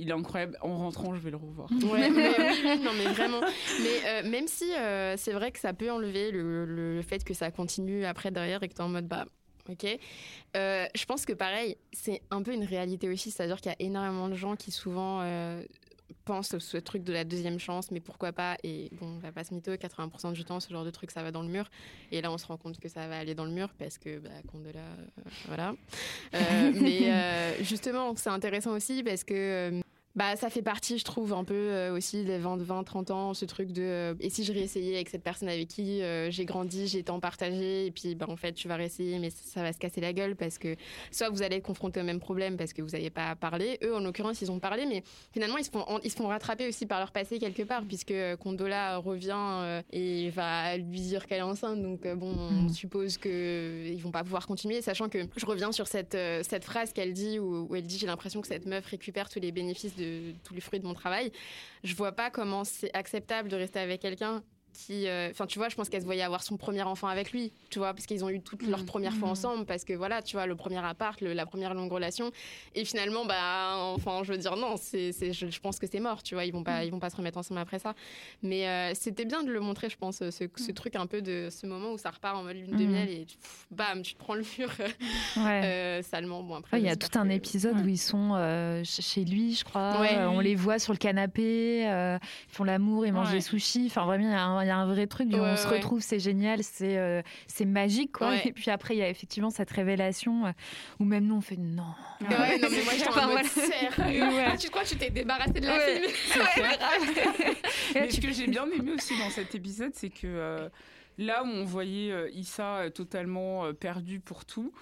il 0.00 0.10
est 0.10 0.12
incroyable. 0.12 0.56
En 0.62 0.76
rentrant, 0.78 1.12
je 1.14 1.20
vais 1.20 1.32
le 1.32 1.36
revoir. 1.36 1.68
Ouais, 1.72 2.08
mais 2.08 2.28
oui, 2.38 2.44
oui, 2.64 2.78
non, 2.84 2.92
mais 2.96 3.12
vraiment. 3.12 3.40
Mais 3.40 4.06
euh, 4.24 4.30
même 4.30 4.46
si 4.46 4.72
euh, 4.72 5.16
c'est 5.16 5.32
vrai 5.32 5.50
que 5.50 5.58
ça 5.58 5.72
peut 5.72 5.90
enlever 5.90 6.30
le, 6.30 6.64
le- 6.64 6.94
le 6.94 7.02
fait 7.02 7.24
que 7.24 7.34
ça 7.34 7.50
continue 7.50 8.04
après 8.04 8.30
derrière 8.30 8.62
et 8.62 8.68
que 8.68 8.74
t'es 8.74 8.80
en 8.82 8.88
mode 8.88 9.08
bah. 9.08 9.26
Ok, 9.70 9.86
Euh, 10.56 10.86
je 10.94 11.04
pense 11.04 11.26
que 11.26 11.34
pareil, 11.34 11.76
c'est 11.92 12.22
un 12.30 12.42
peu 12.42 12.54
une 12.54 12.64
réalité 12.64 13.08
aussi, 13.08 13.30
c'est-à-dire 13.30 13.60
qu'il 13.60 13.70
y 13.70 13.74
a 13.74 13.86
énormément 13.86 14.28
de 14.28 14.34
gens 14.34 14.56
qui 14.56 14.70
souvent 14.70 15.20
euh, 15.20 15.62
pensent 16.24 16.58
ce 16.58 16.76
truc 16.78 17.04
de 17.04 17.12
la 17.12 17.24
deuxième 17.24 17.58
chance, 17.58 17.90
mais 17.90 18.00
pourquoi 18.00 18.32
pas 18.32 18.56
Et 18.64 18.88
bon, 18.92 19.06
on 19.16 19.18
va 19.18 19.30
pas 19.30 19.44
se 19.44 19.52
mytho, 19.52 19.72
80% 19.72 20.32
du 20.32 20.44
temps, 20.44 20.58
ce 20.60 20.72
genre 20.72 20.84
de 20.84 20.90
truc, 20.90 21.10
ça 21.10 21.22
va 21.22 21.30
dans 21.30 21.42
le 21.42 21.48
mur. 21.48 21.68
Et 22.12 22.22
là, 22.22 22.32
on 22.32 22.38
se 22.38 22.46
rend 22.46 22.56
compte 22.56 22.78
que 22.78 22.88
ça 22.88 23.08
va 23.08 23.18
aller 23.18 23.34
dans 23.34 23.44
le 23.44 23.50
mur 23.50 23.68
parce 23.78 23.98
que, 23.98 24.18
bah, 24.18 24.30
Condola, 24.50 24.80
euh, 24.80 25.22
voilà. 25.46 25.74
Euh, 26.34 26.72
mais 26.80 27.62
justement, 27.62 28.14
c'est 28.16 28.30
intéressant 28.30 28.72
aussi 28.72 29.02
parce 29.02 29.22
que 29.24 29.82
bah, 30.18 30.34
ça 30.34 30.50
fait 30.50 30.62
partie, 30.62 30.98
je 30.98 31.04
trouve, 31.04 31.32
un 31.32 31.44
peu 31.44 31.54
euh, 31.54 31.94
aussi 31.96 32.24
des 32.24 32.38
20, 32.38 32.60
20, 32.60 32.82
30 32.82 33.10
ans, 33.12 33.34
ce 33.34 33.44
truc 33.44 33.70
de 33.70 33.82
euh, 33.82 34.14
et 34.18 34.30
si 34.30 34.42
je 34.42 34.52
réessayais 34.52 34.96
avec 34.96 35.08
cette 35.10 35.22
personne 35.22 35.48
avec 35.48 35.68
qui 35.68 36.02
euh, 36.02 36.28
j'ai 36.28 36.44
grandi, 36.44 36.88
j'ai 36.88 37.04
tant 37.04 37.20
partagé, 37.20 37.86
et 37.86 37.90
puis 37.92 38.16
bah, 38.16 38.26
en 38.28 38.36
fait, 38.36 38.52
tu 38.52 38.66
vas 38.66 38.74
réessayer, 38.74 39.20
mais 39.20 39.30
ça, 39.30 39.38
ça 39.44 39.62
va 39.62 39.72
se 39.72 39.78
casser 39.78 40.00
la 40.00 40.12
gueule 40.12 40.34
parce 40.34 40.58
que 40.58 40.74
soit 41.12 41.28
vous 41.30 41.42
allez 41.42 41.56
être 41.56 41.64
confronté 41.64 42.00
au 42.00 42.02
même 42.02 42.18
problème 42.18 42.56
parce 42.56 42.72
que 42.72 42.82
vous 42.82 42.90
n'avez 42.90 43.10
pas 43.10 43.36
parlé. 43.36 43.78
Eux, 43.84 43.94
en 43.94 44.00
l'occurrence, 44.00 44.42
ils 44.42 44.50
ont 44.50 44.58
parlé, 44.58 44.86
mais 44.86 45.04
finalement, 45.32 45.56
ils 45.56 45.64
se 45.64 45.70
font, 45.70 45.84
ils 46.02 46.10
se 46.10 46.16
font 46.16 46.26
rattraper 46.26 46.66
aussi 46.66 46.84
par 46.84 46.98
leur 46.98 47.12
passé 47.12 47.38
quelque 47.38 47.62
part, 47.62 47.84
puisque 47.86 48.14
Condola 48.40 48.96
revient 48.96 49.82
et 49.92 50.30
va 50.30 50.76
lui 50.78 51.00
dire 51.00 51.26
qu'elle 51.26 51.38
est 51.38 51.42
enceinte. 51.42 51.80
Donc, 51.80 52.06
bon, 52.16 52.34
on 52.36 52.62
Mm. 52.62 52.68
suppose 52.70 53.18
qu'ils 53.18 54.00
vont 54.02 54.10
pas 54.10 54.24
pouvoir 54.24 54.48
continuer, 54.48 54.82
sachant 54.82 55.08
que 55.08 55.18
je 55.36 55.46
reviens 55.46 55.70
sur 55.70 55.86
cette, 55.86 56.16
cette 56.42 56.64
phrase 56.64 56.92
qu'elle 56.92 57.12
dit 57.12 57.38
où, 57.38 57.68
où 57.70 57.76
elle 57.76 57.86
dit 57.86 57.98
J'ai 57.98 58.06
l'impression 58.08 58.40
que 58.40 58.48
cette 58.48 58.66
meuf 58.66 58.84
récupère 58.86 59.28
tous 59.28 59.38
les 59.38 59.52
bénéfices 59.52 59.94
de 59.94 60.07
tous 60.44 60.54
les 60.54 60.60
fruits 60.60 60.80
de 60.80 60.86
mon 60.86 60.94
travail. 60.94 61.32
Je 61.84 61.94
vois 61.94 62.12
pas 62.12 62.30
comment 62.30 62.64
c'est 62.64 62.94
acceptable 62.94 63.48
de 63.48 63.56
rester 63.56 63.78
avec 63.78 64.00
quelqu'un 64.00 64.42
qui, 64.86 65.08
euh, 65.08 65.28
enfin, 65.32 65.46
tu 65.46 65.58
vois, 65.58 65.68
je 65.68 65.74
pense 65.74 65.88
qu'elle 65.88 66.02
se 66.02 66.06
voyait 66.06 66.22
avoir 66.22 66.42
son 66.44 66.56
premier 66.56 66.82
enfant 66.82 67.08
avec 67.08 67.32
lui, 67.32 67.52
tu 67.68 67.80
vois, 67.80 67.92
parce 67.94 68.06
qu'ils 68.06 68.24
ont 68.24 68.28
eu 68.28 68.40
toute 68.40 68.62
leur 68.62 68.78
Mhm. 68.80 68.86
première 68.86 69.12
fois 69.14 69.28
ensemble, 69.28 69.64
parce 69.66 69.84
que 69.84 69.92
voilà, 69.92 70.22
tu 70.22 70.36
vois, 70.36 70.46
le 70.46 70.54
premier 70.54 70.78
appart, 70.78 71.20
le- 71.20 71.32
la 71.32 71.46
première 71.46 71.74
longue 71.74 71.90
relation, 71.90 72.30
et 72.76 72.84
finalement, 72.84 73.24
bah, 73.24 73.74
enfin, 73.76 74.20
je 74.22 74.30
veux 74.32 74.38
dire, 74.38 74.54
non, 74.56 74.76
c'est, 74.76 75.10
je, 75.32 75.48
je 75.50 75.60
pense 75.60 75.80
que 75.80 75.86
c'est 75.90 75.98
mort, 75.98 76.22
tu 76.22 76.34
vois, 76.34 76.44
ils 76.44 76.52
vont 76.52 76.62
pas, 76.62 76.84
ils 76.84 76.90
vont 76.92 77.00
pas 77.00 77.10
se 77.10 77.16
remettre 77.16 77.38
ensemble 77.38 77.58
après 77.60 77.80
ça. 77.80 77.94
Mais 78.42 78.68
euh, 78.68 78.92
c'était 78.94 79.24
bien 79.24 79.42
de 79.42 79.50
le 79.50 79.58
montrer, 79.60 79.90
je 79.90 79.96
pense, 79.96 80.18
ce, 80.18 80.30
ce 80.30 80.72
truc 80.72 80.94
un 80.94 81.06
peu 81.06 81.22
de 81.22 81.48
ce 81.50 81.66
moment 81.66 81.90
où 81.92 81.98
ça 81.98 82.10
repart 82.10 82.36
en 82.36 82.44
mode 82.44 82.56
lune 82.56 82.76
de 82.76 82.84
miel 82.84 83.08
et 83.10 83.24
pff, 83.24 83.66
bam, 83.72 84.02
tu 84.02 84.14
te 84.14 84.18
prends 84.18 84.34
le 84.34 84.44
mur 84.58 84.70
Ouais. 85.38 85.62
euh, 85.64 86.02
salement. 86.02 86.42
Bon, 86.42 86.54
après, 86.54 86.76
Ouais, 86.76 86.82
Il 86.82 86.86
y 86.86 86.90
a 86.90 86.96
tout 86.96 87.18
un 87.18 87.26
que- 87.26 87.32
épisode 87.32 87.76
Ouais. 87.78 87.82
où 87.82 87.88
ils 87.88 87.98
sont 87.98 88.34
euh, 88.36 88.84
ch- 88.84 89.04
chez 89.04 89.24
lui, 89.24 89.54
je 89.54 89.64
crois. 89.64 90.00
Ouais. 90.00 90.16
Euh, 90.18 90.28
on 90.30 90.38
les 90.40 90.54
voit 90.54 90.78
sur 90.78 90.92
le 90.92 90.98
canapé, 90.98 91.88
euh, 91.88 92.18
ils 92.48 92.54
font 92.54 92.64
l'amour, 92.64 93.06
ils 93.06 93.12
mangent 93.12 93.28
Ouais. 93.28 93.34
des 93.34 93.40
sushis. 93.40 93.86
Enfin, 93.86 94.04
vraiment, 94.06 94.24
il 94.28 94.30
y, 94.30 94.34
a 94.34 94.44
un- 94.46 94.67
y 94.68 94.70
a 94.70 94.76
un 94.76 94.86
vrai 94.86 95.06
truc. 95.06 95.28
où 95.32 95.36
Ouais, 95.36 95.40
on 95.52 95.56
se 95.56 95.66
retrouve, 95.66 96.00
c'est 96.00 96.18
génial, 96.20 96.62
c'est 96.62 96.96
euh, 96.98 97.22
c'est 97.46 97.64
magique, 97.64 98.12
quoi. 98.12 98.28
Ouais. 98.30 98.42
Et 98.46 98.52
puis 98.52 98.70
après, 98.70 98.94
il 98.94 98.98
y 98.98 99.02
a 99.02 99.08
effectivement 99.08 99.50
cette 99.50 99.70
révélation 99.70 100.46
euh, 100.46 100.50
où 101.00 101.04
même 101.04 101.26
nous, 101.26 101.36
on 101.36 101.40
fait 101.40 101.56
non. 101.56 101.82
Ouais, 102.20 102.58
non, 102.58 102.68
mais 102.70 102.82
moi, 102.84 102.92
en 102.94 103.08
Enfin, 103.10 103.26
voilà. 103.26 104.48
Ah, 104.52 104.56
tu 104.58 104.68
crois 104.70 104.82
que 104.84 104.88
tu 104.88 104.96
t'es 104.96 105.10
débarrassé 105.10 105.52
de 105.52 105.66
la 105.66 105.76
Ouais. 105.76 106.02
fille? 106.02 106.14
Et 106.56 106.60
là, 106.60 106.68
Mais 107.94 108.08
tu- 108.08 108.16
ce 108.16 108.20
que 108.20 108.32
j'ai 108.32 108.46
bien 108.46 108.66
aimé 108.70 108.92
aussi 108.92 109.18
dans 109.18 109.30
cet 109.30 109.54
épisode, 109.54 109.92
c'est 109.94 110.10
que 110.10 110.26
euh, 110.26 110.68
là 111.18 111.42
où 111.44 111.46
on 111.48 111.64
voyait 111.64 112.12
euh, 112.12 112.28
Issa 112.32 112.90
totalement 112.94 113.64
euh, 113.64 113.72
perdu 113.72 114.20
pour 114.20 114.44
tout, 114.44 114.72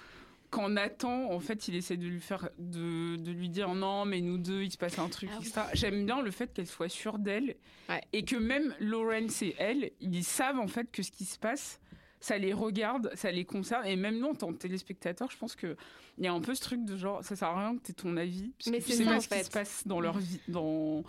quand 0.49 0.69
Nathan, 0.69 1.31
en 1.31 1.39
fait, 1.39 1.67
il 1.67 1.75
essaie 1.75 1.97
de 1.97 2.07
lui 2.07 2.21
faire, 2.21 2.49
de, 2.57 3.15
de 3.17 3.31
lui 3.31 3.49
dire 3.49 3.73
non, 3.75 4.05
mais 4.05 4.21
nous 4.21 4.37
deux, 4.37 4.63
il 4.63 4.71
se 4.71 4.77
passe 4.77 4.97
un 4.99 5.09
truc, 5.09 5.29
Ah 5.33 5.37
oui. 5.41 5.47
etc. 5.47 5.61
J'aime 5.73 6.05
bien 6.05 6.21
le 6.21 6.31
fait 6.31 6.53
qu'elle 6.53 6.67
soit 6.67 6.89
sûre 6.89 7.19
d'elle 7.19 7.55
Ouais. 7.89 8.01
et 8.13 8.23
que 8.23 8.35
même 8.35 8.75
Lawrence 8.79 9.41
et 9.41 9.55
elle, 9.59 9.91
ils 10.01 10.23
savent 10.23 10.59
en 10.59 10.67
fait 10.67 10.91
que 10.91 11.03
ce 11.03 11.11
qui 11.11 11.25
se 11.25 11.37
passe, 11.39 11.79
ça 12.19 12.37
les 12.37 12.51
regarde, 12.53 13.11
ça 13.15 13.31
les 13.31 13.45
concerne. 13.45 13.85
Et 13.85 13.95
même 13.95 14.17
nous, 14.19 14.27
en 14.27 14.35
tant 14.35 14.51
que 14.51 14.57
téléspectateurs, 14.57 15.29
je 15.31 15.37
pense 15.37 15.55
qu'il 15.55 15.75
y 16.19 16.27
a 16.27 16.33
un 16.33 16.41
peu 16.41 16.55
ce 16.55 16.61
truc 16.61 16.83
de 16.83 16.97
genre, 16.97 17.23
ça 17.23 17.35
sert 17.35 17.49
à 17.49 17.59
rien 17.67 17.77
que 17.77 17.83
tu 17.85 17.93
ton 17.93 18.17
avis. 18.17 18.51
Parce 18.57 18.71
Mais 18.71 18.79
que 18.79 18.83
tu 18.85 18.91
c'est 18.91 18.97
sais 18.97 19.03
ça, 19.03 19.09
pas 19.11 19.15
en 19.17 19.21
ce 19.21 19.27
qui 19.29 19.43
se 19.43 19.49
passe 19.51 19.83
dans 19.85 19.99
leur 20.01 20.17
vie, 20.17 20.39
dans, 20.47 21.03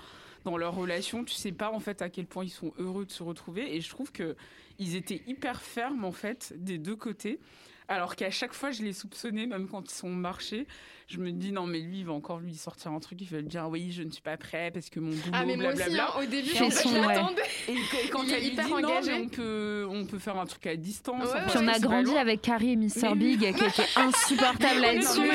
dans 0.44 0.56
leur 0.56 0.74
relation. 0.74 1.24
Tu 1.24 1.34
sais 1.34 1.52
pas, 1.52 1.72
en 1.72 1.80
fait, 1.80 2.02
à 2.02 2.10
quel 2.10 2.26
point 2.26 2.44
ils 2.44 2.50
sont 2.50 2.72
heureux 2.78 3.06
de 3.06 3.10
se 3.12 3.22
retrouver. 3.22 3.74
Et 3.74 3.80
je 3.80 3.88
trouve 3.88 4.12
que 4.12 4.36
ils 4.78 4.94
étaient 4.96 5.22
hyper 5.26 5.60
fermes, 5.62 6.04
en 6.04 6.12
fait, 6.12 6.52
des 6.56 6.78
deux 6.78 6.96
côtés. 6.96 7.40
Alors 7.88 8.16
qu'à 8.16 8.30
chaque 8.30 8.52
fois, 8.52 8.70
je 8.70 8.82
les 8.82 8.92
soupçonnais, 8.92 9.46
même 9.46 9.66
quand 9.66 9.90
ils 9.90 9.94
sont 9.94 10.10
marchés. 10.10 10.66
Je 11.10 11.18
me 11.20 11.30
dis, 11.32 11.52
non, 11.52 11.64
mais 11.66 11.78
lui, 11.78 12.00
il 12.00 12.04
va 12.04 12.12
encore 12.12 12.38
lui 12.38 12.54
sortir 12.54 12.90
un 12.92 13.00
truc. 13.00 13.18
Il 13.22 13.28
va 13.28 13.38
lui 13.38 13.46
dire, 13.46 13.66
oui, 13.70 13.90
je 13.92 14.02
ne 14.02 14.10
suis 14.10 14.20
pas 14.20 14.36
prêt 14.36 14.70
parce 14.74 14.90
que 14.90 15.00
mon 15.00 15.08
boulot, 15.08 15.22
Ah, 15.32 15.44
mais 15.46 15.56
moi 15.56 15.72
aussi, 15.72 15.98
hein, 15.98 16.06
au 16.20 16.24
début, 16.26 16.50
je 16.50 16.62
ouais. 16.98 17.06
l'attendais. 17.06 17.40
Et 17.66 17.72
que- 17.72 18.12
quand 18.12 18.24
Il 18.24 18.34
est 18.34 18.44
hyper 18.44 18.66
dit, 18.66 18.70
non, 18.72 18.76
engagé. 18.76 19.12
mais 19.12 19.24
on 19.24 19.28
peut, 19.30 19.86
on 19.90 20.04
peut 20.04 20.18
faire 20.18 20.38
un 20.38 20.44
truc 20.44 20.66
à 20.66 20.76
distance. 20.76 21.24
Ouais, 21.24 21.32
ouais. 21.32 21.40
Puis 21.48 21.58
on 21.62 21.66
a 21.66 21.78
grandi 21.78 22.14
avec 22.14 22.42
Carrie 22.42 22.72
et 22.72 22.76
Mr. 22.76 23.14
Big 23.16 23.38
qui 23.40 23.46
était 23.46 23.64
insupportable 23.96 24.80
là-dessus. 24.82 25.30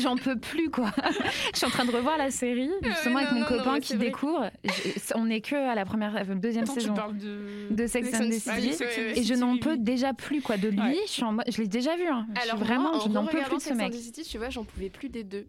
J'en 0.00 0.16
peux 0.16 0.36
plus 0.36 0.70
quoi. 0.70 0.90
Je 1.52 1.58
suis 1.58 1.66
en 1.66 1.70
train 1.70 1.84
de 1.84 1.92
revoir 1.92 2.18
la 2.18 2.32
série 2.32 2.68
justement 2.82 3.16
Ouais, 3.16 3.22
avec 3.22 3.32
non, 3.32 3.38
mon 3.40 3.44
non, 3.50 3.50
non, 3.58 3.64
copain 3.64 3.80
qui 3.80 3.96
découvre. 3.96 4.50
On 5.14 5.30
est 5.30 5.40
que 5.40 5.54
à 5.54 5.76
la 5.76 5.84
première, 5.84 6.16
euh, 6.16 6.34
deuxième 6.34 6.66
saison 6.66 6.94
parles 6.94 7.16
de... 7.16 7.86
Sex 7.86 8.08
and 8.12 8.28
the 8.28 8.46
ouais, 8.48 8.76
ouais. 8.80 9.18
Et 9.18 9.22
je 9.22 9.34
n'en 9.34 9.56
peux 9.58 9.76
déjà 9.76 10.12
plus 10.14 10.42
quoi 10.42 10.56
de 10.56 10.68
lui. 10.68 10.80
Ouais. 10.80 10.96
Je 11.06 11.60
l'ai 11.62 11.68
déjà 11.68 11.94
vu. 11.96 12.08
Hein. 12.08 12.26
Je 12.34 12.40
suis 12.40 12.50
Alors 12.50 12.60
vraiment, 12.62 12.98
je 13.00 13.08
n'en 13.08 13.24
peux 13.24 13.38
plus 13.38 13.56
de 13.56 13.60
ce 13.62 13.68
Sex 13.68 13.72
and 13.72 13.76
mec. 13.76 13.92
the 13.92 13.96
City, 13.96 14.22
tu 14.24 14.38
vois, 14.38 14.50
j'en 14.50 14.64
pouvais 14.64 14.90
plus 14.96 15.08
des 15.08 15.24
deux. 15.24 15.46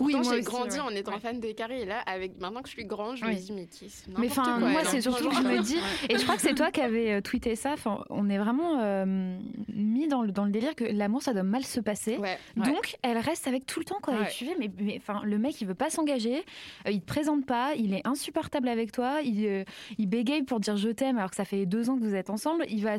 Oui, 0.00 0.14
Pourtant, 0.14 0.22
moi 0.24 0.34
j'ai 0.34 0.42
grandi 0.42 0.74
ouais. 0.74 0.80
en 0.80 0.88
étant 0.90 1.12
Ouais. 1.12 1.20
fan 1.20 1.38
de 1.38 1.52
Carrie 1.52 1.82
et 1.82 1.84
là, 1.84 2.00
avec 2.06 2.40
maintenant 2.40 2.60
que 2.60 2.68
je 2.68 2.74
suis 2.74 2.84
grande, 2.84 3.16
je 3.16 3.24
me 3.24 3.32
dis 3.34 3.52
mais 3.52 3.66
qui 3.66 3.86
Mais 4.18 4.26
enfin, 4.26 4.58
moi, 4.58 4.82
c'est 4.84 5.00
surtout 5.00 5.28
que 5.28 5.36
je 5.36 5.42
me 5.42 5.62
dis, 5.62 5.76
et 6.10 6.18
je 6.18 6.24
crois 6.24 6.34
que 6.34 6.42
c'est 6.42 6.56
toi 6.56 6.72
qui 6.72 6.80
avais 6.80 7.12
euh, 7.12 7.20
tweeté 7.20 7.54
ça. 7.54 7.74
Enfin, 7.74 8.02
on 8.10 8.28
est 8.28 8.38
vraiment 8.38 8.80
euh, 8.80 9.38
mis 9.72 10.08
dans 10.08 10.22
le, 10.22 10.32
dans 10.32 10.44
le 10.44 10.50
délire 10.50 10.74
que 10.74 10.82
l'amour, 10.82 11.22
ça 11.22 11.32
doit 11.34 11.44
mal 11.44 11.62
se 11.64 11.78
passer. 11.78 12.16
Ouais. 12.16 12.36
Donc, 12.56 12.96
elle 13.02 13.18
reste 13.18 13.46
avec 13.46 13.64
tout 13.64 13.78
le 13.78 13.84
temps, 13.84 14.00
quoi. 14.02 14.14
Ouais. 14.14 14.26
Et 14.26 14.30
tu 14.32 14.44
fais, 14.46 14.56
mais, 14.58 14.68
mais 14.80 14.96
enfin, 15.00 15.20
le 15.22 15.38
mec, 15.38 15.60
il 15.60 15.68
veut 15.68 15.74
pas 15.76 15.88
s'engager, 15.88 16.38
euh, 16.88 16.90
il 16.90 17.00
te 17.00 17.06
présente 17.06 17.46
pas, 17.46 17.74
il 17.76 17.94
est 17.94 18.04
insupportable 18.08 18.66
avec 18.68 18.90
toi, 18.90 19.20
il, 19.22 19.46
euh, 19.46 19.62
il 19.98 20.08
bégaye 20.08 20.42
pour 20.42 20.58
dire 20.58 20.76
je 20.76 20.88
t'aime 20.88 21.16
alors 21.18 21.30
que 21.30 21.36
ça 21.36 21.44
fait 21.44 21.64
deux 21.64 21.90
ans 21.90 21.96
que 21.96 22.02
vous 22.02 22.16
êtes 22.16 22.30
ensemble, 22.30 22.64
il 22.68 22.82
va 22.82 22.96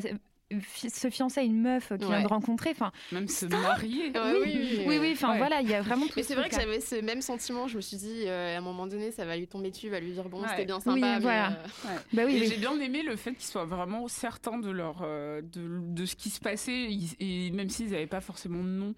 se 0.88 1.10
fiancer 1.10 1.40
à 1.40 1.42
une 1.42 1.60
meuf 1.60 1.88
qu'il 1.88 1.98
vient 1.98 2.08
Ouais. 2.16 2.22
de 2.22 2.28
rencontrer. 2.28 2.70
Enfin, 2.70 2.90
Même 3.12 3.28
se 3.28 3.46
marier. 3.46 4.10
Ouais, 4.10 4.32
oui, 4.32 4.40
oui, 4.44 4.68
oui, 4.78 4.84
oui, 4.86 4.98
oui, 5.00 5.10
enfin 5.12 5.32
Ouais. 5.32 5.38
voilà, 5.38 5.60
il 5.60 5.68
y 5.68 5.74
a 5.74 5.82
vraiment 5.82 6.06
tout 6.06 6.12
Mais 6.16 6.22
ce 6.22 6.28
c'est 6.28 6.34
vrai 6.34 6.48
que 6.48 6.54
j'avais 6.54 6.80
ce 6.80 6.94
même 7.02 7.20
sentiment. 7.20 7.68
Je 7.68 7.76
me 7.76 7.80
suis 7.82 7.96
dit, 7.98 8.22
euh, 8.26 8.54
à 8.54 8.58
un 8.58 8.62
moment 8.62 8.86
donné, 8.86 9.10
ça 9.10 9.24
va 9.26 9.36
lui 9.36 9.46
tomber 9.46 9.70
dessus, 9.70 9.88
va 9.90 10.00
lui 10.00 10.12
dire 10.12 10.28
bon, 10.28 10.40
Ouais. 10.42 10.48
c'était 10.50 10.64
bien 10.64 10.76
Oui, 10.76 10.82
sympa. 10.82 10.96
mais, 11.00 11.18
voilà. 11.20 11.50
euh, 11.86 11.96
Bah 12.12 12.24
et 12.24 12.46
j'ai 12.46 12.56
bien 12.56 12.78
aimé 12.80 13.02
le 13.02 13.16
fait 13.16 13.32
qu'ils 13.34 13.44
soient 13.46 13.66
vraiment 13.66 14.08
certains 14.08 14.58
de 14.58 14.70
leur 14.70 15.00
euh, 15.02 15.42
de, 15.42 15.80
de 15.92 16.06
ce 16.06 16.16
qui 16.16 16.30
se 16.30 16.40
passait 16.40 16.88
et 17.20 17.50
même 17.50 17.68
s'ils 17.68 17.90
n'avaient 17.90 18.06
pas 18.06 18.20
forcément 18.20 18.62
de 18.62 18.68
nom 18.68 18.94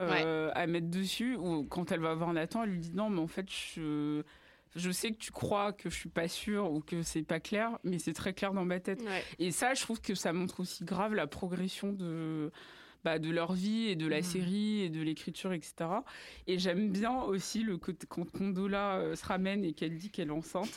euh, 0.00 0.50
à 0.54 0.66
mettre 0.66 0.88
dessus 0.88 1.36
ou 1.36 1.64
quand 1.64 1.90
elle 1.92 2.00
va 2.00 2.14
voir 2.14 2.32
Nathan 2.32 2.62
elle 2.64 2.70
lui 2.70 2.78
dit 2.78 2.92
non 2.94 3.10
mais 3.10 3.20
en 3.20 3.26
fait 3.26 3.46
je 3.50 4.22
je 4.76 4.90
sais 4.90 5.10
que 5.12 5.18
tu 5.18 5.30
crois 5.32 5.72
que 5.72 5.88
je 5.90 5.94
suis 5.96 6.08
pas 6.10 6.28
sûre 6.28 6.70
ou 6.70 6.80
que 6.80 7.02
c'est 7.02 7.22
pas 7.22 7.40
clair 7.40 7.78
mais 7.84 7.98
c'est 7.98 8.12
très 8.12 8.32
clair 8.34 8.52
dans 8.52 8.64
ma 8.64 8.80
tête 8.80 9.00
ouais. 9.02 9.24
et 9.38 9.50
ça 9.50 9.74
je 9.74 9.82
trouve 9.82 10.00
que 10.00 10.14
ça 10.14 10.32
montre 10.32 10.60
aussi 10.60 10.84
grave 10.84 11.14
la 11.14 11.26
progression 11.26 11.92
de 11.92 12.50
bah, 13.04 13.20
de 13.20 13.30
leur 13.30 13.52
vie 13.52 13.86
et 13.86 13.94
de 13.94 14.08
la 14.08 14.16
Mhm. 14.18 14.22
série 14.24 14.80
et 14.82 14.90
de 14.90 15.00
l'écriture, 15.00 15.52
etc. 15.52 15.88
Et 16.48 16.58
j'aime 16.58 16.90
bien 16.90 17.14
aussi 17.22 17.62
le 17.62 17.76
côté 17.78 18.08
quand 18.08 18.28
Condola 18.28 18.96
euh, 18.96 19.14
se 19.14 19.24
ramène 19.24 19.64
et 19.64 19.72
qu'elle 19.72 19.96
dit 19.96 20.10
qu'elle 20.10 20.28
est 20.28 20.32
enceinte. 20.32 20.68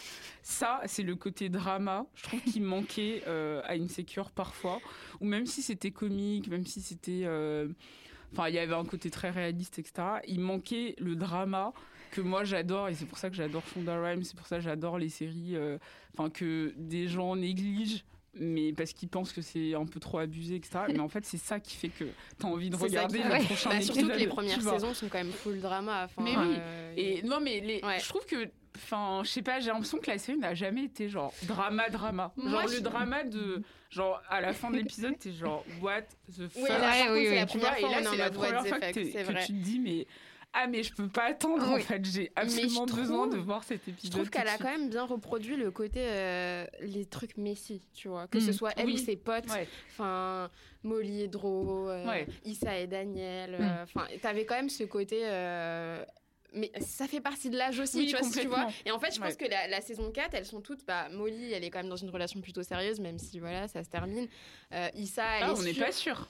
Ça, 0.43 0.81
c'est 0.85 1.01
le 1.01 1.15
côté 1.15 1.49
drama. 1.49 2.05
Je 2.13 2.21
trouve 2.21 2.39
qu'il 2.41 2.61
manquait 2.61 3.23
euh, 3.25 3.63
à 3.65 3.73
Insecure 3.73 4.29
parfois. 4.29 4.79
Ou 5.19 5.25
même 5.25 5.47
si 5.47 5.63
c'était 5.63 5.89
comique, 5.89 6.47
même 6.47 6.65
si 6.67 6.79
c'était. 6.81 7.23
euh, 7.25 7.67
Enfin, 8.33 8.47
il 8.47 8.55
y 8.55 8.59
avait 8.59 8.75
un 8.75 8.85
côté 8.85 9.09
très 9.09 9.29
réaliste, 9.31 9.77
etc. 9.79 10.21
Il 10.27 10.39
manquait 10.41 10.95
le 10.99 11.15
drama 11.17 11.73
que 12.11 12.21
moi 12.21 12.43
j'adore 12.43 12.89
et 12.89 12.93
c'est 12.93 13.05
pour 13.05 13.17
ça 13.17 13.29
que 13.29 13.35
j'adore 13.35 13.63
Fonda 13.63 13.99
Rhymes, 14.01 14.23
c'est 14.23 14.35
pour 14.37 14.45
ça 14.47 14.57
que 14.57 14.63
j'adore 14.63 14.97
les 14.99 15.09
séries. 15.09 15.55
euh, 15.55 15.77
Enfin, 16.17 16.29
que 16.29 16.73
des 16.77 17.07
gens 17.07 17.35
négligent. 17.35 18.03
Mais 18.33 18.71
parce 18.71 18.93
qu'ils 18.93 19.09
pensent 19.09 19.33
que 19.33 19.41
c'est 19.41 19.73
un 19.75 19.85
peu 19.85 19.99
trop 19.99 20.19
abusé, 20.19 20.55
etc. 20.55 20.79
Mais 20.89 20.99
en 20.99 21.09
fait, 21.09 21.25
c'est 21.25 21.37
ça 21.37 21.59
qui 21.59 21.75
fait 21.75 21.89
que 21.89 22.05
tu 22.39 22.45
as 22.45 22.47
envie 22.47 22.69
de 22.69 22.77
C'est 22.77 22.83
regarder 22.83 23.17
qui- 23.19 23.23
le 23.25 23.29
Ouais. 23.29 23.43
prochain 23.43 23.69
Bah, 23.71 23.75
épisode. 23.75 23.95
surtout 23.95 24.09
que 24.13 24.17
les 24.17 24.27
premières 24.27 24.61
saisons 24.61 24.93
sont 24.93 25.09
quand 25.09 25.17
même 25.17 25.31
full 25.33 25.59
drama. 25.59 26.05
enfin, 26.05 26.21
Mais 26.23 26.37
oui. 26.37 26.55
euh, 26.57 26.93
Et 26.95 27.21
non, 27.23 27.39
mais 27.41 27.59
les, 27.59 27.81
Ouais. 27.83 27.99
je 27.99 28.07
trouve 28.07 28.25
que, 28.25 28.49
enfin, 28.77 29.21
je 29.25 29.29
sais 29.29 29.41
pas, 29.41 29.59
j'ai 29.59 29.67
l'impression 29.67 29.97
que 29.97 30.09
la 30.09 30.17
série 30.17 30.37
n'a 30.37 30.53
jamais 30.53 30.85
été 30.85 31.09
genre 31.09 31.33
drama, 31.43 31.89
drama. 31.89 32.31
Moi, 32.37 32.61
Genre 32.61 32.69
je- 32.69 32.75
le 32.75 32.81
drama 32.81 33.23
de, 33.25 33.63
genre 33.89 34.21
à 34.29 34.39
la 34.39 34.53
fin 34.53 34.71
de 34.71 34.77
l'épisode, 34.77 35.19
t'es 35.19 35.33
genre 35.33 35.65
what 35.81 36.03
the 36.29 36.47
fuck? 36.47 36.51
Oui, 36.55 36.69
là, 36.69 37.11
oui, 37.11 37.23
c'est 37.25 37.29
oui. 37.31 37.35
la 37.35 37.45
première 37.45 37.77
et 37.77 37.81
fois 37.81 37.89
là, 37.89 38.03
c'est 38.09 38.17
la 38.17 38.29
première 38.31 38.63
the 38.63 38.67
fois 38.67 38.79
que, 38.79 38.93
c'est 39.11 39.25
tu 39.45 39.47
te 39.47 39.51
dis, 39.51 39.79
mais 39.79 40.07
ah, 40.53 40.67
mais 40.67 40.83
je 40.83 40.93
peux 40.93 41.07
pas 41.07 41.25
attendre 41.25 41.67
en 41.69 41.79
fait, 41.79 42.03
j'ai 42.05 42.31
absolument 42.35 42.85
besoin 42.85 43.27
trouve- 43.27 43.39
de 43.39 43.43
voir 43.43 43.63
cet 43.63 43.87
épisode. 43.87 44.11
Je 44.11 44.17
trouve 44.17 44.29
qu'elle 44.29 44.47
a 44.47 44.57
quand 44.57 44.71
même 44.71 44.89
bien 44.89 45.05
reproduit 45.05 45.55
le 45.55 45.71
côté 45.71 45.99
euh, 46.01 46.65
les 46.81 47.05
trucs 47.05 47.37
Messi, 47.37 47.81
tu 47.93 48.07
vois, 48.09 48.27
que 48.27 48.39
ce 48.39 48.49
Mm. 48.49 48.53
soit 48.53 48.73
elle 48.77 48.85
Oui. 48.87 48.93
ou 48.95 48.97
ses 48.97 49.15
potes, 49.15 49.49
Ouais. 49.49 49.67
enfin 49.91 50.49
Molly 50.83 51.21
et 51.21 51.27
Dro, 51.27 51.89
euh, 51.89 52.05
Ouais. 52.07 52.27
Issa 52.45 52.77
et 52.79 52.87
Daniel, 52.87 53.51
Mm. 53.51 53.63
euh, 53.63 53.83
enfin 53.83 54.07
t'avais 54.21 54.45
quand 54.45 54.55
même 54.55 54.69
ce 54.69 54.83
côté. 54.83 55.21
euh, 55.23 56.03
mais 56.53 56.69
ça 56.81 57.07
fait 57.07 57.21
partie 57.21 57.49
de 57.49 57.57
l'âge 57.57 57.79
aussi, 57.79 57.99
Oui, 57.99 58.07
tu 58.07 58.17
vois, 58.47 58.67
tu. 58.67 58.75
Et 58.85 58.91
en 58.91 58.99
fait, 58.99 59.15
je 59.15 59.21
pense 59.21 59.29
Ouais. 59.29 59.35
que 59.37 59.49
la, 59.49 59.69
la 59.69 59.79
saison 59.79 60.11
4, 60.11 60.33
elles 60.33 60.43
sont 60.45 60.59
toutes. 60.59 60.85
Bah, 60.85 61.07
Molly, 61.09 61.53
elle 61.53 61.63
est 61.63 61.69
quand 61.69 61.79
même 61.79 61.87
dans 61.87 61.95
une 61.95 62.09
relation 62.09 62.41
plutôt 62.41 62.61
sérieuse, 62.61 62.99
même 62.99 63.17
si 63.19 63.39
voilà, 63.39 63.69
ça 63.69 63.85
se 63.85 63.89
termine. 63.89 64.27
Euh, 64.73 64.89
Issa, 64.95 65.23
elle 65.37 65.43
Ah, 65.45 65.53
est 65.53 65.57
on 65.57 65.61
n'est 65.63 65.73
pas 65.73 65.93
sûr. 65.93 66.27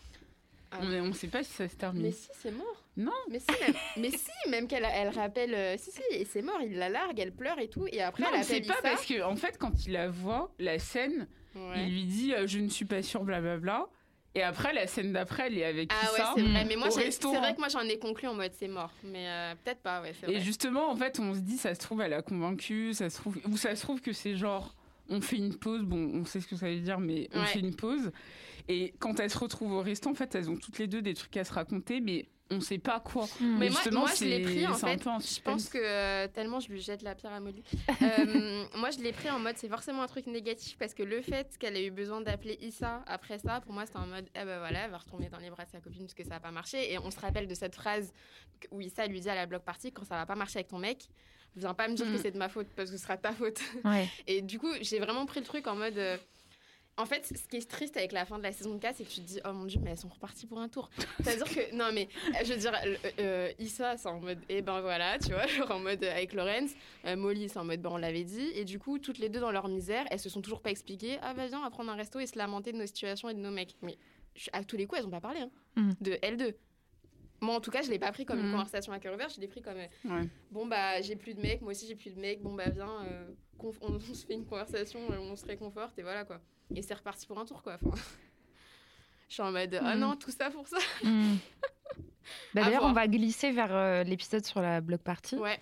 Ah. 0.72 0.78
On, 0.82 1.10
on 1.10 1.14
sait 1.14 1.28
pas 1.28 1.44
si 1.44 1.52
ça 1.52 1.68
se 1.68 1.76
termine. 1.76 2.04
Mais 2.04 2.12
si, 2.12 2.30
c'est 2.42 2.52
mort. 2.52 2.84
Non. 2.98 3.12
Mais 3.30 3.40
si, 3.40 3.48
même, 3.62 3.74
mais 3.98 4.10
si, 4.18 4.50
même 4.50 4.68
qu'elle 4.68 4.88
elle 4.92 5.10
rappelle. 5.10 5.54
euh, 5.54 5.76
si, 5.78 5.92
si, 5.92 6.02
et 6.12 6.26
c'est 6.26 6.42
mort, 6.42 6.60
il 6.62 6.78
la 6.78 6.90
largue, 6.90 7.20
elle 7.20 7.34
pleure 7.34 7.60
et 7.60 7.68
tout. 7.68 7.88
Et 7.92 8.02
après, 8.02 8.24
Non, 8.24 8.30
elle 8.34 8.42
appelle 8.42 8.62
pas 8.66 8.74
Issa. 8.74 8.82
parce 8.82 9.06
que 9.06 9.22
en 9.24 9.36
fait, 9.36 9.58
quand 9.58 9.86
il 9.86 9.94
la 9.94 10.10
voit, 10.10 10.54
la 10.60 10.80
scène, 10.80 11.28
Ouais. 11.54 11.84
il 11.86 11.92
lui 11.94 12.04
dit 12.06 12.34
euh, 12.34 12.48
je 12.48 12.60
ne 12.60 12.70
suis 12.70 12.86
pas 12.86 13.02
sûr, 13.04 13.24
blablabla. 13.24 13.88
Et 14.34 14.42
après, 14.44 14.72
la 14.72 14.88
scène 14.88 15.12
d'après, 15.12 15.48
elle 15.48 15.58
est 15.58 15.66
avec 15.66 15.92
Ah 15.92 16.06
ouais, 16.14 16.20
Issa. 16.20 16.34
c'est 16.38 16.42
vrai. 16.44 16.64
Mais 16.66 16.76
moi, 16.78 16.90
c'est 16.90 17.22
vrai 17.26 17.54
que 17.54 17.60
moi, 17.60 17.68
j'en 17.68 17.82
ai 17.82 18.00
conclu 18.00 18.30
en 18.30 18.34
mode 18.34 18.54
c'est 18.58 18.70
mort. 18.70 18.92
Mais 19.04 19.28
euh, 19.28 19.54
peut-être 19.62 19.82
pas, 19.82 20.02
ouais, 20.02 20.14
Et 20.30 20.40
justement, 20.40 20.90
en 20.90 20.96
fait, 20.96 21.20
on 21.20 21.34
se 21.34 21.40
dit, 21.42 21.58
ça 21.58 21.76
se 21.76 21.80
trouve, 21.82 22.00
elle 22.00 22.14
a 22.14 22.22
convaincu, 22.22 22.94
ça 22.94 23.10
se 23.10 23.18
trouve, 23.18 23.38
ou 23.52 23.58
ça 23.58 23.76
se 23.76 23.82
trouve 23.82 24.00
que 24.00 24.14
c'est 24.14 24.38
genre, 24.38 24.74
on 25.10 25.20
fait 25.20 25.36
une 25.36 25.54
pause, 25.58 25.82
bon, 25.82 25.98
on 26.14 26.24
sait 26.24 26.40
ce 26.40 26.48
que 26.48 26.56
ça 26.56 26.68
veut 26.68 26.80
dire, 26.80 27.00
mais 27.02 27.28
on 27.34 27.42
Ouais. 27.42 27.46
fait 27.48 27.60
une 27.60 27.76
pause. 27.76 28.10
Et 28.68 28.94
quand 29.00 29.20
elles 29.20 29.30
se 29.30 29.38
retrouvent 29.38 29.74
au 29.74 29.82
resto, 29.82 30.10
en 30.10 30.14
fait, 30.14 30.34
elles 30.36 30.50
ont 30.50 30.58
toutes 30.58 30.78
les 30.80 30.88
deux 30.88 31.02
des 31.02 31.14
trucs 31.14 31.36
à 31.38 31.44
se 31.44 31.54
raconter, 31.54 32.02
mais 32.02 32.28
on 32.52 32.60
sait 32.60 32.78
pas 32.78 33.00
quoi. 33.00 33.26
Mm. 33.40 33.58
Mais 33.58 33.70
moi, 33.70 33.70
justement, 33.70 34.00
moi 34.02 34.12
je 34.14 34.26
l'ai 34.26 34.42
pris 34.42 34.68
en 34.68 34.74
fait. 34.74 35.02
Je 35.02 35.42
pense 35.42 35.70
que 35.70 35.78
euh, 35.82 36.28
tellement 36.28 36.60
je 36.60 36.70
lui 36.70 36.82
jette 36.82 37.02
la 37.02 37.16
pierre 37.16 37.34
à 37.34 37.40
Molly. 37.40 37.64
Euh, 38.02 38.66
moi, 38.76 38.92
je 38.92 39.00
l'ai 39.00 39.14
pris 39.14 39.30
en 39.30 39.40
mode 39.40 39.58
c'est 39.58 39.70
forcément 39.70 40.04
un 40.04 40.08
truc 40.08 40.28
négatif 40.28 40.78
parce 40.78 40.94
que 40.94 41.04
le 41.04 41.22
fait 41.22 41.58
qu'elle 41.58 41.78
ait 41.78 41.86
eu 41.86 41.92
besoin 41.92 42.22
d'appeler 42.22 42.58
Issa 42.62 43.04
après 43.08 43.40
ça, 43.40 43.62
pour 43.62 43.74
moi, 43.74 43.86
c'était 43.86 44.00
en 44.00 44.08
mode 44.08 44.30
ah 44.36 44.46
ben 44.46 44.60
voilà, 44.60 44.86
elle 44.86 44.92
va 44.92 44.98
retomber 44.98 45.30
dans 45.30 45.40
les 45.40 45.50
bras 45.50 45.66
de 45.66 45.72
sa 45.72 45.80
copine 45.80 46.02
parce 46.02 46.14
que 46.14 46.24
ça 46.24 46.32
n'a 46.32 46.40
pas 46.40 46.52
marché. 46.52 46.92
Et 46.92 47.00
on 47.00 47.10
se 47.10 47.20
rappelle 47.20 47.48
de 47.48 47.56
cette 47.56 47.76
phrase 47.76 48.14
où 48.72 48.82
Issa 48.82 49.08
lui 49.08 49.22
dit 49.22 49.30
à 49.30 49.36
la 49.36 49.46
bloc 49.46 49.64
party 49.64 49.92
quand 49.92 50.04
ça 50.04 50.16
va 50.16 50.26
pas 50.26 50.36
marcher 50.36 50.60
avec 50.60 50.68
ton 50.68 50.80
mec. 50.80 51.08
Viens 51.56 51.74
pas 51.74 51.90
me 51.90 51.96
dire 51.96 52.06
que 52.10 52.18
c'est 52.18 52.32
de 52.32 52.38
ma 52.38 52.48
faute 52.48 52.68
parce 52.78 52.90
que 52.90 52.96
ce 52.96 53.04
sera 53.04 53.18
ta 53.18 53.34
faute. 53.34 53.60
Ouais. 53.84 54.08
Et 54.28 54.42
du 54.42 54.58
coup, 54.58 54.72
j'ai 54.82 55.00
vraiment 55.00 55.26
pris 55.26 55.42
le 55.42 55.46
truc 55.46 55.68
en 55.68 55.76
mode. 55.76 55.98
euh, 55.98 56.18
En 56.98 57.06
fait, 57.06 57.26
ce 57.26 57.48
qui 57.48 57.58
est 57.58 57.68
triste 57.70 57.96
avec 57.98 58.12
la 58.12 58.26
fin 58.26 58.38
de 58.38 58.44
la 58.44 58.52
saison 58.52 58.78
4, 58.78 58.98
c'est 58.98 59.04
que 59.06 59.10
tu 59.10 59.22
te 59.22 59.26
dis, 59.26 59.40
oh 59.46 59.54
mon 59.54 59.66
dieu, 59.66 59.80
mais 59.82 59.92
elles 59.92 59.98
sont 59.98 60.10
reparties 60.10 60.46
pour 60.46 60.60
un 60.60 60.68
tour. 60.70 60.90
C'est-à-dire 61.24 61.46
que, 61.46 61.74
non, 61.76 61.90
mais 61.94 62.08
je 62.44 62.54
veux 62.54 62.60
dire, 62.60 62.74
euh, 63.20 63.52
Issa, 63.60 63.98
c'est 63.98 64.08
en 64.10 64.20
mode, 64.20 64.40
eh 64.50 64.62
ben 64.62 64.82
voilà, 64.82 65.18
tu 65.18 65.30
vois, 65.30 65.48
genre 65.48 65.72
en 65.72 65.80
mode 65.80 66.04
euh, 66.04 66.12
avec 66.12 66.34
Lorenz. 66.34 66.76
Euh, 67.06 67.16
Molly, 67.16 67.50
c'est 67.50 67.58
en 67.58 67.64
mode, 67.66 67.82
ben 67.82 67.90
on 67.92 67.98
l'avait 67.98 68.24
dit. 68.26 68.52
Et 68.56 68.66
du 68.66 68.78
coup, 68.78 69.00
toutes 69.00 69.18
les 69.20 69.30
deux 69.30 69.40
dans 69.40 69.52
leur 69.52 69.68
misère, 69.68 70.06
elles 70.12 70.20
se 70.20 70.30
sont 70.30 70.42
toujours 70.42 70.62
pas 70.62 70.70
expliquées, 70.70 71.18
ah 71.24 71.34
bah 71.34 71.48
viens, 71.48 71.60
on 71.60 71.64
va 71.64 71.70
prendre 71.72 71.92
un 71.92 71.96
resto 71.96 72.20
et 72.20 72.28
se 72.28 72.38
lamenter 72.38 72.72
de 72.74 72.78
nos 72.78 72.86
situations 72.86 73.30
et 73.30 73.34
de 73.34 73.40
nos 73.40 73.52
mecs. 73.52 73.76
Mais 73.82 73.98
à 74.54 74.64
tous 74.64 74.76
les 74.78 74.86
coups, 74.86 75.00
elles 75.00 75.08
ont 75.08 75.12
pas 75.12 75.22
parlé, 75.22 75.40
hein, 75.40 75.50
Mhm. 75.78 75.94
de 76.02 76.12
L2. 76.22 76.54
Moi, 77.42 77.56
en 77.56 77.60
tout 77.60 77.72
cas, 77.72 77.82
je 77.82 77.90
l'ai 77.90 77.98
pas 78.00 78.12
pris 78.12 78.24
comme 78.26 78.40
une 78.40 78.46
Mhm. 78.48 78.52
conversation 78.54 78.94
à 78.94 79.00
cœur 79.00 79.16
ouvert, 79.16 79.30
je 79.30 79.42
l'ai 79.42 79.48
pris 79.48 79.62
comme. 79.62 79.78
euh, 79.78 79.88
Ouais. 80.10 80.28
Bon 80.52 80.66
bah 80.68 81.02
j'ai 81.02 81.16
plus 81.16 81.34
de 81.34 81.42
mecs, 81.42 81.62
moi 81.62 81.72
aussi 81.72 81.88
j'ai 81.88 81.96
plus 81.96 82.12
de 82.14 82.20
mecs, 82.20 82.42
bon 82.42 82.54
bah 82.54 82.70
viens, 82.70 83.04
euh, 83.06 83.28
on, 83.60 83.72
on 83.82 84.00
se 84.14 84.26
fait 84.26 84.34
une 84.36 84.46
conversation, 84.46 85.00
euh, 85.12 85.18
on 85.20 85.36
se 85.36 85.46
réconforte 85.46 85.98
et 85.98 86.04
voilà 86.04 86.24
quoi. 86.24 86.40
Et 86.76 86.82
c'est 86.84 86.94
reparti 86.94 87.26
pour 87.26 87.40
un 87.40 87.46
tour 87.46 87.64
quoi. 87.64 87.78
Enfin, 87.84 87.96
je 89.28 89.34
suis 89.34 89.42
en 89.44 89.52
mode 89.52 89.80
ah 89.84 89.96
Mhm. 89.96 90.00
non 90.02 90.16
tout 90.16 90.32
ça 90.32 90.50
pour 90.52 90.68
ça. 90.68 90.78
Mm. 91.04 91.36
Bah, 92.54 92.62
À 92.62 92.66
D'ailleurs, 92.66 92.84
on 92.84 92.94
va 92.94 93.08
glisser 93.08 93.52
vers 93.52 93.76
euh, 93.76 94.04
l'épisode 94.04 94.46
sur 94.46 94.62
la 94.62 94.80
block 94.80 95.02
party. 95.02 95.36
Ouais, 95.36 95.60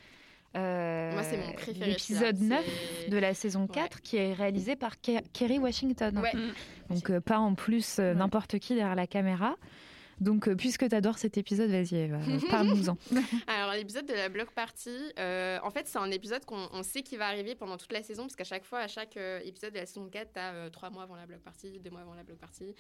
Euh, 0.58 1.14
moi 1.14 1.24
c'est 1.24 1.38
mon 1.38 1.54
préféré. 1.54 1.92
L'épisode 1.92 2.36
celui-là. 2.36 2.58
9 2.58 2.66
C'est- 3.06 3.10
de 3.10 3.18
la 3.18 3.34
saison 3.34 3.66
4 3.68 4.02
qui 4.02 4.18
est 4.18 4.34
réalisé 4.34 4.76
par 4.76 4.96
Ke- 4.98 5.24
Kerry 5.32 5.58
Washington. 5.60 6.18
Ouais. 6.20 6.34
Mm. 6.36 6.52
Donc 6.94 7.10
euh, 7.10 7.22
pas 7.22 7.40
en 7.40 7.56
plus 7.56 7.98
euh, 8.00 8.10
Ouais. 8.12 8.16
n'importe 8.20 8.60
qui 8.60 8.76
derrière 8.76 8.96
la 8.96 9.08
caméra. 9.08 9.56
Donc, 10.20 10.48
euh, 10.48 10.56
puisque 10.56 10.88
tu 10.88 10.96
adores 10.96 11.18
cet 11.18 11.38
épisode, 11.38 11.70
vas-y, 11.70 12.10
parle-nous-en. 12.50 12.98
Alors, 13.48 13.74
l'épisode 13.74 14.06
de 14.06 14.14
la 14.14 14.30
block 14.30 14.52
party, 14.52 14.96
euh, 15.18 15.60
en 15.64 15.72
fait, 15.72 15.88
c'est 15.88 15.98
un 15.98 16.12
épisode 16.12 16.46
qu'on 16.46 16.68
on 16.72 16.84
sait 16.84 17.02
qu'il 17.02 17.18
va 17.18 17.28
arriver 17.28 17.56
pendant 17.56 17.78
toute 17.78 17.94
la 17.94 18.04
saison, 18.04 18.24
parce 18.24 18.36
qu'à 18.36 18.44
chaque 18.44 18.66
fois, 18.66 18.80
à 18.80 18.88
chaque 18.88 19.18
euh, 19.18 19.40
épisode 19.44 19.74
de 19.74 19.80
la 19.80 19.86
saison 19.86 20.10
4, 20.10 20.34
tu 20.34 20.40
as 20.40 20.70
trois 20.72 20.90
mois 20.90 21.04
avant 21.04 21.16
la 21.16 21.26
block 21.26 21.42
party, 21.42 21.80
deux 21.80 21.90
mois 21.90 22.02
avant 22.02 22.16
la 22.16 22.24
block 22.24 22.38
party. 22.38 22.76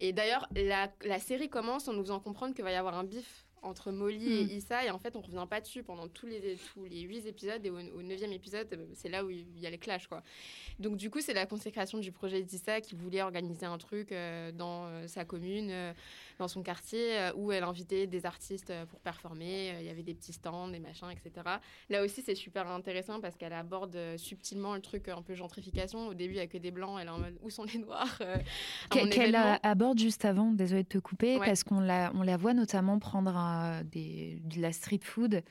Et 0.00 0.12
d'ailleurs, 0.12 0.48
la, 0.54 0.92
la 1.04 1.18
série 1.18 1.48
commence 1.48 1.88
en 1.88 1.92
nous 1.92 2.02
faisant 2.02 2.20
comprendre 2.20 2.54
qu'il 2.54 2.64
va 2.64 2.72
y 2.72 2.76
avoir 2.76 2.96
un 2.96 3.04
bif 3.04 3.46
entre 3.66 3.90
Molly 3.90 4.26
et 4.26 4.56
Issa 4.56 4.84
et 4.84 4.90
en 4.90 4.98
fait 4.98 5.16
on 5.16 5.20
revient 5.20 5.46
pas 5.48 5.60
dessus 5.60 5.82
pendant 5.82 6.08
tous 6.08 6.26
les 6.26 6.56
tous 6.72 6.84
les 6.84 7.00
huit 7.00 7.26
épisodes 7.26 7.64
et 7.64 7.70
au, 7.70 7.78
au 7.78 8.02
neuvième 8.02 8.32
épisode 8.32 8.68
c'est 8.94 9.08
là 9.08 9.24
où 9.24 9.30
il 9.30 9.58
y 9.58 9.66
a 9.66 9.70
les 9.70 9.78
clashs 9.78 10.06
quoi 10.06 10.22
donc 10.78 10.96
du 10.96 11.10
coup 11.10 11.20
c'est 11.20 11.34
la 11.34 11.46
consécration 11.46 11.98
du 11.98 12.12
projet 12.12 12.42
d'Issa 12.42 12.80
qui 12.80 12.94
voulait 12.94 13.22
organiser 13.22 13.66
un 13.66 13.78
truc 13.78 14.12
euh, 14.12 14.52
dans 14.52 14.86
euh, 14.86 15.06
sa 15.08 15.24
commune 15.24 15.72
dans 16.38 16.48
son 16.48 16.62
quartier 16.62 17.18
euh, 17.18 17.32
où 17.34 17.52
elle 17.52 17.64
invitait 17.64 18.06
des 18.06 18.26
artistes 18.26 18.70
euh, 18.70 18.86
pour 18.86 19.00
performer 19.00 19.72
Euh, 19.74 19.80
il 19.80 19.86
y 19.86 19.90
avait 19.90 20.02
des 20.02 20.14
petits 20.14 20.32
stands 20.32 20.68
des 20.68 20.78
machins 20.80 21.08
etc 21.10 21.30
là 21.88 22.02
aussi 22.04 22.22
c'est 22.22 22.34
super 22.34 22.66
intéressant 22.68 23.20
parce 23.20 23.36
qu'elle 23.36 23.52
aborde 23.52 23.96
subtilement 24.16 24.74
le 24.74 24.80
truc 24.80 25.08
un 25.08 25.22
peu 25.22 25.34
gentrification 25.34 26.08
au 26.08 26.14
début 26.14 26.34
il 26.34 26.38
y 26.38 26.40
a 26.40 26.46
que 26.46 26.58
des 26.58 26.70
blancs 26.70 26.98
elle 27.00 27.06
est 27.08 27.10
en 27.10 27.18
mode 27.18 27.38
où 27.42 27.50
sont 27.50 27.64
les 27.64 27.78
noirs 27.78 28.20
Qu'elle 28.90 29.34
aborde 29.62 29.98
juste 29.98 30.24
avant, 30.24 30.52
désolée 30.52 30.82
de 30.82 30.88
te 30.88 30.98
couper, 30.98 31.38
Ouais. 31.38 31.46
parce 31.46 31.64
qu'on 31.64 31.80
la, 31.80 32.12
on 32.14 32.22
la 32.22 32.36
voit 32.36 32.54
notamment 32.54 32.98
prendre 32.98 33.82
des, 33.90 34.38
de 34.44 34.60
la 34.60 34.72
street 34.72 35.00
food 35.02 35.42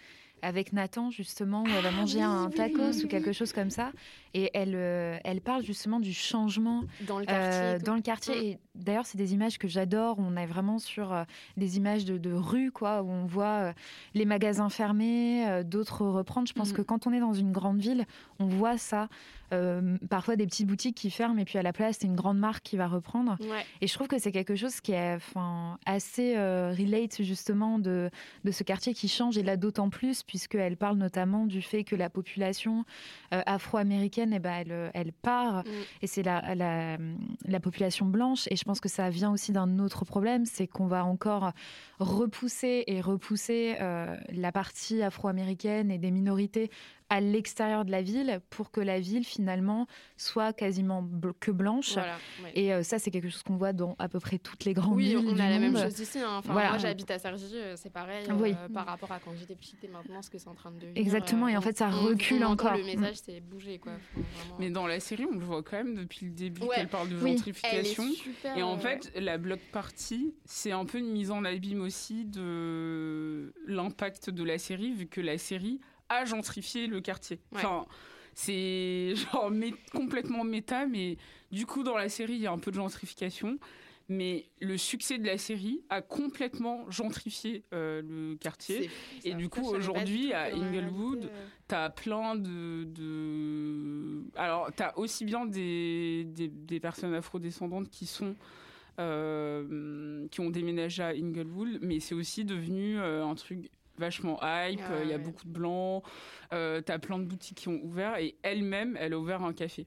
avec 0.41 0.73
Nathan, 0.73 1.09
justement, 1.09 1.63
où 1.63 1.67
elle 1.67 1.81
va 1.83 1.91
manger 1.91 2.21
un 2.21 2.49
tacos 2.49 3.03
ou 3.03 3.07
quelque 3.07 3.31
chose 3.31 3.51
comme 3.53 3.69
ça. 3.71 3.91
Et 4.37 4.51
elle, 4.53 4.73
euh, 4.75 5.17
elle 5.23 5.39
parle 5.39 5.63
justement 5.63 6.01
du 6.01 6.13
changement 6.13 6.83
dans 7.07 7.19
le 7.19 7.25
quartier 7.25 7.61
euh, 7.61 7.79
dans 7.79 7.95
le 7.95 8.01
quartier. 8.01 8.35
Mm. 8.35 8.43
Et 8.43 8.59
d'ailleurs, 8.75 9.05
c'est 9.05 9.17
des 9.17 9.33
images 9.33 9.57
que 9.57 9.69
j'adore. 9.69 10.17
On 10.19 10.35
est 10.35 10.45
vraiment 10.45 10.77
sur 10.77 11.13
euh, 11.13 11.23
des 11.55 11.77
images 11.77 12.03
de, 12.03 12.17
de 12.17 12.33
rue, 12.33 12.69
quoi, 12.69 13.01
où 13.01 13.09
on 13.09 13.25
voit 13.25 13.73
les 14.13 14.25
magasins 14.25 14.69
fermés, 14.69 15.63
d'autres 15.63 16.05
reprendre. 16.05 16.47
Je 16.49 16.53
pense 16.53 16.71
Mhm. 16.71 16.75
que 16.75 16.81
quand 16.81 17.07
on 17.07 17.13
est 17.13 17.21
dans 17.21 17.33
une 17.33 17.53
grande 17.53 17.79
ville, 17.79 18.05
on 18.39 18.45
voit 18.45 18.77
ça. 18.77 19.07
Parfois 20.09 20.35
des 20.35 20.45
petites 20.45 20.67
boutiques 20.67 20.97
qui 20.97 21.09
ferment 21.09 21.37
et 21.39 21.45
puis 21.45 21.57
à 21.57 21.61
la 21.61 21.71
place, 21.71 21.97
c'est 22.01 22.07
une 22.07 22.15
grande 22.15 22.37
marque 22.37 22.61
qui 22.63 22.75
va 22.75 22.87
reprendre. 22.87 23.37
Ouais. 23.39 23.63
Et 23.79 23.87
je 23.87 23.93
trouve 23.93 24.07
que 24.07 24.17
c'est 24.19 24.33
quelque 24.33 24.55
chose 24.55 24.81
qui 24.81 24.91
est 24.91 25.15
enfin, 25.15 25.77
assez 25.85 26.35
relate 26.37 27.21
justement 27.23 27.79
de, 27.79 28.09
de 28.43 28.51
ce 28.51 28.63
quartier 28.63 28.93
qui 28.93 29.07
change, 29.07 29.37
et 29.37 29.43
là 29.43 29.55
d'autant 29.55 29.89
plus, 29.89 30.23
puisqu'elle 30.23 30.75
parle 30.75 30.97
notamment 30.97 31.45
du 31.45 31.61
fait 31.61 31.85
que 31.85 31.95
la 31.95 32.09
population 32.09 32.83
euh, 33.33 33.41
afro-américaine, 34.25 34.33
eh 34.33 34.39
ben, 34.39 34.53
elle, 34.53 34.91
elle 34.93 35.13
part, 35.13 35.63
Mm. 35.63 35.69
et 36.01 36.07
c'est 36.07 36.23
la, 36.23 36.55
la, 36.55 36.97
la 37.45 37.59
population 37.59 38.05
blanche, 38.05 38.47
et 38.49 38.55
je 38.55 38.63
pense 38.63 38.79
que 38.79 38.89
ça 38.89 39.09
vient 39.09 39.31
aussi 39.31 39.51
d'un 39.51 39.79
autre 39.79 40.05
problème, 40.05 40.45
c'est 40.45 40.67
qu'on 40.67 40.87
va 40.87 41.05
encore 41.05 41.51
repousser 41.99 42.83
et 42.87 43.01
repousser 43.01 43.75
euh, 43.81 44.15
la 44.29 44.51
partie 44.51 45.01
afro-américaine 45.01 45.91
et 45.91 45.97
des 45.97 46.11
minorités 46.11 46.69
à 47.09 47.21
l'extérieur 47.21 47.85
de 47.85 47.91
la 47.91 48.01
ville 48.01 48.39
pour 48.49 48.71
que 48.71 48.81
la 48.81 48.99
ville 48.99 49.23
finalement 49.23 49.85
soit 50.17 50.53
quasiment 50.53 51.03
bl- 51.03 51.33
que 51.39 51.51
blanche. 51.51 51.93
Voilà, 51.93 52.17
ouais. 52.43 52.51
Et 52.55 52.73
euh, 52.73 52.81
ça, 52.81 52.97
c'est 52.97 53.11
quelque 53.11 53.29
chose 53.29 53.43
qu'on 53.43 53.57
voit 53.57 53.73
dans 53.73 53.95
à 53.99 54.09
peu 54.09 54.19
près 54.19 54.39
toutes 54.39 54.65
les 54.65 54.73
grandes 54.73 54.95
Oui, 54.95 55.09
villes 55.09 55.17
on 55.17 55.33
du 55.33 55.39
a 55.41 55.49
la 55.49 55.59
même 55.59 55.77
chose 55.77 55.99
ici. 55.99 56.17
hein. 56.19 56.37
Enfin, 56.37 56.53
Voilà. 56.53 56.69
Moi, 56.69 56.77
j'habite 56.79 57.11
à 57.11 57.19
Cergy, 57.19 57.45
euh, 57.53 57.75
c'est 57.77 57.91
pareil 57.91 58.25
euh, 58.29 58.33
Oui. 58.33 58.55
par 58.73 58.87
rapport 58.87 59.11
à 59.11 59.19
quand 59.19 59.31
j'étais 59.37 59.55
petite 59.55 59.83
et 59.83 59.87
maintenant 59.87 60.21
ce 60.23 60.29
que 60.31 60.37
c'est 60.39 60.47
en 60.47 60.55
train 60.55 60.71
de 60.71 60.79
devenir. 60.79 60.97
Exactement, 60.99 61.47
et 61.47 61.55
en 61.55 61.59
on- 61.59 61.61
fait, 61.61 61.77
ça 61.77 61.89
on- 61.93 62.05
recule 62.05 62.43
on 62.43 62.47
encore. 62.51 62.75
Le 62.75 62.83
message, 62.83 63.17
c'est 63.23 63.39
bouger, 63.39 63.77
quoi. 63.77 63.91
Faut 64.13 64.21
vraiment- 64.21 64.55
Mais 64.59 64.69
dans 64.71 64.87
la 64.87 64.99
série, 64.99 65.25
on 65.31 65.35
le 65.37 65.45
voit 65.45 65.61
quand 65.61 65.77
même 65.77 65.95
depuis 65.95 66.25
le 66.25 66.31
début 66.31 66.61
Ouais. 66.61 66.75
qu'elle 66.75 66.87
parle 66.87 67.09
de 67.09 67.15
Oui. 67.15 67.21
Elle 67.21 67.27
est 67.27 67.37
gentrification. 67.37 68.11
super, 68.13 68.57
Et 68.57 68.63
en 68.63 68.77
fait, 68.79 69.11
la 69.15 69.37
block 69.37 69.59
party, 69.71 70.33
c'est 70.45 70.71
un 70.71 70.85
peu 70.85 70.97
une 70.97 71.11
mise 71.11 71.29
en 71.29 71.45
abîme 71.45 71.81
aussi 71.81 72.25
de 72.25 73.53
l'impact 73.67 74.29
de 74.29 74.43
la 74.43 74.57
série, 74.57 74.91
vu 74.93 75.07
que 75.07 75.21
la 75.21 75.37
série 75.37 75.79
a 76.09 76.25
gentrifié 76.25 76.87
le 76.87 77.01
quartier. 77.01 77.39
Ouais. 77.51 77.59
Enfin, 77.59 77.85
c'est 78.33 79.13
genre 79.31 79.51
mé- 79.51 79.75
complètement 79.91 80.43
méta, 80.43 80.85
mais 80.85 81.17
du 81.51 81.65
coup, 81.65 81.83
dans 81.83 81.97
la 81.97 82.09
série, 82.09 82.33
il 82.33 82.41
y 82.41 82.47
a 82.47 82.51
un 82.51 82.59
peu 82.59 82.71
de 82.71 82.75
gentrification. 82.75 83.57
Mais 84.07 84.45
le 84.61 84.77
succès 84.77 85.17
de 85.17 85.25
la 85.25 85.39
série 85.39 85.81
a 85.89 85.99
complètement 86.03 86.87
gentrifié 86.91 87.63
euh, 87.73 88.03
le 88.03 88.35
quartier. 88.35 88.91
Et 89.23 89.33
du 89.33 89.49
coup, 89.49 89.61
aujourd'hui, 89.67 90.31
à 90.31 90.53
Inglewood, 90.53 91.23
euh, 91.25 91.47
T'as 91.67 91.89
plein 91.89 92.35
de, 92.35 92.83
de... 92.83 94.21
Alors, 94.35 94.69
t'as 94.75 94.93
aussi 94.97 95.25
bien 95.25 95.47
des, 95.47 96.23
des, 96.25 96.49
des 96.49 96.79
personnes 96.79 97.15
afrodescendantes 97.15 97.89
qui 97.89 98.05
sont... 98.05 98.35
euh, 98.99 100.27
qui 100.29 100.39
ont 100.41 100.49
déménagé 100.51 101.01
à 101.03 101.07
Inglewood, 101.09 101.79
mais 101.81 101.99
c'est 101.99 102.15
aussi 102.15 102.45
devenu 102.45 102.99
euh, 102.99 103.25
un 103.25 103.35
truc 103.35 103.69
vachement 103.97 104.35
hype. 104.41 104.81
Ah 104.83 105.03
Il 105.03 105.09
y 105.09 105.13
a 105.13 105.17
ouais. 105.17 105.23
beaucoup 105.23 105.45
de 105.45 105.51
blancs. 105.51 106.03
Euh, 106.53 106.81
t'as 106.81 106.99
plein 106.99 107.19
de 107.19 107.25
boutiques 107.25 107.57
qui 107.57 107.67
ont 107.69 107.79
ouvert 107.83 108.17
et 108.17 108.35
elle-même, 108.43 108.97
elle 108.99 109.13
a 109.13 109.19
ouvert 109.19 109.43
un 109.43 109.53
café. 109.53 109.85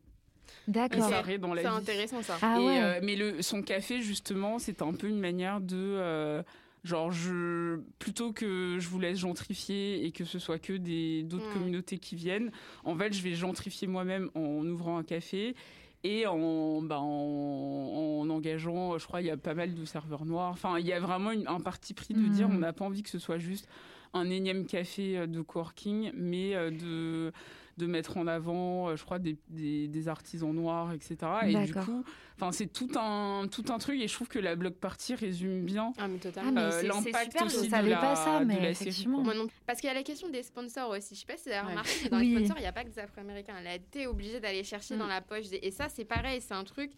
D'accord. 0.67 1.09
ça 1.09 1.19
arrête 1.19 1.41
dans 1.41 1.55
la 1.55 1.63
C'est 1.63 1.69
intéressant, 1.69 2.23
ça. 2.23 2.37
Ah 2.43 2.59
Et, 2.61 2.65
ouais. 2.65 2.81
euh, 2.83 3.01
mais 3.03 3.17
le, 3.17 3.43
son 3.43 3.63
café, 3.63 4.01
justement, 4.01 4.59
c'est 4.59 4.83
un 4.83 4.93
peu 4.95 5.09
une 5.09 5.21
manière 5.21 5.61
de. 5.61 5.77
euh, 5.77 6.43
genre, 6.85 7.11
je, 7.11 7.81
plutôt 7.99 8.33
que 8.33 8.77
je 8.79 8.89
vous 8.89 8.99
laisse 9.01 9.19
gentrifier 9.19 10.07
et 10.07 10.11
que 10.13 10.25
ce 10.25 10.39
soit 10.39 10.59
que 10.59 10.73
des, 10.75 11.23
d'autres 11.25 11.49
Mm. 11.51 11.53
communautés 11.55 11.99
qui 11.99 12.17
viennent, 12.17 12.51
en 12.85 12.97
fait, 12.97 13.13
je 13.13 13.23
vais 13.23 13.35
gentrifier 13.35 13.89
moi-même 13.89 14.31
en 14.35 14.65
ouvrant 14.67 14.97
un 14.99 15.03
café. 15.05 15.55
Et 16.05 16.27
en, 16.27 16.81
bah, 16.81 17.01
en, 17.01 18.21
en 18.23 18.31
engageant, 18.31 18.97
je 18.99 19.07
crois, 19.07 19.21
il 19.21 19.27
y 19.27 19.31
a 19.31 19.37
pas 19.37 19.55
mal 19.55 19.75
de 19.75 19.85
serveurs 19.85 20.25
noirs. 20.25 20.51
Enfin, 20.53 20.79
il 20.79 20.87
y 20.87 20.93
a 20.93 21.01
vraiment 21.01 21.33
une- 21.33 21.49
un 21.49 21.61
parti 21.61 21.93
pris 21.93 22.15
de 22.15 22.21
Mm. 22.21 22.31
dire 22.31 22.49
on 22.49 22.55
n'a 22.59 22.73
pas 22.73 22.85
envie 22.85 23.03
que 23.03 23.11
ce 23.11 23.19
soit 23.19 23.39
juste 23.39 23.69
un 24.15 24.31
énième 24.31 24.67
café 24.67 25.19
euh, 25.19 25.27
de 25.27 25.41
coworking, 25.41 26.11
mais 26.15 26.55
euh, 26.55 26.71
de, 26.71 27.33
de 27.77 27.87
mettre 27.87 28.17
en 28.17 28.27
avant, 28.27 28.89
euh, 28.89 28.97
je 28.97 29.05
crois, 29.05 29.19
des, 29.19 29.37
des, 29.49 29.87
des 29.89 30.09
artisans 30.09 30.53
noirs, 30.53 30.93
etc. 30.93 31.17
Et 31.47 31.55
du 31.67 31.75
coup, 31.75 32.05
enfin, 32.37 32.51
c'est 32.53 32.67
tout 32.73 32.91
un, 32.97 33.47
tout 33.51 33.65
un 33.69 33.79
truc. 33.79 34.01
Et 34.01 34.09
je 34.09 34.15
trouve 34.15 34.29
que 34.29 34.39
la 34.39 34.57
block 34.57 34.75
party 34.75 35.15
résume 35.15 35.65
bien 35.65 35.93
Ah, 35.99 36.09
mais 36.09 36.17
Ah, 36.21 36.23
totalement. 36.23 36.53
mais 36.53 36.61
euh, 36.61 36.83
l'impact 36.83 37.43
aussi 37.43 37.65
je 37.67 37.71
savais 37.71 37.85
de 37.89 37.91
la, 37.91 37.97
pas 37.99 38.17
ça, 38.17 38.41
de 38.41 38.45
mais 38.47 38.55
la 38.55 38.61
série. 38.75 38.91
effectivement. 38.91 39.23
Moi 39.23 39.35
non 39.35 39.47
plus. 39.47 39.57
Parce 39.67 39.81
qu'il 39.81 39.89
y 39.89 39.91
a 39.91 39.95
la 39.95 40.03
question 40.03 40.29
des 40.29 40.43
sponsors 40.43 40.91
aussi. 40.91 41.15
Je 41.15 41.21
sais 41.21 41.27
pas 41.27 41.37
si 41.37 41.45
vous 41.49 41.55
avez 41.55 41.69
remarqué, 41.69 41.91
mais 42.05 42.09
dans 42.11 42.19
Oui. 42.19 42.31
les 42.31 42.37
sponsors, 42.39 42.57
il 42.59 42.63
n'y 42.63 42.67
a 42.67 42.73
pas 42.73 42.85
que 42.85 42.91
des 42.91 42.99
Afro-Américains. 43.01 43.55
Elle 43.61 43.67
a 43.67 43.75
été 43.75 44.07
obligée 44.07 44.41
d'aller 44.41 44.65
chercher 44.65 44.97
Mm. 44.97 44.99
dans 44.99 45.07
la 45.07 45.21
poche. 45.21 45.49
des- 45.49 45.61
Et 45.63 45.71
ça, 45.71 45.89
c'est 45.89 46.05
pareil, 46.05 46.41
c'est 46.41 46.55
un 46.55 46.65
truc. 46.65 46.91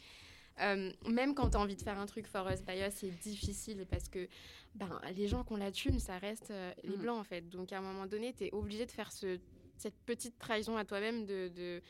Euh, 0.60 0.90
même 1.08 1.34
quand 1.34 1.50
tu 1.50 1.56
as 1.56 1.60
envie 1.60 1.76
de 1.76 1.82
faire 1.82 1.98
un 1.98 2.06
truc 2.06 2.26
for 2.26 2.48
us 2.50 2.62
by 2.62 2.80
us, 2.86 2.94
c'est 2.94 3.10
difficile 3.20 3.86
parce 3.90 4.08
que 4.08 4.28
ben, 4.74 5.00
les 5.16 5.26
gens 5.28 5.42
qui 5.44 5.52
ont 5.52 5.56
la 5.56 5.72
thune, 5.72 5.98
ça 5.98 6.18
reste 6.18 6.50
euh, 6.50 6.72
les 6.84 6.96
Mm. 6.96 7.00
blancs 7.00 7.18
en 7.20 7.24
fait. 7.24 7.48
Donc 7.48 7.72
à 7.72 7.78
un 7.78 7.82
moment 7.82 8.06
donné, 8.06 8.32
tu 8.32 8.44
es 8.44 8.52
obligé 8.52 8.86
de 8.86 8.90
faire 8.92 9.10
ce, 9.12 9.38
cette 9.76 9.96
petite 10.06 10.38
trahison 10.38 10.76
à 10.76 10.84
toi-même 10.84 11.24
de. 11.26 11.48
de 11.54 11.82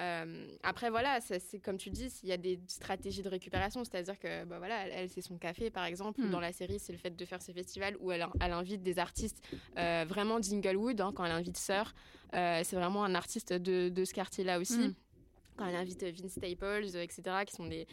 euh, 0.00 0.46
après 0.62 0.90
voilà, 0.90 1.20
c'est 1.20 1.58
comme 1.58 1.76
tu 1.76 1.90
dis, 1.90 2.06
il 2.22 2.28
y 2.28 2.32
a 2.32 2.36
des 2.36 2.60
stratégies 2.68 3.22
de 3.22 3.28
récupération, 3.28 3.82
c'est-à-dire 3.82 4.16
que 4.16 4.44
bah, 4.44 4.58
voilà, 4.58 4.86
elle, 4.86 4.92
elle, 4.94 5.08
c'est 5.10 5.20
son 5.22 5.36
café 5.38 5.70
par 5.70 5.84
exemple, 5.84 6.20
ou 6.20 6.26
Mm. 6.26 6.30
dans 6.30 6.38
la 6.40 6.52
série 6.52 6.78
c'est 6.78 6.92
le 6.92 6.98
fait 6.98 7.10
de 7.16 7.24
faire 7.24 7.42
ce 7.42 7.50
festival 7.50 7.96
où 7.98 8.12
elle, 8.12 8.24
elle 8.40 8.52
invite 8.52 8.82
des 8.84 9.00
artistes 9.00 9.42
euh, 9.76 10.04
vraiment 10.08 10.38
d'Inglewood, 10.38 11.00
hein, 11.00 11.12
quand 11.14 11.24
elle 11.24 11.32
invite 11.32 11.58
euh, 12.34 12.60
c'est 12.62 12.76
vraiment 12.76 13.04
un 13.04 13.14
artiste 13.16 13.52
de, 13.52 13.88
de 13.88 14.04
ce 14.04 14.14
quartier-là 14.14 14.60
aussi. 14.60 14.78
Mm. 14.78 14.94
Quand 15.58 15.66
elle 15.66 15.74
invite 15.76 16.02
Vince 16.04 16.30
Staples, 16.32 16.86
euh, 16.94 17.02
etc., 17.02 17.22
qui 17.46 17.54
sont 17.54 17.66
des, 17.66 17.86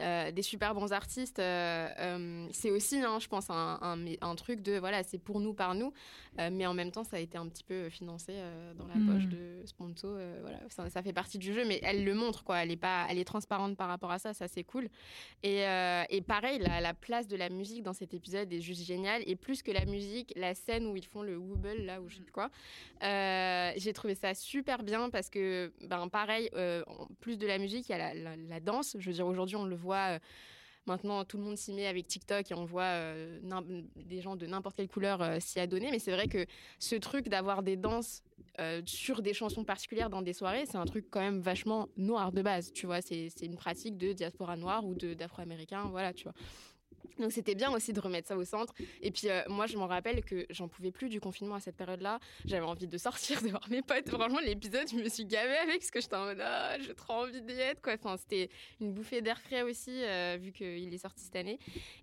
euh, 0.00 0.30
des 0.32 0.42
super 0.42 0.74
bons 0.74 0.92
artistes, 0.92 1.38
euh, 1.38 1.88
euh, 1.98 2.48
c'est 2.52 2.70
aussi, 2.70 2.96
hein, 3.00 3.18
je 3.20 3.28
pense, 3.28 3.50
un, 3.50 3.78
un, 3.82 3.98
un 4.22 4.34
truc 4.34 4.62
de, 4.62 4.78
voilà, 4.78 5.02
c'est 5.02 5.18
pour 5.18 5.38
nous, 5.38 5.52
par 5.54 5.74
nous, 5.74 5.92
euh, 6.38 6.48
mais 6.50 6.66
en 6.66 6.74
même 6.74 6.90
temps, 6.90 7.04
ça 7.04 7.16
a 7.16 7.20
été 7.20 7.36
un 7.36 7.46
petit 7.48 7.62
peu 7.64 7.90
financé 7.90 8.32
euh, 8.34 8.72
dans 8.74 8.86
la 8.86 8.94
Mm. 8.96 9.06
poche 9.06 9.26
de 9.28 9.62
sponsor, 9.66 10.14
euh, 10.16 10.38
voilà, 10.40 10.58
ça, 10.70 10.88
ça 10.90 11.02
fait 11.02 11.12
partie 11.12 11.38
du 11.38 11.52
jeu, 11.52 11.64
mais 11.66 11.78
elle 11.82 12.04
le 12.04 12.14
montre, 12.14 12.42
quoi, 12.42 12.62
elle 12.62 12.70
est, 12.70 12.76
pas, 12.76 13.06
elle 13.10 13.18
est 13.18 13.24
transparente 13.24 13.76
par 13.76 13.88
rapport 13.88 14.10
à 14.10 14.18
ça, 14.18 14.32
ça 14.34 14.48
c'est 14.48 14.64
cool. 14.64 14.88
Et, 15.42 15.66
euh, 15.66 16.02
et 16.08 16.22
pareil, 16.22 16.58
la, 16.58 16.80
la 16.80 16.94
place 16.94 17.26
de 17.28 17.36
la 17.36 17.50
musique 17.50 17.82
dans 17.82 17.92
cet 17.92 18.14
épisode 18.14 18.52
est 18.52 18.60
juste 18.60 18.82
géniale, 18.84 19.22
et 19.26 19.36
plus 19.36 19.62
que 19.62 19.70
la 19.70 19.84
musique, 19.84 20.32
la 20.36 20.54
scène 20.54 20.86
où 20.86 20.96
ils 20.96 21.04
font 21.04 21.22
le 21.22 21.36
wobble, 21.36 21.82
là, 21.84 22.00
où 22.00 22.08
je 22.08 22.16
sais 22.16 22.22
plus 22.22 22.32
quoi, 22.32 22.50
euh, 23.02 23.72
j'ai 23.76 23.92
trouvé 23.92 24.14
ça 24.14 24.34
super 24.34 24.82
bien 24.82 25.10
parce 25.10 25.30
que, 25.30 25.72
ben, 25.82 26.08
pareil, 26.08 26.48
euh, 26.54 26.82
en 26.86 27.06
plus 27.20 27.38
de 27.38 27.46
la 27.46 27.58
musique, 27.58 27.88
il 27.88 27.92
y 27.92 27.94
a 27.94 28.14
la, 28.14 28.60
danse. 28.60 28.96
Je 28.98 29.06
veux 29.06 29.14
dire, 29.14 29.26
aujourd'hui, 29.26 29.56
on 29.56 29.64
le 29.64 29.76
voit. 29.76 30.14
euh, 30.14 30.18
Maintenant, 30.86 31.24
tout 31.24 31.36
le 31.36 31.44
monde 31.44 31.56
s'y 31.58 31.72
met 31.72 31.86
avec 31.86 32.06
TikTok 32.06 32.50
et 32.50 32.54
on 32.54 32.64
voit 32.64 32.82
euh, 32.84 33.38
des 33.96 34.22
gens 34.22 34.34
de 34.34 34.46
n'importe 34.46 34.76
quelle 34.76 34.88
couleur 34.88 35.20
euh, 35.20 35.38
s'y 35.38 35.60
adonner. 35.60 35.90
Mais 35.90 35.98
c'est 35.98 36.10
vrai 36.10 36.26
que 36.26 36.46
ce 36.78 36.96
truc 36.96 37.28
d'avoir 37.28 37.62
des 37.62 37.76
danses 37.76 38.22
sur 38.84 39.22
des 39.22 39.32
chansons 39.32 39.64
particulières 39.64 40.10
dans 40.10 40.20
des 40.20 40.34
soirées, 40.34 40.66
c'est 40.66 40.76
un 40.76 40.84
truc 40.84 41.06
quand 41.10 41.20
même 41.20 41.40
vachement 41.40 41.88
noir 41.96 42.30
de 42.30 42.42
base. 42.42 42.72
Tu 42.74 42.84
vois, 42.84 43.00
c'est 43.00 43.30
une 43.40 43.56
pratique 43.56 43.96
de 43.96 44.12
diaspora 44.12 44.56
noire 44.56 44.84
ou 44.84 44.94
d'afro-américains. 44.94 45.84
Voilà, 45.84 46.12
tu 46.12 46.24
vois. 46.24 46.34
Donc 47.18 47.32
c'était 47.32 47.54
bien 47.54 47.70
aussi 47.72 47.92
de 47.92 48.00
remettre 48.00 48.28
ça 48.28 48.36
au 48.36 48.44
centre. 48.44 48.74
Et 49.02 49.10
puis 49.10 49.28
euh, 49.28 49.42
moi 49.48 49.66
je 49.66 49.76
m'en 49.76 49.86
rappelle 49.86 50.24
que 50.24 50.46
j'en 50.50 50.68
pouvais 50.68 50.90
plus 50.90 51.08
du 51.08 51.20
confinement 51.20 51.56
à 51.56 51.60
cette 51.60 51.76
période-là. 51.76 52.18
J'avais 52.44 52.64
envie 52.64 52.86
de 52.86 52.98
sortir, 52.98 53.42
de 53.42 53.48
voir 53.48 53.66
mes 53.70 53.82
potes. 53.82 54.08
Franchement 54.08 54.40
l'épisode 54.40 54.88
je 54.90 54.96
me 54.96 55.08
suis 55.08 55.26
gavée 55.26 55.56
avec 55.56 55.80
parce 55.80 55.90
que 55.90 56.00
j'étais 56.00 56.16
en 56.16 56.24
mode 56.24 56.40
ah, 56.40 56.78
j'ai 56.80 56.94
trop 56.94 57.14
envie 57.14 57.42
d'y 57.42 57.52
être. 57.52 57.80
Enfin 57.88 58.16
c'était 58.16 58.48
une 58.80 58.92
bouffée 58.92 59.22
d'air 59.22 59.40
frais 59.40 59.62
aussi 59.62 60.02
euh, 60.02 60.38
vu 60.40 60.52
qu'il 60.52 60.92
est 60.92 60.98
sorti 60.98 61.24
cette 61.24 61.36
année. 61.36 61.58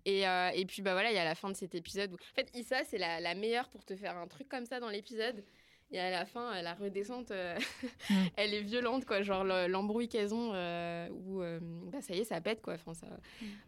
Et, 0.06 0.28
euh, 0.28 0.50
et 0.54 0.66
puis 0.66 0.82
bah 0.82 0.94
voilà 0.94 1.12
il 1.12 1.16
y 1.16 1.20
a 1.20 1.26
la 1.26 1.36
fin 1.36 1.50
de 1.50 1.56
cet 1.56 1.76
épisode 1.76 2.12
où 2.14 2.16
en 2.16 2.36
fait 2.36 2.50
Issa 2.56 2.84
c'est 2.84 2.98
la 2.98 3.36
meilleure 3.36 3.70
pour 3.70 3.84
te 3.86 3.96
faire 3.96 4.18
un 4.18 4.28
truc 4.28 4.48
comme 4.48 4.66
ça 4.66 4.80
dans 4.80 4.90
l'épisode. 4.90 5.44
Et 5.90 6.00
à 6.00 6.10
la 6.12 6.26
fin, 6.26 6.54
euh, 6.54 6.62
la 6.62 6.74
redescente, 6.74 7.32
euh, 7.32 7.56
Mm. 8.10 8.14
elle 8.36 8.54
est 8.54 8.62
violente, 8.62 9.06
quoi. 9.06 9.22
Genre 9.22 9.44
le- 9.46 9.68
l'embrouille 9.68 10.08
qu'elles 10.10 10.34
ont, 10.34 10.52
euh, 10.54 11.08
où 11.12 11.42
euh, 11.42 11.60
bah, 11.92 12.00
ça 12.02 12.14
y 12.14 12.20
est, 12.20 12.24
ça 12.26 12.40
pète, 12.42 12.62
quoi. 12.62 12.74
Enfin, 12.76 12.94
ça, 12.94 13.08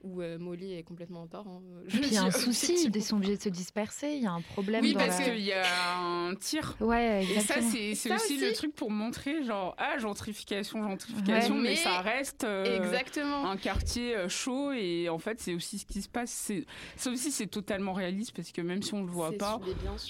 où 0.03 0.21
euh, 0.21 0.37
Molly 0.37 0.73
est 0.73 0.83
complètement 0.83 1.21
en 1.21 1.27
tort. 1.27 1.47
hein. 1.47 1.61
Je 1.87 1.97
Puis 1.97 2.07
il 2.07 2.13
y 2.13 2.17
a 2.17 2.23
un 2.23 2.31
souci, 2.31 2.89
ils 2.93 3.03
sont 3.03 3.17
obligés 3.17 3.37
de 3.37 3.41
se 3.41 3.49
disperser, 3.49 4.11
il 4.15 4.23
y 4.23 4.25
a 4.27 4.31
un 4.31 4.41
problème. 4.41 4.81
Oui, 4.83 4.93
dans 4.93 4.99
parce 4.99 5.19
la- 5.19 5.25
qu'il 5.29 5.39
y 5.43 5.53
a 5.53 5.97
un 5.97 6.35
tir. 6.35 6.75
Ouais, 6.81 7.23
Et 7.25 7.39
ça, 7.39 7.55
c'est 7.61 7.91
aussi, 7.93 8.11
aussi. 8.13 8.37
le 8.37 8.51
truc 8.53 8.75
pour 8.75 8.91
montrer, 8.91 9.43
genre, 9.43 9.75
ah, 9.77 9.97
gentrification, 9.97 10.83
gentrification, 10.83 11.55
Ouais. 11.55 11.61
mais, 11.61 11.69
Mais- 11.69 11.75
ça 11.77 12.01
reste 12.01 12.43
euh, 12.43 12.77
Exactement. 12.83 13.49
un 13.49 13.55
quartier 13.57 14.15
chaud. 14.27 14.71
Et 14.73 15.07
en 15.09 15.19
fait, 15.19 15.39
c'est 15.39 15.53
aussi 15.53 15.77
ce 15.79 15.85
qui 15.85 16.01
se 16.01 16.09
passe. 16.09 16.31
C'est- 16.31 16.65
Ça 16.97 17.11
aussi, 17.11 17.31
c'est 17.31 17.47
totalement 17.47 17.93
réaliste 17.93 18.35
parce 18.35 18.51
que 18.51 18.61
même 18.61 18.81
si 18.83 18.93
on 18.93 19.03
le 19.03 19.11
voit 19.11 19.31
pas, 19.31 19.59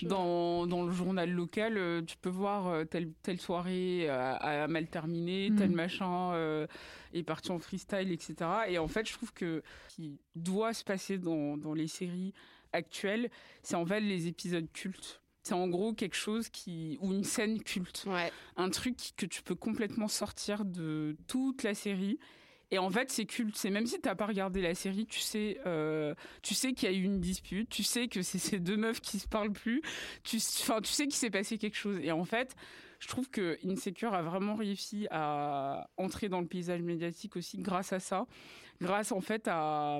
dans, 0.04 0.66
dans 0.68 0.84
le 0.84 0.92
journal 0.92 1.30
local, 1.30 1.99
euh, 2.00 2.06
tu 2.06 2.18
peux 2.18 2.30
voir 2.30 2.68
euh, 2.68 2.86
telle, 2.86 3.12
telle 3.22 3.40
soirée 3.40 4.10
euh, 4.10 4.14
a, 4.34 4.64
a 4.64 4.68
mal 4.68 4.88
terminé, 4.88 5.50
Mm. 5.50 5.56
tel 5.56 5.72
machin 5.72 6.34
euh, 6.34 6.68
est 7.14 7.24
parti 7.24 7.52
en 7.52 7.60
freestyle, 7.60 8.12
etc. 8.12 8.36
Et 8.68 8.78
en 8.78 8.88
fait, 8.88 9.08
je 9.08 9.14
trouve 9.14 9.34
que 9.34 9.62
ce 9.90 9.96
qui 9.96 10.20
doit 10.36 10.74
se 10.74 10.84
passer 10.84 11.18
dans, 11.18 11.58
dans 11.58 11.74
les 11.74 11.88
séries 11.88 12.34
actuelles, 12.74 13.30
c'est 13.64 13.76
en 13.76 13.86
fait 13.86 14.00
les 14.02 14.28
épisodes 14.28 14.68
cultes. 14.72 15.22
C'est 15.42 15.54
en 15.54 15.68
gros 15.68 15.94
quelque 15.94 16.16
chose 16.18 16.50
qui 16.50 16.98
ou 17.02 17.12
une 17.14 17.24
scène 17.24 17.64
culte, 17.64 18.04
Ouais. 18.08 18.32
un 18.58 18.70
truc 18.70 18.98
que 19.18 19.26
tu 19.26 19.42
peux 19.42 19.56
complètement 19.56 20.08
sortir 20.10 20.66
de 20.66 21.16
toute 21.28 21.64
la 21.64 21.74
série. 21.74 22.20
Et 22.72 22.78
en 22.78 22.90
fait, 22.90 23.10
c'est 23.12 23.26
culte. 23.26 23.56
C'est 23.56 23.70
même 23.70 23.86
si 23.88 24.00
t'as 24.00 24.16
pas 24.16 24.28
regardé 24.28 24.62
la 24.62 24.76
série, 24.76 25.06
tu 25.08 25.20
sais, 25.20 25.60
euh, 25.66 26.14
tu 26.44 26.54
sais 26.54 26.74
qu'il 26.74 26.92
y 26.92 26.94
a 26.94 26.96
eu 26.96 27.04
une 27.04 27.20
dispute, 27.20 27.70
tu 27.70 27.84
sais 27.84 28.08
que 28.08 28.22
c'est 28.22 28.38
ces 28.38 28.60
deux 28.60 28.78
meufs 28.78 29.02
qui 29.02 29.20
se 29.20 29.28
parlent 29.28 29.52
plus, 29.52 29.82
tu, 30.24 30.38
enfin, 30.38 30.82
tu 30.82 30.92
sais 30.92 31.06
qu'il 31.06 31.16
s'est 31.16 31.32
passé 31.32 31.58
quelque 31.58 31.78
chose. 31.78 32.00
Et 32.04 32.12
en 32.12 32.26
fait, 32.26 32.56
je 33.00 33.08
trouve 33.08 33.30
que 33.30 33.58
Insecure 33.66 34.14
a 34.14 34.22
vraiment 34.22 34.56
réussi 34.56 35.08
à 35.10 35.90
entrer 35.98 36.30
dans 36.30 36.42
le 36.42 36.48
paysage 36.48 36.82
médiatique 36.82 37.36
aussi 37.38 37.58
grâce 37.58 37.94
à 37.94 38.00
ça, 38.00 38.28
grâce 38.82 39.12
en 39.12 39.22
fait 39.22 39.48
à 39.48 40.00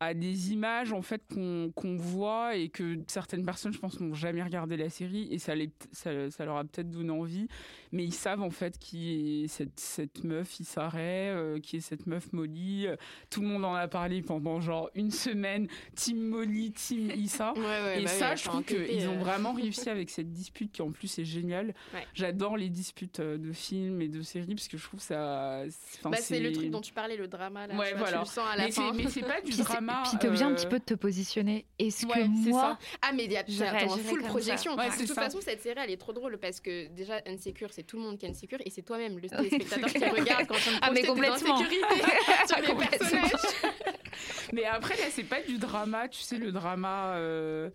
à 0.00 0.14
des 0.14 0.52
images 0.52 0.92
en 0.94 1.02
fait 1.02 1.22
qu'on 1.28 1.96
voit 1.96 2.56
et 2.56 2.70
que 2.70 2.98
certaines 3.06 3.44
personnes 3.44 3.72
je 3.74 3.78
pense 3.78 4.00
n'ont 4.00 4.14
jamais 4.14 4.42
regardé 4.42 4.76
la 4.78 4.88
série 4.88 5.28
et 5.30 5.38
ça, 5.38 5.54
les, 5.54 5.70
ça, 5.92 6.30
ça 6.30 6.44
leur 6.46 6.56
a 6.56 6.64
peut-être 6.64 6.90
donné 6.90 7.10
envie 7.10 7.48
mais 7.92 8.04
ils 8.04 8.14
savent 8.14 8.40
en 8.42 8.50
fait 8.50 8.78
qui 8.78 9.44
est 9.44 9.48
cette, 9.48 9.78
cette 9.78 10.24
meuf 10.24 10.58
Issa 10.58 10.88
Rae, 10.88 10.98
euh, 11.00 11.60
qui 11.60 11.76
est 11.76 11.80
cette 11.80 12.06
meuf 12.06 12.32
Molly 12.32 12.86
tout 13.28 13.42
le 13.42 13.48
monde 13.48 13.64
en 13.64 13.74
a 13.74 13.88
parlé 13.88 14.22
pendant 14.22 14.60
genre 14.60 14.88
une 14.94 15.10
semaine 15.10 15.68
team 15.94 16.18
Molly 16.20 16.72
team 16.72 17.10
Issa 17.10 17.52
Ouais, 17.56 17.60
ouais, 17.60 18.00
et 18.00 18.04
bah 18.04 18.10
oui, 18.12 18.18
ça 18.18 18.34
je 18.36 18.44
trouve 18.44 18.64
qu'ils 18.64 19.06
ont 19.08 19.16
euh. 19.16 19.22
vraiment 19.22 19.52
réussi 19.54 19.90
avec 19.90 20.08
cette 20.08 20.32
dispute 20.32 20.72
qui 20.72 20.80
en 20.82 20.90
plus 20.92 21.18
est 21.18 21.24
géniale 21.24 21.74
Ouais. 21.92 22.06
j'adore 22.14 22.56
les 22.56 22.68
disputes 22.70 23.20
euh, 23.20 23.36
de 23.36 23.52
films 23.52 24.00
et 24.00 24.08
de 24.08 24.22
séries 24.22 24.54
parce 24.54 24.68
que 24.68 24.78
je 24.78 24.84
trouve 24.84 25.00
ça 25.00 25.64
Bah, 26.04 26.16
c'est 26.16 26.40
le 26.40 26.52
truc 26.52 26.70
dont 26.70 26.80
tu 26.80 26.92
parlais, 26.92 27.16
le 27.16 27.28
drama. 27.28 27.66
Là, 27.66 27.76
Ouais, 27.76 27.90
tu, 27.90 27.96
vois, 27.98 28.06
tu 28.06 28.12
voilà. 28.12 28.20
le 28.20 28.24
sens 28.26 28.38
à 28.50 28.56
la 28.56 28.64
mais 28.66 28.70
fin. 28.70 28.92
mais 28.94 29.08
c'est 29.08 29.20
pas 29.20 29.40
du 29.40 29.50
Puis 29.50 29.56
drama 29.90 30.08
Puis 30.08 30.18
t'es 30.18 30.28
obligé 30.28 30.44
un 30.44 30.50
euh, 30.50 30.54
petit 30.54 30.66
peu 30.66 30.78
de 30.78 30.84
te 30.84 30.94
positionner. 30.94 31.66
Est-ce 31.78 32.06
Ouais, 32.06 32.12
que 32.14 32.20
c'est 32.44 32.50
moi, 32.50 32.78
Ah, 33.02 33.12
mais 33.12 33.24
il 33.24 33.32
y 33.32 33.36
a 33.36 33.42
réagirais 33.42 33.86
full 34.04 34.22
projection. 34.22 34.76
ça. 34.76 34.82
Ouais, 34.82 34.90
de 34.90 34.96
toute 34.96 35.06
ça. 35.14 35.22
façon, 35.22 35.38
cette 35.40 35.60
série, 35.62 35.78
elle 35.82 35.90
est 35.90 35.96
trop 35.96 36.12
drôle 36.12 36.38
parce 36.38 36.60
que 36.60 36.88
déjà, 36.88 37.20
Insecure, 37.26 37.68
c'est 37.72 37.82
tout 37.82 37.96
le 37.96 38.02
monde 38.02 38.18
qui 38.18 38.26
est 38.26 38.30
Insecure 38.30 38.58
et 38.64 38.70
c'est 38.70 38.82
toi-même, 38.82 39.18
le 39.18 39.28
téléspectateur 39.28 39.90
qui 39.92 40.04
regarde 40.20 40.46
quand 40.46 40.54
tu 40.56 40.70
Ah, 40.82 40.90
mais 40.92 41.02
complètement. 41.02 41.56
sur 42.46 42.58
les 42.60 42.66
Complètement. 42.66 42.76
personnages. 42.98 43.32
Mais 44.52 44.64
après, 44.64 44.96
là, 44.96 45.04
c'est 45.10 45.24
pas 45.24 45.42
du 45.42 45.58
drama, 45.58 46.08
tu 46.08 46.20
sais, 46.20 46.36
le 46.38 46.52
drama. 46.52 47.14
euh, 47.16 47.70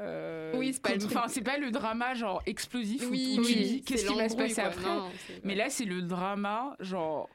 euh, 0.00 0.52
Oui, 0.56 0.72
c'est 0.72 0.82
pas. 0.82 1.04
Enfin, 1.04 1.24
c'est 1.28 1.42
pas 1.42 1.58
le 1.58 1.70
drama 1.70 2.14
genre 2.14 2.42
explosif 2.46 3.06
Oui, 3.10 3.36
où 3.38 3.42
tu 3.42 3.48
oui, 3.48 3.54
dis 3.64 3.82
qu'est-ce 3.82 4.06
qui 4.06 4.14
va 4.14 4.28
se 4.28 4.36
passer 4.36 4.54
quoi. 4.56 4.64
après. 4.64 4.82
Non, 4.88 5.10
Mais 5.44 5.54
là, 5.54 5.70
c'est 5.70 5.84
le 5.84 6.02
drama 6.02 6.76
genre. 6.80 7.28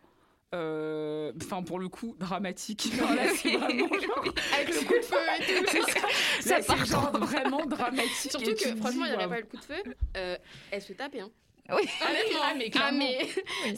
Euh, 0.55 1.31
Enfin, 1.41 1.61
pour 1.63 1.79
le 1.79 1.89
coup, 1.89 2.15
dramatique. 2.19 2.91
Non, 2.99 3.09
là, 3.13 3.23
c'est 3.35 3.55
vraiment 3.55 3.87
genre. 4.01 4.23
Avec 4.55 4.67
le 4.69 4.85
coup 4.87 4.97
de 4.97 5.01
feu 5.05 5.15
et 5.39 5.43
tout. 5.45 5.65
C'est 5.71 5.81
ça. 5.81 5.99
Ça 6.41 6.49
Là, 6.57 6.61
c'est 6.61 6.67
part 6.67 6.85
genre 6.85 7.11
vraiment 7.19 7.65
dramatique. 7.65 8.31
Surtout 8.31 8.55
que, 8.55 8.75
franchement, 8.77 9.05
il 9.05 9.11
n'y 9.11 9.17
waouh. 9.17 9.29
pas 9.29 9.39
le 9.39 9.45
coup 9.45 9.57
de 9.57 9.63
feu. 9.63 9.83
euh, 10.17 10.37
elle 10.71 10.81
se 10.81 10.93
tapait, 10.93 11.19
hein. 11.19 11.29
Oui. 11.71 11.83
Honnêtement, 12.01 12.39
Ah, 12.41 12.53
mais 12.57 12.71
ah, 12.81 12.91
mais 12.91 13.27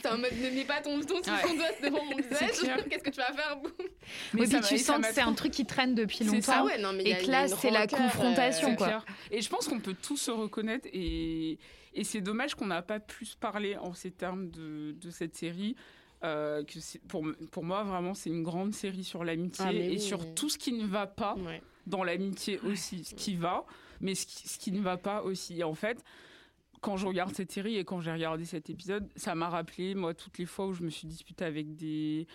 c'est 0.02 0.08
en 0.08 0.18
mode 0.18 0.32
ne 0.32 0.50
mets 0.52 0.64
pas 0.64 0.80
ton, 0.80 0.98
ton, 1.02 1.20
ton 1.22 1.30
Ouais. 1.34 1.56
doigt 1.58 1.66
devant 1.90 2.06
mon 2.06 2.16
visage. 2.16 2.86
Qu'est-ce 2.90 3.04
que 3.04 3.10
tu 3.10 3.18
vas 3.20 3.34
faire 3.34 3.58
boum 3.58 3.70
Mais 4.34 4.42
oui, 4.44 4.48
ça 4.48 4.60
puis 4.60 4.62
m'a- 4.62 4.68
tu 4.70 4.78
sens 4.78 5.02
que 5.06 5.14
c'est 5.14 5.20
un 5.20 5.34
truc 5.34 5.52
qui 5.52 5.66
traîne 5.66 5.94
depuis 5.94 6.24
longtemps. 6.24 6.40
ça, 6.42 6.56
Ah 6.60 6.64
ouais, 6.64 6.78
non, 6.78 6.94
mais 6.94 7.04
il 7.04 7.08
y 7.10 7.12
Et 7.12 7.16
a- 7.16 7.22
que 7.22 7.30
là, 7.30 7.48
c'est 7.50 7.70
la 7.70 7.88
confrontation, 7.88 8.70
euh, 8.72 8.76
quoi. 8.76 8.88
clair. 8.88 9.06
Et 9.30 9.42
je 9.42 9.50
pense 9.50 9.68
qu'on 9.68 9.82
peut 9.82 9.94
tous 10.02 10.16
se 10.16 10.32
reconnaître 10.32 10.88
et, 10.94 11.60
et 11.94 12.04
c'est 12.06 12.22
dommage 12.22 12.56
qu'on 12.56 12.68
n'a 12.68 12.82
pas 12.82 13.02
plus 13.02 13.36
parlé 13.36 13.76
en 13.76 13.94
ces 13.94 14.12
termes 14.12 14.50
de, 14.52 14.94
de 14.94 15.12
cette 15.12 15.36
série. 15.36 15.76
Euh, 16.24 16.64
que 16.64 16.78
pour, 17.08 17.26
pour 17.52 17.64
moi, 17.64 17.84
vraiment, 17.84 18.14
c'est 18.14 18.30
une 18.30 18.44
grande 18.44 18.74
série 18.74 19.04
sur 19.04 19.24
l'amitié 19.24 19.66
Ah, 19.68 19.74
et 19.74 19.90
oui, 19.90 20.00
sur 20.00 20.22
mais- 20.22 20.34
tout 20.34 20.50
ce 20.50 20.58
qui 20.58 20.74
ne 20.74 20.86
va 20.86 21.08
pas 21.08 21.36
Ouais. 21.36 21.62
dans 21.88 22.04
l'amitié 22.04 22.60
aussi. 22.60 23.04
Ce 23.04 23.16
qui 23.16 23.36
va, 23.36 23.66
mais 24.00 24.16
ce 24.16 24.26
qui, 24.26 24.48
ce 24.48 24.60
qui 24.60 24.72
ne 24.72 24.82
va 24.82 24.98
pas 24.98 25.24
aussi. 25.24 25.60
Et 25.60 25.64
en 25.64 25.74
fait, 25.76 26.04
quand 26.82 26.98
je 26.98 27.06
regarde 27.08 27.34
cette 27.36 27.52
série 27.52 27.78
et 27.78 27.84
quand 27.86 28.02
j'ai 28.02 28.12
regardé 28.12 28.46
cet 28.46 28.70
épisode, 28.70 29.08
ça 29.16 29.36
m'a 29.36 29.50
rappelé, 29.50 29.96
moi, 29.96 30.14
toutes 30.14 30.38
les 30.38 30.46
fois 30.46 30.68
où 30.68 30.74
je 30.74 30.84
me 30.84 30.90
suis 30.90 31.08
disputée 31.08 31.46
avec 31.46 31.76
des, 31.76 32.28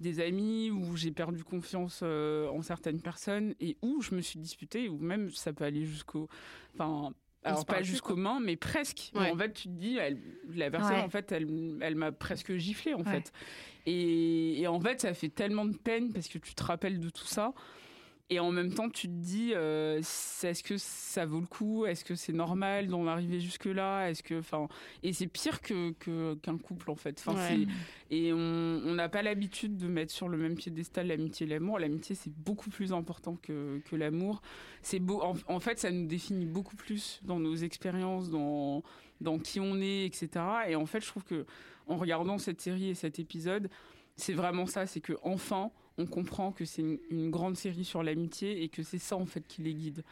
des 0.00 0.20
amis, 0.20 0.70
où 0.70 0.96
j'ai 0.96 1.12
perdu 1.12 1.44
confiance 1.44 2.00
euh, 2.02 2.48
en 2.48 2.62
certaines 2.62 3.00
personnes 3.00 3.54
et 3.60 3.76
où 3.82 4.02
je 4.02 4.14
me 4.14 4.20
suis 4.20 4.38
disputée, 4.40 4.88
ou 4.88 4.98
même 4.98 5.30
ça 5.30 5.52
peut 5.52 5.64
aller 5.64 5.84
jusqu'au. 5.84 6.28
Enfin. 6.74 7.12
Alors 7.44 7.66
pas 7.66 7.82
jusqu'aux 7.82 8.16
mains, 8.16 8.38
mais 8.40 8.56
presque. 8.56 9.10
Ouais. 9.14 9.30
En 9.30 9.36
fait, 9.36 9.52
tu 9.52 9.64
te 9.64 9.68
dis, 9.74 9.96
elle- 9.96 10.18
la 10.54 10.70
personne, 10.70 10.94
Ouais. 10.96 11.02
en 11.02 11.08
fait, 11.08 11.32
elle, 11.32 11.48
elle 11.80 11.96
m'a 11.96 12.12
presque 12.12 12.56
giflé, 12.56 12.94
en 12.94 12.98
Ouais. 12.98 13.04
fait. 13.04 13.32
Et, 13.86 14.60
et 14.60 14.66
en 14.68 14.80
fait, 14.80 15.00
ça 15.00 15.12
fait 15.12 15.28
tellement 15.28 15.64
de 15.64 15.76
peine 15.76 16.12
parce 16.12 16.28
que 16.28 16.38
tu 16.38 16.54
te 16.54 16.62
rappelles 16.62 17.00
de 17.00 17.10
tout 17.10 17.24
ça. 17.26 17.52
Et 18.32 18.40
en 18.40 18.50
même 18.50 18.72
temps, 18.72 18.88
tu 18.88 19.08
te 19.08 19.12
dis, 19.12 19.52
euh, 19.54 19.98
est-ce 19.98 20.62
que 20.62 20.78
ça 20.78 21.26
vaut 21.26 21.40
le 21.40 21.46
coup? 21.46 21.84
Est-ce 21.84 22.02
que 22.02 22.14
c'est 22.14 22.32
normal 22.32 22.86
d'en 22.86 23.06
arriver 23.06 23.40
jusque-là? 23.40 24.08
Est-ce 24.08 24.22
que, 24.22 24.38
enfin, 24.38 24.68
et 25.02 25.12
c'est 25.12 25.26
pire 25.26 25.60
que 25.60 25.90
qu'un 26.36 26.56
couple 26.56 26.90
en 26.90 26.94
fait. 26.96 27.22
Enfin, 27.26 27.34
Ouais. 27.38 27.66
c'est- 27.66 28.16
et 28.16 28.32
on 28.32 28.38
on 28.86 28.94
n'a 28.94 29.10
pas 29.10 29.20
l'habitude 29.20 29.76
de 29.76 29.86
mettre 29.86 30.12
sur 30.12 30.28
le 30.30 30.38
même 30.38 30.54
piédestal 30.54 31.08
l'amitié 31.08 31.46
et 31.46 31.50
l'amour. 31.50 31.78
L'amitié, 31.78 32.14
c'est 32.14 32.32
beaucoup 32.34 32.70
plus 32.70 32.94
important 32.94 33.36
que 33.36 33.82
que 33.84 33.96
l'amour. 33.96 34.40
C'est 34.80 34.98
beau. 34.98 35.20
En, 35.20 35.34
en 35.46 35.60
fait, 35.60 35.78
ça 35.78 35.90
nous 35.90 36.06
définit 36.06 36.46
beaucoup 36.46 36.76
plus 36.76 37.20
dans 37.24 37.38
nos 37.38 37.54
expériences, 37.54 38.30
dans 38.30 38.82
dans 39.20 39.38
qui 39.38 39.60
on 39.60 39.78
est, 39.82 40.06
etc. 40.06 40.28
Et 40.68 40.74
en 40.74 40.86
fait, 40.86 41.02
je 41.02 41.06
trouve 41.08 41.24
que 41.24 41.44
en 41.86 41.96
regardant 41.96 42.38
cette 42.38 42.62
série 42.62 42.88
et 42.88 42.94
cet 42.94 43.18
épisode, 43.18 43.68
c'est 44.16 44.32
vraiment 44.32 44.64
ça. 44.64 44.86
C'est 44.86 45.00
que 45.00 45.18
enfin 45.22 45.70
on 45.98 46.06
comprend 46.06 46.52
que 46.52 46.64
c'est 46.64 46.82
une, 46.82 46.98
une 47.10 47.30
grande 47.30 47.56
série 47.56 47.84
sur 47.84 48.02
l'amitié 48.02 48.62
et 48.62 48.68
que 48.68 48.82
c'est 48.82 48.98
ça 48.98 49.16
en 49.16 49.26
fait 49.26 49.46
qui 49.46 49.62
les 49.62 49.74
guide. 49.74 50.02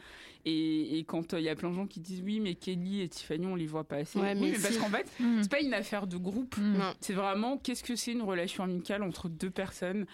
Et, 0.45 0.97
et 0.99 1.03
quand 1.03 1.33
euh, 1.33 1.39
il 1.39 1.43
y 1.43 1.49
a 1.49 1.55
plein 1.55 1.69
de 1.69 1.75
gens 1.75 1.87
qui 1.87 1.99
disent 1.99 2.21
oui 2.23 2.39
mais 2.39 2.55
Kelly 2.55 3.01
et 3.01 3.09
Tiffany 3.09 3.45
on 3.47 3.55
les 3.55 3.67
voit 3.67 3.83
pas 3.83 3.97
assez. 3.97 4.19
Ouais, 4.19 4.33
oui, 4.35 4.51
mais 4.51 4.59
parce 4.59 4.77
qu'en 4.77 4.89
fait 4.89 5.07
Mm. 5.19 5.41
c'est 5.43 5.51
pas 5.51 5.59
une 5.61 5.73
affaire 5.73 6.07
de 6.07 6.17
groupe. 6.17 6.55
Mm. 6.57 6.79
C'est 6.99 7.13
vraiment 7.13 7.57
qu'est-ce 7.57 7.83
que 7.83 7.95
c'est 7.95 8.11
une 8.11 8.21
relation 8.21 8.63
amicale 8.63 9.03
entre 9.03 9.29
deux 9.29 9.49
personnes 9.51 10.05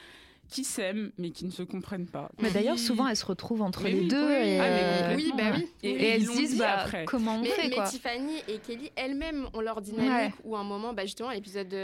qui 0.50 0.64
s'aiment 0.64 1.12
mais 1.18 1.32
qui 1.32 1.46
ne 1.46 1.52
se 1.52 1.62
comprennent 1.64 2.08
pas. 2.10 2.32
Mais 2.40 2.50
d'ailleurs, 2.52 2.80
souvent, 2.80 3.08
elles 3.08 3.16
se 3.18 3.26
retrouvent 3.26 3.62
entre 3.62 3.84
Mais 3.84 3.92
les 3.92 4.00
oui, 4.02 4.08
deux. 4.08 4.26
oui, 4.28 4.34
et, 4.48 4.60
ah, 4.60 4.64
euh, 4.64 5.16
Oui, 5.16 5.34
bah 5.38 5.52
oui. 5.56 5.68
Et, 5.84 5.90
Et, 5.90 5.94
et 5.94 6.08
elles 6.10 6.26
se 6.26 6.32
disent, 6.32 6.58
bah, 6.58 6.80
après. 6.80 7.06
comment 7.06 7.36
on 7.36 7.42
Mais, 7.42 7.50
fait, 7.50 7.68
mais 7.68 7.76
quoi. 7.76 7.84
Tiffany 7.86 8.38
et 8.48 8.58
Kelly 8.60 8.92
elles-mêmes 8.96 9.50
ont 9.54 9.62
leur 9.62 9.82
dynamique 9.82 10.34
où 10.44 10.56
à 10.56 10.60
un 10.60 10.64
moment, 10.64 10.94
bah 10.94 11.04
justement, 11.06 11.32
l'épisode 11.32 11.68
de, 11.68 11.76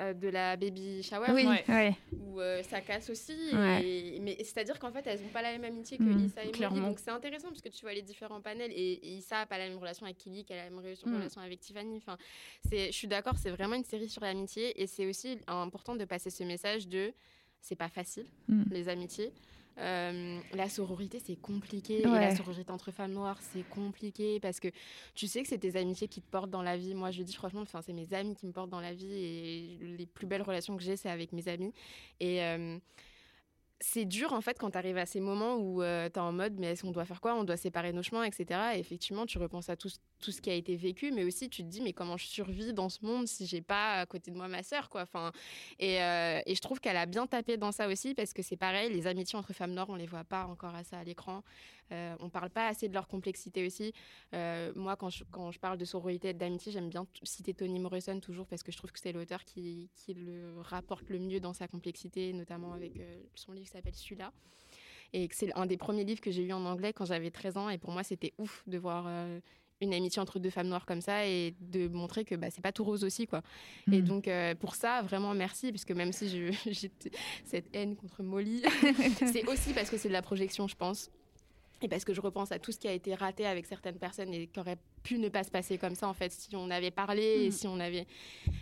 euh, 0.00 0.12
de 0.14 0.28
la 0.28 0.56
baby 0.56 1.02
shower, 1.02 1.26
Oui, 1.32 1.44
Ouais. 1.46 1.64
ouais. 1.68 1.94
où 2.12 2.40
euh, 2.40 2.62
ça 2.62 2.80
casse 2.80 3.10
aussi. 3.10 3.34
Ouais. 3.52 3.82
et- 3.84 4.20
mais 4.20 4.36
c'est-à-dire 4.38 4.78
qu'en 4.78 4.92
fait, 4.92 5.06
elles 5.06 5.20
n'ont 5.20 5.28
pas 5.28 5.42
la 5.42 5.52
même 5.52 5.64
amitié 5.64 5.98
que 5.98 6.02
Mm, 6.04 6.24
Issa 6.26 6.42
et 6.42 6.46
Molly. 6.46 6.56
clairement. 6.58 6.88
Donc 6.88 6.98
c'est 7.00 7.10
intéressant 7.10 7.48
parce 7.48 7.60
que 7.62 7.68
tu 7.68 7.82
vois 7.82 7.94
les 7.94 8.02
différents 8.02 8.40
panels. 8.40 8.70
Et, 8.72 8.92
et 8.92 9.16
Issa 9.16 9.38
n'a 9.38 9.46
pas 9.46 9.58
la 9.58 9.68
même 9.68 9.78
relation 9.78 10.06
avec 10.06 10.18
Kelly 10.18 10.44
qu'elle 10.44 10.58
a 10.60 10.64
la 10.64 10.70
même 10.70 10.80
re- 10.80 11.04
Mm. 11.08 11.14
relation 11.16 11.40
avec 11.40 11.60
Tiffany. 11.60 11.96
Enfin, 11.96 12.16
je 12.70 12.90
suis 12.92 13.08
d'accord, 13.08 13.34
c'est 13.42 13.50
vraiment 13.50 13.74
une 13.74 13.84
série 13.84 14.08
sur 14.08 14.22
l'amitié. 14.22 14.80
Et 14.80 14.86
c'est 14.86 15.06
aussi 15.06 15.38
important 15.46 15.96
de 15.96 16.04
passer 16.04 16.30
ce 16.30 16.44
message 16.44 16.88
de 16.88 17.12
c'est 17.64 17.76
pas 17.76 17.88
facile, 17.88 18.26
Mm. 18.48 18.62
les 18.70 18.88
amitiés. 18.88 19.32
Euh, 19.78 20.38
la 20.52 20.68
sororité, 20.68 21.18
c'est 21.18 21.34
compliqué. 21.34 22.02
Et 22.02 22.04
la 22.04 22.36
sororité 22.36 22.70
entre 22.70 22.92
femmes 22.92 23.12
noires, 23.12 23.38
c'est 23.40 23.68
compliqué 23.68 24.38
parce 24.38 24.60
que 24.60 24.68
tu 25.16 25.26
sais 25.26 25.42
que 25.42 25.48
c'est 25.48 25.58
tes 25.58 25.74
amitiés 25.76 26.06
qui 26.06 26.20
te 26.20 26.30
portent 26.30 26.50
dans 26.50 26.62
la 26.62 26.76
vie. 26.76 26.94
Moi, 26.94 27.10
je 27.10 27.22
dis 27.24 27.34
franchement, 27.34 27.64
c'est 27.84 27.92
mes 27.92 28.14
amis 28.14 28.36
qui 28.36 28.46
me 28.46 28.52
portent 28.52 28.70
dans 28.70 28.80
la 28.80 28.92
vie 28.94 29.12
et 29.12 29.78
les 29.98 30.06
plus 30.06 30.26
belles 30.28 30.42
relations 30.42 30.76
que 30.76 30.82
j'ai, 30.84 30.96
c'est 30.96 31.10
avec 31.10 31.32
mes 31.32 31.48
amis. 31.48 31.72
Et 32.20 32.40
euh, 32.44 32.78
c'est 33.80 34.04
dur 34.04 34.32
en 34.32 34.40
fait 34.40 34.58
quand 34.58 34.70
tu 34.70 34.78
arrives 34.78 34.96
à 34.96 35.06
ces 35.06 35.20
moments 35.20 35.56
où 35.56 35.82
tu 35.82 35.86
es 35.86 36.18
en 36.18 36.32
mode 36.32 36.54
mais 36.58 36.68
est-ce 36.72 36.82
qu'on 36.82 36.92
doit 36.92 37.04
faire 37.04 37.20
quoi? 37.20 37.34
On 37.34 37.44
doit 37.44 37.56
séparer 37.56 37.92
nos 37.92 38.02
chemins, 38.02 38.24
etc. 38.24 38.60
Et 38.74 38.78
effectivement, 38.78 39.26
tu 39.26 39.38
repenses 39.38 39.68
à 39.68 39.76
tout, 39.76 39.90
tout 40.20 40.30
ce 40.30 40.40
qui 40.40 40.50
a 40.50 40.54
été 40.54 40.76
vécu, 40.76 41.10
mais 41.12 41.24
aussi 41.24 41.48
tu 41.50 41.62
te 41.62 41.68
dis 41.68 41.80
mais 41.80 41.92
comment 41.92 42.16
je 42.16 42.26
survis 42.26 42.72
dans 42.72 42.88
ce 42.88 43.04
monde 43.04 43.26
si 43.26 43.46
j'ai 43.46 43.60
pas 43.60 44.00
à 44.00 44.06
côté 44.06 44.30
de 44.30 44.36
moi 44.36 44.48
ma 44.48 44.62
sœur 44.62 44.88
quoi? 44.88 45.02
Enfin, 45.02 45.32
et, 45.78 46.02
euh, 46.02 46.40
et 46.46 46.54
je 46.54 46.60
trouve 46.60 46.80
qu'elle 46.80 46.96
a 46.96 47.06
bien 47.06 47.26
tapé 47.26 47.56
dans 47.56 47.72
ça 47.72 47.88
aussi 47.88 48.14
parce 48.14 48.32
que 48.32 48.42
c'est 48.42 48.56
pareil, 48.56 48.92
les 48.92 49.06
amitiés 49.06 49.38
entre 49.38 49.52
femmes 49.52 49.72
noires, 49.72 49.90
on 49.90 49.96
les 49.96 50.06
voit 50.06 50.24
pas 50.24 50.46
encore 50.46 50.74
assez 50.74 50.96
à 50.96 51.04
l'écran. 51.04 51.42
Euh, 51.92 52.16
on 52.20 52.30
parle 52.30 52.50
pas 52.50 52.66
assez 52.68 52.88
de 52.88 52.94
leur 52.94 53.06
complexité 53.08 53.66
aussi. 53.66 53.92
Euh, 54.34 54.72
moi, 54.74 54.96
quand 54.96 55.10
je, 55.10 55.24
quand 55.30 55.50
je 55.50 55.58
parle 55.58 55.78
de 55.78 55.84
sororité 55.84 56.30
et 56.30 56.32
d'amitié, 56.34 56.72
j'aime 56.72 56.88
bien 56.88 57.06
citer 57.22 57.54
Toni 57.54 57.78
Morrison 57.78 58.18
toujours 58.20 58.46
parce 58.46 58.62
que 58.62 58.72
je 58.72 58.76
trouve 58.76 58.90
que 58.92 58.98
c'est 58.98 59.12
l'auteur 59.12 59.44
qui, 59.44 59.90
qui 59.94 60.14
le 60.14 60.60
rapporte 60.60 61.08
le 61.10 61.18
mieux 61.18 61.40
dans 61.40 61.52
sa 61.52 61.68
complexité, 61.68 62.32
notamment 62.32 62.72
avec 62.72 62.98
euh, 62.98 63.22
son 63.34 63.52
livre 63.52 63.66
qui 63.66 63.72
s'appelle 63.72 63.94
Celui-là. 63.94 64.32
Et 65.12 65.28
que 65.28 65.34
c'est 65.36 65.52
un 65.54 65.66
des 65.66 65.76
premiers 65.76 66.04
livres 66.04 66.20
que 66.20 66.30
j'ai 66.30 66.42
lu 66.42 66.52
en 66.52 66.64
anglais 66.64 66.92
quand 66.92 67.04
j'avais 67.04 67.30
13 67.30 67.56
ans. 67.56 67.68
Et 67.70 67.78
pour 67.78 67.92
moi, 67.92 68.02
c'était 68.02 68.32
ouf 68.38 68.64
de 68.66 68.78
voir 68.78 69.06
une 69.80 69.92
amitié 69.94 70.20
entre 70.20 70.38
deux 70.40 70.50
femmes 70.50 70.68
noires 70.68 70.86
comme 70.86 71.00
ça 71.00 71.26
et 71.26 71.54
de 71.60 71.86
montrer 71.88 72.24
que 72.24 72.34
bah, 72.34 72.48
c'est 72.50 72.62
pas 72.62 72.72
tout 72.72 72.82
rose 72.84 73.04
aussi. 73.04 73.26
quoi. 73.26 73.42
Et 73.92 74.00
Mm. 74.00 74.04
donc, 74.04 74.28
euh, 74.28 74.54
pour 74.56 74.74
ça, 74.74 75.02
vraiment 75.02 75.34
merci, 75.34 75.70
puisque 75.70 75.92
même 75.92 76.12
si 76.12 76.28
j'ai 76.28 76.50
cette 77.44 77.68
haine 77.76 77.94
contre 77.94 78.22
Molly, 78.22 78.62
c'est 79.32 79.46
aussi 79.46 79.72
parce 79.72 79.90
que 79.90 79.96
c'est 79.98 80.08
de 80.08 80.12
la 80.14 80.22
projection, 80.22 80.66
je 80.66 80.74
pense. 80.76 81.10
Et 81.82 81.88
parce 81.88 82.04
que 82.04 82.14
je 82.14 82.20
repense 82.20 82.52
à 82.52 82.58
tout 82.58 82.72
ce 82.72 82.78
qui 82.78 82.88
a 82.88 82.92
été 82.92 83.14
raté 83.14 83.46
avec 83.46 83.66
certaines 83.66 83.98
personnes 83.98 84.32
et 84.32 84.46
qui 84.46 84.60
aurait 84.60 84.78
pu 85.04 85.18
ne 85.18 85.28
pas 85.28 85.44
se 85.44 85.50
passer 85.50 85.78
comme 85.78 85.94
ça, 85.94 86.08
en 86.08 86.14
fait, 86.14 86.32
si 86.32 86.56
on 86.56 86.70
avait 86.70 86.90
parlé 86.90 87.44
et 87.44 87.48
Mm. 87.48 87.52
si 87.52 87.66
on 87.68 87.78
avait. 87.78 88.06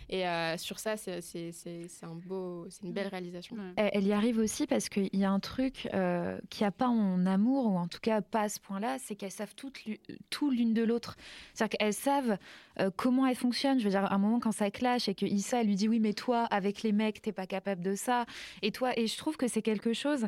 Et 0.09 0.27
euh, 0.27 0.57
sur 0.57 0.77
ça, 0.77 0.97
c'est 0.97 1.21
c'est- 1.21 1.51
c'est- 1.53 1.87
c'est 1.87 2.05
un 2.05 2.13
beau, 2.13 2.67
c'est 2.69 2.83
une 2.83 2.91
belle 2.91 3.07
réalisation. 3.07 3.55
Elle, 3.77 3.89
elle 3.93 4.05
y 4.07 4.11
arrive 4.13 4.37
aussi 4.37 4.67
parce 4.67 4.89
qu'il 4.89 5.09
y 5.13 5.23
a 5.23 5.31
un 5.31 5.39
truc 5.39 5.87
euh, 5.93 6.37
qu'il 6.49 6.63
n'y 6.63 6.67
a 6.67 6.71
pas 6.71 6.87
en 6.89 7.25
amour, 7.25 7.65
ou 7.67 7.77
en 7.77 7.87
tout 7.87 7.99
cas 8.01 8.21
pas 8.21 8.41
à 8.41 8.49
ce 8.49 8.59
point-là, 8.59 8.97
c'est 8.99 9.15
qu'elles 9.15 9.31
savent 9.31 9.55
toutes 9.55 9.79
tout 10.29 10.51
l'une 10.51 10.73
de 10.73 10.83
l'autre. 10.83 11.15
C'est-à-dire 11.53 11.77
qu'elles 11.79 11.93
savent 11.93 12.37
euh, 12.79 12.91
comment 12.95 13.25
elles 13.25 13.35
fonctionnent. 13.37 13.79
Je 13.79 13.85
veux 13.85 13.89
dire, 13.91 14.03
à 14.05 14.13
un 14.13 14.17
moment 14.17 14.39
quand 14.39 14.51
ça 14.51 14.69
clash 14.69 15.07
et 15.07 15.15
que 15.15 15.25
Issa 15.25 15.61
elle 15.61 15.67
lui 15.67 15.75
dit 15.75 15.87
oui, 15.87 15.99
mais 16.01 16.13
toi, 16.13 16.43
avec 16.51 16.83
les 16.83 16.91
mecs, 16.91 17.21
t'es 17.21 17.31
pas 17.31 17.47
capable 17.47 17.81
de 17.81 17.95
ça. 17.95 18.25
Et 18.61 18.71
toi, 18.71 18.91
et 18.99 19.07
je 19.07 19.17
trouve 19.17 19.37
que 19.37 19.47
c'est 19.47 19.61
quelque 19.61 19.93
chose 19.93 20.27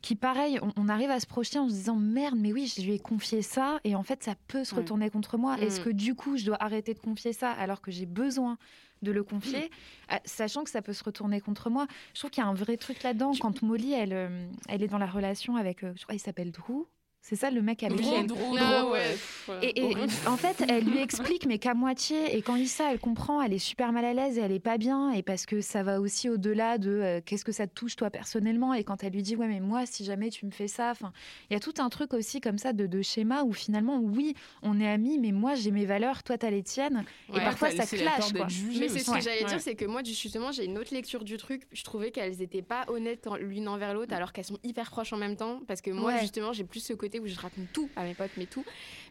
qui, 0.00 0.16
pareil, 0.16 0.58
on, 0.62 0.72
on 0.76 0.88
arrive 0.88 1.10
à 1.10 1.20
se 1.20 1.26
projeter 1.26 1.60
en 1.60 1.68
se 1.68 1.74
disant 1.74 1.94
merde, 1.94 2.34
mais 2.36 2.52
oui, 2.52 2.66
je 2.76 2.82
lui 2.82 2.94
ai 2.94 2.98
confié 2.98 3.40
ça, 3.40 3.78
et 3.84 3.94
en 3.94 4.02
fait, 4.02 4.24
ça 4.24 4.34
peut 4.48 4.64
se 4.64 4.74
Ouais. 4.74 4.80
retourner 4.80 5.10
contre 5.10 5.38
moi. 5.38 5.51
Est-ce 5.60 5.80
Mm. 5.80 5.84
que 5.84 5.90
du 5.90 6.14
coup, 6.14 6.36
je 6.36 6.44
dois 6.46 6.62
arrêter 6.62 6.94
de 6.94 6.98
confier 6.98 7.32
ça 7.32 7.50
alors 7.50 7.80
que 7.80 7.90
j'ai 7.90 8.06
besoin 8.06 8.58
de 9.02 9.10
le 9.10 9.24
confier, 9.24 9.70
euh, 10.12 10.16
sachant 10.24 10.62
que 10.62 10.70
ça 10.70 10.80
peut 10.80 10.92
se 10.92 11.02
retourner 11.02 11.40
contre 11.40 11.70
moi? 11.70 11.86
Je 12.14 12.20
trouve 12.20 12.30
qu'il 12.30 12.42
y 12.42 12.46
a 12.46 12.48
un 12.48 12.54
vrai 12.54 12.76
truc 12.76 13.02
là-dedans. 13.02 13.32
Quand 13.40 13.62
Molly, 13.62 13.92
elle, 13.92 14.12
euh, 14.12 14.48
elle 14.68 14.82
est 14.82 14.88
dans 14.88 14.98
la 14.98 15.06
relation 15.06 15.56
avec, 15.56 15.82
euh, 15.82 15.92
je 15.96 16.02
crois, 16.04 16.14
il 16.14 16.20
s'appelle 16.20 16.52
Drew. 16.52 16.86
C'est 17.24 17.36
ça 17.36 17.52
le 17.52 17.62
mec 17.62 17.84
elle- 17.84 17.94
Drôle, 18.26 18.58
Ah 18.60 18.86
ouais. 18.86 19.14
et, 19.62 19.80
et 19.80 19.94
en 20.26 20.36
fait, 20.36 20.64
elle 20.68 20.84
lui 20.84 20.98
explique, 20.98 21.46
mais 21.46 21.58
qu'à 21.58 21.72
moitié. 21.72 22.36
Et 22.36 22.42
quand 22.42 22.56
Issa, 22.56 22.90
elle 22.92 22.98
comprend, 22.98 23.40
elle 23.40 23.52
est 23.52 23.58
super 23.60 23.92
mal 23.92 24.04
à 24.04 24.12
l'aise 24.12 24.38
et 24.38 24.40
elle 24.40 24.50
est 24.50 24.58
pas 24.58 24.76
bien. 24.76 25.12
Et 25.12 25.22
parce 25.22 25.46
que 25.46 25.60
ça 25.60 25.84
va 25.84 26.00
aussi 26.00 26.28
au-delà 26.28 26.78
de 26.78 26.90
euh, 26.90 27.20
qu'est-ce 27.24 27.44
que 27.44 27.52
ça 27.52 27.68
te 27.68 27.72
touche 27.74 27.94
toi 27.94 28.10
personnellement. 28.10 28.74
Et 28.74 28.82
quand 28.82 29.04
elle 29.04 29.12
lui 29.12 29.22
dit, 29.22 29.36
ouais, 29.36 29.46
mais 29.46 29.60
moi, 29.60 29.86
si 29.86 30.04
jamais 30.04 30.30
tu 30.30 30.46
me 30.46 30.50
fais 30.50 30.66
ça, 30.66 30.90
enfin, 30.90 31.12
il 31.48 31.52
y 31.54 31.56
a 31.56 31.60
tout 31.60 31.74
un 31.78 31.88
truc 31.90 32.12
aussi 32.12 32.40
comme 32.40 32.58
ça 32.58 32.72
de, 32.72 32.86
de 32.86 33.02
schéma 33.02 33.44
où 33.44 33.52
finalement, 33.52 33.98
oui, 34.02 34.34
on 34.62 34.80
est 34.80 34.88
amis, 34.88 35.20
mais 35.20 35.30
moi, 35.30 35.54
j'ai 35.54 35.70
mes 35.70 35.86
valeurs, 35.86 36.24
toi, 36.24 36.36
t'as 36.38 36.50
les 36.50 36.64
tiennes. 36.64 37.04
Ouais. 37.28 37.38
et 37.38 37.44
parfois, 37.44 37.70
ça 37.70 37.86
clash, 37.86 38.32
quoi. 38.32 38.48
Mais 38.80 38.88
c'est 38.88 38.98
ce 38.98 39.10
que 39.12 39.20
j'allais 39.20 39.44
dire, 39.44 39.60
c'est 39.60 39.76
que 39.76 39.84
moi, 39.84 40.02
justement, 40.04 40.50
j'ai 40.50 40.64
une 40.64 40.76
autre 40.76 40.92
lecture 40.92 41.22
du 41.22 41.36
truc. 41.36 41.62
Je 41.70 41.84
trouvais 41.84 42.10
qu'elles 42.10 42.36
n'étaient 42.38 42.62
pas 42.62 42.84
honnêtes 42.88 43.28
l'une 43.40 43.68
envers 43.68 43.94
l'autre, 43.94 44.12
alors 44.12 44.32
qu'elles 44.32 44.44
sont 44.44 44.58
hyper 44.64 44.90
proches 44.90 45.12
en 45.12 45.18
même 45.18 45.36
temps. 45.36 45.60
Parce 45.68 45.80
que 45.80 45.92
moi, 45.92 46.12
Ouais. 46.14 46.20
justement, 46.20 46.52
j'ai 46.52 46.64
plus 46.64 46.80
ce 46.80 46.92
côté 46.92 47.11
où 47.20 47.26
je 47.26 47.34
raconte 47.38 47.72
tout 47.72 47.88
à 47.96 48.04
mes 48.04 48.14
potes, 48.14 48.30
mais 48.36 48.46
tout. 48.46 48.64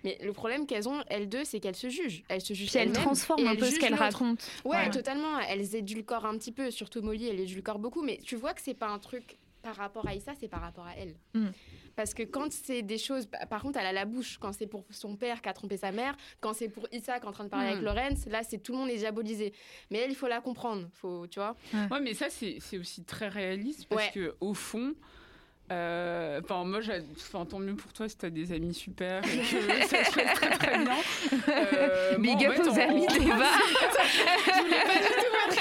Mais 0.03 0.17
le 0.23 0.33
problème 0.33 0.65
qu'elles 0.65 0.87
ont, 0.89 1.03
elles 1.07 1.29
deux, 1.29 1.43
c'est 1.45 1.59
qu'elles 1.59 1.75
se 1.75 1.89
jugent. 1.89 2.23
Elles 2.29 2.41
se 2.41 2.53
jugent 2.53 2.69
Puis 2.69 2.77
elle 2.79 2.87
elles-mêmes 2.89 3.03
transforme 3.03 3.41
et 3.43 3.47
un 3.47 3.51
elles 3.51 3.57
peu 3.57 3.65
ce 3.65 3.71
jugent 3.71 3.79
qu'elle 3.79 3.91
l'autre. 3.91 4.03
raconte. 4.03 4.47
Ouais, 4.65 4.89
totalement. 4.89 5.39
Elles 5.39 5.75
édulcorent 5.75 6.25
un 6.25 6.37
petit 6.37 6.51
peu. 6.51 6.71
Surtout 6.71 7.01
Molly, 7.01 7.27
elle 7.27 7.39
édulcore 7.39 7.79
beaucoup. 7.79 8.01
Mais 8.03 8.17
tu 8.23 8.35
vois 8.35 8.53
que 8.53 8.61
c'est 8.61 8.73
pas 8.73 8.87
un 8.87 8.99
truc 8.99 9.37
par 9.61 9.75
rapport 9.75 10.07
à 10.07 10.15
Issa, 10.15 10.33
c'est 10.39 10.47
par 10.47 10.61
rapport 10.61 10.85
à 10.87 10.95
elle. 10.97 11.13
Mm. 11.35 11.49
Parce 11.95 12.15
que 12.15 12.23
quand 12.23 12.51
c'est 12.51 12.81
des 12.81 12.97
choses, 12.97 13.27
bah, 13.27 13.45
par 13.45 13.61
contre, 13.61 13.77
elle 13.77 13.85
a 13.85 13.91
la 13.91 14.05
bouche. 14.05 14.37
Quand 14.39 14.53
c'est 14.53 14.65
pour 14.65 14.85
son 14.89 15.15
père 15.15 15.41
qui 15.41 15.49
a 15.49 15.53
trompé 15.53 15.77
sa 15.77 15.91
mère, 15.91 16.17
quand 16.39 16.53
c'est 16.53 16.69
pour 16.69 16.87
Issa 16.91 17.19
qui 17.19 17.25
est 17.25 17.29
en 17.29 17.31
train 17.31 17.43
de 17.43 17.49
parler 17.49 17.67
Mm. 17.67 17.71
avec 17.73 17.83
Lorenz, 17.83 18.25
là, 18.27 18.41
c'est 18.43 18.57
tout 18.57 18.71
le 18.71 18.79
monde 18.79 18.89
est 18.89 18.97
diabolisé. 18.97 19.53
Mais 19.91 19.99
elle, 19.99 20.09
il 20.09 20.15
faut 20.15 20.27
la 20.27 20.41
comprendre. 20.41 20.89
Faut, 20.93 21.27
tu 21.27 21.37
vois. 21.39 21.55
Ouais, 21.91 21.99
mais 22.01 22.15
ça, 22.15 22.29
c'est 22.31 22.57
c'est 22.59 22.79
aussi 22.79 23.03
très 23.03 23.27
réaliste 23.27 23.85
parce 23.87 24.05
Ouais. 24.05 24.11
que 24.13 24.35
au 24.39 24.55
fond. 24.55 24.95
Euh, 25.71 26.41
Enfin, 26.43 26.63
moi, 26.65 26.81
j'ai- 26.81 27.03
enfin, 27.17 27.45
tant 27.45 27.59
mieux 27.59 27.75
pour 27.75 27.93
toi 27.93 28.09
si 28.09 28.17
t'as 28.17 28.29
des 28.29 28.51
amis 28.51 28.73
super 28.73 29.21
et 29.23 29.37
que 29.39 29.87
ça 29.87 30.03
se 30.05 30.11
passe 30.13 30.33
très 30.35 30.49
très 30.57 30.77
bien. 30.79 30.97
Euh, 31.49 32.17
moi, 32.17 32.35
Big 32.35 32.47
en 32.47 32.51
up 32.51 32.55
fait, 32.57 32.67
aux 32.67 32.71
en- 32.73 32.77
amis 32.89 33.07
en- 33.09 33.13
d'Eva. 33.13 33.45
Je 35.51 35.55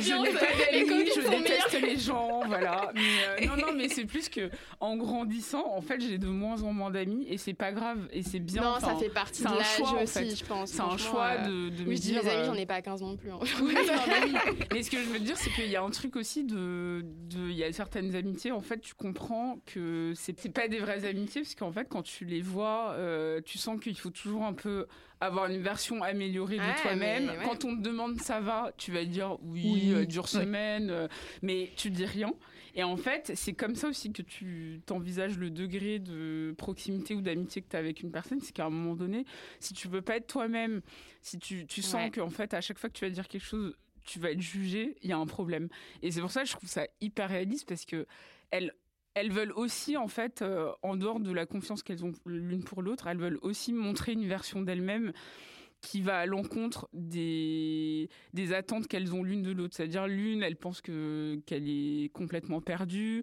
n'ai 0.00 0.32
pas 0.32 0.40
d'amis, 0.40 1.10
je 1.14 1.28
déteste 1.30 1.80
les 1.82 1.98
gens, 1.98 2.42
voilà. 2.46 2.90
Mais, 2.94 3.00
euh, 3.00 3.46
non, 3.46 3.56
non, 3.56 3.72
mais 3.76 3.88
c'est 3.88 4.04
plus 4.04 4.28
que 4.28 4.50
en 4.80 4.96
grandissant, 4.96 5.66
en 5.74 5.80
fait, 5.82 6.00
j'ai 6.00 6.18
de 6.18 6.26
moins 6.26 6.62
en 6.62 6.72
moins 6.72 6.90
d'amis 6.90 7.26
et 7.28 7.36
c'est 7.38 7.54
pas 7.54 7.72
grave 7.72 8.08
et 8.12 8.22
c'est 8.22 8.38
bien. 8.40 8.62
non, 8.62 8.80
ça 8.80 8.96
fait 8.96 9.08
partie 9.08 9.42
de 9.42 9.48
l'âge 9.48 10.02
aussi, 10.02 10.12
fait. 10.12 10.36
je 10.36 10.44
pense. 10.44 10.70
C'est 10.70 10.80
un 10.80 10.96
choix 10.96 11.30
euh, 11.38 11.70
de, 11.70 11.76
de 11.76 11.84
me 11.84 11.94
je 11.94 12.00
dis 12.00 12.12
mes 12.12 12.20
amis, 12.20 12.28
euh, 12.30 12.44
j'en 12.46 12.54
ai 12.54 12.66
pas 12.66 12.74
à 12.76 12.82
15 12.82 13.02
non 13.02 13.16
plus. 13.16 13.30
hein. 13.30 13.38
oui, 13.62 13.74
non, 13.74 13.94
mais 14.06 14.24
oui. 14.24 14.58
Mais 14.72 14.82
ce 14.82 14.90
que 14.90 14.98
je 14.98 15.08
veux 15.08 15.18
dire, 15.20 15.36
c'est 15.36 15.50
qu'il 15.50 15.68
y 15.68 15.76
a 15.76 15.82
un 15.82 15.90
truc 15.90 16.16
aussi 16.16 16.44
de. 16.44 17.04
Il 17.34 17.52
y 17.52 17.64
a 17.64 17.72
certaines 17.72 18.14
amitiés, 18.14 18.52
en 18.52 18.60
fait, 18.60 18.80
tu 18.80 18.94
comprends 18.94 19.58
que 19.66 20.12
c'est 20.16 20.38
c'est 20.38 20.48
pas 20.52 20.68
des 20.68 20.78
vraies 20.78 21.04
amitiés, 21.04 21.42
parce 21.42 21.54
qu'en 21.54 21.72
fait, 21.72 21.86
quand 21.88 22.02
tu 22.02 22.24
les 22.24 22.40
vois, 22.40 22.92
euh, 22.96 23.40
tu 23.44 23.58
sens 23.58 23.78
qu'il 23.80 23.96
faut 23.98 24.10
toujours 24.10 24.44
un 24.44 24.54
peu 24.54 24.86
avoir 25.22 25.46
une 25.50 25.60
version 25.62 26.02
améliorée 26.02 26.56
de 26.56 26.62
Ouais, 26.62 26.74
toi-même. 26.82 27.28
ouais. 27.28 27.44
Quand 27.44 27.64
on 27.64 27.76
te 27.76 27.82
demande 27.82 28.20
ça 28.20 28.40
va, 28.40 28.72
tu 28.76 28.90
vas 28.92 29.04
dire 29.04 29.38
oui, 29.42 29.62
Oui. 29.72 29.92
euh, 29.94 30.04
dure 30.04 30.24
Ouais. 30.24 30.28
semaine, 30.42 30.90
euh, 30.90 31.08
mais 31.42 31.70
tu 31.76 31.90
dis 31.90 32.04
rien. 32.04 32.32
Et 32.74 32.82
en 32.82 32.96
fait, 32.96 33.32
c'est 33.34 33.52
comme 33.52 33.74
ça 33.74 33.88
aussi 33.88 34.12
que 34.12 34.22
tu 34.22 34.80
t'envisages 34.86 35.38
le 35.38 35.50
degré 35.50 35.98
de 35.98 36.54
proximité 36.56 37.14
ou 37.14 37.20
d'amitié 37.20 37.62
que 37.62 37.68
tu 37.68 37.76
as 37.76 37.78
avec 37.78 38.00
une 38.02 38.10
personne. 38.10 38.40
C'est 38.40 38.52
qu'à 38.52 38.64
un 38.66 38.70
moment 38.70 38.94
donné, 38.96 39.24
si 39.60 39.74
tu 39.74 39.88
veux 39.88 40.02
pas 40.02 40.16
être 40.16 40.26
toi-même, 40.26 40.80
si 41.20 41.38
tu, 41.38 41.66
tu 41.66 41.82
sens 41.82 42.04
Ouais. 42.04 42.10
qu'en 42.10 42.30
fait, 42.30 42.54
à 42.54 42.60
chaque 42.60 42.78
fois 42.78 42.88
que 42.90 42.94
tu 42.98 43.04
vas 43.04 43.10
dire 43.10 43.28
quelque 43.28 43.44
chose, 43.44 43.76
tu 44.04 44.18
vas 44.18 44.30
être 44.32 44.40
jugé, 44.40 44.96
il 45.02 45.10
y 45.10 45.12
a 45.12 45.18
un 45.18 45.26
problème. 45.26 45.68
Et 46.02 46.10
c'est 46.10 46.20
pour 46.20 46.30
ça 46.32 46.42
que 46.42 46.48
je 46.48 46.54
trouve 46.56 46.68
ça 46.68 46.86
hyper 47.00 47.28
réaliste 47.28 47.68
parce 47.68 47.84
que 47.84 48.06
elles, 48.50 48.72
elles 49.14 49.30
veulent 49.30 49.52
aussi, 49.52 49.96
en 49.96 50.08
fait, 50.08 50.42
euh, 50.42 50.72
en 50.82 50.96
dehors 50.96 51.20
de 51.20 51.32
la 51.32 51.46
confiance 51.46 51.82
qu'elles 51.82 52.04
ont 52.04 52.12
l'une 52.26 52.64
pour 52.64 52.82
l'autre, 52.82 53.06
elles 53.06 53.18
veulent 53.18 53.38
aussi 53.42 53.72
montrer 53.72 54.12
une 54.12 54.26
version 54.26 54.62
d'elles-mêmes 54.62 55.12
qui 55.82 56.00
va 56.00 56.18
à 56.20 56.26
l'encontre 56.26 56.88
des, 56.92 58.08
des 58.32 58.52
attentes 58.54 58.86
qu'elles 58.88 59.12
ont 59.14 59.22
l'une 59.24 59.42
de 59.42 59.50
l'autre. 59.50 59.74
C'est-à-dire 59.76 60.06
l'une, 60.06 60.42
elle 60.42 60.56
pense 60.56 60.80
que 60.80 61.40
qu'elle 61.44 61.68
est 61.68 62.08
complètement 62.12 62.60
perdue, 62.60 63.22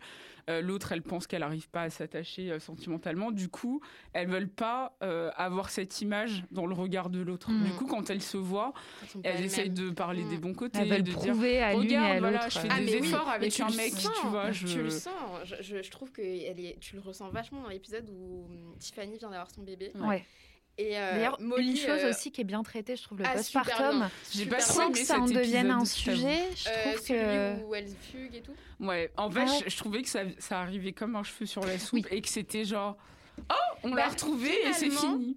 euh, 0.49 0.61
l'autre, 0.61 0.91
elle 0.91 1.01
pense 1.01 1.25
qu'elle 1.25 1.39
n'arrive 1.39 1.69
pas 1.69 1.83
à 1.83 1.89
s'attacher 1.89 2.51
euh, 2.51 2.59
sentimentalement. 2.59 3.31
Du 3.31 3.47
coup, 3.49 3.81
elles 4.13 4.27
veulent 4.27 4.49
pas 4.49 4.97
euh, 5.03 5.31
avoir 5.35 5.69
cette 5.69 6.01
image 6.01 6.43
dans 6.51 6.65
le 6.65 6.73
regard 6.73 7.09
de 7.09 7.21
l'autre. 7.21 7.49
Du 7.63 7.71
coup, 7.71 7.85
quand 7.87 8.09
elles 8.09 8.21
se 8.21 8.37
voient, 8.37 8.73
Elles 9.23 9.45
essayent 9.45 9.69
de 9.69 9.89
parler 9.89 10.23
des 10.25 10.37
bons 10.37 10.53
côtés, 10.53 10.79
Elles 10.79 10.89
veulent 10.89 11.03
de 11.03 11.11
dire 11.11 11.31
prouver 11.31 11.59
à 11.61 11.73
l'une 11.73 11.83
et 11.83 11.97
regarde, 11.97 12.11
à 12.11 12.19
voilà, 12.19 12.37
l'autre. 12.43 12.51
je 12.51 12.59
fais 12.59 12.67
Ah, 12.69 12.79
des 12.79 12.85
mais 12.85 13.01
oui, 13.01 13.07
efforts 13.07 13.29
avec 13.29 13.51
tu 13.53 13.61
un 13.61 13.69
le 13.69 13.75
mec, 13.77 13.93
sens, 13.93 14.11
tu 14.21 14.27
vois. 14.27 14.51
Je... 14.51 14.67
Tu 14.67 14.83
le 14.83 14.89
sens. 14.89 15.13
Je, 15.45 15.55
je- 15.61 15.81
je 15.81 15.91
trouve 15.91 16.11
que 16.11 16.21
elle 16.21 16.59
est, 16.59 16.77
tu 16.81 16.95
le 16.95 17.01
ressens 17.01 17.29
vachement 17.29 17.61
dans 17.61 17.69
l'épisode 17.69 18.09
où 18.09 18.45
hum, 18.49 18.75
Tiffany 18.79 19.17
vient 19.17 19.29
d'avoir 19.29 19.49
son 19.49 19.61
bébé. 19.63 19.91
Ouais. 19.95 20.25
Et 20.81 20.97
euh, 20.97 21.11
D'ailleurs, 21.13 21.41
Molly, 21.41 21.71
une 21.71 21.75
chose 21.77 21.99
euh, 22.05 22.09
aussi 22.11 22.31
qui 22.31 22.39
est 22.39 22.45
bien 22.45 22.63
traitée, 22.63 22.95
je 22.95 23.03
trouve, 23.03 23.19
le 23.19 23.25
ah, 23.27 23.33
postpartum. 23.33 24.07
J'ai 24.33 24.45
pas 24.45 24.61
Sans 24.61 24.85
aimé 24.85 24.93
que 24.93 24.99
ça 24.99 25.19
en 25.19 25.25
devienne 25.25 25.71
un 25.71 25.83
sujet, 25.83 26.39
je 26.55 26.69
Euh, 26.69 26.93
trouve 26.93 27.05
celui 27.05 27.19
que. 27.19 27.63
où 27.65 27.75
elle 27.75 27.87
fugue 28.11 28.35
et 28.35 28.41
tout. 28.41 28.53
Ouais, 28.79 29.11
en 29.17 29.29
fait, 29.29 29.39
Ah 29.41 29.51
ouais 29.51 29.59
je, 29.65 29.69
je 29.69 29.77
trouvais 29.77 30.01
que 30.03 30.07
ça, 30.07 30.21
ça 30.37 30.61
arrivait 30.61 30.93
comme 30.93 31.17
un 31.17 31.23
cheveu 31.23 31.45
sur 31.45 31.65
la 31.65 31.77
soupe 31.77 31.95
Oui. 31.95 32.05
et 32.11 32.21
que 32.21 32.29
c'était 32.29 32.63
genre, 32.63 32.95
oh, 33.39 33.53
on 33.83 33.89
Bah, 33.89 33.97
l'a 33.97 34.07
retrouvé 34.07 34.51
et 34.67 34.71
c'est 34.71 34.89
fini. 34.89 34.95
Finalement- 34.95 35.33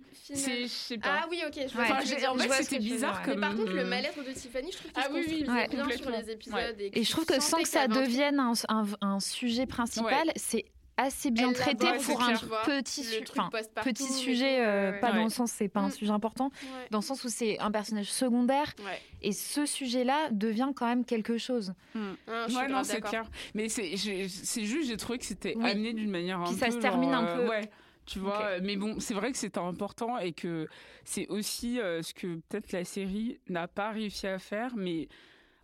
C'est, 0.47 0.62
je 0.62 0.66
sais 0.69 0.98
pas. 0.98 1.23
Ah 1.24 1.27
oui, 1.28 1.43
ok. 1.44 1.52
Je 1.69 1.74
vois 1.74 1.82
Ouais. 1.82 1.89
ce 2.06 2.14
que 2.14 2.19
Enfin, 2.20 2.31
en 2.31 2.39
Je 2.39 2.48
fait, 2.48 2.62
c'était 2.62 2.78
bizarre 2.78 3.14
dire. 3.16 3.23
comme. 3.24 3.35
Mais 3.35 3.47
par 3.48 3.56
contre, 3.56 3.73
le 3.73 3.85
mal-être 3.85 4.24
de 4.24 4.31
Tiffany, 4.32 4.70
je 4.70 4.77
trouve 4.78 4.93
qu'il 4.93 5.02
Ah 5.05 5.09
se 5.09 5.12
oui, 5.12 5.24
oui, 5.28 5.43
bien 5.43 5.97
sur 5.97 6.10
les 6.10 6.31
épisodes. 6.31 6.77
Et, 6.78 7.01
Et 7.01 7.02
je 7.05 7.10
trouve 7.10 7.27
que 7.27 7.40
sans 7.43 7.60
que 7.60 7.69
ça 7.69 7.89
devienne 7.89 8.39
un, 8.39 8.52
un- 8.69 8.86
un 9.01 9.19
sujet 9.20 9.66
principal, 9.66 10.31
c'est 10.36 10.64
assez 11.02 11.30
bien 11.30 11.52
traité 11.52 11.86
pour 11.94 12.02
c'est 12.02 12.12
un 12.14 12.34
clair. 12.36 12.62
petit, 12.66 13.04
su- 13.04 13.22
truc 13.24 13.38
enfin, 13.40 13.50
petit 13.82 14.04
et 14.04 14.06
sujet, 14.06 14.60
euh, 14.60 14.88
ouais, 14.88 14.94
ouais. 14.94 15.00
pas 15.00 15.12
dans 15.12 15.24
le 15.24 15.30
sens 15.30 15.50
c'est 15.52 15.68
pas 15.68 15.80
un 15.80 15.88
Mm. 15.88 15.92
sujet 15.92 16.10
important, 16.12 16.46
Ouais. 16.62 16.86
dans 16.90 16.98
le 16.98 17.04
sens 17.04 17.22
où 17.24 17.28
c'est 17.28 17.58
un 17.58 17.70
personnage 17.70 18.10
secondaire 18.10 18.72
Ouais. 18.84 19.00
et 19.22 19.32
ce 19.32 19.66
sujet-là 19.66 20.28
devient 20.30 20.70
quand 20.74 20.86
même 20.86 21.04
quelque 21.04 21.38
chose. 21.38 21.74
Ah, 21.94 21.98
je 22.46 22.52
suis 22.52 22.60
Ouais, 22.60 22.68
non, 22.68 22.84
c'est 22.84 23.00
clair. 23.00 23.24
Mais 23.54 23.68
c'est, 23.68 23.96
c'est 23.96 24.64
juste, 24.64 24.88
j'ai 24.88 24.96
trouvé 24.96 25.18
que 25.18 25.24
c'était 25.24 25.54
Oui. 25.56 25.70
amené 25.70 25.92
d'une 25.92 26.10
manière 26.10 26.40
un 26.40 26.44
Puis 26.44 26.54
peu. 26.54 26.66
ça 26.66 26.70
se 26.70 26.78
termine 26.78 27.10
genre, 27.10 27.22
un 27.22 27.26
euh, 27.26 27.36
peu. 27.44 27.48
Ouais. 27.50 27.70
Tu 28.04 28.18
vois, 28.18 28.42
euh, 28.42 28.60
mais 28.62 28.74
bon, 28.76 28.98
c'est 28.98 29.14
vrai 29.14 29.30
que 29.30 29.38
c'était 29.38 29.60
important 29.60 30.18
et 30.18 30.32
que 30.32 30.66
c'est 31.04 31.28
aussi 31.28 31.78
euh, 31.78 32.02
ce 32.02 32.12
que 32.12 32.34
peut-être 32.48 32.72
la 32.72 32.84
série 32.84 33.38
n'a 33.48 33.68
pas 33.68 33.90
réussi 33.90 34.26
à 34.26 34.40
faire, 34.40 34.72
mais 34.76 35.06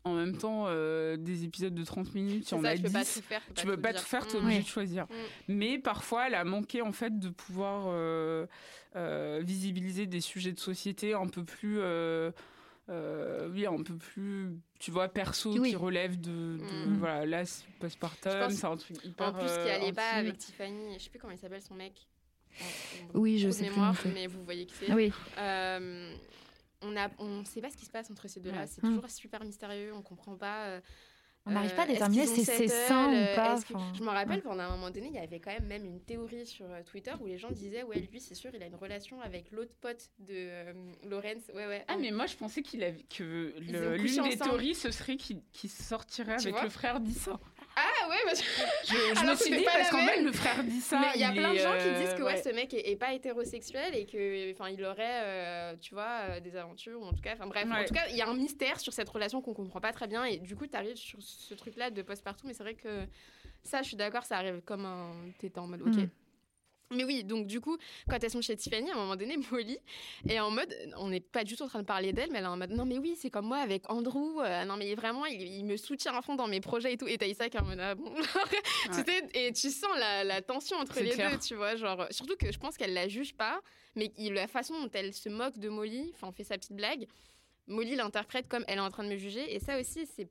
en 0.08 0.14
même 0.14 0.36
temps, 0.36 0.64
euh, 0.68 1.16
des 1.16 1.44
épisodes 1.44 1.74
de 1.74 1.84
30 1.84 2.14
minutes, 2.14 2.50
il 2.50 2.54
y 2.54 2.58
en 2.58 2.62
ça, 2.62 2.68
a 2.70 2.76
tu 2.76 2.82
peux 2.82 2.90
pas 2.90 3.04
10. 3.04 3.14
tout 3.14 3.22
faire, 3.22 3.42
tu 3.54 3.66
peux 3.66 3.76
pas 3.76 3.92
tout 3.92 4.04
faire, 4.04 4.26
tu 4.26 4.36
es 4.36 4.40
Mm. 4.40 4.42
obligé 4.44 4.62
de 4.62 4.66
choisir. 4.66 5.04
Mm. 5.04 5.14
Mais 5.48 5.78
parfois, 5.78 6.26
elle 6.26 6.34
a 6.34 6.44
manqué 6.44 6.82
en 6.82 6.92
fait 6.92 7.18
de 7.18 7.28
pouvoir 7.28 7.86
euh, 7.88 8.46
euh, 8.96 9.40
visibiliser 9.44 10.06
des 10.06 10.20
sujets 10.20 10.52
de 10.52 10.60
société 10.60 11.14
un 11.14 11.26
peu 11.26 11.44
plus. 11.44 11.78
euh, 11.80 12.30
euh, 12.90 13.50
oui, 13.52 13.66
un 13.66 13.82
peu 13.82 13.96
plus, 13.96 14.48
tu 14.78 14.90
vois, 14.90 15.08
perso, 15.08 15.52
Oui. 15.58 15.68
qui 15.70 15.76
relève 15.76 16.18
de, 16.18 16.30
de- 16.56 16.88
Mm. 16.88 16.96
voilà, 16.98 17.26
là, 17.26 17.44
c'est 17.44 17.66
postpartum, 17.78 18.48
c'est 18.50 18.64
un 18.66 18.76
truc 18.78 19.04
hyper 19.04 19.28
En 19.28 19.32
plus, 19.34 19.44
qui 19.46 19.68
allait 19.70 19.92
pas 19.92 20.12
avec 20.12 20.38
Tiffany, 20.38 20.94
je 20.98 21.04
sais 21.04 21.10
plus 21.10 21.18
comment 21.18 21.34
il 21.34 21.38
s'appelle 21.38 21.60
son 21.60 21.74
mec. 21.74 21.92
Oui, 23.14 23.38
je 23.38 23.50
sais 23.50 23.68
mémoire, 23.68 23.94
plus. 23.94 24.10
mais 24.10 24.26
vous 24.26 24.42
voyez 24.42 24.64
qui 24.66 24.74
c'est. 24.74 24.92
Oui. 24.92 25.12
Euh, 25.36 26.12
on 26.82 26.94
on 27.18 27.44
sait 27.44 27.60
pas 27.60 27.70
ce 27.70 27.76
qui 27.76 27.84
se 27.86 27.90
passe 27.90 28.10
entre 28.10 28.28
ces 28.28 28.40
deux-là. 28.40 28.60
Ouais. 28.62 28.66
C'est 28.66 28.82
Mm. 28.82 28.94
toujours 28.96 29.10
super 29.10 29.44
mystérieux. 29.44 29.92
On 29.94 30.02
comprend 30.02 30.36
pas. 30.36 30.66
euh, 30.66 30.80
On 31.46 31.52
n'arrive 31.52 31.74
pas 31.74 31.82
à 31.82 31.84
euh, 31.86 31.92
déterminer 31.92 32.26
si 32.26 32.44
c'est 32.44 32.68
sain 32.68 33.10
euh, 33.10 33.32
ou 33.32 33.36
pas. 33.36 33.54
est-ce 33.54 33.64
que- 33.64 33.72
enfin, 33.72 33.92
Je 33.96 34.02
me 34.02 34.08
rappelle, 34.10 34.36
ouais. 34.36 34.40
pendant 34.42 34.64
un 34.64 34.70
moment 34.70 34.90
donné, 34.90 35.06
il 35.06 35.14
y 35.14 35.18
avait 35.18 35.40
quand 35.40 35.50
même 35.52 35.64
même 35.66 35.84
une 35.86 36.00
théorie 36.02 36.44
sur 36.44 36.66
euh, 36.66 36.82
Twitter 36.82 37.12
où 37.20 37.26
les 37.26 37.38
gens 37.38 37.50
disaient 37.50 37.84
Ouais, 37.84 38.00
lui, 38.12 38.20
c'est 38.20 38.34
sûr, 38.34 38.50
il 38.54 38.62
a 38.62 38.66
une 38.66 38.74
relation 38.74 39.18
avec 39.22 39.50
l'autre 39.50 39.72
pote 39.80 40.10
de 40.18 40.34
euh, 40.34 40.72
Lorenz. 41.04 41.50
Ouais, 41.54 41.66
ouais. 41.66 41.84
Ah, 41.88 41.96
mais 41.96 42.10
moi, 42.10 42.26
je 42.26 42.36
pensais 42.36 42.60
qu'il 42.62 42.82
avait, 42.84 43.02
que 43.04 43.54
l'une 43.60 44.22
des 44.28 44.36
théories, 44.36 44.74
ce 44.74 44.90
serait 44.90 45.16
qu'il 45.16 45.40
sortirait 45.70 46.36
Tu 46.36 46.48
avec 46.48 46.62
le 46.62 46.68
frère 46.68 47.00
d'Issa. 47.00 47.40
Ah, 47.80 48.08
ouais, 48.08 48.16
que- 48.32 48.36
Je, 48.36 49.20
je 49.20 49.26
me 49.30 49.34
suis 49.36 49.56
dit, 49.56 49.62
pas 49.64 49.72
parce 49.72 49.90
qu'en 49.90 50.06
fait, 50.06 50.20
le 50.22 50.32
frère 50.32 50.64
d'Issa. 50.64 50.98
Mais 51.00 51.06
il 51.14 51.20
y 51.20 51.24
a 51.24 51.30
plein 51.32 51.52
de 51.52 51.58
gens 51.58 51.72
qui 51.78 51.86
euh, 51.86 51.98
disent 52.00 52.14
que 52.14 52.22
ouais, 52.22 52.42
ce 52.42 52.48
mec 52.50 52.74
est, 52.74 52.90
est 52.90 52.96
pas 52.96 53.12
hétérosexuel 53.12 53.94
et 53.94 54.06
que 54.06 54.52
enfin 54.52 54.68
il 54.70 54.84
aurait 54.84 55.22
euh, 55.24 55.76
tu 55.80 55.94
vois 55.94 56.22
euh, 56.30 56.40
des 56.40 56.56
aventures 56.56 57.00
ou 57.00 57.04
en 57.04 57.12
tout 57.12 57.20
cas 57.22 57.34
enfin 57.34 57.46
bref 57.46 57.64
en 57.70 57.84
tout 57.84 57.94
cas 57.94 58.06
il 58.10 58.16
y 58.16 58.22
a 58.22 58.28
un 58.28 58.34
mystère 58.34 58.80
sur 58.80 58.92
cette 58.92 59.08
relation 59.08 59.40
qu'on 59.42 59.54
comprend 59.54 59.80
pas 59.80 59.92
très 59.92 60.06
bien 60.08 60.24
et 60.24 60.38
du 60.38 60.56
coup 60.56 60.66
tu 60.66 60.76
arrives 60.76 60.96
sur 60.96 61.18
ce 61.22 61.54
truc 61.54 61.76
là 61.76 61.90
de 61.90 62.02
post-partout 62.02 62.46
mais 62.46 62.54
c'est 62.54 62.62
vrai 62.62 62.74
que 62.74 63.06
ça 63.62 63.82
je 63.82 63.88
suis 63.88 63.96
d'accord 63.96 64.24
ça 64.24 64.36
arrive 64.38 64.60
comme 64.64 64.84
un 64.84 65.12
t'étais 65.38 65.58
en 65.60 65.66
mode 65.66 65.82
ok 65.82 65.88
Mm. 65.96 66.08
Mais 66.90 67.04
oui, 67.04 67.22
donc 67.22 67.46
du 67.46 67.60
coup, 67.60 67.76
quand 68.08 68.22
elles 68.22 68.30
sont 68.30 68.40
chez 68.40 68.56
Tiffany, 68.56 68.90
à 68.90 68.94
un 68.94 68.96
moment 68.96 69.16
donné, 69.16 69.36
Molly 69.50 69.78
est 70.28 70.40
en 70.40 70.50
mode, 70.50 70.74
on 70.96 71.08
n'est 71.08 71.20
pas 71.20 71.44
du 71.44 71.54
tout 71.54 71.62
en 71.64 71.68
train 71.68 71.80
de 71.80 71.86
parler 71.86 72.12
d'elle, 72.12 72.30
mais 72.30 72.38
elle 72.38 72.44
est 72.44 72.48
en 72.48 72.56
mode, 72.56 72.70
non 72.70 72.86
mais 72.86 72.98
oui, 72.98 73.14
c'est 73.20 73.30
comme 73.30 73.46
moi 73.46 73.58
avec 73.58 73.90
Andrew, 73.90 74.40
euh, 74.40 74.64
non 74.64 74.76
mais 74.76 74.94
vraiment, 74.94 75.26
il, 75.26 75.42
il 75.42 75.64
me 75.64 75.76
soutient 75.76 76.14
à 76.16 76.22
fond 76.22 76.34
dans 76.34 76.46
mes 76.46 76.60
projets 76.60 76.94
et 76.94 76.96
tout, 76.96 77.06
et 77.06 77.18
Taïsa 77.18 77.50
qui 77.50 77.58
est 77.58 77.60
en 77.60 77.64
mode, 77.64 77.80
ah 77.80 77.94
bon, 77.94 78.10
tu 78.86 78.92
sais, 78.94 79.28
et 79.34 79.52
tu 79.52 79.70
sens 79.70 79.90
la, 79.98 80.24
la 80.24 80.40
tension 80.40 80.76
entre 80.78 81.00
les 81.00 81.10
clair. 81.10 81.32
deux, 81.32 81.38
tu 81.38 81.54
vois, 81.56 81.76
genre, 81.76 82.06
surtout 82.10 82.36
que 82.36 82.50
je 82.50 82.58
pense 82.58 82.76
qu'elle 82.78 82.94
la 82.94 83.06
juge 83.06 83.34
pas, 83.34 83.60
mais 83.94 84.10
la 84.18 84.46
façon 84.48 84.80
dont 84.80 84.90
elle 84.94 85.12
se 85.12 85.28
moque 85.28 85.58
de 85.58 85.68
Molly, 85.68 86.10
enfin, 86.14 86.32
fait 86.32 86.44
sa 86.44 86.56
petite 86.56 86.72
blague, 86.74 87.06
Molly 87.66 87.96
l'interprète 87.96 88.48
comme 88.48 88.64
elle 88.66 88.78
est 88.78 88.82
en 88.82 88.90
train 88.90 89.04
de 89.04 89.10
me 89.10 89.16
juger, 89.16 89.54
et 89.54 89.58
ça 89.60 89.78
aussi, 89.78 90.06
c'est 90.06 90.28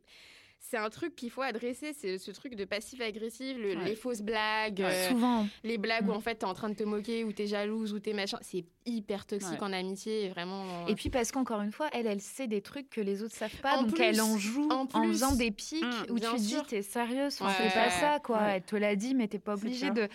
c'est 0.59 0.77
un 0.77 0.89
truc 0.89 1.15
qu'il 1.15 1.29
faut 1.29 1.41
adresser, 1.43 1.93
c'est 1.93 2.17
ce 2.17 2.31
truc 2.31 2.55
de 2.55 2.65
passif-agressif, 2.65 3.57
le- 3.57 3.75
Ouais. 3.77 3.85
les 3.85 3.95
fausses 3.95 4.21
blagues, 4.21 4.81
euh, 4.81 5.09
Souvent. 5.09 5.47
les 5.63 5.77
blagues 5.77 6.07
où 6.07 6.11
Mm. 6.11 6.17
en 6.17 6.19
fait 6.19 6.35
t'es 6.35 6.45
en 6.45 6.53
train 6.53 6.69
de 6.69 6.75
te 6.75 6.83
moquer, 6.83 7.23
ou 7.23 7.31
t'es 7.31 7.47
jalouse, 7.47 7.93
ou 7.93 7.99
t'es 7.99 8.13
machin, 8.13 8.37
c'est 8.41 8.65
hyper 8.85 9.25
toxique 9.25 9.51
Ouais. 9.61 9.63
en 9.67 9.71
amitié, 9.73 10.29
vraiment. 10.29 10.85
Et 10.87 10.95
puis 10.95 11.09
parce 11.09 11.31
qu'encore 11.31 11.61
une 11.61 11.71
fois, 11.71 11.89
elle, 11.93 12.07
elle 12.07 12.21
sait 12.21 12.47
des 12.47 12.61
trucs 12.61 12.89
que 12.89 13.01
les 13.01 13.23
autres 13.23 13.35
savent 13.35 13.55
pas, 13.61 13.77
En 13.77 13.83
donc 13.83 13.93
plus, 13.95 14.03
elle 14.03 14.19
en 14.21 14.37
joue 14.37 14.69
en 14.71 14.87
faisant 14.87 15.35
des 15.35 15.51
pics 15.51 15.83
Mm, 15.83 16.11
où 16.11 16.19
tu 16.19 16.25
te 16.25 16.37
sûr. 16.37 16.61
dis 16.63 16.67
t'es 16.67 16.81
sérieuse, 16.81 17.37
enfin, 17.39 17.47
Ouais. 17.63 17.69
c'est 17.69 17.73
pas 17.79 17.89
ça 17.89 18.19
quoi. 18.19 18.37
Ouais. 18.39 18.55
Elle 18.57 18.63
te 18.63 18.75
l'a 18.75 18.95
dit, 18.95 19.13
mais 19.15 19.27
t'es 19.27 19.39
pas 19.39 19.55
C'est 19.55 19.63
obligé 19.63 19.89
clair. 19.91 20.07
de, 20.07 20.13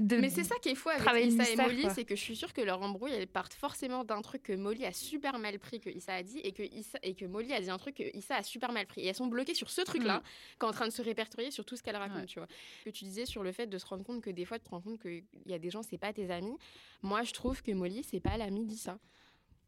de. 0.00 0.16
Mais 0.16 0.30
c'est 0.30 0.42
ça 0.44 0.56
qui 0.62 0.70
est 0.70 0.74
fou 0.74 0.88
avec 0.88 1.26
Issa 1.26 1.48
et 1.50 1.56
Molly, 1.56 1.86
c'est 1.94 2.04
que 2.04 2.16
je 2.16 2.20
suis 2.20 2.34
sûre 2.34 2.52
que 2.52 2.60
leur 2.60 2.82
embrouille, 2.82 3.12
elle 3.12 3.26
part 3.28 3.48
forcément 3.52 4.02
d'un 4.04 4.20
truc 4.22 4.42
que 4.42 4.52
Molly 4.52 4.84
a 4.86 4.92
super 4.92 5.38
mal 5.38 5.58
pris, 5.58 5.78
que 5.80 5.88
Issa 5.90 6.14
a 6.14 6.22
dit, 6.22 6.38
et 6.38 6.52
que, 6.52 6.62
Issa, 6.62 6.98
et 7.02 7.14
que 7.14 7.24
Molly 7.26 7.52
a 7.52 7.60
dit 7.60 7.70
un 7.70 7.78
truc 7.78 7.96
que 7.96 8.16
Issa 8.16 8.36
a 8.36 8.42
super 8.42 8.72
mal 8.72 8.86
pris. 8.86 9.02
Et 9.02 9.06
elles 9.06 9.14
sont 9.14 9.26
bloquées 9.28 9.54
sur 9.54 9.70
ce 9.70 9.82
truc-là, 9.82 10.22
qu'en 10.58 10.68
en 10.68 10.72
train 10.72 10.86
de 10.88 10.92
se 10.92 11.02
répertorier 11.02 11.50
sur 11.50 11.64
tout 11.64 11.76
ce 11.76 11.82
qu'elle 11.82 11.96
raconte, 11.96 12.18
Ouais. 12.22 12.26
tu 12.26 12.38
vois. 12.40 12.48
Que 12.84 12.90
tu 12.90 13.04
disais 13.04 13.26
sur 13.26 13.42
le 13.42 13.52
fait 13.52 13.66
de 13.66 13.78
se 13.78 13.86
rendre 13.86 14.04
compte 14.04 14.22
que 14.22 14.30
des 14.30 14.44
fois, 14.44 14.58
tu 14.58 14.64
te 14.64 14.70
rends 14.70 14.80
compte 14.80 15.00
qu'il 15.00 15.24
y 15.46 15.52
a 15.54 15.58
des 15.58 15.70
gens, 15.70 15.82
c'est 15.82 15.98
pas 15.98 16.12
tes 16.12 16.30
amis. 16.30 16.56
Moi, 17.02 17.22
je 17.22 17.32
trouve 17.32 17.62
que 17.62 17.70
Molly, 17.72 18.02
c'est 18.02 18.20
pas 18.20 18.36
l'ami 18.36 18.64
d'Issa. 18.64 18.98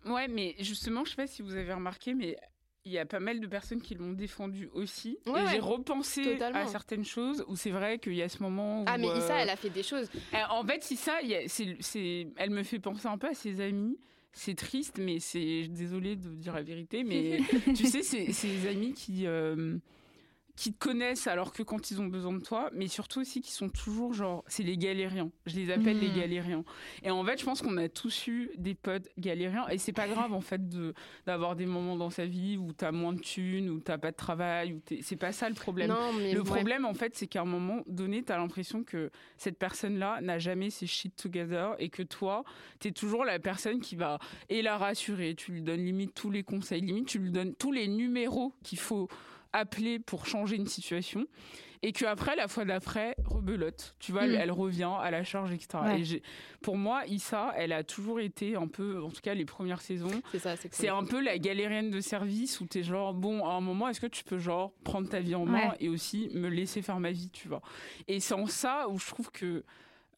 Ouais, 0.05 0.27
mais 0.29 0.57
justement, 0.59 1.05
je 1.05 1.11
sais 1.11 1.17
pas 1.17 1.27
si 1.29 1.43
vous 1.43 1.55
avez 1.55 1.73
remarqué, 1.73 2.15
mais 2.15 2.37
il 2.85 2.93
y 2.93 2.99
a 2.99 3.07
pas 3.07 3.21
mal 3.21 3.39
de 3.41 3.47
personnes 3.47 3.81
qui 3.81 3.95
l'ont 3.95 4.13
défendu 4.13 4.69
aussi. 4.75 5.19
Ouais, 5.27 5.41
et 5.41 5.45
ouais. 5.45 5.51
j'ai 5.53 5.59
repensé 5.61 6.23
Totalement. 6.23 6.59
à 6.61 6.67
certaines 6.67 7.05
choses 7.05 7.45
où 7.49 7.55
c'est 7.57 7.71
vrai 7.71 7.99
qu'il 7.99 8.15
y 8.15 8.23
a 8.23 8.29
ce 8.29 8.43
moment 8.43 8.83
où. 8.83 8.85
Ah, 8.89 8.99
mais 8.99 9.07
Issa, 9.07 9.37
euh, 9.37 9.39
elle 9.43 9.51
a 9.51 9.57
fait 9.57 9.71
des 9.71 9.83
choses. 9.83 10.11
En 10.51 10.65
fait, 10.65 10.83
si 10.83 10.97
ça, 10.97 11.21
il 11.23 11.29
y 11.29 11.35
a- 11.37 11.49
c'est- 11.49 12.27
elle 12.37 12.51
me 12.51 12.63
fait 12.65 12.79
penser 12.81 13.07
un 13.07 13.19
peu 13.19 13.29
à 13.29 13.35
ses 13.35 13.61
amis. 13.61 13.97
C'est 14.35 14.55
triste, 14.55 14.99
mais 14.99 15.21
c'est 15.21 15.69
désolée 15.69 16.17
de 16.17 16.29
dire 16.31 16.55
la 16.55 16.63
vérité, 16.63 17.05
mais 17.05 17.39
tu 17.77 17.87
sais, 17.87 18.03
c'est 18.03 18.47
les 18.49 18.67
amis 18.67 18.95
qui 18.95 19.27
euh, 19.27 19.77
qui 20.55 20.73
te 20.73 20.79
connaissent 20.79 21.27
alors 21.27 21.53
que 21.53 21.63
quand 21.63 21.91
ils 21.91 22.01
ont 22.01 22.07
besoin 22.07 22.33
de 22.35 22.43
toi, 22.43 22.71
mais 22.75 22.87
surtout 22.87 23.21
aussi 23.21 23.41
qui 23.41 23.53
sont 23.53 23.71
toujours 23.71 24.13
genre, 24.13 24.45
c'est 24.47 24.63
les 24.63 24.77
galériens. 24.77 25.31
Je 25.47 25.57
les 25.57 25.71
appelle 25.73 25.99
les 25.99 26.09
Mhm. 26.11 26.17
galériens. 26.17 26.65
Et 27.03 27.11
en 27.11 27.25
fait, 27.25 27.39
je 27.41 27.45
pense 27.45 27.63
qu'on 27.63 27.77
a 27.79 27.89
tous 27.89 28.27
eu 28.27 28.51
des 28.59 28.75
potes 28.75 29.09
galériens, 29.19 29.67
et 29.69 29.79
c'est 29.79 29.93
pas 29.93 30.07
grave 30.09 30.33
en 30.35 30.41
fait 30.43 30.69
de 30.69 30.93
d'avoir 31.27 31.57
des 31.57 31.65
moments 31.67 31.97
dans 31.97 32.11
sa 32.11 32.27
vie 32.27 32.57
où 32.59 32.73
t'as 32.73 32.93
moins 32.93 33.13
de 33.15 33.21
thunes, 33.21 33.71
où 33.71 33.81
t'as 33.81 33.97
pas 33.99 34.11
de 34.11 34.17
travail, 34.17 34.75
où 34.75 34.81
t'es- 34.81 35.01
c'est 35.03 35.17
pas 35.17 35.33
ça 35.33 35.49
le 35.49 35.55
problème. 35.55 35.89
Non, 35.89 36.13
mais 36.19 36.33
Le 36.35 36.41
ouais. 36.41 36.45
problème, 36.45 36.85
en 36.85 36.95
fait, 36.95 37.17
c'est 37.17 37.27
qu'à 37.27 37.41
un 37.43 37.47
moment 37.47 37.83
donné, 37.87 38.23
tu 38.23 38.31
as 38.33 38.37
l'impression 38.37 38.85
que 38.85 39.11
cette 39.39 39.59
personne-là 39.59 40.21
n'a 40.21 40.39
jamais 40.39 40.69
ses 40.71 40.87
shit 40.87 41.17
together 41.17 41.75
et 41.79 41.89
que 41.89 42.03
toi, 42.03 42.45
tu 42.79 42.89
es 42.89 42.93
toujours 42.93 43.25
la 43.25 43.39
personne 43.39 43.81
qui 43.81 43.97
va 43.97 44.19
et 44.51 44.61
la 44.63 44.77
rassurer. 44.77 45.35
Tu 45.35 45.53
lui 45.53 45.63
donnes 45.63 45.85
limite 45.85 46.13
tous 46.15 46.31
les 46.31 46.43
conseils, 46.43 46.83
limite 46.83 47.07
tu 47.09 47.19
lui 47.19 47.31
donnes 47.31 47.55
tous 47.55 47.73
les 47.73 47.89
numéros 47.89 48.53
qu'il 48.63 48.79
faut 48.79 49.09
appeler 49.53 49.99
pour 49.99 50.27
changer 50.27 50.57
une 50.57 50.67
situation. 50.67 51.27
Et 51.85 51.91
qu'après, 51.91 52.37
la 52.37 52.47
fois 52.47 52.65
d'après, 52.65 53.17
rebelote. 53.25 53.97
Tu 53.99 54.13
vois, 54.13 54.25
Mm. 54.29 54.35
elle 54.37 54.51
revient 54.53 54.91
à 55.01 55.11
la 55.11 55.25
charge, 55.25 55.51
etc. 55.53 55.83
Ouais. 55.83 56.01
Et 56.01 56.05
j'ai- 56.05 56.23
pour 56.61 56.77
moi, 56.79 57.05
Issa, 57.09 57.53
elle 57.57 57.73
a 57.73 57.83
toujours 57.83 58.21
été 58.21 58.55
un 58.55 58.69
peu, 58.69 59.03
en 59.03 59.11
tout 59.11 59.21
cas 59.21 59.35
les 59.35 59.45
premières 59.45 59.81
saisons, 59.81 60.23
C'est 60.71 60.89
un 60.89 61.03
peu 61.05 61.21
la 61.21 61.39
galérienne 61.39 61.91
de 61.91 62.01
service 62.01 62.61
où 62.61 62.67
t'es 62.67 62.85
genre, 62.85 63.15
bon, 63.15 63.45
à 63.45 63.55
un 63.55 63.61
moment, 63.61 63.89
est-ce 63.89 64.01
que 64.01 64.07
tu 64.07 64.23
peux 64.23 64.39
genre 64.39 64.73
prendre 64.85 65.09
ta 65.09 65.19
vie 65.19 65.35
en 65.35 65.45
main 65.45 65.71
Ouais. 65.71 65.77
et 65.81 65.89
aussi 65.89 66.31
me 66.35 66.47
laisser 66.49 66.83
faire 66.83 67.01
ma 67.01 67.11
vie, 67.11 67.31
tu 67.31 67.49
vois? 67.49 67.63
Et 68.07 68.21
c'est 68.21 68.35
en 68.35 68.47
ça 68.47 68.87
où 68.89 68.97
je 69.01 69.07
trouve 69.09 69.33
que 69.33 69.65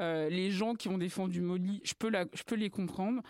euh, 0.03 0.29
les 0.29 0.51
gens 0.51 0.75
qui 0.75 0.89
ont 0.91 0.99
défendu 0.99 1.41
Molly, 1.41 1.81
je 1.85 1.95
peux, 1.99 2.11
la, 2.11 2.27
je 2.35 2.43
peux 2.43 2.57
les 2.57 2.69
comprendre. 2.69 3.23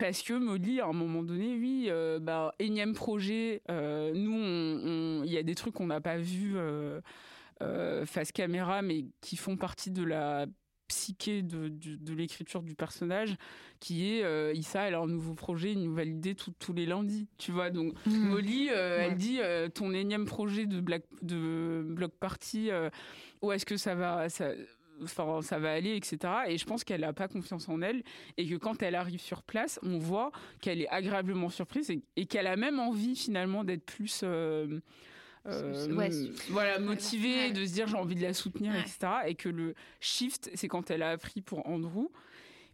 Parce 0.00 0.22
que 0.22 0.32
Molly, 0.32 0.80
à 0.80 0.86
un 0.86 0.92
moment 0.94 1.22
donné, 1.22 1.54
oui, 1.56 1.86
euh, 1.88 2.18
bah, 2.18 2.54
énième 2.58 2.94
projet, 2.94 3.60
euh, 3.70 4.12
nous, 4.14 5.22
il 5.24 5.30
y 5.30 5.36
a 5.36 5.42
des 5.42 5.54
trucs 5.54 5.74
qu'on 5.74 5.86
n'a 5.88 6.00
pas 6.00 6.16
vus 6.16 6.54
euh, 6.56 7.00
face 8.06 8.32
caméra, 8.32 8.80
mais 8.80 9.04
qui 9.20 9.36
font 9.36 9.56
partie 9.58 9.90
de 9.90 10.02
la 10.02 10.46
psyché 10.88 11.42
de, 11.42 11.68
de- 11.68 11.94
de 11.96 12.12
l'écriture 12.14 12.62
du 12.62 12.74
personnage, 12.74 13.36
qui 13.78 14.08
est 14.10 14.56
Issa, 14.56 14.88
elle 14.88 14.94
a 14.94 15.00
un 15.00 15.06
nouveau 15.06 15.34
projet, 15.34 15.72
une 15.74 15.84
nouvelle 15.84 16.08
idée 16.08 16.34
tout- 16.34 16.52
tous 16.58 16.72
les 16.72 16.86
lundis, 16.86 17.28
tu 17.38 17.52
vois. 17.52 17.70
Donc 17.70 17.92
Mm. 18.06 18.28
Molly, 18.30 18.70
Ouais. 18.70 18.74
elle 19.10 19.14
dit 19.16 19.38
ton 19.74 19.92
énième 19.92 20.24
projet 20.24 20.66
de 20.66 20.80
black, 20.80 21.04
de 21.22 21.84
block 21.86 22.12
party, 22.18 22.70
où 23.42 23.52
est-ce 23.52 23.66
que 23.66 23.76
ça 23.76 23.94
va, 23.94 24.28
ça, 24.30 24.50
enfin, 25.02 25.40
ça 25.42 25.58
va 25.58 25.72
aller, 25.72 25.96
etc. 25.96 26.18
Et 26.48 26.58
je 26.58 26.64
pense 26.66 26.84
qu'elle 26.84 27.00
n'a 27.02 27.12
pas 27.12 27.28
confiance 27.28 27.68
en 27.68 27.80
elle 27.82 28.02
et 28.36 28.46
que 28.48 28.54
quand 28.56 28.82
elle 28.82 28.94
arrive 28.94 29.20
sur 29.20 29.42
place, 29.42 29.78
on 29.82 29.98
voit 29.98 30.32
qu'elle 30.60 30.80
est 30.80 30.88
agréablement 30.88 31.48
surprise 31.50 31.90
et, 31.90 32.02
et 32.16 32.26
qu'elle 32.26 32.46
a 32.46 32.56
même 32.56 32.78
envie 32.78 33.16
finalement 33.16 33.64
d'être 33.64 33.84
plus 33.86 34.20
euh, 34.24 34.80
euh, 35.46 35.94
Ouais, 35.94 36.10
voilà 36.50 36.78
motivée, 36.78 37.50
de 37.52 37.64
se 37.64 37.72
dire 37.72 37.86
j'ai 37.86 37.96
envie 37.96 38.14
de 38.14 38.22
la 38.22 38.34
soutenir, 38.34 38.72
Ouais. 38.72 38.80
etc. 38.80 38.98
Et 39.26 39.34
que 39.34 39.48
le 39.48 39.74
shift, 40.00 40.50
c'est 40.54 40.68
quand 40.68 40.90
elle 40.90 41.02
a 41.02 41.10
appris 41.10 41.40
pour 41.40 41.66
Andrew. 41.66 42.08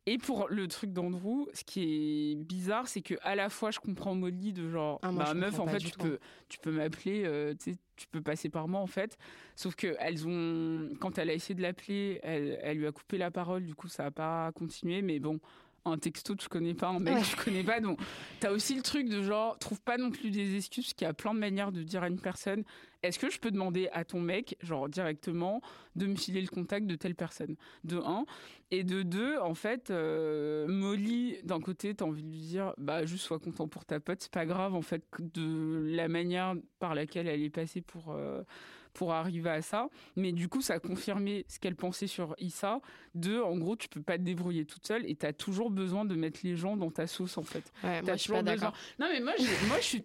Et 0.09 0.19
pour 0.19 0.47
le 0.49 0.69
truc 0.69 0.93
d'Andrew, 0.93 1.49
ce 1.53 1.65
qui 1.65 2.33
est 2.33 2.35
bizarre, 2.37 2.87
c'est 2.87 3.01
que 3.03 3.15
à 3.23 3.35
la 3.35 3.49
fois 3.49 3.73
je 3.73 3.81
comprends 3.81 4.15
Molly 4.15 4.53
de 4.53 4.69
genre, 4.69 5.01
Ah, 5.03 5.11
moi, 5.11 5.25
bah 5.25 5.35
meuf, 5.35 5.59
en 5.59 5.67
fait, 5.67 5.79
tu 5.79 5.91
peux, 5.99 6.19
tu 6.49 6.59
peux 6.59 6.71
m'appeler, 6.71 7.25
euh, 7.25 7.55
tu 7.97 8.07
peux 8.13 8.21
passer 8.23 8.49
par 8.49 8.69
moi 8.69 8.81
en 8.81 8.87
fait. 8.87 9.19
Sauf 9.57 9.75
que 9.75 9.97
elles 9.99 10.27
ont, 10.29 10.91
quand 11.01 11.19
elle 11.19 11.29
a 11.31 11.35
essayé 11.35 11.57
de 11.57 11.63
l'appeler, 11.63 12.21
elle, 12.23 12.57
elle 12.63 12.79
lui 12.79 12.87
a 12.87 12.93
coupé 12.93 13.19
la 13.19 13.33
parole, 13.33 13.65
du 13.65 13.75
coup 13.75 13.89
ça 13.89 14.07
a 14.07 14.11
pas 14.13 14.53
continué. 14.53 15.03
Mais 15.03 15.19
bon, 15.19 15.41
un 15.85 15.99
texto 15.99 16.37
tu 16.37 16.49
connais 16.49 16.75
pas, 16.75 16.87
un 16.89 17.01
mail 17.01 17.15
Ouais. 17.15 17.23
tu 17.23 17.37
connais 17.37 17.65
pas, 17.65 17.81
donc 17.81 17.99
t'as 18.39 18.53
aussi 18.53 18.77
le 18.77 18.83
truc 18.83 19.09
de 19.09 19.23
genre, 19.23 19.59
trouve 19.59 19.81
pas 19.81 19.99
non 19.99 20.11
plus 20.11 20.31
des 20.31 20.57
excuses, 20.57 20.85
parce 20.85 20.95
qu'il 20.95 21.05
y 21.07 21.11
a 21.11 21.15
plein 21.15 21.35
de 21.35 21.41
manières 21.41 21.73
de 21.73 21.83
dire 21.83 22.05
à 22.05 22.09
une 22.09 22.21
personne, 22.21 22.63
est-ce 23.07 23.19
que 23.19 23.31
je 23.31 23.39
peux 23.39 23.51
demander 23.51 23.89
à 23.93 24.05
ton 24.05 24.21
mec, 24.21 24.57
genre 24.63 24.89
directement, 24.89 25.61
de 25.95 26.07
me 26.07 26.17
filer 26.17 26.41
le 26.41 26.49
contact 26.49 26.87
de 26.87 26.95
telle 26.97 27.15
personne? 27.15 27.57
De 27.85 27.99
un. 27.99 28.25
Et 28.71 28.83
de 28.85 29.03
deux, 29.03 29.39
en 29.39 29.55
fait, 29.55 29.91
euh, 29.91 30.67
Molly, 30.69 31.37
d'un 31.45 31.61
côté, 31.61 31.95
t'as 31.95 32.05
envie 32.05 32.23
de 32.23 32.29
lui 32.31 32.41
dire, 32.41 32.75
bah, 32.79 33.07
juste 33.07 33.25
sois 33.25 33.39
content 33.39 33.69
pour 33.69 33.85
ta 33.85 34.01
pote, 34.01 34.21
c'est 34.21 34.33
pas 34.33 34.47
grave, 34.47 34.75
en 34.75 34.83
fait, 34.83 35.05
de 35.21 35.87
la 35.89 36.09
manière 36.09 36.55
par 36.79 36.95
laquelle 36.95 37.29
elle 37.29 37.43
est 37.43 37.51
passée 37.51 37.81
pour. 37.81 38.13
euh, 38.13 38.43
pour 38.97 39.13
arriver 39.13 39.51
à 39.51 39.61
ça. 39.63 39.89
Mais 40.17 40.33
du 40.33 40.49
coup, 40.49 40.63
ça 40.63 40.75
a 40.75 40.79
confirmé 40.81 41.45
ce 41.49 41.59
qu'elle 41.59 41.77
pensait 41.77 42.07
sur 42.07 42.35
Issa. 42.39 42.81
De, 43.15 43.39
en 43.41 43.57
gros, 43.59 43.77
tu 43.77 43.89
peux 43.89 44.01
pas 44.03 44.17
te 44.19 44.23
débrouiller 44.23 44.65
toute 44.65 44.87
seule 44.87 45.09
et 45.09 45.15
tu 45.15 45.27
as 45.27 45.33
toujours 45.33 45.71
besoin 45.71 46.05
de 46.05 46.15
mettre 46.15 46.41
les 46.45 46.57
gens 46.57 46.77
dans 46.77 46.91
ta 46.91 47.07
sauce, 47.07 47.37
en 47.39 47.43
fait. 47.43 47.65
Ouais, 47.85 48.01
T'as 48.01 48.03
moi, 48.03 48.17
je 48.17 48.23
suis 48.23 48.33
pas 48.33 48.43
besoin- 48.43 48.57
d'accord. 48.57 48.75
Non, 48.99 49.07
mais 49.13 49.21
moi, 49.21 49.33
moi, 49.69 49.77
je 49.81 49.85
suis 49.85 50.03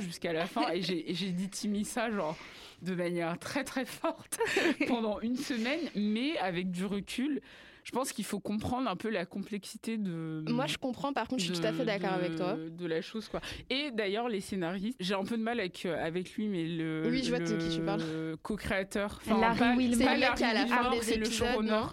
jusqu'à 0.00 0.32
la 0.32 0.46
fin 0.46 0.70
et 0.72 0.82
j'ai 0.82 1.30
dit 1.30 1.48
Team 1.48 1.74
Issa, 1.76 2.10
genre, 2.10 2.36
de 2.82 2.94
manière 2.94 3.38
très, 3.38 3.64
très 3.64 3.84
forte 3.84 4.38
pendant 4.88 5.20
une 5.20 5.36
semaine. 5.36 5.80
Mais 5.94 6.36
avec 6.38 6.70
du 6.70 6.84
recul, 6.84 7.40
je 7.84 7.90
pense 7.92 8.12
qu'il 8.12 8.24
faut 8.24 8.40
comprendre 8.40 8.88
un 8.90 8.96
peu 8.96 9.08
la 9.10 9.24
complexité 9.26 9.96
de. 9.98 10.42
Moi, 10.48 10.66
je 10.66 10.78
comprends, 10.78 11.12
par 11.12 11.28
contre, 11.28 11.40
je 11.42 11.46
suis 11.46 11.54
de- 11.54 11.60
tout 11.60 11.66
à 11.66 11.72
fait 11.72 11.84
d'accord 11.84 12.12
avec 12.14 12.34
toi. 12.36 12.56
De 12.56 12.86
la 12.86 13.00
chose, 13.02 13.28
quoi. 13.28 13.40
Et 13.70 13.90
d'ailleurs, 13.92 14.28
les 14.28 14.40
scénaristes, 14.40 14.96
j'ai 15.00 15.14
un 15.14 15.24
peu 15.24 15.36
de 15.36 15.42
mal 15.42 15.60
avec, 15.60 15.84
euh, 15.86 16.02
avec 16.04 16.32
lui, 16.34 16.48
mais 16.48 16.64
le. 16.66 17.02
Oui, 17.08 17.22
je 17.22 17.28
vois 17.28 17.38
de 17.38 17.44
le 17.52 17.58
qui 17.58 17.76
tu 17.76 17.82
parles. 17.82 18.02
co-créateur. 18.42 19.20
Larry 19.28 19.58
pas- 19.58 19.76
Wilmore. 19.76 19.98
pas 19.98 20.04
C'est 20.04 20.04
le 20.04 20.10
mec 20.14 20.20
Larry 20.20 20.36
qui, 20.36 20.44
à 20.44 20.54
la 20.54 20.66
fin 20.66 20.90
des 20.90 21.02
c'est 21.02 21.16
le 21.16 21.26
épisodes, 21.26 21.48
showrunner. 21.48 21.70
non 21.70 21.88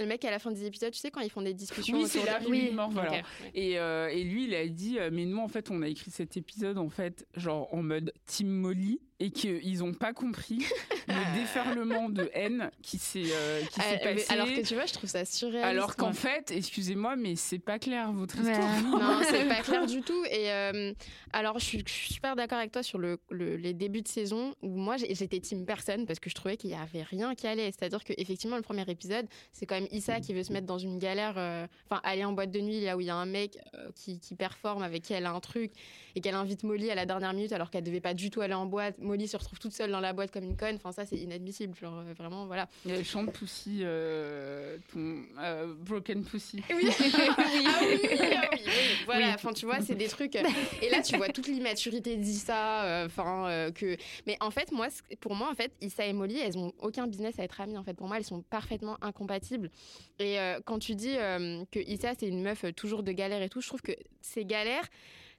Le 0.00 0.06
mec 0.06 0.24
à 0.24 0.30
la 0.30 0.38
fin 0.40 0.50
des 0.50 0.64
épisodes, 0.66 0.90
tu 0.92 0.98
sais, 0.98 1.10
quand 1.10 1.20
ils 1.20 1.30
font 1.30 1.42
des 1.42 1.54
discussions. 1.54 1.96
Oui, 1.98 2.06
c'est 2.08 2.24
Larry 2.24 2.46
Oui. 2.48 2.76
Voilà. 2.90 3.22
Et, 3.54 3.78
euh, 3.78 4.08
et 4.08 4.24
lui, 4.24 4.44
il 4.46 4.54
a 4.54 4.66
dit, 4.66 4.98
euh, 4.98 5.10
mais 5.12 5.24
nous, 5.24 5.38
en 5.38 5.46
fait, 5.48 5.70
on 5.70 5.82
a 5.82 5.88
écrit 5.88 6.10
cet 6.10 6.36
épisode, 6.36 6.78
en 6.78 6.88
fait, 6.88 7.26
genre 7.36 7.72
en 7.72 7.82
mode 7.82 8.12
Team 8.26 8.48
Molly, 8.48 9.00
et 9.20 9.30
qu'ils 9.30 9.78
n'ont 9.78 9.94
pas 9.94 10.12
compris 10.12 10.58
le 11.08 11.38
déferlement 11.40 12.08
de 12.08 12.28
haine 12.34 12.70
qui 12.82 12.98
s'est 12.98 13.22
euh, 13.32 13.60
qui 13.66 13.80
s'est 13.80 13.80
Euh, 13.80 13.98
mais 14.04 14.14
passé. 14.16 14.32
Alors 14.32 14.46
que 14.48 14.66
tu 14.66 14.74
vois, 14.74 14.86
je 14.86 14.92
trouve 14.92 15.08
ça 15.08 15.24
surréaliste. 15.24 15.64
Alors 15.70 15.96
qu'en 15.96 16.06
moi. 16.06 16.14
fait, 16.14 16.50
excusez-moi, 16.50 17.14
mais 17.16 17.36
c'est 17.36 17.58
pas 17.60 17.78
clair 17.78 18.12
votre 18.12 18.42
Ouais. 18.42 18.50
histoire. 18.50 18.82
Non, 19.00 19.20
c'est 19.28 19.46
pas 19.48 19.60
clair 19.62 19.86
du 19.86 20.00
tout. 20.02 20.24
Et 20.30 20.50
euh, 20.50 20.92
alors, 21.32 21.58
je 21.58 21.64
suis, 21.64 21.84
je 21.86 21.92
suis 21.92 22.14
super 22.14 22.34
d'accord 22.36 22.58
avec 22.58 22.72
toi 22.72 22.82
sur 22.82 22.98
le, 22.98 23.18
le- 23.30 23.56
les 23.56 23.72
débuts 23.72 24.02
de 24.02 24.08
saison 24.08 24.54
où 24.62 24.68
moi 24.76 24.96
j'étais 24.96 25.38
team 25.40 25.64
personne 25.64 26.06
parce 26.06 26.18
que 26.18 26.28
je 26.28 26.34
trouvais 26.34 26.56
qu'il 26.56 26.70
y 26.70 26.74
avait 26.74 27.02
rien 27.02 27.34
qui 27.34 27.46
allait. 27.46 27.70
C'est-à-dire 27.70 28.02
que 28.02 28.12
effectivement, 28.18 28.56
le 28.56 28.62
premier 28.62 28.84
épisode, 28.88 29.26
c'est 29.52 29.66
quand 29.66 29.76
même 29.76 29.88
Issa 29.92 30.20
qui 30.20 30.34
veut 30.34 30.42
se 30.42 30.52
mettre 30.52 30.66
dans 30.66 30.78
une 30.78 30.98
galère, 30.98 31.34
euh, 31.36 31.66
enfin 31.88 32.00
aller 32.04 32.24
en 32.24 32.32
boîte 32.32 32.50
de 32.50 32.60
nuit 32.60 32.80
là 32.80 32.96
où 32.96 33.00
il 33.00 33.06
y 33.06 33.10
a 33.10 33.14
un 33.16 33.26
mec 33.26 33.58
euh, 33.74 33.90
qui, 33.94 34.18
qui 34.18 34.34
performe 34.34 34.82
avec 34.82 35.02
qui 35.02 35.12
elle 35.12 35.26
a 35.26 35.32
un 35.32 35.40
truc 35.40 35.70
et 36.16 36.20
qu'elle 36.20 36.34
invite 36.34 36.62
Molly 36.64 36.90
à 36.90 36.94
la 36.94 37.06
dernière 37.06 37.32
minute 37.32 37.52
alors 37.52 37.70
qu'elle 37.70 37.84
devait 37.84 38.00
pas 38.00 38.14
du 38.14 38.30
tout 38.30 38.40
aller 38.40 38.54
en 38.54 38.66
boîte. 38.66 38.96
Molly 39.04 39.28
se 39.28 39.36
retrouve 39.36 39.58
toute 39.58 39.72
seule 39.72 39.90
dans 39.90 40.00
la 40.00 40.12
boîte 40.12 40.30
comme 40.30 40.44
une 40.44 40.56
conne. 40.56 40.76
Enfin, 40.76 40.92
ça 40.92 41.06
c'est 41.06 41.16
inadmissible. 41.16 41.74
Genre 41.76 41.98
euh, 41.98 42.14
vraiment, 42.14 42.46
voilà. 42.46 42.68
Et 42.86 42.90
elle 42.90 43.04
chante 43.04 43.32
Pussy, 43.32 43.80
euh, 43.82 44.78
ton, 44.92 45.22
euh, 45.38 45.74
Broken 45.78 46.24
Pussy. 46.24 46.62
Oui, 46.70 46.88
ah 46.90 47.36
oui, 47.38 47.66
oui, 47.82 47.98
oui, 48.02 48.18
oui, 48.20 48.72
voilà. 49.04 49.34
Enfin, 49.34 49.52
tu 49.52 49.66
vois, 49.66 49.80
c'est 49.80 49.94
des 49.94 50.08
trucs. 50.08 50.36
Et 50.36 50.90
là, 50.90 51.02
tu 51.02 51.16
vois 51.16 51.28
toute 51.28 51.46
l'immaturité 51.46 52.16
d'Issa. 52.16 53.04
Enfin, 53.04 53.48
euh, 53.48 53.70
que. 53.70 53.96
Mais 54.26 54.36
en 54.40 54.50
fait, 54.50 54.72
moi, 54.72 54.88
pour 55.20 55.34
moi, 55.34 55.50
en 55.50 55.54
fait, 55.54 55.72
Issa 55.80 56.06
et 56.06 56.12
Molly, 56.12 56.38
elles 56.38 56.58
ont 56.58 56.72
aucun 56.80 57.06
business 57.06 57.38
à 57.38 57.44
être 57.44 57.60
amies. 57.60 57.76
En 57.76 57.84
fait, 57.84 57.94
pour 57.94 58.08
moi, 58.08 58.16
elles 58.16 58.24
sont 58.24 58.42
parfaitement 58.42 58.96
incompatibles. 59.02 59.70
Et 60.18 60.38
quand 60.64 60.78
tu 60.78 60.94
dis 60.94 61.14
que 61.14 61.78
Issa, 61.78 62.12
c'est 62.18 62.28
une 62.28 62.42
meuf 62.42 62.64
toujours 62.74 63.02
de 63.02 63.12
galère 63.12 63.42
et 63.42 63.48
tout, 63.48 63.60
je 63.60 63.68
trouve 63.68 63.82
que 63.82 63.92
ces 64.20 64.44
galères. 64.44 64.88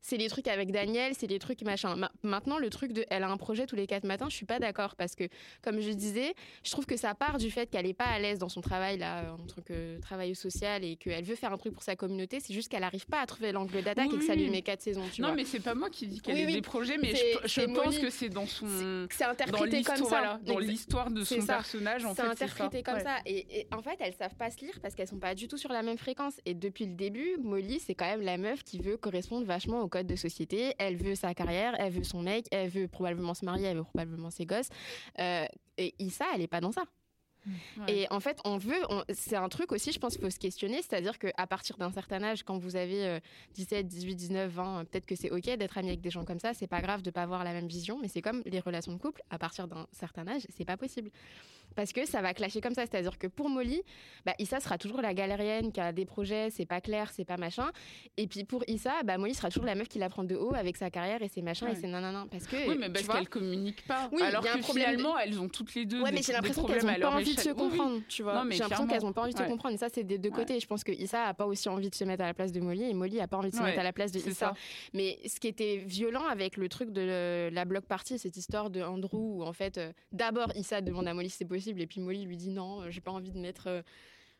C'est 0.02 0.18
les 0.18 0.28
trucs 0.30 0.48
avec 0.48 0.72
Daniel, 0.72 1.14
c'est 1.18 1.28
les 1.28 1.40
trucs 1.40 1.62
machin. 1.64 1.96
Ma- 1.96 2.12
Maintenant, 2.24 2.58
le 2.58 2.70
truc 2.70 2.94
de 2.94 3.06
elle 3.10 3.24
a 3.24 3.30
un 3.30 3.38
projet 3.38 3.66
tous 3.66 3.76
les 3.76 3.88
quatre 3.88 4.04
matins, 4.04 4.28
je 4.30 4.36
suis 4.36 4.46
pas 4.46 4.60
d'accord 4.60 4.96
parce 4.96 5.16
que, 5.16 5.24
comme 5.62 5.80
je 5.80 5.92
disais, 5.92 6.34
je 6.64 6.72
trouve 6.72 6.86
que 6.86 6.98
ça 6.98 7.14
part 7.16 7.38
du 7.38 7.50
fait 7.52 7.70
qu'elle 7.70 7.86
est 7.86 7.94
pas 7.94 8.06
à 8.06 8.20
l'aise 8.20 8.40
dans 8.40 8.50
son 8.50 8.62
travail 8.62 8.98
là, 8.98 9.34
en 9.34 9.38
tant 9.46 9.62
que 9.62 10.00
travailleuse 10.02 10.38
sociale 10.38 10.84
et 10.84 10.96
qu'elle 10.96 11.24
veut 11.24 11.36
faire 11.36 11.52
un 11.54 11.58
truc 11.58 11.74
pour 11.74 11.84
sa 11.84 11.96
communauté. 11.96 12.40
C'est 12.40 12.54
juste 12.54 12.70
qu'elle 12.70 12.84
arrive 12.84 13.06
pas 13.08 13.20
à 13.22 13.26
trouver 13.26 13.52
l'angle 13.52 13.82
d'attaque 13.84 14.08
et 14.14 14.18
que 14.18 14.24
ça 14.24 14.36
lui 14.36 14.50
met 14.50 14.62
quatre 14.62 14.82
saisons. 14.82 15.04
Tu 15.12 15.22
non, 15.22 15.30
vois. 15.30 15.36
mais 15.36 15.46
c'est 15.46 15.60
pas 15.60 15.74
moi 15.76 15.90
qui 15.90 16.08
dis 16.08 16.20
qu'elle 16.22 16.36
Oui, 16.36 16.44
a 16.44 16.46
oui. 16.48 16.54
des 16.54 16.62
projets, 16.62 16.98
mais 16.98 17.16
C'est- 17.16 17.34
je, 17.34 17.38
je 17.44 17.48
c'est 17.62 17.68
pense 17.68 17.98
que 17.98 18.10
c'est 18.10 18.30
dans 18.30 18.46
son. 18.46 18.68
c'est 19.12 19.24
interprété 19.24 19.84
comme 19.84 19.96
ça. 19.98 20.04
voilà, 20.04 20.40
dans 20.44 20.60
l'histoire 20.60 21.10
de 21.12 21.24
c'est 21.24 21.40
son 21.42 21.48
ça. 21.48 21.54
personnage, 21.56 22.06
en 22.06 22.14
c'est 22.14 22.22
fait. 22.24 22.28
interprété 22.28 22.84
comme 22.84 22.96
Ouais. 22.96 23.04
ça. 23.04 23.18
Et, 23.26 23.60
et 23.62 23.68
en 23.74 23.82
fait, 23.82 23.96
elles 24.00 24.14
savent 24.14 24.36
pas 24.36 24.50
se 24.52 24.60
lire 24.60 24.80
parce 24.82 24.94
qu'elles 24.96 25.08
sont 25.08 25.20
pas 25.20 25.36
du 25.36 25.48
tout 25.48 25.58
sur 25.58 25.72
la 25.72 25.82
même 25.84 25.98
fréquence. 25.98 26.34
Et 26.46 26.54
depuis 26.54 26.86
le 26.86 26.94
début, 26.96 27.38
Molly, 27.42 27.80
c'est 27.80 27.96
quand 27.96 28.06
même 28.06 28.22
la 28.22 28.38
meuf 28.38 28.64
qui 28.64 28.80
veut 28.80 28.98
correspondre 28.98 29.46
vachement 29.46 29.82
au 29.82 29.88
code 29.96 30.08
de 30.08 30.16
société. 30.16 30.74
Elle 30.78 30.98
veut 30.98 31.16
sa 31.16 31.34
carrière, 31.34 31.74
elle 31.80 31.94
veut 31.94 32.04
son 32.04 32.22
mec, 32.22 32.48
elle 32.52 32.70
veut 32.70 32.88
probablement 32.88 33.34
se 33.34 33.46
marier, 33.46 33.68
elle 33.68 33.78
veut 33.78 33.84
probablement 33.84 34.30
ses 34.30 34.46
gosses. 34.46 34.70
Euh, 35.20 35.46
et 35.78 35.96
Issa, 36.00 36.26
elle 36.34 36.42
est 36.42 36.48
pas 36.48 36.62
dans 36.62 36.74
ça. 36.74 36.84
Ouais. 37.78 37.94
Et 37.94 38.08
en 38.12 38.20
fait, 38.20 38.40
on 38.44 38.58
veut, 38.58 38.82
c'est 39.14 39.36
un 39.36 39.48
truc 39.50 39.72
aussi, 39.72 39.92
je 39.92 40.00
pense 40.00 40.14
qu'il 40.14 40.24
faut 40.24 40.32
se 40.32 40.40
questionner, 40.40 40.82
c'est-à-dire 40.82 41.20
qu'à 41.20 41.48
partir 41.48 41.78
d'un 41.78 41.92
certain 41.92 42.24
âge, 42.24 42.44
quand 42.44 42.58
vous 42.58 42.76
avez 42.76 43.06
euh, 43.06 43.20
17, 43.54 43.88
18, 43.88 44.16
19, 44.16 44.52
20, 44.52 44.80
euh, 44.80 44.84
peut-être 44.84 45.06
que 45.06 45.16
c'est 45.16 45.30
ok 45.30 45.56
d'être 45.56 45.78
ami 45.78 45.90
avec 45.90 46.02
des 46.02 46.10
gens 46.10 46.26
comme 46.26 46.40
ça, 46.40 46.56
c'est 46.56 46.68
pas 46.68 46.82
grave 46.82 47.04
de 47.04 47.12
pas 47.12 47.22
avoir 47.22 47.44
la 47.44 47.54
même 47.54 47.68
vision, 47.68 48.00
mais 48.02 48.08
c'est 48.08 48.22
comme 48.22 48.42
les 48.46 48.60
relations 48.60 48.94
de 48.94 48.98
couple, 48.98 49.22
à 49.30 49.38
partir 49.38 49.68
d'un 49.68 49.86
certain 49.92 50.28
âge, 50.28 50.42
c'est 50.58 50.66
pas 50.66 50.78
possible. 50.78 51.12
Parce 51.76 51.92
que 51.94 52.06
ça 52.06 52.22
va 52.22 52.34
clasher 52.34 52.62
comme 52.62 52.74
ça, 52.74 52.84
c'est-à-dire 52.86 53.18
que 53.18 53.28
pour 53.28 53.50
Molly, 53.50 53.82
bah, 54.26 54.34
Issa 54.40 54.60
sera 54.60 54.78
toujours 54.78 55.02
la 55.02 55.14
galérienne 55.14 55.72
qui 55.72 55.82
a 55.82 55.92
des 55.92 56.06
projets, 56.06 56.50
c'est 56.50 56.66
pas 56.66 56.80
clair, 56.82 57.12
c'est 57.12 57.26
pas 57.26 57.38
machin. 57.38 57.70
Et 58.18 58.28
puis 58.28 58.44
pour 58.46 58.64
Issa, 58.68 59.04
bah, 59.04 59.18
Molly 59.18 59.34
sera 59.34 59.50
toujours 59.50 59.66
la 59.66 59.76
meuf 59.76 59.88
qui 59.90 60.00
la 60.00 60.10
prend 60.10 60.24
de 60.24 60.36
haut 60.36 60.54
avec 60.56 60.78
sa 60.78 60.90
carrière 60.90 61.22
et 61.22 61.28
ses 61.28 61.42
machins 61.42 61.68
et 61.68 61.72
Ouais. 61.72 61.76
ses 61.76 61.88
nanana. 61.88 62.26
Parce 62.32 62.48
que, 62.48 62.56
Oui, 62.70 62.78
mais 62.80 62.90
parce 62.90 63.08
qu'elles 63.08 63.30
communiquent 63.30 63.86
pas. 63.88 64.10
Oui, 64.14 64.22
Alors 64.22 64.44
y 64.46 64.48
a 64.48 64.54
un 64.54 64.58
que 64.58 64.62
problème 64.62 64.86
de- 64.86 64.92
finalement, 64.98 65.18
elles 65.20 65.40
ont 65.40 65.50
toutes 65.50 65.76
les 65.76 65.86
deux 65.86 66.02
Ouais, 66.02 66.12
des, 66.12 66.18
mais 66.18 66.22
j'ai 66.24 66.34
l'impression 66.34 66.64
qu'elles 66.66 66.86
n'ont 66.86 67.00
pas 67.00 67.12
envie 67.12 67.36
de 67.36 67.40
se 67.40 67.50
échelle. 67.50 67.54
Oui, 67.58 67.64
oui. 67.72 67.78
comprendre, 67.78 68.02
tu 68.08 68.24
vois. 68.24 68.44
J'ai 68.50 68.58
l'impression 68.60 68.88
qu'elles 68.88 69.02
n'ont 69.04 69.14
pas 69.14 69.22
envie 69.24 69.34
de 69.34 69.38
se 69.38 69.44
Ouais. 69.44 69.50
comprendre. 69.50 69.76
Et 69.76 69.78
ça, 69.78 69.88
c'est 69.94 70.04
des 70.04 70.18
deux 70.18 70.32
côtés. 70.32 70.60
Je 70.60 70.68
pense 70.68 70.84
que 70.84 70.92
Issa 70.92 71.24
a 71.26 71.34
pas 71.34 71.46
aussi 71.46 71.68
envie 71.70 71.90
de 71.90 71.96
se 71.96 72.04
mettre 72.06 72.24
à 72.24 72.28
la 72.28 72.34
place 72.34 72.52
de 72.52 72.60
Molly 72.62 72.84
et 72.90 72.94
Molly 72.94 73.20
a 73.20 73.28
pas 73.28 73.38
envie 73.38 73.50
de 73.50 73.56
se 73.56 73.62
mettre 73.62 73.80
à 73.80 73.84
la 73.84 73.94
place 73.94 74.12
de 74.12 74.20
Issa. 74.20 74.32
ça. 74.32 74.54
Mais 74.94 75.20
ce 75.28 75.40
qui 75.40 75.48
était 75.48 75.84
violent 75.86 76.26
avec 76.26 76.58
le 76.58 76.70
truc 76.70 76.92
de 76.92 77.50
la 77.52 77.66
block 77.66 77.86
party, 77.86 78.18
cette 78.20 78.38
histoire 78.38 78.70
de 78.70 78.82
Andrew 78.82 79.18
où 79.40 79.44
en 79.44 79.54
fait, 79.54 79.78
euh, 79.78 79.92
d'abord 80.12 80.48
Issa 80.56 80.82
demande 80.82 81.08
à 81.08 81.14
Molly 81.14 81.30
si 81.30 81.38
c'est 81.38 81.46
possible 81.56 81.82
et 81.82 81.88
puis 81.88 82.02
Molly 82.02 82.26
lui 82.26 82.38
dit 82.38 82.50
non, 82.50 82.82
euh, 82.82 82.90
j'ai 82.92 83.02
pas 83.02 83.12
envie 83.12 83.32
de 83.32 83.38
mettre. 83.40 83.68
euh, 83.68 83.82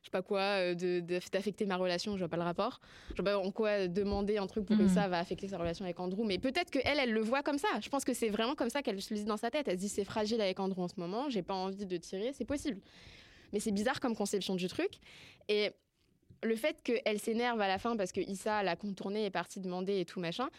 je 0.02 0.08
sais 0.10 0.12
pas 0.12 0.22
quoi, 0.22 0.42
euh, 0.42 1.02
d'affecter 1.32 1.66
ma 1.66 1.78
relation, 1.78 2.14
je 2.14 2.20
vois 2.20 2.28
pas 2.30 2.38
le 2.38 2.44
rapport. 2.44 2.80
Je 3.16 3.22
vois 3.24 3.32
pas 3.32 3.38
en 3.40 3.50
quoi 3.50 3.88
demander 3.88 4.38
un 4.38 4.46
truc 4.46 4.64
pour 4.68 4.76
Mhm. 4.76 4.86
Issa 4.86 5.08
va 5.08 5.18
affecter 5.18 5.48
sa 5.48 5.58
relation 5.58 5.84
avec 5.84 6.00
Andrew. 6.00 6.24
Mais 6.26 6.38
peut-être 6.38 6.70
que 6.70 6.78
elle, 6.86 7.00
elle 7.00 7.12
le 7.12 7.22
voit 7.22 7.42
comme 7.42 7.58
ça. 7.58 7.68
Je 7.82 7.90
pense 7.90 8.06
que 8.06 8.14
c'est 8.14 8.30
vraiment 8.30 8.54
comme 8.54 8.70
ça 8.70 8.84
qu'elle 8.84 9.02
se 9.02 9.12
le 9.12 9.20
dit 9.22 9.26
dans 9.26 9.38
sa 9.38 9.50
tête. 9.50 9.68
Elle 9.68 9.78
se 9.78 9.80
dit 9.80 9.90
c'est 9.90 10.04
fragile 10.06 10.40
avec 10.42 10.60
Andrew 10.60 10.82
en 10.84 10.88
ce 10.88 11.00
moment, 11.00 11.28
j'ai 11.32 11.42
pas 11.42 11.56
envie 11.56 11.88
de 11.88 11.98
tirer, 11.98 12.34
c'est 12.34 12.46
possible. 12.46 12.80
Mais 13.52 13.60
c'est 13.60 13.72
bizarre 13.72 14.00
comme 14.00 14.16
conception 14.16 14.54
du 14.54 14.68
truc. 14.68 14.92
Et 15.50 15.72
le 16.44 16.56
fait 16.56 16.84
qu'elle 16.84 17.20
s'énerve 17.20 17.60
à 17.60 17.68
la 17.68 17.80
fin 17.80 17.98
parce 17.98 18.12
que 18.12 18.22
Issa 18.22 18.62
l'a 18.62 18.76
contournée 18.76 19.26
est 19.26 19.32
partie 19.32 19.60
demander 19.60 20.00
et 20.02 20.06
tout 20.06 20.20
machin, 20.20 20.50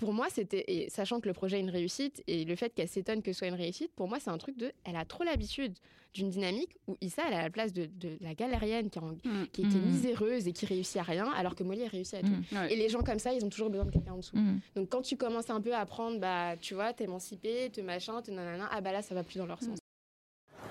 pour 0.00 0.12
moi, 0.12 0.26
c'était, 0.30 0.64
et 0.66 0.88
sachant 0.90 1.20
que 1.20 1.28
le 1.28 1.34
projet 1.34 1.58
est 1.58 1.60
une 1.60 1.70
réussite, 1.70 2.22
et 2.26 2.44
le 2.44 2.56
fait 2.56 2.74
qu'elle 2.74 2.88
s'étonne 2.88 3.22
que 3.22 3.32
ce 3.32 3.38
soit 3.38 3.48
une 3.48 3.54
réussite, 3.54 3.92
pour 3.94 4.08
moi, 4.08 4.18
c'est 4.18 4.30
un 4.30 4.38
truc 4.38 4.56
de. 4.56 4.72
Elle 4.84 4.96
a 4.96 5.04
trop 5.04 5.22
l'habitude 5.22 5.74
d'une 6.14 6.28
dynamique 6.30 6.76
où 6.88 6.96
Issa, 7.00 7.22
elle 7.28 7.34
à 7.34 7.42
la 7.42 7.50
place 7.50 7.72
de, 7.72 7.84
de 7.84 8.16
la 8.20 8.34
galérienne 8.34 8.90
qui, 8.90 8.98
en- 8.98 9.12
Mm. 9.24 9.46
qui 9.52 9.60
était 9.60 9.76
Mm. 9.76 9.86
miséreuse 9.92 10.48
et 10.48 10.52
qui 10.52 10.66
réussit 10.66 10.96
à 10.96 11.02
rien, 11.04 11.30
alors 11.36 11.54
que 11.54 11.62
Molly, 11.62 11.86
réussit 11.86 12.14
à 12.14 12.20
tout. 12.22 12.26
Mm. 12.28 12.56
Ouais. 12.56 12.72
Et 12.72 12.76
les 12.76 12.88
gens 12.88 13.02
comme 13.02 13.20
ça, 13.20 13.32
ils 13.32 13.44
ont 13.44 13.48
toujours 13.48 13.70
besoin 13.70 13.84
de 13.84 13.92
quelqu'un 13.92 14.14
en 14.14 14.16
dessous. 14.16 14.36
Mm. 14.36 14.58
Donc 14.74 14.88
quand 14.88 15.02
tu 15.02 15.16
commences 15.16 15.50
un 15.50 15.60
peu 15.60 15.72
à 15.72 15.78
apprendre, 15.80 16.18
bah, 16.18 16.56
tu 16.60 16.74
vois, 16.74 16.92
t'émanciper, 16.92 17.70
te 17.70 17.80
machin, 17.80 18.22
te 18.22 18.30
nanana, 18.32 18.68
ah 18.72 18.80
bah 18.80 18.90
là, 18.90 19.02
ça 19.02 19.14
va 19.14 19.22
plus 19.22 19.38
dans 19.38 19.46
leur 19.46 19.60
sens. 19.62 19.78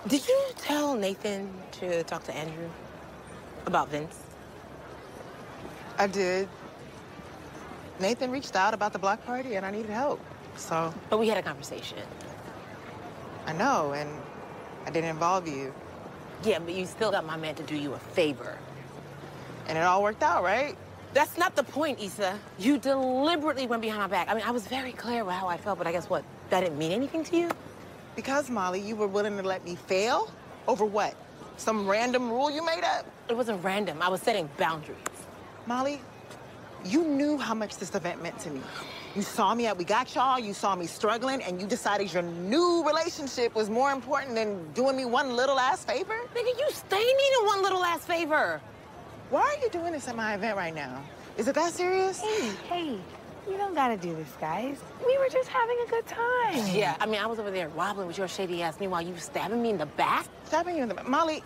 Did 0.08 0.22
you 0.28 0.54
tell 0.68 1.00
Nathan 1.00 1.46
to 1.80 2.04
talk 2.06 2.24
to 2.26 2.32
Andrew 2.32 2.68
about 3.66 3.88
Vince? 3.92 4.18
I 6.00 6.08
did. 6.08 6.48
Nathan 8.00 8.32
reached 8.32 8.56
out 8.56 8.74
about 8.74 8.94
the 8.94 9.00
block 9.00 9.26
party 9.26 9.56
and 9.56 9.66
I 9.66 9.72
needed 9.72 9.90
help. 9.90 10.20
So 10.56 10.94
But 11.10 11.20
we 11.20 11.28
had 11.28 11.38
a 11.38 11.42
conversation. 11.42 12.00
I 13.46 13.54
know, 13.54 13.94
and 13.94 14.10
I 14.86 14.92
didn't 14.92 15.10
involve 15.10 15.48
you. 15.48 15.74
Yeah, 16.44 16.60
but 16.60 16.74
you 16.74 16.86
still 16.86 17.12
got 17.12 17.26
my 17.26 17.36
man 17.36 17.56
to 17.56 17.64
do 17.64 17.76
you 17.76 17.94
a 17.94 18.00
favor. 18.00 18.58
And 19.68 19.78
it 19.78 19.82
all 19.82 20.02
worked 20.04 20.24
out, 20.24 20.44
right? 20.44 20.78
That's 21.14 21.38
not 21.38 21.56
the 21.56 21.64
point, 21.64 22.00
Issa. 22.00 22.38
You 22.60 22.78
deliberately 22.78 23.66
went 23.66 23.82
behind 23.82 24.02
my 24.02 24.08
back. 24.08 24.30
I 24.30 24.36
mean, 24.36 24.44
I 24.46 24.52
was 24.52 24.68
very 24.68 24.92
clear 24.92 25.24
about 25.24 25.34
how 25.34 25.48
I 25.48 25.58
felt, 25.58 25.78
but 25.78 25.88
I 25.88 25.92
guess 25.92 26.10
what? 26.10 26.24
That 26.50 26.62
didn't 26.62 26.78
mean 26.78 26.92
anything 26.92 27.24
to 27.26 27.36
you? 27.38 27.50
Because, 28.16 28.50
Molly, 28.50 28.80
you 28.80 28.96
were 28.96 29.08
willing 29.08 29.36
to 29.38 29.44
let 29.44 29.66
me 29.66 29.76
fail? 29.76 30.32
Over 30.68 30.86
what? 30.86 31.16
Some 31.58 31.88
random 31.88 32.30
rule 32.30 32.52
you 32.52 32.64
made 32.64 32.84
up? 32.84 33.06
It 33.28 33.36
wasn't 33.36 33.64
random. 33.64 34.02
I 34.02 34.10
was 34.10 34.22
setting 34.22 34.50
boundaries. 34.58 34.98
Molly, 35.66 36.00
you 36.86 37.04
knew 37.04 37.38
how 37.38 37.54
much 37.54 37.78
this 37.78 37.94
event 37.96 38.22
meant 38.22 38.40
to 38.40 38.50
me. 38.50 38.62
You 39.16 39.22
saw 39.22 39.56
me 39.56 39.66
at 39.66 39.78
We 39.78 39.84
Got 39.84 40.14
Y'all, 40.16 40.40
you 40.40 40.54
saw 40.54 40.76
me 40.76 40.86
struggling, 40.86 41.42
and 41.44 41.60
you 41.60 41.68
decided 41.68 42.14
your 42.14 42.24
new 42.24 42.84
relationship 42.86 43.56
was 43.56 43.70
more 43.70 43.92
important 43.92 44.36
than 44.36 44.72
doing 44.74 44.96
me 44.96 45.06
one 45.06 45.36
little 45.36 45.60
ass 45.60 45.84
favor? 45.84 46.16
Nigga, 46.36 46.60
you 46.60 46.68
stay 46.70 46.98
needing 46.98 47.46
one 47.46 47.64
little 47.64 47.84
ass 47.84 48.06
favor. 48.06 48.62
Why 49.30 49.42
are 49.42 49.64
you 49.64 49.70
doing 49.70 49.94
this 49.94 50.08
at 50.08 50.16
my 50.16 50.36
event 50.36 50.58
right 50.58 50.74
now? 50.74 51.04
Is 51.38 51.48
it 51.48 51.56
that 51.56 51.74
serious? 51.74 52.20
Hey, 52.20 52.52
hey, 52.70 53.00
you 53.50 53.58
don't 53.58 53.74
gotta 53.74 53.98
do 53.98 54.16
this, 54.16 54.32
guys. 54.40 54.78
We 55.06 55.18
were 55.18 55.30
just 55.30 55.50
having 55.50 55.78
a 55.88 55.90
good 55.90 56.06
time. 56.06 56.76
Yeah, 56.76 56.96
I 57.00 57.06
mean, 57.06 57.20
I 57.20 57.26
was 57.26 57.40
over 57.40 57.52
there 57.52 57.70
wobbling 57.70 58.08
with 58.08 58.18
your 58.18 58.28
shady 58.28 58.62
ass. 58.62 58.80
Meanwhile, 58.80 59.04
you 59.04 59.18
stabbing 59.18 59.62
me 59.62 59.72
in 59.72 59.78
the 59.78 59.86
back? 59.86 60.28
Stabbing 60.46 60.76
you 60.76 60.84
in 60.84 60.90
the 60.90 60.96
back. 60.96 61.08
Molly, 61.08 61.44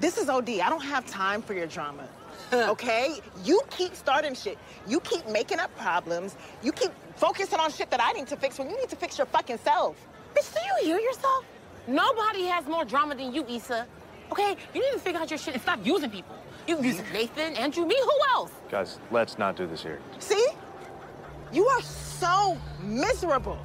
this 0.00 0.18
is 0.18 0.28
OD. 0.28 0.60
I 0.60 0.68
don't 0.68 0.84
have 0.84 1.06
time 1.06 1.40
for 1.40 1.54
your 1.54 1.66
drama. 1.66 2.08
Okay? 2.54 3.20
You 3.44 3.60
keep 3.70 3.94
starting 3.94 4.34
shit. 4.34 4.58
You 4.86 5.00
keep 5.00 5.26
making 5.28 5.58
up 5.58 5.76
problems. 5.76 6.36
You 6.62 6.72
keep 6.72 6.92
focusing 7.16 7.58
on 7.58 7.70
shit 7.70 7.90
that 7.90 8.00
I 8.02 8.12
need 8.12 8.26
to 8.28 8.36
fix 8.36 8.58
when 8.58 8.70
you 8.70 8.76
need 8.76 8.88
to 8.88 8.96
fix 8.96 9.18
your 9.18 9.26
fucking 9.26 9.58
self. 9.58 9.96
Bitch, 10.34 10.52
do 10.52 10.60
you 10.60 10.94
hear 10.94 10.98
yourself? 10.98 11.44
Nobody 11.86 12.44
has 12.44 12.66
more 12.66 12.84
drama 12.84 13.14
than 13.14 13.32
you, 13.34 13.44
Issa. 13.46 13.86
Okay, 14.32 14.56
you 14.74 14.80
need 14.80 14.92
to 14.92 14.98
figure 14.98 15.20
out 15.20 15.30
your 15.30 15.38
shit 15.38 15.54
and 15.54 15.62
stop 15.62 15.78
using 15.84 16.10
people. 16.10 16.36
You 16.66 16.82
use 16.82 17.00
Nathan, 17.12 17.54
Andrew, 17.56 17.84
me, 17.84 17.96
who 18.02 18.18
else? 18.32 18.50
Guys, 18.70 18.98
let's 19.10 19.38
not 19.38 19.54
do 19.56 19.66
this 19.66 19.82
here. 19.82 20.00
See? 20.18 20.48
You 21.52 21.66
are 21.66 21.82
so 21.82 22.58
miserable. 22.82 23.58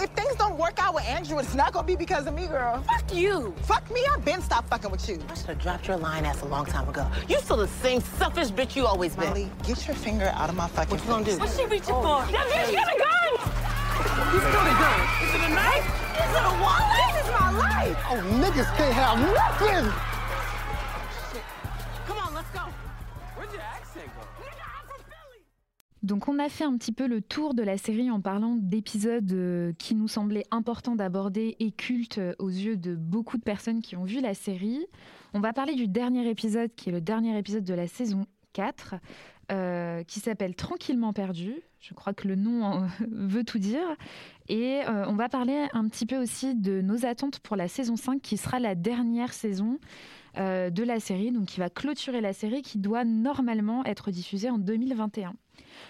If 0.00 0.10
things 0.10 0.34
don't 0.36 0.58
work 0.58 0.74
out 0.82 0.94
with 0.94 1.04
Andrew, 1.04 1.38
it's 1.38 1.54
not 1.54 1.72
gonna 1.72 1.86
be 1.86 1.96
because 1.96 2.26
of 2.26 2.34
me, 2.34 2.46
girl. 2.46 2.82
Fuck 2.82 3.14
you. 3.14 3.54
Fuck 3.62 3.90
me, 3.92 4.02
I've 4.12 4.24
been 4.24 4.42
stopped 4.42 4.68
fucking 4.68 4.90
with 4.90 5.08
you. 5.08 5.20
I 5.28 5.34
should 5.34 5.46
have 5.46 5.60
dropped 5.60 5.86
your 5.88 5.96
line 5.96 6.24
ass 6.24 6.42
a 6.42 6.46
long 6.46 6.66
time 6.66 6.88
ago. 6.88 7.06
You 7.28 7.38
still 7.38 7.56
the 7.56 7.68
same 7.68 8.00
selfish 8.00 8.48
bitch 8.50 8.74
you 8.76 8.86
always 8.86 9.14
been. 9.14 9.28
Molly, 9.28 9.50
get 9.64 9.86
your 9.86 9.96
finger 9.96 10.32
out 10.34 10.48
of 10.50 10.56
my 10.56 10.68
fucking 10.68 10.90
What 10.96 11.00
you 11.04 11.08
gonna 11.10 11.24
do? 11.24 11.38
What's 11.38 11.56
she 11.56 11.64
reaching 11.66 11.94
Oh, 11.94 12.02
for? 12.26 12.32
That 12.32 12.46
bitch 12.48 12.74
got 12.74 12.94
a 12.94 12.98
gun! 12.98 13.64
You 14.34 14.40
still 14.40 14.64
the 14.64 14.74
gun. 14.82 15.00
Is 15.22 15.34
it 15.34 15.40
a 15.40 15.54
knife? 15.54 15.86
Is 16.18 16.30
it 16.34 16.44
a 16.44 16.54
wallet? 16.60 17.14
This 17.14 17.24
is 17.24 17.30
my 17.40 17.50
life. 17.52 17.98
Oh, 18.10 18.18
niggas 18.42 18.76
can't 18.76 18.94
have 18.94 19.18
nothing. 19.32 20.13
Donc 26.04 26.28
on 26.28 26.38
a 26.38 26.50
fait 26.50 26.64
un 26.64 26.76
petit 26.76 26.92
peu 26.92 27.06
le 27.06 27.22
tour 27.22 27.54
de 27.54 27.62
la 27.62 27.78
série 27.78 28.10
en 28.10 28.20
parlant 28.20 28.56
d'épisodes 28.56 29.32
euh, 29.32 29.72
qui 29.78 29.94
nous 29.94 30.06
semblaient 30.06 30.44
importants 30.50 30.96
d'aborder 30.96 31.56
et 31.60 31.70
cultes 31.70 32.18
euh, 32.18 32.34
aux 32.38 32.50
yeux 32.50 32.76
de 32.76 32.94
beaucoup 32.94 33.38
de 33.38 33.42
personnes 33.42 33.80
qui 33.80 33.96
ont 33.96 34.04
vu 34.04 34.20
la 34.20 34.34
série. 34.34 34.84
On 35.32 35.40
va 35.40 35.54
parler 35.54 35.74
du 35.74 35.88
dernier 35.88 36.28
épisode 36.28 36.74
qui 36.76 36.90
est 36.90 36.92
le 36.92 37.00
dernier 37.00 37.38
épisode 37.38 37.64
de 37.64 37.72
la 37.72 37.86
saison 37.86 38.26
4 38.52 38.96
euh, 39.50 40.02
qui 40.02 40.20
s'appelle 40.20 40.54
Tranquillement 40.54 41.14
perdu. 41.14 41.54
Je 41.80 41.94
crois 41.94 42.12
que 42.12 42.28
le 42.28 42.34
nom 42.34 42.86
veut 43.10 43.44
tout 43.44 43.58
dire. 43.58 43.96
Et 44.50 44.82
on 44.86 45.14
va 45.14 45.30
parler 45.30 45.68
un 45.72 45.88
petit 45.88 46.04
peu 46.04 46.18
aussi 46.18 46.54
de 46.54 46.82
nos 46.82 47.06
attentes 47.06 47.40
pour 47.40 47.56
la 47.56 47.66
saison 47.66 47.96
5 47.96 48.20
qui 48.20 48.36
sera 48.36 48.60
la 48.60 48.74
dernière 48.74 49.32
saison 49.32 49.78
de 50.36 50.82
la 50.82 51.00
série, 51.00 51.30
donc 51.30 51.46
qui 51.46 51.60
va 51.60 51.70
clôturer 51.70 52.20
la 52.20 52.32
série 52.32 52.60
qui 52.60 52.78
doit 52.78 53.04
normalement 53.04 53.84
être 53.86 54.10
diffusée 54.10 54.50
en 54.50 54.58
2021. 54.58 55.34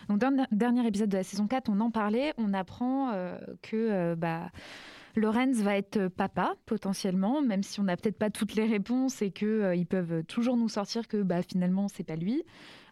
Donc, 0.08 0.18
dans 0.18 0.30
le 0.30 0.56
dernier 0.56 0.86
épisode 0.86 1.08
de 1.08 1.16
la 1.16 1.22
saison 1.22 1.46
4, 1.46 1.68
on 1.68 1.80
en 1.80 1.90
parlait, 1.90 2.34
on 2.38 2.52
apprend 2.54 3.10
euh, 3.12 3.38
que 3.62 3.76
euh, 3.76 4.16
bah, 4.16 4.50
Lorenz 5.16 5.62
va 5.62 5.76
être 5.76 6.08
papa 6.08 6.54
potentiellement, 6.66 7.42
même 7.42 7.62
si 7.62 7.80
on 7.80 7.84
n'a 7.84 7.96
peut-être 7.96 8.18
pas 8.18 8.30
toutes 8.30 8.54
les 8.54 8.66
réponses 8.66 9.22
et 9.22 9.30
qu'ils 9.30 9.86
peuvent 9.88 10.24
toujours 10.24 10.56
nous 10.56 10.68
sortir 10.68 11.08
que 11.08 11.22
bah, 11.22 11.42
finalement 11.42 11.88
c'est 11.88 12.04
pas 12.04 12.16
lui. 12.16 12.44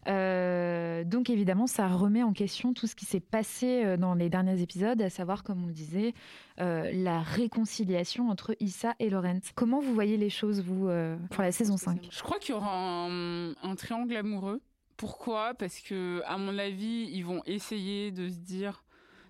Euh, 0.09 1.05
donc 1.05 1.31
évidemment, 1.31 1.67
ça 1.67 1.87
remet 1.89 2.23
en 2.23 2.33
question 2.33 2.75
tout 2.75 2.87
ce 2.87 2.97
qui 2.97 3.05
s'est 3.05 3.21
passé 3.21 3.85
euh, 3.85 3.97
dans 3.97 4.15
les 4.15 4.29
derniers 4.29 4.61
épisodes, 4.61 5.01
à 5.01 5.11
savoir, 5.11 5.43
comme 5.43 5.63
on 5.63 5.67
le 5.67 5.73
disait, 5.73 6.13
euh, 6.61 6.91
la 6.93 7.21
réconciliation 7.21 8.29
entre 8.29 8.57
Issa 8.61 8.95
et 8.99 9.11
Lorenz. 9.11 9.53
Comment 9.55 9.81
vous 9.81 9.95
voyez 9.95 10.17
les 10.17 10.31
choses, 10.31 10.63
vous, 10.63 10.89
euh, 10.89 11.17
pour 11.31 11.43
la 11.43 11.53
saison 11.53 11.77
5 11.77 12.09
Je 12.11 12.23
crois 12.23 12.39
qu'il 12.39 12.55
y 12.55 12.59
aura 12.59 13.07
un 13.07 13.75
triangle 13.77 14.17
amoureux. 14.17 14.61
Pourquoi 15.03 15.55
Parce 15.55 15.81
que, 15.81 16.23
à 16.27 16.39
mon 16.39 16.57
avis, 16.59 17.11
ils 17.13 17.25
vont 17.25 17.43
essayer 17.45 18.13
de 18.13 18.29
se 18.29 18.37
dire 18.37 18.85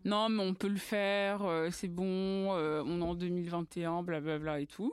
non, 0.04 0.28
mais 0.28 0.42
on 0.42 0.52
peut 0.52 0.68
le 0.68 0.76
faire, 0.76 1.42
euh, 1.44 1.70
c'est 1.72 1.88
bon, 1.88 2.04
euh, 2.54 2.82
on 2.84 3.00
est 3.00 3.04
en 3.04 3.14
2021, 3.14 4.02
blablabla 4.02 4.60
et 4.60 4.66
tout. 4.66 4.92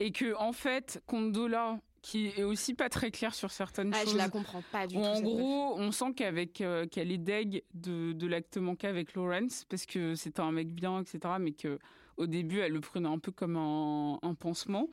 Et 0.00 0.12
que, 0.12 0.34
en 0.38 0.52
fait, 0.52 1.02
Condola, 1.06 1.78
qui 2.00 2.28
est 2.28 2.44
aussi 2.44 2.72
pas 2.72 2.88
très 2.88 3.10
clair 3.10 3.34
sur 3.34 3.50
certaines 3.50 3.92
Ah, 3.94 4.04
choses. 4.04 4.12
je 4.12 4.16
la 4.16 4.30
comprends 4.30 4.62
pas 4.72 4.86
du 4.86 4.96
où 4.96 5.00
tout, 5.00 5.04
En 5.06 5.20
gros, 5.20 5.74
on 5.76 5.92
sent 5.92 6.14
qu'avec 6.16 6.62
euh, 6.62 6.86
qu'elle 6.86 7.12
est 7.12 7.18
deg 7.18 7.62
de, 7.74 8.12
de 8.12 8.26
l'acte 8.26 8.56
manqué 8.56 8.86
avec 8.86 9.12
Lawrence, 9.14 9.66
parce 9.68 9.84
que 9.84 10.14
c'était 10.14 10.40
un 10.40 10.52
mec 10.52 10.68
bien, 10.72 11.02
etc. 11.02 11.18
Mais 11.38 11.52
que 11.52 11.78
au 12.16 12.26
début, 12.26 12.60
elle 12.60 12.72
le 12.72 12.80
prenait 12.80 13.08
un 13.08 13.18
peu 13.18 13.32
comme 13.32 13.56
un, 13.56 14.18
un 14.22 14.34
pansement, 14.34 14.88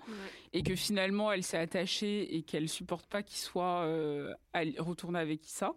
et 0.52 0.64
que 0.64 0.76
finalement, 0.76 1.32
elle 1.32 1.44
s'est 1.44 1.58
attachée 1.58 2.36
et 2.36 2.42
qu'elle 2.44 2.68
supporte 2.68 3.08
pas 3.08 3.24
qu'il 3.24 3.40
soit 3.40 3.84
euh, 3.84 4.34
retourné 4.78 5.20
avec 5.20 5.46
Issa. 5.46 5.74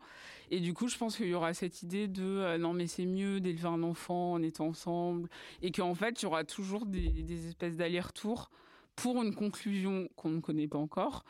Et 0.51 0.61
du 0.61 0.75
coup, 0.75 0.89
je 0.89 0.97
pense 0.97 1.17
qu'il 1.17 1.29
y 1.29 1.35
aura 1.35 1.55
cette 1.55 1.83
idée 1.83 2.09
de 2.09 2.23
euh, 2.23 2.59
non, 2.59 2.73
mais 2.73 2.87
c'est 2.87 3.07
mieux 3.07 3.41
d'élever 3.41 3.69
un 3.69 3.83
enfant 3.83 4.33
en 4.33 4.43
étant 4.43 4.67
ensemble, 4.67 5.29
et 5.63 5.71
qu'en 5.73 5.95
fait, 5.95 6.23
il 6.23 6.25
y 6.25 6.27
aura 6.27 6.45
toujours 6.45 6.87
des, 6.87 7.09
des 7.09 7.49
espèces 7.49 7.77
d'allers-retours 7.77 8.51
pour 8.95 9.23
une 9.23 9.35
conclusion 9.35 10.09
qu'on 10.17 10.31
ne 10.31 10.41
connaît 10.41 10.69
pas 10.69 10.79
encore. 10.79 11.25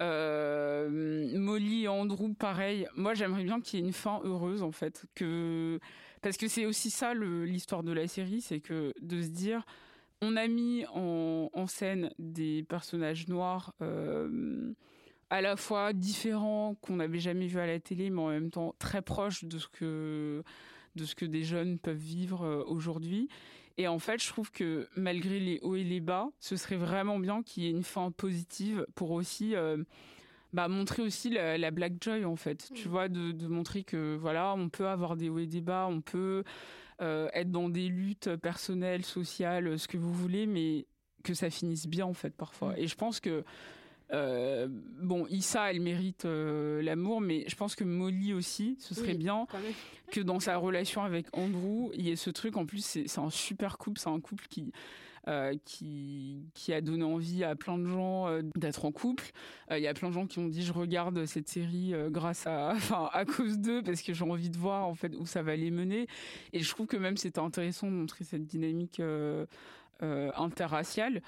Euh, 0.00 1.28
Molly 1.38 1.84
et 1.84 1.88
Andrew, 1.88 2.32
pareil. 2.34 2.88
Moi, 2.96 3.14
j'aimerais 3.14 3.44
bien 3.44 3.60
qu'il 3.60 3.78
y 3.78 3.82
ait 3.82 3.86
une 3.86 3.92
fin 3.92 4.20
heureuse, 4.24 4.62
en 4.62 4.72
fait. 4.72 5.04
Que... 5.14 5.78
Parce 6.22 6.36
que 6.36 6.48
c'est 6.48 6.66
aussi 6.66 6.90
ça 6.90 7.14
l'histoire 7.14 7.82
de 7.82 7.92
la 7.92 8.06
série, 8.06 8.40
c'est 8.40 8.60
que 8.60 8.94
de 9.00 9.22
se 9.22 9.28
dire, 9.28 9.64
on 10.22 10.36
a 10.36 10.46
mis 10.46 10.84
en, 10.94 11.66
scène 11.66 12.12
des 12.18 12.62
personnages 12.62 13.28
noirs 13.28 13.74
euh, 13.82 14.72
à 15.30 15.40
la 15.40 15.56
fois 15.56 15.92
différents, 15.92 16.76
qu'on 16.80 16.96
n'avait 16.96 17.18
jamais 17.18 17.46
vus 17.46 17.58
à 17.58 17.66
la 17.66 17.80
télé, 17.80 18.08
mais 18.10 18.20
en 18.20 18.28
même 18.28 18.50
temps 18.50 18.74
très 18.78 19.02
proches 19.02 19.44
de 19.44 19.58
ce 19.58 19.66
que, 19.66 20.44
de 20.94 21.04
ce 21.04 21.14
que 21.14 21.24
des 21.24 21.42
jeunes 21.42 21.78
peuvent 21.78 21.96
vivre 21.96 22.42
euh, 22.42 22.62
aujourd'hui. 22.66 23.28
Et 23.78 23.88
en 23.88 23.98
fait, 23.98 24.22
je 24.22 24.28
trouve 24.28 24.52
que 24.52 24.88
malgré 24.96 25.40
les 25.40 25.58
hauts 25.62 25.76
et 25.76 25.84
les 25.84 26.00
bas, 26.00 26.28
ce 26.38 26.56
serait 26.56 26.76
vraiment 26.76 27.18
bien 27.18 27.42
qu'il 27.42 27.64
y 27.64 27.66
ait 27.66 27.70
une 27.70 27.82
fin 27.82 28.10
positive 28.10 28.86
pour 28.94 29.10
aussi 29.10 29.56
euh, 29.56 29.82
bah, 30.52 30.68
montrer 30.68 31.02
aussi 31.02 31.30
la, 31.30 31.58
la 31.58 31.70
Black 31.70 31.94
Joy 32.00 32.24
en 32.24 32.36
fait. 32.36 32.70
Tu 32.74 32.88
vois, 32.88 33.08
de, 33.08 33.32
de 33.32 33.46
montrer 33.46 33.84
que 33.84 34.16
voilà, 34.16 34.54
on 34.54 34.68
peut 34.68 34.88
avoir 34.88 35.16
des 35.16 35.28
hauts 35.28 35.38
et 35.38 35.46
des 35.46 35.60
bas, 35.60 35.86
on 35.90 36.00
peut 36.00 36.44
euh, 37.00 37.28
être 37.32 37.50
dans 37.50 37.68
des 37.68 37.88
luttes 37.88 38.36
personnelles, 38.36 39.04
sociales, 39.04 39.78
ce 39.78 39.88
que 39.88 39.96
vous 39.96 40.12
voulez, 40.12 40.46
mais 40.46 40.86
que 41.24 41.34
ça 41.34 41.50
finisse 41.50 41.86
bien 41.86 42.06
en 42.06 42.14
fait 42.14 42.34
parfois. 42.34 42.78
Et 42.78 42.86
je 42.86 42.96
pense 42.96 43.20
que 43.20 43.44
euh, 44.12 44.68
bon, 44.70 45.26
Issa, 45.28 45.70
elle 45.70 45.80
mérite 45.80 46.26
euh, 46.26 46.82
l'amour, 46.82 47.20
mais 47.20 47.44
je 47.48 47.56
pense 47.56 47.74
que 47.74 47.84
Molly 47.84 48.34
aussi, 48.34 48.76
ce 48.78 48.94
serait 48.94 49.12
Oui, 49.12 49.18
bien 49.18 49.46
que 50.10 50.20
dans 50.20 50.38
sa 50.38 50.58
relation 50.58 51.02
avec 51.02 51.26
Andrew, 51.32 51.90
il 51.94 52.06
y 52.06 52.10
ait 52.10 52.16
ce 52.16 52.28
truc. 52.28 52.56
En 52.58 52.66
plus, 52.66 52.84
c'est 52.84 53.18
un 53.18 53.30
super 53.30 53.78
couple, 53.78 53.98
c'est 53.98 54.10
un 54.10 54.20
couple 54.20 54.44
qui. 54.48 54.72
Euh, 55.28 55.54
qui, 55.64 56.50
a 56.72 56.80
donné 56.80 57.04
envie 57.04 57.44
à 57.44 57.54
plein 57.54 57.78
de 57.78 57.86
gens 57.86 58.28
euh, 58.28 58.42
d'être 58.56 58.84
en 58.84 58.92
couple. 58.92 59.30
Euh, 59.70 59.78
Il 59.78 59.84
y 59.84 59.88
a 59.88 59.94
plein 59.94 60.08
de 60.08 60.14
gens 60.14 60.26
qui 60.26 60.38
ont 60.38 60.48
dit 60.48 60.62
je 60.64 60.72
regarde 60.72 61.26
cette 61.26 61.48
série 61.48 61.94
euh, 61.94 62.10
grâce 62.10 62.46
à, 62.46 62.72
enfin 62.74 63.08
à 63.12 63.24
cause 63.24 63.58
d'eux 63.58 63.82
parce 63.82 64.02
que 64.02 64.12
j'ai 64.12 64.24
envie 64.24 64.50
de 64.50 64.58
voir 64.58 64.86
en 64.86 64.94
fait 64.94 65.14
où 65.16 65.26
ça 65.26 65.42
va 65.42 65.56
les 65.56 65.70
mener. 65.70 66.06
Et 66.52 66.60
je 66.60 66.70
trouve 66.70 66.86
que 66.86 66.96
même 66.96 67.16
c'était 67.16 67.40
intéressant 67.40 67.86
de 67.86 67.92
montrer 67.92 68.24
cette 68.24 68.46
dynamique 68.46 69.00
euh, 69.00 69.46
euh, 70.02 70.32
interraciale 70.36 71.22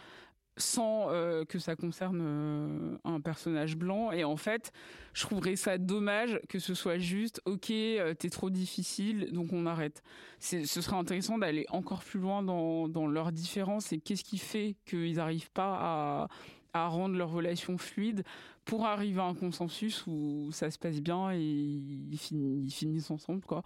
sans 0.56 1.10
euh, 1.10 1.44
que 1.44 1.59
ça 1.59 1.76
concerne 1.76 2.20
euh, 2.22 2.97
un 3.05 3.20
personnage 3.20 3.76
blanc. 3.76 4.12
Et 4.12 4.24
en 4.24 4.36
fait, 4.36 4.72
je 5.12 5.22
trouverais 5.22 5.56
ça 5.56 5.78
dommage 5.78 6.40
que 6.48 6.59
ce 6.59 6.74
soit 6.74 6.98
juste, 6.98 7.40
ok, 7.44 7.70
euh, 7.70 8.14
t'es 8.14 8.31
trop 8.31 8.51
difficile, 8.51 9.32
donc 9.32 9.52
on 9.52 9.66
arrête. 9.66 10.02
Ce 10.40 10.64
serait 10.64 10.97
intéressant 10.97 11.39
d'aller 11.39 11.66
encore 11.70 12.05
plus 12.05 12.20
loin 12.20 12.43
dans, 12.43 12.89
dans 12.89 13.06
leurs 13.06 13.32
différences 13.32 13.93
et 13.93 13.98
qu'est-ce 13.98 14.24
qui 14.24 14.39
fait 14.39 14.76
qu'ils 14.85 15.16
n'arrivent 15.16 15.51
pas 15.52 16.28
à, 16.72 16.89
rendre 16.89 17.16
leur 17.16 17.31
relation 17.31 17.78
fluide 17.78 18.24
pour 18.64 18.85
arriver 18.85 19.20
à 19.20 19.24
un 19.24 19.35
consensus 19.35 20.05
où 20.09 20.48
ça 20.51 20.72
se 20.72 20.78
passe 20.78 21.01
bien 21.01 21.31
et 21.32 21.39
ils, 21.40 22.18
fin- 22.18 22.35
ils 22.35 22.70
finissent 22.72 23.12
ensemble 23.12 23.43
quoi. 23.43 23.62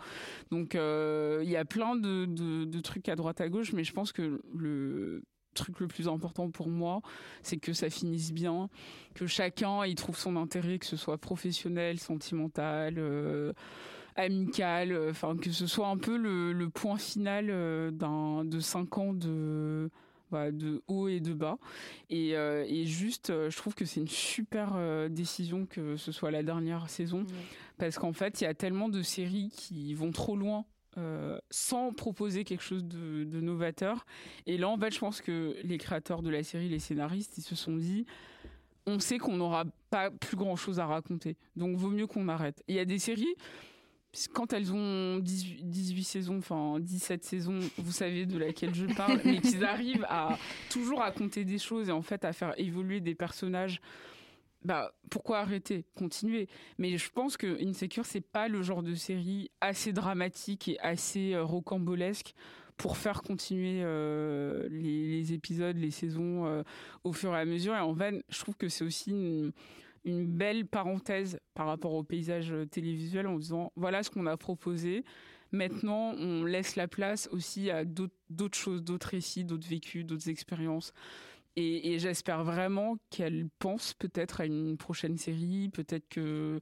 Donc 0.50 0.74
il 0.74 1.50
y 1.50 1.56
a 1.56 1.64
plein 1.64 1.96
de, 1.96 2.26
de- 2.26 2.64
de 2.64 2.80
trucs 2.80 3.08
à 3.08 3.16
droite 3.16 3.40
à 3.40 3.48
gauche, 3.48 3.72
mais 3.72 3.82
je 3.82 3.94
pense 3.94 4.12
que 4.12 4.42
le 4.54 5.22
truc 5.54 5.80
le 5.80 5.88
plus 5.88 6.08
important 6.08 6.50
pour 6.50 6.68
moi, 6.68 7.00
c'est 7.42 7.58
que 7.58 7.72
ça 7.72 7.90
finisse 7.90 8.32
bien, 8.32 8.68
que 9.14 9.26
chacun 9.26 9.84
y 9.84 9.94
trouve 9.94 10.16
son 10.18 10.36
intérêt, 10.36 10.78
que 10.78 10.86
ce 10.86 10.96
soit 10.96 11.18
professionnel, 11.18 11.98
sentimental. 11.98 12.94
euh, 12.98 13.52
amical, 14.16 14.92
euh, 14.92 15.10
enfin 15.10 15.36
que 15.36 15.52
ce 15.52 15.66
soit 15.66 15.86
un 15.86 15.96
peu 15.96 16.16
le, 16.16 16.52
le 16.52 16.68
point 16.68 16.98
final 16.98 17.46
euh, 17.50 17.90
d'un 17.90 18.44
de 18.44 18.58
cinq 18.60 18.98
ans 18.98 19.12
de 19.14 19.90
voilà, 20.30 20.50
de 20.50 20.82
haut 20.88 21.06
et 21.08 21.20
de 21.20 21.32
bas 21.32 21.56
et, 22.10 22.36
euh, 22.36 22.64
et 22.68 22.84
juste 22.84 23.30
euh, 23.30 23.48
je 23.48 23.56
trouve 23.56 23.74
que 23.74 23.84
c'est 23.84 24.00
une 24.00 24.08
super 24.08 24.72
euh, 24.74 25.08
décision 25.08 25.66
que 25.66 25.96
ce 25.96 26.10
soit 26.12 26.30
la 26.30 26.42
dernière 26.42 26.90
saison 26.90 27.24
parce 27.78 27.96
qu'en 27.98 28.12
fait 28.12 28.40
il 28.40 28.44
y 28.44 28.46
a 28.48 28.54
tellement 28.54 28.88
de 28.88 29.02
séries 29.02 29.50
qui 29.56 29.94
vont 29.94 30.10
trop 30.10 30.36
loin 30.36 30.64
euh, 30.98 31.38
sans 31.50 31.92
proposer 31.92 32.44
quelque 32.44 32.62
chose 32.62 32.84
de, 32.84 33.24
de 33.24 33.40
novateur. 33.40 34.04
Et 34.46 34.58
là 34.58 34.68
en 34.68 34.76
fait 34.76 34.92
je 34.92 34.98
pense 34.98 35.20
que 35.20 35.56
les 35.62 35.78
créateurs 35.78 36.22
de 36.22 36.30
la 36.30 36.42
série 36.42 36.68
les 36.68 36.78
scénaristes 36.78 37.38
ils 37.38 37.42
se 37.42 37.54
sont 37.54 37.76
dit 37.76 38.04
on 38.86 38.98
sait 39.00 39.18
qu'on 39.18 39.36
n'aura 39.36 39.64
pas 39.90 40.10
plus 40.10 40.36
grand 40.36 40.56
chose 40.56 40.80
à 40.80 40.86
raconter. 40.86 41.36
Donc 41.56 41.76
vaut 41.76 41.90
mieux 41.90 42.06
qu'on 42.06 42.28
arrête. 42.28 42.62
Il 42.68 42.74
y 42.74 42.78
a 42.78 42.84
des 42.84 42.98
séries 42.98 43.34
quand 44.32 44.52
elles 44.52 44.72
ont 44.72 45.18
18, 45.18 45.68
18 45.68 46.04
saisons, 46.04 46.38
enfin 46.38 46.80
17 46.80 47.24
saisons, 47.24 47.60
vous 47.76 47.92
savez 47.92 48.26
de 48.26 48.38
laquelle 48.38 48.74
je 48.74 48.86
parle, 48.86 49.20
mais 49.24 49.40
qu'ils 49.40 49.64
arrivent 49.64 50.06
à 50.08 50.38
toujours 50.70 51.00
raconter 51.00 51.44
des 51.44 51.58
choses 51.58 51.88
et 51.88 51.92
en 51.92 52.02
fait 52.02 52.24
à 52.24 52.32
faire 52.32 52.54
évoluer 52.58 53.00
des 53.00 53.14
personnages, 53.14 53.80
bah 54.64 54.92
pourquoi 55.10 55.38
arrêter? 55.38 55.84
Continuer. 55.94 56.48
Mais 56.78 56.96
je 56.98 57.10
pense 57.10 57.36
que 57.36 57.62
Insecure, 57.64 58.06
c'est 58.06 58.20
pas 58.20 58.48
le 58.48 58.62
genre 58.62 58.82
de 58.82 58.94
série 58.94 59.50
assez 59.60 59.92
dramatique 59.92 60.68
et 60.68 60.78
assez 60.80 61.34
euh, 61.34 61.44
rocambolesque 61.44 62.34
pour 62.76 62.96
faire 62.96 63.22
continuer 63.22 63.82
les, 64.70 65.08
les, 65.08 65.32
épisodes, 65.32 65.76
les 65.76 65.90
saisons 65.90 66.62
au 67.02 67.12
fur 67.12 67.34
et 67.34 67.40
à 67.40 67.44
mesure. 67.44 67.74
Et 67.74 67.80
en 67.80 67.92
fait, 67.92 68.24
je 68.28 68.38
trouve 68.38 68.56
que 68.56 68.68
c'est 68.68 68.84
aussi 68.84 69.52
une 70.04 70.26
belle 70.26 70.64
parenthèse 70.64 71.40
par 71.54 71.66
rapport 71.66 71.92
au 71.94 72.04
paysage 72.04 72.54
télévisuel 72.70 73.26
en 73.26 73.36
disant 73.36 73.72
voilà 73.74 74.04
ce 74.04 74.10
qu'on 74.10 74.26
a 74.26 74.36
proposé. 74.36 75.04
Maintenant, 75.50 76.14
on 76.18 76.44
laisse 76.44 76.76
la 76.76 76.88
place 76.88 77.28
aussi 77.32 77.70
à 77.70 77.84
d'autres 77.84 78.58
choses, 78.58 78.82
d'autres 78.82 79.08
récits, 79.08 79.44
d'autres 79.44 79.68
vécus, 79.68 80.04
d'autres 80.04 80.28
expériences. 80.28 80.92
Et, 81.60 81.98
j'espère 81.98 82.44
vraiment 82.44 82.98
qu'elle 83.10 83.48
pense 83.58 83.92
peut-être 83.92 84.40
à 84.40 84.46
une 84.46 84.76
prochaine 84.76 85.18
série, 85.18 85.68
peut-être 85.68 86.08
que 86.08 86.60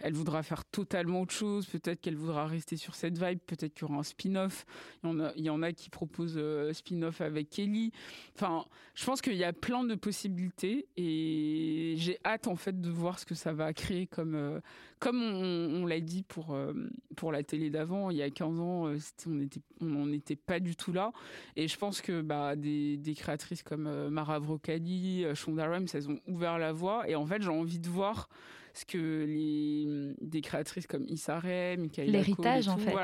elle 0.00 0.12
voudra 0.12 0.42
faire 0.42 0.64
totalement 0.64 1.22
autre 1.22 1.32
chose, 1.32 1.66
peut-être 1.66 2.00
qu'elle 2.00 2.16
voudra 2.16 2.46
rester 2.46 2.76
sur 2.76 2.94
cette 2.94 3.18
vibe, 3.18 3.38
peut-être 3.46 3.74
qu'il 3.74 3.88
y 3.88 3.90
aura 3.90 4.00
un 4.00 4.02
spin-off. 4.02 4.66
Il 5.04 5.32
y 5.36 5.50
en 5.50 5.62
a, 5.62 5.72
qui 5.72 5.90
proposent 5.90 6.36
euh, 6.36 6.72
spin-off 6.72 7.20
avec 7.20 7.50
Kelly. 7.50 7.92
Enfin, 8.34 8.64
je 8.94 9.04
pense 9.04 9.20
qu'il 9.20 9.34
y 9.34 9.44
a 9.44 9.52
plein 9.52 9.84
de 9.84 9.94
possibilités 9.94 10.86
et 10.96 11.94
j'ai 11.96 12.18
hâte 12.24 12.46
en 12.46 12.56
fait 12.56 12.80
de 12.80 12.90
voir 12.90 13.18
ce 13.18 13.26
que 13.26 13.34
ça 13.34 13.52
va 13.52 13.72
créer 13.72 14.06
comme, 14.06 14.34
euh, 14.34 14.60
comme 14.98 15.20
on, 15.20 15.86
l'a 15.86 16.00
dit 16.00 16.22
pour, 16.22 16.54
euh, 16.54 16.72
pour 17.16 17.32
la 17.32 17.42
télé 17.42 17.70
d'avant. 17.70 18.10
Il 18.10 18.16
y 18.16 18.22
a 18.22 18.30
15 18.30 18.60
ans, 18.60 18.92
on 19.26 19.30
n'était 19.30 19.60
on 19.80 20.06
n'était 20.06 20.36
pas 20.36 20.60
du 20.60 20.76
tout 20.76 20.92
là. 20.92 21.12
Et 21.56 21.68
je 21.68 21.76
pense 21.76 22.00
que 22.00 22.20
bah, 22.20 22.56
des, 22.56 22.96
des 22.96 23.14
créatrices 23.14 23.62
comme 23.62 24.08
Mara 24.08 24.38
Vrokali, 24.38 25.24
Shonda 25.34 25.68
Rhimes, 25.68 25.86
elles 25.92 26.08
ont 26.08 26.20
ouvert 26.26 26.58
la 26.58 26.72
voie. 26.72 27.08
Et 27.08 27.14
en 27.14 27.26
fait, 27.26 27.42
j'ai 27.42 27.48
envie 27.48 27.78
de 27.78 27.88
voir 27.88 28.28
ce 28.74 28.84
que 28.84 29.24
les 29.26 30.14
des 30.20 30.40
créatrices 30.40 30.86
comme 30.86 31.04
Issa 31.08 31.38
Rae, 31.38 31.76
Michael 31.76 32.10
l'héritage 32.10 32.68
en 32.68 32.76
fait, 32.76 32.94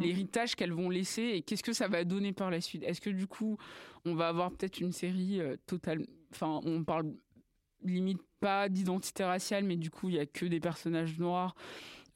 l'héritage 0.00 0.54
qu'elles 0.54 0.72
vont 0.72 0.90
laisser 0.90 1.22
et 1.22 1.42
qu'est-ce 1.42 1.62
que 1.62 1.72
ça 1.72 1.88
va 1.88 2.04
donner 2.04 2.32
par 2.32 2.50
la 2.50 2.60
suite? 2.60 2.82
Est-ce 2.82 3.00
que 3.00 3.10
du 3.10 3.26
coup, 3.26 3.56
on 4.04 4.14
va 4.14 4.28
avoir 4.28 4.50
peut-être 4.50 4.80
une 4.80 4.92
série 4.92 5.40
euh, 5.40 5.56
totale, 5.66 6.06
enfin, 6.32 6.60
on 6.64 6.84
parle 6.84 7.12
limite 7.84 8.20
pas 8.40 8.68
d'identité 8.68 9.24
raciale, 9.24 9.64
mais 9.64 9.76
du 9.76 9.90
coup, 9.90 10.08
il 10.08 10.16
y 10.16 10.18
a 10.18 10.26
que 10.26 10.46
des 10.46 10.60
personnages 10.60 11.18
noirs. 11.18 11.54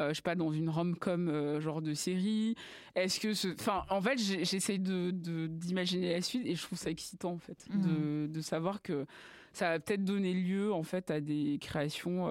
Euh, 0.00 0.10
je 0.10 0.14
sais 0.14 0.22
pas 0.22 0.36
dans 0.36 0.52
une 0.52 0.68
rom-com 0.68 1.28
euh, 1.28 1.60
genre 1.60 1.82
de 1.82 1.92
série? 1.92 2.54
Est-ce 2.94 3.18
que 3.18 3.34
ce 3.34 3.48
enfin 3.48 3.84
en 3.90 4.00
fait 4.00 4.16
j'essaye 4.16 4.78
de 4.78 5.10
d'imaginer 5.48 6.12
la 6.12 6.20
suite 6.20 6.46
et 6.46 6.54
je 6.54 6.62
trouve 6.62 6.78
ça 6.78 6.90
excitant 6.90 7.32
en 7.32 7.38
fait 7.38 7.66
de, 7.68 7.76
mhm. 7.76 8.30
de, 8.30 8.40
savoir 8.40 8.80
que 8.80 9.06
ça 9.52 9.70
va 9.70 9.80
peut-être 9.80 10.04
donner 10.04 10.34
lieu 10.34 10.72
en 10.72 10.84
fait 10.84 11.10
à 11.10 11.20
des 11.20 11.58
créations 11.60 12.28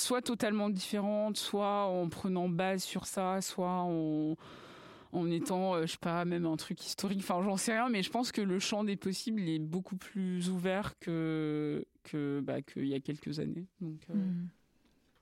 soit 0.00 0.22
totalement 0.22 0.70
différente, 0.70 1.36
soit 1.36 1.84
en 1.86 2.08
prenant 2.08 2.48
base 2.48 2.82
sur 2.82 3.06
ça, 3.06 3.40
soit 3.40 3.68
en, 3.82 4.36
en 5.12 5.30
étant, 5.30 5.74
euh, 5.74 5.82
je 5.82 5.92
sais 5.92 5.98
pas, 5.98 6.24
même 6.24 6.46
un 6.46 6.56
truc 6.56 6.84
historique. 6.84 7.20
Enfin, 7.20 7.42
j'en 7.42 7.56
sais 7.56 7.72
rien, 7.72 7.88
mais 7.88 8.02
je 8.02 8.10
pense 8.10 8.32
que 8.32 8.40
le 8.40 8.58
champ 8.58 8.84
des 8.84 8.96
possibles 8.96 9.48
est 9.48 9.58
beaucoup 9.58 9.96
plus 9.96 10.50
ouvert 10.50 10.98
que 10.98 11.84
que 12.02 12.40
bah, 12.42 12.62
qu'il 12.62 12.86
y 12.86 12.94
a 12.94 13.00
quelques 13.00 13.38
années. 13.38 13.66
Donc. 13.80 14.00
Euh, 14.10 14.14
mm. 14.14 14.48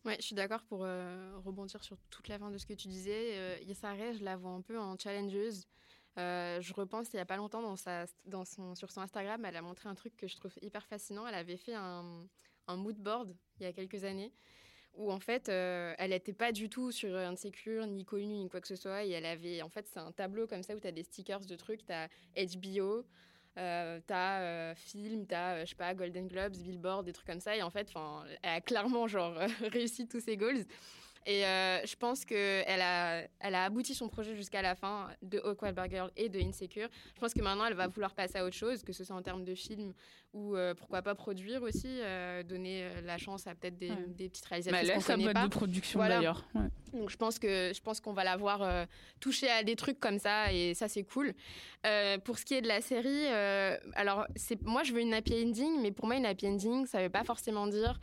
Ouais, 0.04 0.16
je 0.20 0.26
suis 0.26 0.34
d'accord 0.34 0.62
pour 0.62 0.84
euh, 0.84 1.32
rebondir 1.44 1.82
sur 1.82 1.98
toute 2.08 2.28
la 2.28 2.38
fin 2.38 2.50
de 2.50 2.56
ce 2.56 2.64
que 2.64 2.72
tu 2.72 2.88
disais. 2.88 3.36
Euh, 3.36 3.56
je 3.58 4.24
la 4.24 4.36
vois 4.36 4.52
un 4.52 4.62
peu 4.62 4.78
en 4.78 4.96
challengeuse. 4.96 5.66
je 6.16 6.72
repense 6.72 7.12
il 7.12 7.16
y 7.16 7.20
a 7.20 7.26
pas 7.26 7.36
longtemps 7.36 7.60
dans 7.60 7.76
sa, 7.76 8.06
dans 8.24 8.44
son, 8.44 8.74
sur 8.74 8.90
son 8.90 9.00
Instagram, 9.02 9.44
elle 9.44 9.56
a 9.56 9.60
montré 9.60 9.88
un 9.88 9.94
truc 9.94 10.16
que 10.16 10.26
je 10.26 10.36
trouve 10.36 10.52
hyper 10.62 10.86
fascinant. 10.86 11.26
Elle 11.26 11.34
avait 11.34 11.58
fait 11.58 11.74
un, 11.74 12.26
un 12.68 12.76
mood 12.76 12.96
board 12.96 13.34
il 13.58 13.64
y 13.64 13.66
a 13.66 13.72
quelques 13.72 14.04
années 14.04 14.32
où 14.94 15.12
en 15.12 15.20
fait, 15.20 15.48
euh, 15.48 15.94
elle 15.98 16.10
n'était 16.10 16.32
pas 16.32 16.52
du 16.52 16.68
tout 16.68 16.90
sur 16.90 17.10
cures, 17.52 17.86
ni 17.86 18.04
connue, 18.04 18.26
ni 18.26 18.48
quoi 18.48 18.60
que 18.60 18.68
ce 18.68 18.76
soit. 18.76 19.04
Et 19.04 19.10
elle 19.10 19.26
avait, 19.26 19.62
en 19.62 19.68
fait, 19.68 19.86
c'est 19.86 20.00
un 20.00 20.12
tableau 20.12 20.46
comme 20.46 20.62
ça 20.62 20.74
où 20.74 20.80
tu 20.80 20.88
as 20.88 20.92
des 20.92 21.04
stickers 21.04 21.40
de 21.40 21.56
trucs. 21.56 21.86
Tu 21.86 21.92
as 21.92 22.08
HBO, 22.36 23.04
euh, 23.58 24.00
tu 24.06 24.12
as 24.12 24.40
euh, 24.42 24.74
film, 24.74 25.26
tu 25.26 25.34
as, 25.34 25.64
je 25.64 25.70
sais 25.70 25.76
pas, 25.76 25.94
Golden 25.94 26.26
Globes, 26.26 26.56
Billboard, 26.56 27.04
des 27.04 27.12
trucs 27.12 27.26
comme 27.26 27.40
ça. 27.40 27.56
Et 27.56 27.62
en 27.62 27.70
fait, 27.70 27.92
elle 28.42 28.50
a 28.50 28.60
clairement, 28.60 29.06
genre, 29.06 29.34
réussi 29.72 30.08
tous 30.08 30.20
ses 30.20 30.36
goals. 30.36 30.64
Et 31.28 31.44
euh, 31.44 31.84
je 31.84 31.94
pense 31.94 32.24
qu'elle 32.24 32.80
a, 32.80 33.20
elle 33.40 33.54
a 33.54 33.64
abouti 33.64 33.94
son 33.94 34.08
projet 34.08 34.34
jusqu'à 34.34 34.62
la 34.62 34.74
fin 34.74 35.08
de 35.20 35.38
Awkward 35.40 35.74
Bar 35.74 35.90
Girl 35.90 36.10
et 36.16 36.30
de 36.30 36.40
Insecure. 36.40 36.88
Je 37.14 37.20
pense 37.20 37.34
que 37.34 37.42
maintenant, 37.42 37.66
elle 37.66 37.74
va 37.74 37.86
vouloir 37.86 38.14
passer 38.14 38.38
à 38.38 38.46
autre 38.46 38.56
chose, 38.56 38.82
que 38.82 38.94
ce 38.94 39.04
soit 39.04 39.14
en 39.14 39.20
termes 39.20 39.44
de 39.44 39.54
film 39.54 39.92
ou 40.32 40.56
euh, 40.56 40.72
pourquoi 40.72 41.02
pas 41.02 41.14
produire 41.14 41.62
aussi, 41.62 41.86
euh, 41.86 42.42
donner 42.42 42.88
la 43.04 43.18
chance 43.18 43.46
à 43.46 43.54
peut-être 43.54 43.76
des, 43.76 43.92
des, 44.08 44.30
petites 44.30 44.46
réalisatrices 44.46 44.88
bah, 44.88 44.94
qu'on 44.94 45.02
connaît 45.02 45.32
pas. 45.34 45.44
de 45.44 45.48
production 45.50 46.00
d'ailleurs. 46.00 46.48
Donc 46.94 47.10
je 47.10 47.16
pense 47.18 47.38
que 47.38 47.72
je 47.74 47.80
pense 47.82 48.00
qu'on 48.00 48.14
va 48.14 48.24
la 48.24 48.38
voir 48.38 48.86
toucher 49.20 49.50
à 49.50 49.62
des 49.62 49.76
trucs 49.76 50.00
comme 50.00 50.18
ça 50.18 50.50
et 50.50 50.72
ça 50.72 50.88
c'est 50.88 51.04
cool. 51.04 51.34
pour 52.24 52.38
ce 52.38 52.46
qui 52.46 52.54
est 52.54 52.62
de 52.62 52.68
la 52.68 52.80
série, 52.80 53.26
alors 53.94 54.26
c'est 54.34 54.62
moi 54.62 54.82
je 54.82 54.94
veux 54.94 55.00
une 55.00 55.12
happy 55.12 55.44
ending, 55.44 55.82
mais 55.82 55.92
pour 55.92 56.06
moi 56.06 56.16
une 56.16 56.26
happy 56.26 56.46
ending 56.48 56.86
ça 56.86 57.02
veut 57.02 57.10
pas 57.10 57.24
forcément 57.24 57.66
dire 57.66 57.98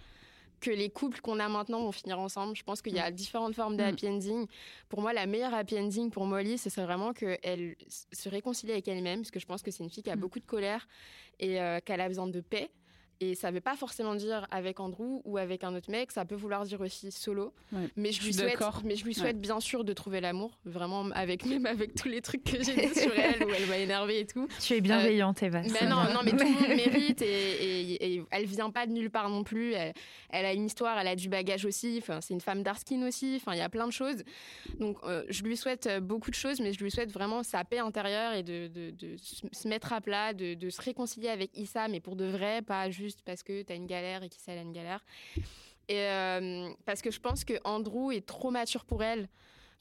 que 0.65 0.71
les 0.71 0.89
couples 0.89 1.21
qu'on 1.21 1.39
a 1.39 1.47
maintenant 1.47 1.81
vont 1.81 1.91
finir 1.91 2.19
ensemble. 2.19 2.55
Je 2.55 2.63
pense 2.63 2.81
qu'il 2.81 2.95
y 2.95 2.99
a 2.99 3.11
mm. 3.11 3.13
différentes 3.13 3.55
formes 3.55 3.77
de 3.77 3.83
mm. 3.83 3.87
happy 3.87 4.07
ending. 4.07 4.47
Pour 4.89 5.01
moi, 5.01 5.13
la 5.13 5.27
meilleure 5.27 5.53
happy 5.53 5.77
ending 5.77 6.09
pour 6.09 6.25
Molly, 6.25 6.57
ce 6.57 6.69
serait 6.71 6.85
vraiment 6.85 7.13
qu'elle 7.13 7.75
se 8.11 8.29
réconcilie 8.29 8.71
avec 8.71 8.87
elle-même, 8.87 9.19
parce 9.19 9.31
que 9.31 9.39
je 9.39 9.45
pense 9.45 9.61
que 9.61 9.69
c'est 9.69 9.83
une 9.83 9.89
fille 9.91 10.03
qui 10.03 10.09
a 10.09 10.15
mm. 10.15 10.19
beaucoup 10.19 10.39
de 10.39 10.45
colère 10.45 10.87
et 11.39 11.61
euh, 11.61 11.79
qu'elle 11.85 12.01
a 12.01 12.07
besoin 12.07 12.27
de 12.27 12.41
paix. 12.41 12.71
Et 13.21 13.35
ça 13.35 13.49
ne 13.49 13.55
veut 13.55 13.61
pas 13.61 13.75
forcément 13.75 14.15
dire 14.15 14.45
avec 14.51 14.79
Andrew 14.79 15.21
ou 15.23 15.37
avec 15.37 15.63
un 15.63 15.73
autre 15.73 15.89
mec, 15.89 16.11
ça 16.11 16.25
peut 16.25 16.35
vouloir 16.35 16.63
dire 16.63 16.81
aussi 16.81 17.11
solo. 17.11 17.53
mais, 17.95 18.11
je 18.11 18.23
lui 18.23 18.33
souhaite, 18.33 18.59
mais 18.83 18.95
je 18.95 19.05
lui 19.05 19.13
souhaite 19.13 19.39
bien 19.39 19.59
sûr 19.59 19.83
de 19.83 19.93
trouver 19.93 20.19
l'amour, 20.19 20.51
vraiment 20.65 21.05
avec 21.11 21.45
même 21.45 21.65
avec 21.65 21.95
tous 21.95 22.09
les 22.09 22.21
trucs 22.21 22.43
que 22.43 22.61
j'ai 22.63 22.87
dit 22.87 22.99
sur 22.99 23.17
elle 23.17 23.43
où 23.43 23.49
elle 23.49 23.67
m'a 23.67 23.77
énervée 23.77 24.19
et 24.19 24.25
tout. 24.25 24.47
Tu 24.59 24.73
es 24.73 24.81
bienveillante, 24.81 25.41
Eva. 25.43 25.61
Mais 25.61 25.87
non, 25.87 26.03
non, 26.13 26.21
mais 26.23 26.31
tout 26.31 26.45
le 26.45 26.51
monde 26.59 26.67
mérite 26.67 27.21
et, 27.21 28.15
et, 28.15 28.23
elle 28.31 28.45
vient 28.45 28.69
pas 28.69 28.85
de 28.85 28.91
nulle 28.91 29.09
part 29.09 29.29
non 29.29 29.43
plus. 29.43 29.73
Elle, 29.73 30.45
a 30.45 30.53
une 30.53 30.65
histoire, 30.65 30.97
elle 30.99 31.07
a 31.07 31.15
du 31.15 31.29
bagage 31.29 31.65
aussi. 31.65 31.97
Enfin, 32.01 32.19
c'est 32.21 32.33
une 32.33 32.41
femme 32.41 32.63
d'Arskin 32.63 33.07
aussi. 33.07 33.35
Enfin, 33.37 33.53
il 33.53 33.59
y 33.59 33.61
a 33.61 33.69
plein 33.69 33.87
de 33.87 33.93
choses. 33.93 34.23
Donc, 34.79 34.97
euh, 35.03 35.23
je 35.29 35.43
lui 35.43 35.55
souhaite 35.55 35.89
beaucoup 36.01 36.29
de 36.29 36.35
choses, 36.35 36.59
mais 36.59 36.73
je 36.73 36.83
lui 36.83 36.91
souhaite 36.91 37.11
vraiment 37.11 37.43
sa 37.43 37.63
paix 37.63 37.79
intérieure 37.79 38.33
et 38.33 38.43
de, 38.43 38.67
de, 38.67 38.91
de 38.91 39.15
se 39.17 39.67
mettre 39.67 39.93
à 39.93 40.01
plat, 40.01 40.33
de, 40.33 40.53
de 40.53 40.69
se 40.69 40.81
réconcilier 40.81 41.29
avec 41.29 41.57
Issa, 41.57 41.87
mais 41.87 41.99
pour 41.99 42.15
de 42.15 42.25
vrai, 42.25 42.61
pas 42.61 42.89
juste 42.89 43.04
juste 43.05 43.21
parce 43.23 43.43
que 43.43 43.61
tu 43.61 43.71
as 43.71 43.75
une 43.75 43.85
galère 43.85 44.23
et 44.23 44.29
qu'il 44.29 44.41
sait 44.41 44.51
a 44.51 44.61
une 44.61 44.73
galère. 44.73 45.03
Et 45.87 45.99
euh, 45.99 46.69
parce 46.85 47.01
que 47.01 47.11
je 47.11 47.19
pense 47.19 47.43
que 47.43 47.53
Andrew 47.63 48.11
est 48.11 48.25
trop 48.25 48.49
mature 48.49 48.85
pour 48.85 49.03
elle. 49.03 49.29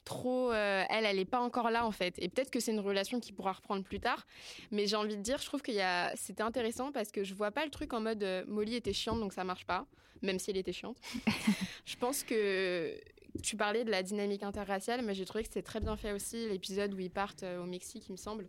Trop, 0.03 0.51
euh, 0.51 0.83
elle, 0.89 1.03
elle 1.05 1.15
n'est 1.15 1.25
pas 1.25 1.39
encore 1.39 1.71
là 1.71 1.83
en 1.83 1.91
fait. 1.91 2.13
Et 2.19 2.29
peut-être 2.29 2.51
que 2.51 2.59
c'est 2.59 2.71
une 2.71 2.79
relation 2.79 3.19
qui 3.19 3.31
pourra 3.31 3.53
reprendre 3.53 3.83
plus 3.83 3.99
tard. 3.99 4.27
Mais 4.69 4.85
j'ai 4.85 4.95
envie 4.95 5.17
de 5.17 5.21
dire, 5.23 5.39
je 5.39 5.45
trouve 5.45 5.63
que 5.63 5.71
c'était 6.15 6.43
intéressant 6.43 6.91
parce 6.91 7.11
que 7.11 7.23
je 7.23 7.33
vois 7.33 7.51
pas 7.51 7.65
le 7.65 7.71
truc 7.71 7.91
en 7.93 8.01
mode 8.01 8.21
euh, 8.21 8.43
Molly 8.47 8.75
était 8.75 8.93
chiante 8.93 9.19
donc 9.19 9.33
ça 9.33 9.43
marche 9.43 9.65
pas, 9.65 9.87
même 10.21 10.37
si 10.37 10.51
elle 10.51 10.57
était 10.57 10.73
chiante. 10.73 10.97
je 11.85 11.95
pense 11.95 12.23
que 12.23 12.99
tu 13.41 13.57
parlais 13.57 13.83
de 13.83 13.89
la 13.89 14.03
dynamique 14.03 14.43
interraciale, 14.43 15.01
mais 15.01 15.15
j'ai 15.15 15.25
trouvé 15.25 15.43
que 15.43 15.49
c'était 15.49 15.63
très 15.63 15.79
bien 15.79 15.97
fait 15.97 16.11
aussi 16.11 16.47
l'épisode 16.49 16.93
où 16.93 16.99
ils 16.99 17.09
partent 17.09 17.43
au 17.43 17.65
Mexique, 17.65 18.05
il 18.07 18.11
me 18.11 18.17
semble. 18.17 18.47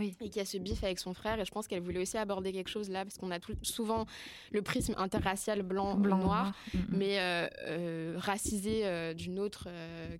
Et 0.00 0.28
qui 0.28 0.40
a 0.40 0.44
ce 0.44 0.58
bif 0.58 0.84
avec 0.84 0.98
son 0.98 1.14
frère. 1.14 1.40
Et 1.40 1.44
je 1.44 1.50
pense 1.50 1.66
qu'elle 1.66 1.80
voulait 1.80 2.00
aussi 2.00 2.18
aborder 2.18 2.52
quelque 2.52 2.68
chose 2.68 2.90
là, 2.90 3.04
parce 3.04 3.18
qu'on 3.18 3.30
a 3.30 3.38
tout, 3.38 3.54
souvent 3.62 4.06
le 4.52 4.62
prisme 4.62 4.94
interracial 4.96 5.62
blanc-noir, 5.62 6.52
mm, 6.72 6.78
mm. 6.78 6.84
mais 6.90 7.18
euh, 7.18 7.46
euh, 7.66 8.14
racisé 8.18 8.82
euh, 8.84 9.14
d'une 9.14 9.38
autre 9.38 9.68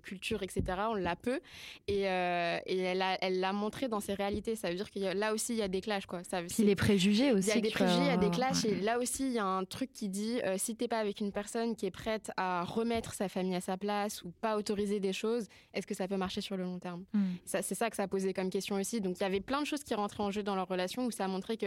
culture, 0.02 0.43
etc. 0.43 0.62
On 0.90 0.94
l'a 0.94 1.16
peu. 1.16 1.40
Et, 1.88 2.02
et 2.02 2.05
elle 2.05 2.98
l'a 2.98 3.18
elle 3.20 3.44
montré 3.52 3.88
dans 3.88 4.01
ses 4.01 4.14
réalités. 4.14 4.56
Ça 4.56 4.70
veut 4.70 4.76
dire 4.76 4.90
que 4.90 4.98
là 4.98 5.34
aussi, 5.34 5.52
il 5.52 5.59
y 5.59 5.62
a 5.62 5.68
des 5.68 5.80
clashs. 5.80 6.06
Quoi. 6.06 6.24
Ça, 6.24 6.43
Puis 6.43 6.64
les 6.64 6.76
préjugés 6.76 7.32
aussi. 7.32 7.51
Il 7.51 7.55
y 7.55 7.59
a 7.59 7.60
des 7.60 7.70
préjugés, 7.70 8.01
il 8.01 8.06
y 8.06 8.10
a 8.10 8.16
des 8.16 8.30
clashs. 8.30 8.64
Et 8.64 8.80
là 8.80 8.98
aussi, 8.98 9.26
il 9.26 9.32
y 9.32 9.38
a 9.38 9.47
un 9.47 9.64
truc 9.64 9.93
qui 9.93 10.09
dit 10.09 10.38
si 10.56 10.76
t'es 10.76 10.88
pas 10.88 10.98
avec 10.98 11.20
une 11.20 11.32
personne 11.32 11.76
qui 11.76 11.86
est 11.86 11.90
prête 11.90 12.30
à 12.36 12.64
remettre 12.64 13.14
sa 13.14 13.28
famille 13.28 13.56
à 13.56 13.60
sa 13.60 13.76
place 13.76 14.22
ou 14.22 14.30
pas 14.40 14.56
autoriser 14.56 15.01
des 15.01 15.12
choses, 15.12 15.48
est-ce 15.74 15.86
que 15.86 15.94
ça 15.94 16.09
peut 16.09 16.16
marcher 16.16 16.40
sur 16.40 16.56
le 16.56 16.64
long 16.64 16.78
terme? 16.78 17.05
Mm. 17.12 17.24
C'est 17.44 17.74
ça 17.74 17.90
que 17.90 17.97
ça 17.97 18.05
a 18.05 18.09
posé 18.09 18.32
comme 18.32 18.51
question 18.51 18.76
aussi. 18.76 19.01
Donc 19.01 19.18
il 19.18 19.22
y 19.22 19.26
avait 19.26 19.40
plein 19.40 19.56
de 19.61 19.66
choses 19.66 19.85
qui 19.85 19.95
rentraient 19.95 20.23
en 20.23 20.31
jeu 20.31 20.43
dans 20.43 20.55
leur 20.55 20.69
relation 20.69 21.07
où 21.07 21.11
ça 21.11 21.24
a 21.24 21.28
montré 21.28 21.57
que 21.57 21.66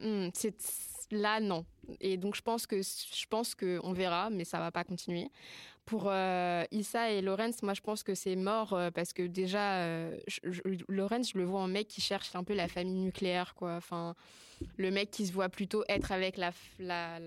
hmm, 0.00 0.30
c'est 0.34 0.54
là 1.10 1.40
non. 1.40 1.64
Et 2.00 2.16
donc 2.16 2.34
je 2.36 2.42
pense 2.42 2.66
que 2.66 2.80
je 2.82 3.26
pense 3.28 3.54
que 3.54 3.80
on 3.82 3.92
verra, 3.92 4.30
mais 4.30 4.44
ça 4.44 4.58
va 4.58 4.70
pas 4.70 4.84
continuer. 4.84 5.28
Pour 5.84 6.04
euh, 6.06 6.64
Issa 6.70 7.10
et 7.10 7.20
Lorenz, 7.20 7.62
moi 7.62 7.74
je 7.74 7.80
pense 7.80 8.02
que 8.02 8.14
c'est 8.14 8.36
mort 8.36 8.72
euh, 8.74 8.90
parce 8.90 9.12
que 9.12 9.22
déjà 9.22 9.78
euh, 9.78 10.16
je, 10.26 10.60
Lorenz, 10.88 11.30
je 11.32 11.38
le 11.38 11.44
vois 11.44 11.60
en 11.60 11.68
mec 11.68 11.88
qui 11.88 12.00
cherche 12.00 12.34
un 12.36 12.44
peu 12.44 12.54
la 12.54 12.68
famille 12.68 12.94
nucléaire 12.94 13.54
quoi. 13.54 13.74
Enfin 13.76 14.14
le 14.76 14.90
mec 14.90 15.10
qui 15.10 15.26
se 15.26 15.32
voit 15.32 15.48
plutôt 15.48 15.84
être 15.88 16.12
avec 16.12 16.36
la, 16.36 16.52
la, 16.78 17.18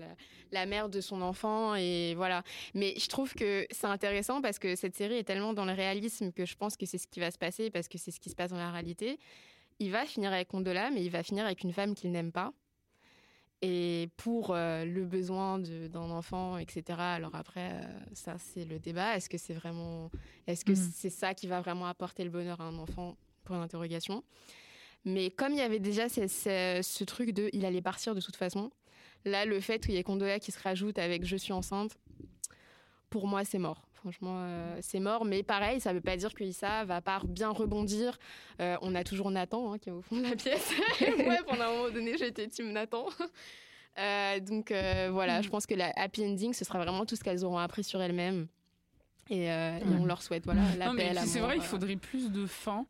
la, 0.52 0.66
mère 0.66 0.88
de 0.88 1.00
son 1.00 1.22
enfant 1.22 1.74
et 1.74 2.14
voilà. 2.14 2.42
Mais 2.74 2.94
je 2.98 3.08
trouve 3.08 3.34
que 3.34 3.66
c'est 3.70 3.86
intéressant 3.86 4.40
parce 4.40 4.58
que 4.58 4.76
cette 4.76 4.96
série 4.96 5.16
est 5.16 5.24
tellement 5.24 5.52
dans 5.52 5.64
le 5.64 5.72
réalisme 5.72 6.32
que 6.32 6.46
je 6.46 6.56
pense 6.56 6.76
que 6.76 6.86
c'est 6.86 6.98
ce 6.98 7.06
qui 7.06 7.20
va 7.20 7.30
se 7.30 7.38
passer 7.38 7.70
parce 7.70 7.88
que 7.88 7.98
c'est 7.98 8.10
ce 8.10 8.20
qui 8.20 8.30
se 8.30 8.34
passe 8.34 8.50
dans 8.50 8.56
la 8.56 8.70
réalité 8.70 9.18
il 9.78 9.90
va 9.90 10.04
finir 10.04 10.32
avec 10.32 10.48
Condola, 10.48 10.90
mais 10.90 11.04
il 11.04 11.10
va 11.10 11.22
finir 11.22 11.44
avec 11.44 11.62
une 11.62 11.72
femme 11.72 11.94
qu'il 11.94 12.10
n'aime 12.10 12.32
pas. 12.32 12.52
Et 13.62 14.10
pour 14.18 14.50
euh, 14.50 14.84
le 14.84 15.04
besoin 15.06 15.58
d'un 15.58 16.10
enfant, 16.10 16.58
etc. 16.58 16.98
Alors 16.98 17.34
après, 17.34 17.70
euh, 17.72 17.82
ça 18.12 18.36
c'est 18.38 18.64
le 18.64 18.78
débat. 18.78 19.16
Est-ce 19.16 19.30
que 19.30 19.38
c'est 19.38 19.54
vraiment, 19.54 20.10
est-ce 20.46 20.64
que 20.64 20.72
mm. 20.72 20.90
c'est 20.94 21.10
ça 21.10 21.34
qui 21.34 21.46
va 21.46 21.60
vraiment 21.60 21.86
apporter 21.86 22.24
le 22.24 22.30
bonheur 22.30 22.60
à 22.60 22.64
un 22.64 22.78
enfant? 22.78 23.16
Point 23.44 23.60
d'interrogation. 23.60 24.24
Mais 25.04 25.30
comme 25.30 25.52
il 25.52 25.58
y 25.58 25.62
avait 25.62 25.80
déjà 25.80 26.08
ce, 26.08 26.26
ce- 26.28 26.80
ce 26.82 27.04
truc 27.04 27.30
de 27.32 27.50
il 27.52 27.64
allait 27.64 27.82
partir 27.82 28.14
de 28.14 28.20
toute 28.20 28.36
façon, 28.36 28.70
là, 29.24 29.44
le 29.44 29.60
fait 29.60 29.78
qu'il 29.80 29.94
y 29.94 29.96
ait 29.98 30.02
Kondoya 30.02 30.38
qui 30.38 30.50
se 30.52 30.60
rajoute 30.62 30.98
avec 30.98 31.24
je 31.24 31.36
suis 31.36 31.52
enceinte, 31.52 31.96
pour 33.10 33.26
moi, 33.28 33.44
c'est 33.44 33.58
mort. 33.58 33.86
Franchement, 33.94 34.36
euh, 34.40 34.78
c'est 34.82 35.00
mort. 35.00 35.24
Mais 35.24 35.42
pareil, 35.42 35.80
ça 35.80 35.92
veut 35.94 36.00
pas 36.02 36.16
dire 36.16 36.34
que 36.34 36.44
Issa 36.44 36.84
va 36.84 37.00
pas 37.00 37.20
bien 37.26 37.50
rebondir. 37.50 38.18
Euh, 38.60 38.76
on 38.82 38.94
a 38.94 39.02
toujours 39.04 39.30
Nathan 39.30 39.72
hein, 39.72 39.78
qui 39.78 39.88
est 39.88 39.92
au 39.92 40.02
fond 40.02 40.16
de 40.16 40.22
la 40.22 40.36
pièce. 40.36 40.70
ouais, 41.00 41.38
pendant 41.46 41.62
un 41.64 41.70
moment 41.72 41.90
donné, 41.90 42.16
j'étais 42.18 42.46
team 42.48 42.72
Nathan. 42.72 43.06
Euh, 43.98 44.40
donc 44.40 44.72
voilà, 45.12 45.40
je 45.40 45.48
pense 45.48 45.66
que 45.66 45.74
la 45.74 45.92
happy 45.96 46.24
ending, 46.26 46.52
ce 46.52 46.64
sera 46.64 46.78
vraiment 46.80 47.06
tout 47.06 47.14
ce 47.16 47.22
qu'elles 47.22 47.44
auront 47.44 47.58
appris 47.58 47.84
sur 47.84 48.02
elles-mêmes. 48.02 48.48
Et, 49.30 49.50
euh, 49.50 49.78
et 49.78 49.82
on 49.98 50.04
leur 50.04 50.20
souhaite 50.20 50.44
voilà, 50.44 50.60
la 50.76 50.86
Non, 50.86 50.92
mais 50.92 51.10
paix, 51.10 51.14
puis 51.20 51.28
c'est 51.28 51.38
vrai, 51.40 51.56
il 51.56 51.62
faudrait 51.62 51.96
plus 51.96 52.30
de 52.30 52.44
fins. 52.44 52.86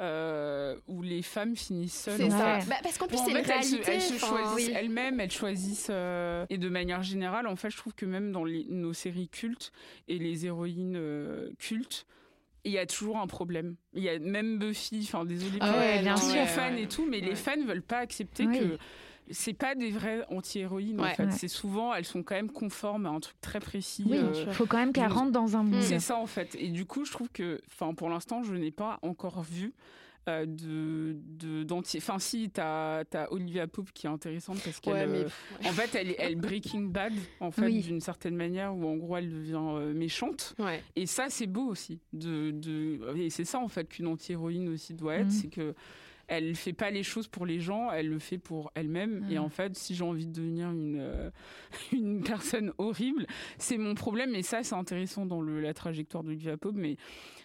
Euh, 0.00 0.76
où 0.86 1.02
les 1.02 1.22
femmes 1.22 1.56
finissent 1.56 2.02
seules. 2.04 2.16
C'est 2.18 2.30
ça. 2.30 2.58
Bah, 2.68 2.76
parce 2.82 2.98
qu'en 2.98 3.06
plus, 3.08 3.16
Bon, 3.16 3.24
c'est 3.26 3.32
en 3.38 3.42
fait, 3.42 3.52
elles 3.56 3.64
se- 3.64 3.70
réalité, 3.76 3.92
Elles 3.92 4.00
se, 4.00 4.18
choisissent 4.18 4.68
oui. 4.68 4.72
elles-mêmes, 4.74 5.20
elles 5.20 5.30
choisissent. 5.30 5.88
euh, 5.90 6.46
et 6.50 6.58
de 6.58 6.68
manière 6.68 7.02
générale, 7.02 7.46
en 7.46 7.56
fait, 7.56 7.70
je 7.70 7.76
trouve 7.76 7.94
que 7.94 8.06
même 8.06 8.30
dans 8.32 8.44
les- 8.44 8.66
nos 8.68 8.92
séries 8.92 9.28
cultes 9.28 9.72
et 10.06 10.18
les 10.18 10.46
héroïnes 10.46 10.96
euh, 10.96 11.50
cultes, 11.58 12.06
il 12.64 12.72
y 12.72 12.78
a 12.78 12.86
toujours 12.86 13.18
un 13.18 13.26
problème. 13.26 13.76
Il 13.94 14.02
y 14.02 14.08
a 14.08 14.18
même 14.18 14.58
Buffy, 14.58 15.00
enfin 15.02 15.24
désolé 15.24 15.58
Ah 15.60 15.68
pour 15.70 15.78
ouais, 15.80 16.00
bien 16.02 16.16
sûr. 16.16 16.34
les 16.34 16.46
fans 16.46 16.72
ouais. 16.74 16.82
et 16.82 16.88
tout, 16.88 17.06
mais 17.06 17.20
les 17.20 17.34
fans 17.34 17.60
veulent 17.66 17.82
pas 17.82 17.98
accepter 17.98 18.44
que 18.46 18.78
c'est 19.30 19.52
pas 19.54 19.74
des 19.74 19.90
vraies 19.90 20.24
anti-héroïnes 20.28 21.00
en 21.00 21.04
fait. 21.04 21.24
Ouais. 21.26 21.30
C'est 21.32 21.48
souvent, 21.48 21.94
elles 21.94 22.04
sont 22.04 22.22
quand 22.22 22.34
même 22.34 22.50
conformes 22.50 23.06
à 23.06 23.10
un 23.10 23.20
truc 23.20 23.40
très 23.40 23.60
précis. 23.60 24.04
Oui, 24.08 24.18
euh, 24.18 24.44
il 24.46 24.52
faut 24.52 24.66
quand 24.66 24.78
même 24.78 24.92
qu'elle 24.92 25.08
je- 25.08 25.14
rentre 25.14 25.32
dans 25.32 25.56
un 25.56 25.62
moule. 25.62 25.82
c'est 25.82 26.00
ça 26.00 26.16
en 26.16 26.26
fait. 26.26 26.54
Et 26.58 26.68
du 26.68 26.84
coup, 26.86 27.04
je 27.04 27.12
trouve 27.12 27.28
que, 27.30 27.60
enfin, 27.68 27.94
pour 27.94 28.08
l'instant, 28.08 28.42
je 28.42 28.54
n'ai 28.54 28.70
pas 28.70 28.98
encore 29.02 29.42
vu 29.42 29.72
euh, 30.28 30.44
de 30.46 31.62
d'anti. 31.62 31.96
Enfin, 31.98 32.18
si 32.18 32.50
t'as 32.50 32.98
as 33.14 33.32
Olivia 33.32 33.66
Pope 33.66 33.92
qui 33.92 34.06
est 34.06 34.10
intéressante 34.10 34.58
parce 34.62 34.78
qu'elle, 34.78 34.92
Ouais, 34.92 35.06
mais 35.06 35.18
euh, 35.24 35.28
en 35.68 35.72
fait, 35.72 35.94
elle 35.94 36.10
est 36.10 36.16
elle 36.18 36.36
Breaking 36.36 36.82
Bad 36.82 37.14
en 37.40 37.50
fait 37.50 37.62
Oui. 37.64 37.80
d'une 37.80 38.00
certaine 38.02 38.36
manière 38.36 38.76
où 38.76 38.86
en 38.86 38.96
gros 38.96 39.16
elle 39.16 39.30
devient 39.30 39.56
euh, 39.58 39.94
méchante. 39.94 40.54
Ouais. 40.58 40.82
Et 40.96 41.06
ça, 41.06 41.26
c'est 41.30 41.46
beau 41.46 41.66
aussi. 41.68 42.00
De, 42.12 42.50
de... 42.50 43.00
Et 43.16 43.30
c'est 43.30 43.44
ça, 43.46 43.58
en 43.58 43.68
fait, 43.68 43.88
qu'une 43.88 44.06
anti-héroïne 44.06 44.68
aussi 44.68 44.92
doit 44.92 45.14
être. 45.14 45.24
Mhm. 45.26 45.30
C'est 45.30 45.48
que 45.48 45.74
elle 46.28 46.54
fait 46.54 46.72
pas 46.72 46.90
les 46.90 47.02
choses 47.02 47.26
pour 47.26 47.46
les 47.46 47.58
gens, 47.58 47.90
elle 47.90 48.08
le 48.08 48.18
fait 48.18 48.38
pour 48.38 48.70
elle-même. 48.74 49.24
Et 49.30 49.34
Mhm. 49.38 49.44
en 49.44 49.48
fait, 49.48 49.76
si 49.76 49.94
j'ai 49.94 50.04
envie 50.04 50.26
de 50.26 50.32
devenir 50.32 50.70
une, 50.70 50.98
euh, 51.00 51.30
une 51.92 52.22
personne 52.22 52.72
horrible, 52.78 53.26
c'est 53.58 53.78
mon 53.78 53.94
problème. 53.94 54.34
Et 54.34 54.42
ça, 54.42 54.62
c'est 54.62 54.74
intéressant 54.74 55.26
dans 55.26 55.40
le, 55.40 55.60
la 55.60 55.74
trajectoire 55.74 56.22
de 56.22 56.28
Olivia 56.28 56.56
Pope. 56.56 56.76
Mais 56.76 56.96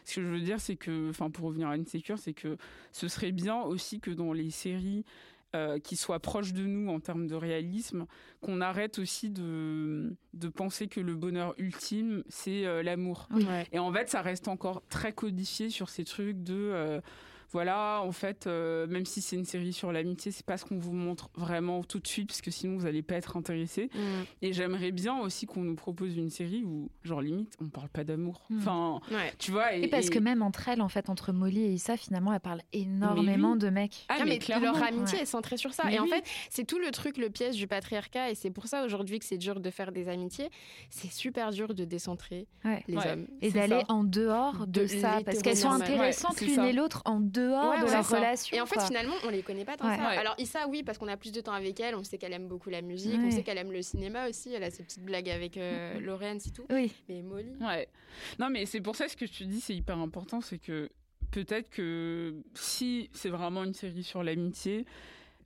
ce 0.05 0.15
que 0.17 0.21
je 0.21 0.27
veux 0.27 0.41
dire, 0.41 0.59
c'est 0.59 0.75
que, 0.75 1.09
enfin, 1.09 1.29
pour 1.31 1.45
revenir 1.47 1.69
à 1.69 1.73
Insecure, 1.73 2.19
c'est 2.19 2.33
que 2.33 2.57
ce 2.91 3.07
serait 3.07 3.31
bien 3.31 3.61
aussi 3.61 3.99
que 3.99 4.11
dans 4.11 4.33
les 4.33 4.51
séries 4.51 5.05
euh, 5.55 5.77
qui 5.79 5.95
soient 5.95 6.19
proches 6.19 6.51
de 6.51 6.63
nous 6.65 6.89
en 6.89 6.99
termes 6.99 7.27
de 7.27 7.35
réalisme, 7.35 8.07
qu'on 8.41 8.59
arrête 8.59 8.97
aussi 8.97 9.29
de, 9.29 10.15
de 10.33 10.47
penser 10.49 10.87
que 10.87 10.99
le 10.99 11.13
bonheur 11.13 11.53
ultime, 11.59 12.23
c'est 12.27 12.65
euh, 12.65 12.81
l'amour. 12.81 13.27
Oui. 13.31 13.45
Et 13.71 13.77
en 13.77 13.93
fait, 13.93 14.09
ça 14.09 14.21
reste 14.23 14.47
encore 14.47 14.81
très 14.89 15.13
codifié 15.13 15.69
sur 15.69 15.89
ces 15.89 16.03
trucs 16.05 16.43
de. 16.43 16.55
euh, 16.55 17.01
voilà, 17.53 18.01
en 18.03 18.11
fait, 18.11 18.47
euh, 18.47 18.87
même 18.87 19.05
si 19.05 19.21
c'est 19.21 19.35
une 19.35 19.45
série 19.45 19.71
sur 19.73 19.91
l'amitié, 19.91 20.31
c'est 20.31 20.45
pas 20.45 20.57
ce 20.57 20.65
qu'on 20.65 20.77
vous 20.77 20.91
montre 20.93 21.29
vraiment 21.35 21.83
tout 21.83 21.99
de 21.99 22.07
suite, 22.07 22.27
parce 22.27 22.41
que 22.41 22.51
sinon 22.51 22.77
vous 22.77 22.85
allez 22.85 23.01
pas 23.03 23.15
être 23.15 23.37
intéressé. 23.37 23.89
Mm. 23.93 23.99
Et 24.41 24.53
j'aimerais 24.53 24.91
bien 24.91 25.17
aussi 25.19 25.45
qu'on 25.45 25.61
nous 25.61 25.75
propose 25.75 26.17
une 26.17 26.29
série 26.29 26.63
où, 26.63 26.89
genre, 27.03 27.21
limite, 27.21 27.53
on 27.61 27.69
parle 27.69 27.89
pas 27.89 28.03
d'amour. 28.03 28.41
Mm. 28.49 28.57
Enfin, 28.57 29.01
Ouais. 29.11 29.31
tu 29.37 29.51
vois. 29.51 29.75
Et, 29.75 29.83
Et 29.83 29.87
parce 29.87 30.07
et- 30.07 30.09
que 30.09 30.19
même 30.19 30.41
entre 30.41 30.67
elles, 30.67 30.81
en 30.81 30.89
fait, 30.89 31.09
entre 31.09 31.31
Molly 31.31 31.61
et 31.63 31.71
Issa, 31.73 31.95
finalement, 31.95 32.33
elles 32.33 32.39
parlent 32.39 32.63
énormément 32.73 33.53
oui. 33.53 33.59
de 33.59 33.69
mecs. 33.69 34.05
Ah, 34.09 34.19
Non, 34.19 34.25
mais 34.25 34.39
leur 34.59 34.81
amitié 34.83 35.17
Ouais. 35.17 35.23
est 35.23 35.25
centrée 35.27 35.57
sur 35.57 35.73
ça. 35.73 35.83
Mais 35.85 35.95
et 35.95 35.99
en 35.99 36.07
fait, 36.07 36.23
c'est 36.49 36.65
tout 36.65 36.79
le 36.79 36.89
truc, 36.91 37.17
le 37.17 37.29
piège 37.29 37.55
du 37.55 37.67
patriarcat. 37.67 38.31
Et 38.31 38.35
c'est 38.35 38.49
pour 38.49 38.65
ça 38.67 38.83
aujourd'hui 38.83 39.19
que 39.19 39.25
c'est 39.25 39.37
dur 39.37 39.59
de 39.59 39.69
faire 39.69 39.91
des 39.91 40.09
amitiés. 40.09 40.49
C'est 40.89 41.11
super 41.11 41.51
dur 41.51 41.73
de 41.75 41.85
décentrer 41.85 42.47
Ouais. 42.65 42.83
les 42.87 42.97
Ouais. 42.97 43.11
hommes. 43.11 43.27
Et 43.41 43.51
d'aller 43.51 43.83
en 43.89 44.03
dehors 44.03 44.65
de, 44.67 44.81
De 44.81 44.87
ça, 44.87 45.19
parce 45.23 45.41
qu'elles 45.41 45.57
sont 45.57 45.69
intéressantes 45.71 46.41
l'une 46.41 46.59
et 46.61 46.73
l'autre 46.73 47.01
en 47.05 47.19
dehors 47.19 47.42
Ouais, 47.49 47.79
de 47.79 47.85
ouais, 47.85 47.91
leur 47.91 48.03
c'est 48.03 48.09
ça. 48.11 48.17
relation. 48.17 48.57
Et 48.57 48.61
en 48.61 48.65
fait, 48.65 48.75
quoi. 48.75 48.85
finalement, 48.85 49.13
on 49.25 49.29
les 49.29 49.41
connaît 49.43 49.65
pas 49.65 49.77
tant 49.77 49.87
Ouais. 49.87 49.97
ça. 49.97 50.09
Ouais. 50.09 50.17
Alors, 50.17 50.35
Issa, 50.37 50.67
oui, 50.67 50.83
parce 50.83 50.97
qu'on 50.97 51.07
a 51.07 51.17
plus 51.17 51.31
de 51.31 51.41
temps 51.41 51.51
avec 51.53 51.79
elle. 51.79 51.95
On 51.95 52.03
sait 52.03 52.17
qu'elle 52.17 52.33
aime 52.33 52.47
beaucoup 52.47 52.69
la 52.69 52.81
musique. 52.81 53.17
Ouais. 53.17 53.25
On 53.27 53.31
sait 53.31 53.43
qu'elle 53.43 53.57
aime 53.57 53.71
le 53.71 53.81
cinéma 53.81 54.27
aussi. 54.29 54.53
Elle 54.53 54.63
a 54.63 54.71
ses 54.71 54.83
petites 54.83 55.03
blagues 55.03 55.29
avec 55.29 55.57
euh, 55.57 55.99
Laurence 55.99 56.47
et 56.47 56.51
tout. 56.51 56.65
Oui, 56.69 56.91
Mais 57.09 57.21
Molly. 57.21 57.51
Ouais. 57.61 57.87
Non, 58.39 58.49
mais 58.49 58.65
c'est 58.65 58.81
pour 58.81 58.95
ça 58.95 59.07
ce 59.07 59.15
que 59.17 59.25
je 59.25 59.31
te 59.31 59.43
dis, 59.43 59.61
c'est 59.61 59.75
hyper 59.75 59.97
important, 59.97 60.41
c'est 60.41 60.59
que 60.59 60.89
peut-être 61.31 61.69
que 61.69 62.35
si 62.53 63.09
c'est 63.13 63.29
vraiment 63.29 63.63
une 63.63 63.73
série 63.73 64.03
sur 64.03 64.21
l'amitié, 64.23 64.85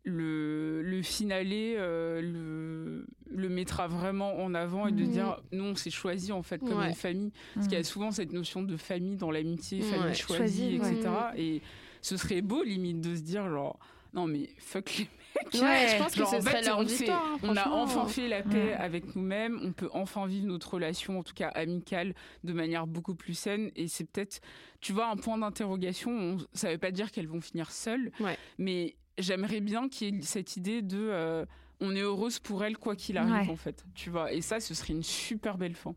le, 0.03 0.82
le 0.84 1.02
finalé 1.02 1.76
euh, 1.78 2.22
le, 2.22 3.06
le 3.30 3.49
mettra 3.49 3.88
vraiment 3.88 4.38
en 4.41 4.53
avant 4.53 4.88
et 4.88 4.91
de 4.94 5.03
Mhm. 5.03 5.11
dire 5.11 5.41
non, 5.52 5.76
c'est 5.76 5.90
choisi 5.90 6.32
en 6.32 6.44
fait 6.44 6.60
comme 6.60 6.78
Ouais. 6.80 6.88
une 6.90 6.94
famille. 6.95 7.32
Parce 7.56 7.68
qu'il 7.68 7.78
y 7.78 7.82
a 7.82 7.84
souvent 7.84 8.11
cette 8.11 8.32
notion 8.32 8.61
de 8.61 8.78
famille 8.78 9.18
dans 9.18 9.32
l'amitié, 9.32 9.82
famille 9.82 10.06
Ouais. 10.07 10.14
choisie, 10.14 10.78
Choisie, 10.78 10.80
ouais. 10.80 10.94
etc. 10.94 11.10
Et 11.36 11.61
ce 12.07 12.17
serait 12.17 12.41
beau 12.41 12.63
limite 12.63 13.01
de 13.01 13.15
se 13.15 13.21
dire 13.21 13.49
genre 13.49 13.77
non 14.13 14.25
mais 14.27 14.49
fuck 14.57 14.97
les 14.97 15.03
mecs. 15.35 15.53
Ouais, 15.61 15.88
je 15.89 15.97
pense 16.01 16.13
que 16.15 16.19
ce 16.25 16.35
en 16.35 16.41
serait 16.41 16.61
fait, 16.61 16.61
leur 16.65 16.79
on 16.79 16.84
victoire. 16.84 17.23
hein, 17.34 17.39
on 17.43 17.55
a 17.57 17.67
enfin 17.69 18.07
fait 18.07 18.27
la 18.27 18.41
paix 18.41 18.67
Ouais. 18.69 18.73
avec 18.73 19.15
nous-mêmes, 19.15 19.59
on 19.61 19.71
peut 19.73 19.89
enfin 19.93 20.25
vivre 20.25 20.47
notre 20.47 20.73
relation, 20.73 21.19
en 21.19 21.23
tout 21.23 21.34
cas 21.35 21.49
amicale, 21.49 22.15
de 22.43 22.53
manière 22.53 22.88
beaucoup 22.88 23.13
plus 23.13 23.34
saine. 23.38 23.69
Et 23.75 23.88
c'est 23.88 24.05
peut-être, 24.05 24.39
tu 24.81 24.93
vois, 24.93 25.07
un 25.09 25.17
point 25.17 25.38
d'interrogation. 25.38 26.11
On- 26.11 26.38
Ça 26.53 26.71
veut 26.71 26.77
pas 26.79 26.91
dire 26.91 27.11
qu'elles 27.11 27.27
vont 27.27 27.41
finir 27.41 27.69
seules, 27.71 28.11
Ouais. 28.19 28.38
mais 28.57 28.95
j'aimerais 29.19 29.59
bien 29.59 29.89
qu'il 29.89 30.15
y 30.15 30.17
ait 30.17 30.21
cette 30.23 30.55
idée 30.57 30.81
de. 30.81 30.97
euh, 30.97 31.45
on 31.79 31.95
est 31.95 32.01
heureuse 32.01 32.39
pour 32.39 32.63
elles 32.63 32.77
quoi 32.77 32.95
qu'il 32.95 33.17
arrive 33.19 33.47
Ouais. 33.47 33.53
en 33.53 33.55
fait, 33.57 33.85
tu 33.93 34.09
vois. 34.09 34.31
Et 34.34 34.41
ça, 34.41 34.59
ce 34.59 34.73
serait 34.73 34.93
une 34.93 35.03
super 35.03 35.57
belle 35.59 35.75
fin. 35.75 35.93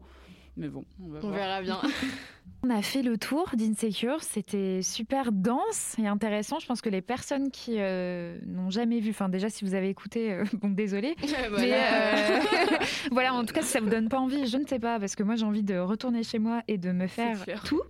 Mais 0.57 0.69
bon, 0.69 0.85
on 1.03 1.09
va 1.09 1.19
On 1.19 1.29
voir. 1.29 1.35
verra 1.35 1.63
bien. 1.63 1.81
On 2.63 2.69
a 2.69 2.83
fait 2.83 3.01
le 3.03 3.17
tour 3.17 3.49
d'Insecure, 3.55 4.23
c'était 4.23 4.83
super 4.83 5.33
dense 5.33 5.97
et 5.99 6.07
intéressant. 6.07 6.59
Je 6.59 6.67
pense 6.67 6.83
que 6.83 6.91
les 6.91 7.01
personnes 7.01 7.51
qui 7.51 7.77
euh, 7.79 8.39
n'ont 8.45 8.69
jamais 8.69 9.01
vu, 9.01 9.11
enfin 9.11 9.31
déjà 9.31 9.49
si 9.49 9.65
vous 9.65 9.75
avez 9.75 9.89
écouté, 9.89 10.33
euh, 10.33 10.45
bon 10.61 10.69
désolé, 10.69 11.17
mais 11.23 11.49
Voilà. 11.49 12.05
euh, 12.35 12.41
voilà 13.13 13.33
en 13.35 13.45
tout 13.47 13.55
cas 13.55 13.63
si 13.63 13.69
ça 13.69 13.81
vous 13.81 13.89
donne 13.89 14.09
pas 14.11 14.19
envie, 14.19 14.47
je 14.47 14.59
ne 14.59 14.67
sais 14.67 14.79
pas 14.79 15.01
parce 15.01 15.15
que 15.17 15.23
moi 15.23 15.37
j'ai 15.37 15.47
envie 15.47 15.63
de 15.63 15.79
retourner 15.79 16.23
chez 16.23 16.39
moi 16.39 16.63
et 16.69 16.77
de 16.77 16.93
me 16.93 17.07
faire 17.07 17.39
tout. 17.65 17.81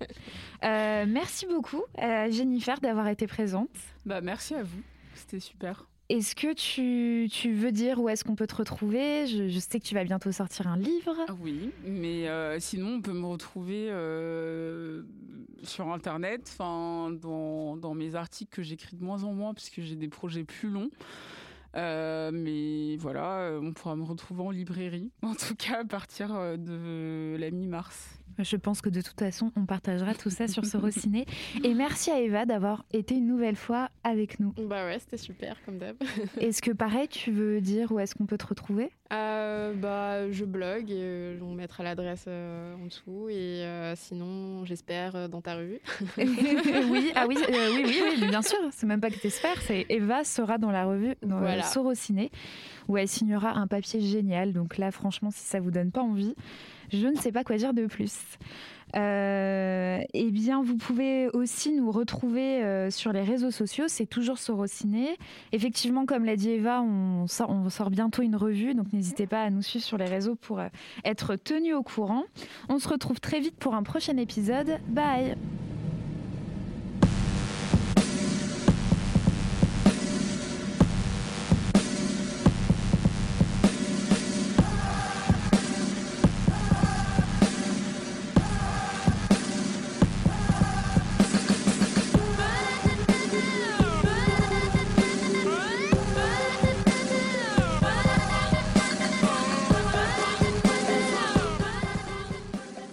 Euh, 0.62 1.04
merci 1.08 1.46
beaucoup 1.46 1.82
Jennifer 1.98 2.78
d'avoir 2.80 3.08
été 3.08 3.26
présente. 3.26 3.70
Bah 4.06 4.20
merci 4.20 4.54
à 4.54 4.62
vous, 4.62 4.82
c'était 5.14 5.40
super. 5.40 5.86
Est-ce 6.10 6.34
que 6.34 6.52
tu, 6.52 7.28
tu 7.30 7.52
veux 7.52 7.70
dire 7.70 8.00
où 8.00 8.08
est-ce 8.08 8.24
qu'on 8.24 8.34
peut 8.34 8.48
te 8.48 8.56
retrouver? 8.56 9.28
Je, 9.28 9.58
sais 9.60 9.78
que 9.78 9.84
tu 9.84 9.94
vas 9.94 10.02
bientôt 10.02 10.32
sortir 10.32 10.66
un 10.66 10.76
livre. 10.76 11.14
Ah 11.28 11.36
Oui, 11.40 11.70
mais 11.84 12.28
euh, 12.28 12.58
sinon 12.58 12.94
on 12.94 13.00
peut 13.00 13.12
me 13.12 13.26
retrouver 13.26 13.86
euh, 13.90 15.04
sur 15.62 15.92
internet, 15.92 16.52
dans, 16.58 17.76
dans 17.76 17.94
mes 17.94 18.16
articles 18.16 18.52
que 18.52 18.60
j'écris 18.60 18.96
de 18.96 19.04
moins 19.04 19.22
en 19.22 19.32
moins 19.34 19.54
parce 19.54 19.70
que 19.70 19.82
j'ai 19.82 19.94
des 19.94 20.08
projets 20.08 20.42
plus 20.42 20.68
longs. 20.68 20.90
Euh, 21.76 22.32
mais 22.34 22.96
voilà, 22.96 23.60
on 23.62 23.72
pourra 23.72 23.94
me 23.94 24.02
retrouver 24.02 24.42
en 24.42 24.50
librairie, 24.50 25.12
en 25.22 25.36
tout 25.36 25.54
cas 25.54 25.82
à 25.82 25.84
partir 25.84 26.30
de 26.58 27.36
la 27.38 27.52
mi-mars. 27.52 28.19
Je 28.42 28.56
pense 28.56 28.80
que 28.80 28.88
de 28.88 29.00
toute 29.00 29.18
façon, 29.18 29.52
on 29.56 29.66
partagera 29.66 30.14
tout 30.14 30.30
ça 30.30 30.48
sur 30.48 30.64
Sorociné. 30.64 31.26
Et 31.64 31.74
merci 31.74 32.10
à 32.10 32.20
Eva 32.20 32.46
d'avoir 32.46 32.84
été 32.92 33.14
une 33.14 33.26
nouvelle 33.26 33.56
fois 33.56 33.88
avec 34.04 34.40
nous. 34.40 34.54
Bah 34.58 34.84
ouais, 34.86 34.98
c'était 34.98 35.16
super, 35.16 35.56
comme 35.64 35.78
d'hab. 35.78 35.96
Est-ce 36.40 36.62
que 36.62 36.70
pareil, 36.70 37.08
tu 37.08 37.30
veux 37.30 37.60
dire 37.60 37.92
où 37.92 37.98
est-ce 37.98 38.14
qu'on 38.14 38.26
peut 38.26 38.38
te 38.38 38.46
retrouver? 38.46 38.90
Euh, 39.12 39.74
bah, 39.74 40.30
je 40.30 40.44
blogue, 40.44 40.90
et, 40.90 41.00
euh, 41.02 41.38
on 41.42 41.54
mettra 41.54 41.82
l'adresse 41.82 42.26
euh, 42.28 42.74
en 42.76 42.86
dessous 42.86 43.28
et 43.28 43.64
sinon, 43.96 44.64
j'espère 44.64 45.28
dans 45.28 45.40
ta 45.40 45.56
revue. 45.56 45.80
oui, 46.16 47.12
ah 47.14 47.26
oui, 47.28 47.36
oui, 47.48 47.82
oui, 47.84 48.02
oui, 48.20 48.28
bien 48.28 48.42
sûr. 48.42 48.58
C'est 48.72 48.86
même 48.86 49.00
pas 49.00 49.10
que 49.10 49.18
t'espères. 49.18 49.60
C'est 49.62 49.86
Eva 49.88 50.24
sera 50.24 50.58
dans 50.58 50.70
la 50.70 50.84
revue 50.84 51.14
dans 51.22 51.38
Voilà. 51.38 51.62
Sorociné 51.62 52.30
où 52.88 52.96
elle 52.96 53.08
signera 53.08 53.52
un 53.52 53.66
papier 53.66 54.00
génial. 54.00 54.52
Donc 54.52 54.78
là, 54.78 54.90
franchement, 54.90 55.30
si 55.30 55.44
ça 55.44 55.60
vous 55.60 55.70
donne 55.70 55.90
pas 55.90 56.02
envie, 56.02 56.34
je 56.92 57.06
ne 57.06 57.16
sais 57.16 57.32
pas 57.32 57.44
quoi 57.44 57.56
dire 57.56 57.74
de 57.74 57.86
plus. 57.86 58.14
Euh, 58.96 60.00
eh 60.12 60.30
bien, 60.30 60.62
vous 60.62 60.76
pouvez 60.76 61.28
aussi 61.28 61.72
nous 61.72 61.90
retrouver 61.90 62.62
euh, 62.62 62.90
sur 62.90 63.12
les 63.12 63.22
réseaux 63.22 63.50
sociaux. 63.50 63.84
C'est 63.88 64.06
toujours 64.06 64.38
Sorociné. 64.38 65.16
Effectivement, 65.52 66.06
comme 66.06 66.24
l'a 66.24 66.36
dit 66.36 66.50
Eva, 66.50 66.82
on 66.82 67.26
sort, 67.26 67.90
bientôt 67.90 68.22
une 68.22 68.36
revue. 68.36 68.74
Donc 68.74 68.92
n'hésitez 68.92 69.26
pas 69.26 69.42
à 69.42 69.50
nous 69.50 69.62
suivre 69.62 69.84
sur 69.84 69.98
les 69.98 70.06
réseaux 70.06 70.34
pour 70.34 70.60
euh, 70.60 70.68
être 71.04 71.36
tenu 71.36 71.74
au 71.74 71.82
courant. 71.82 72.24
On 72.68 72.78
se 72.78 72.88
retrouve 72.88 73.20
très 73.20 73.40
vite 73.40 73.56
pour 73.56 73.74
un 73.74 73.82
prochain 73.82 74.16
épisode. 74.16 74.78
Bye 74.88 75.36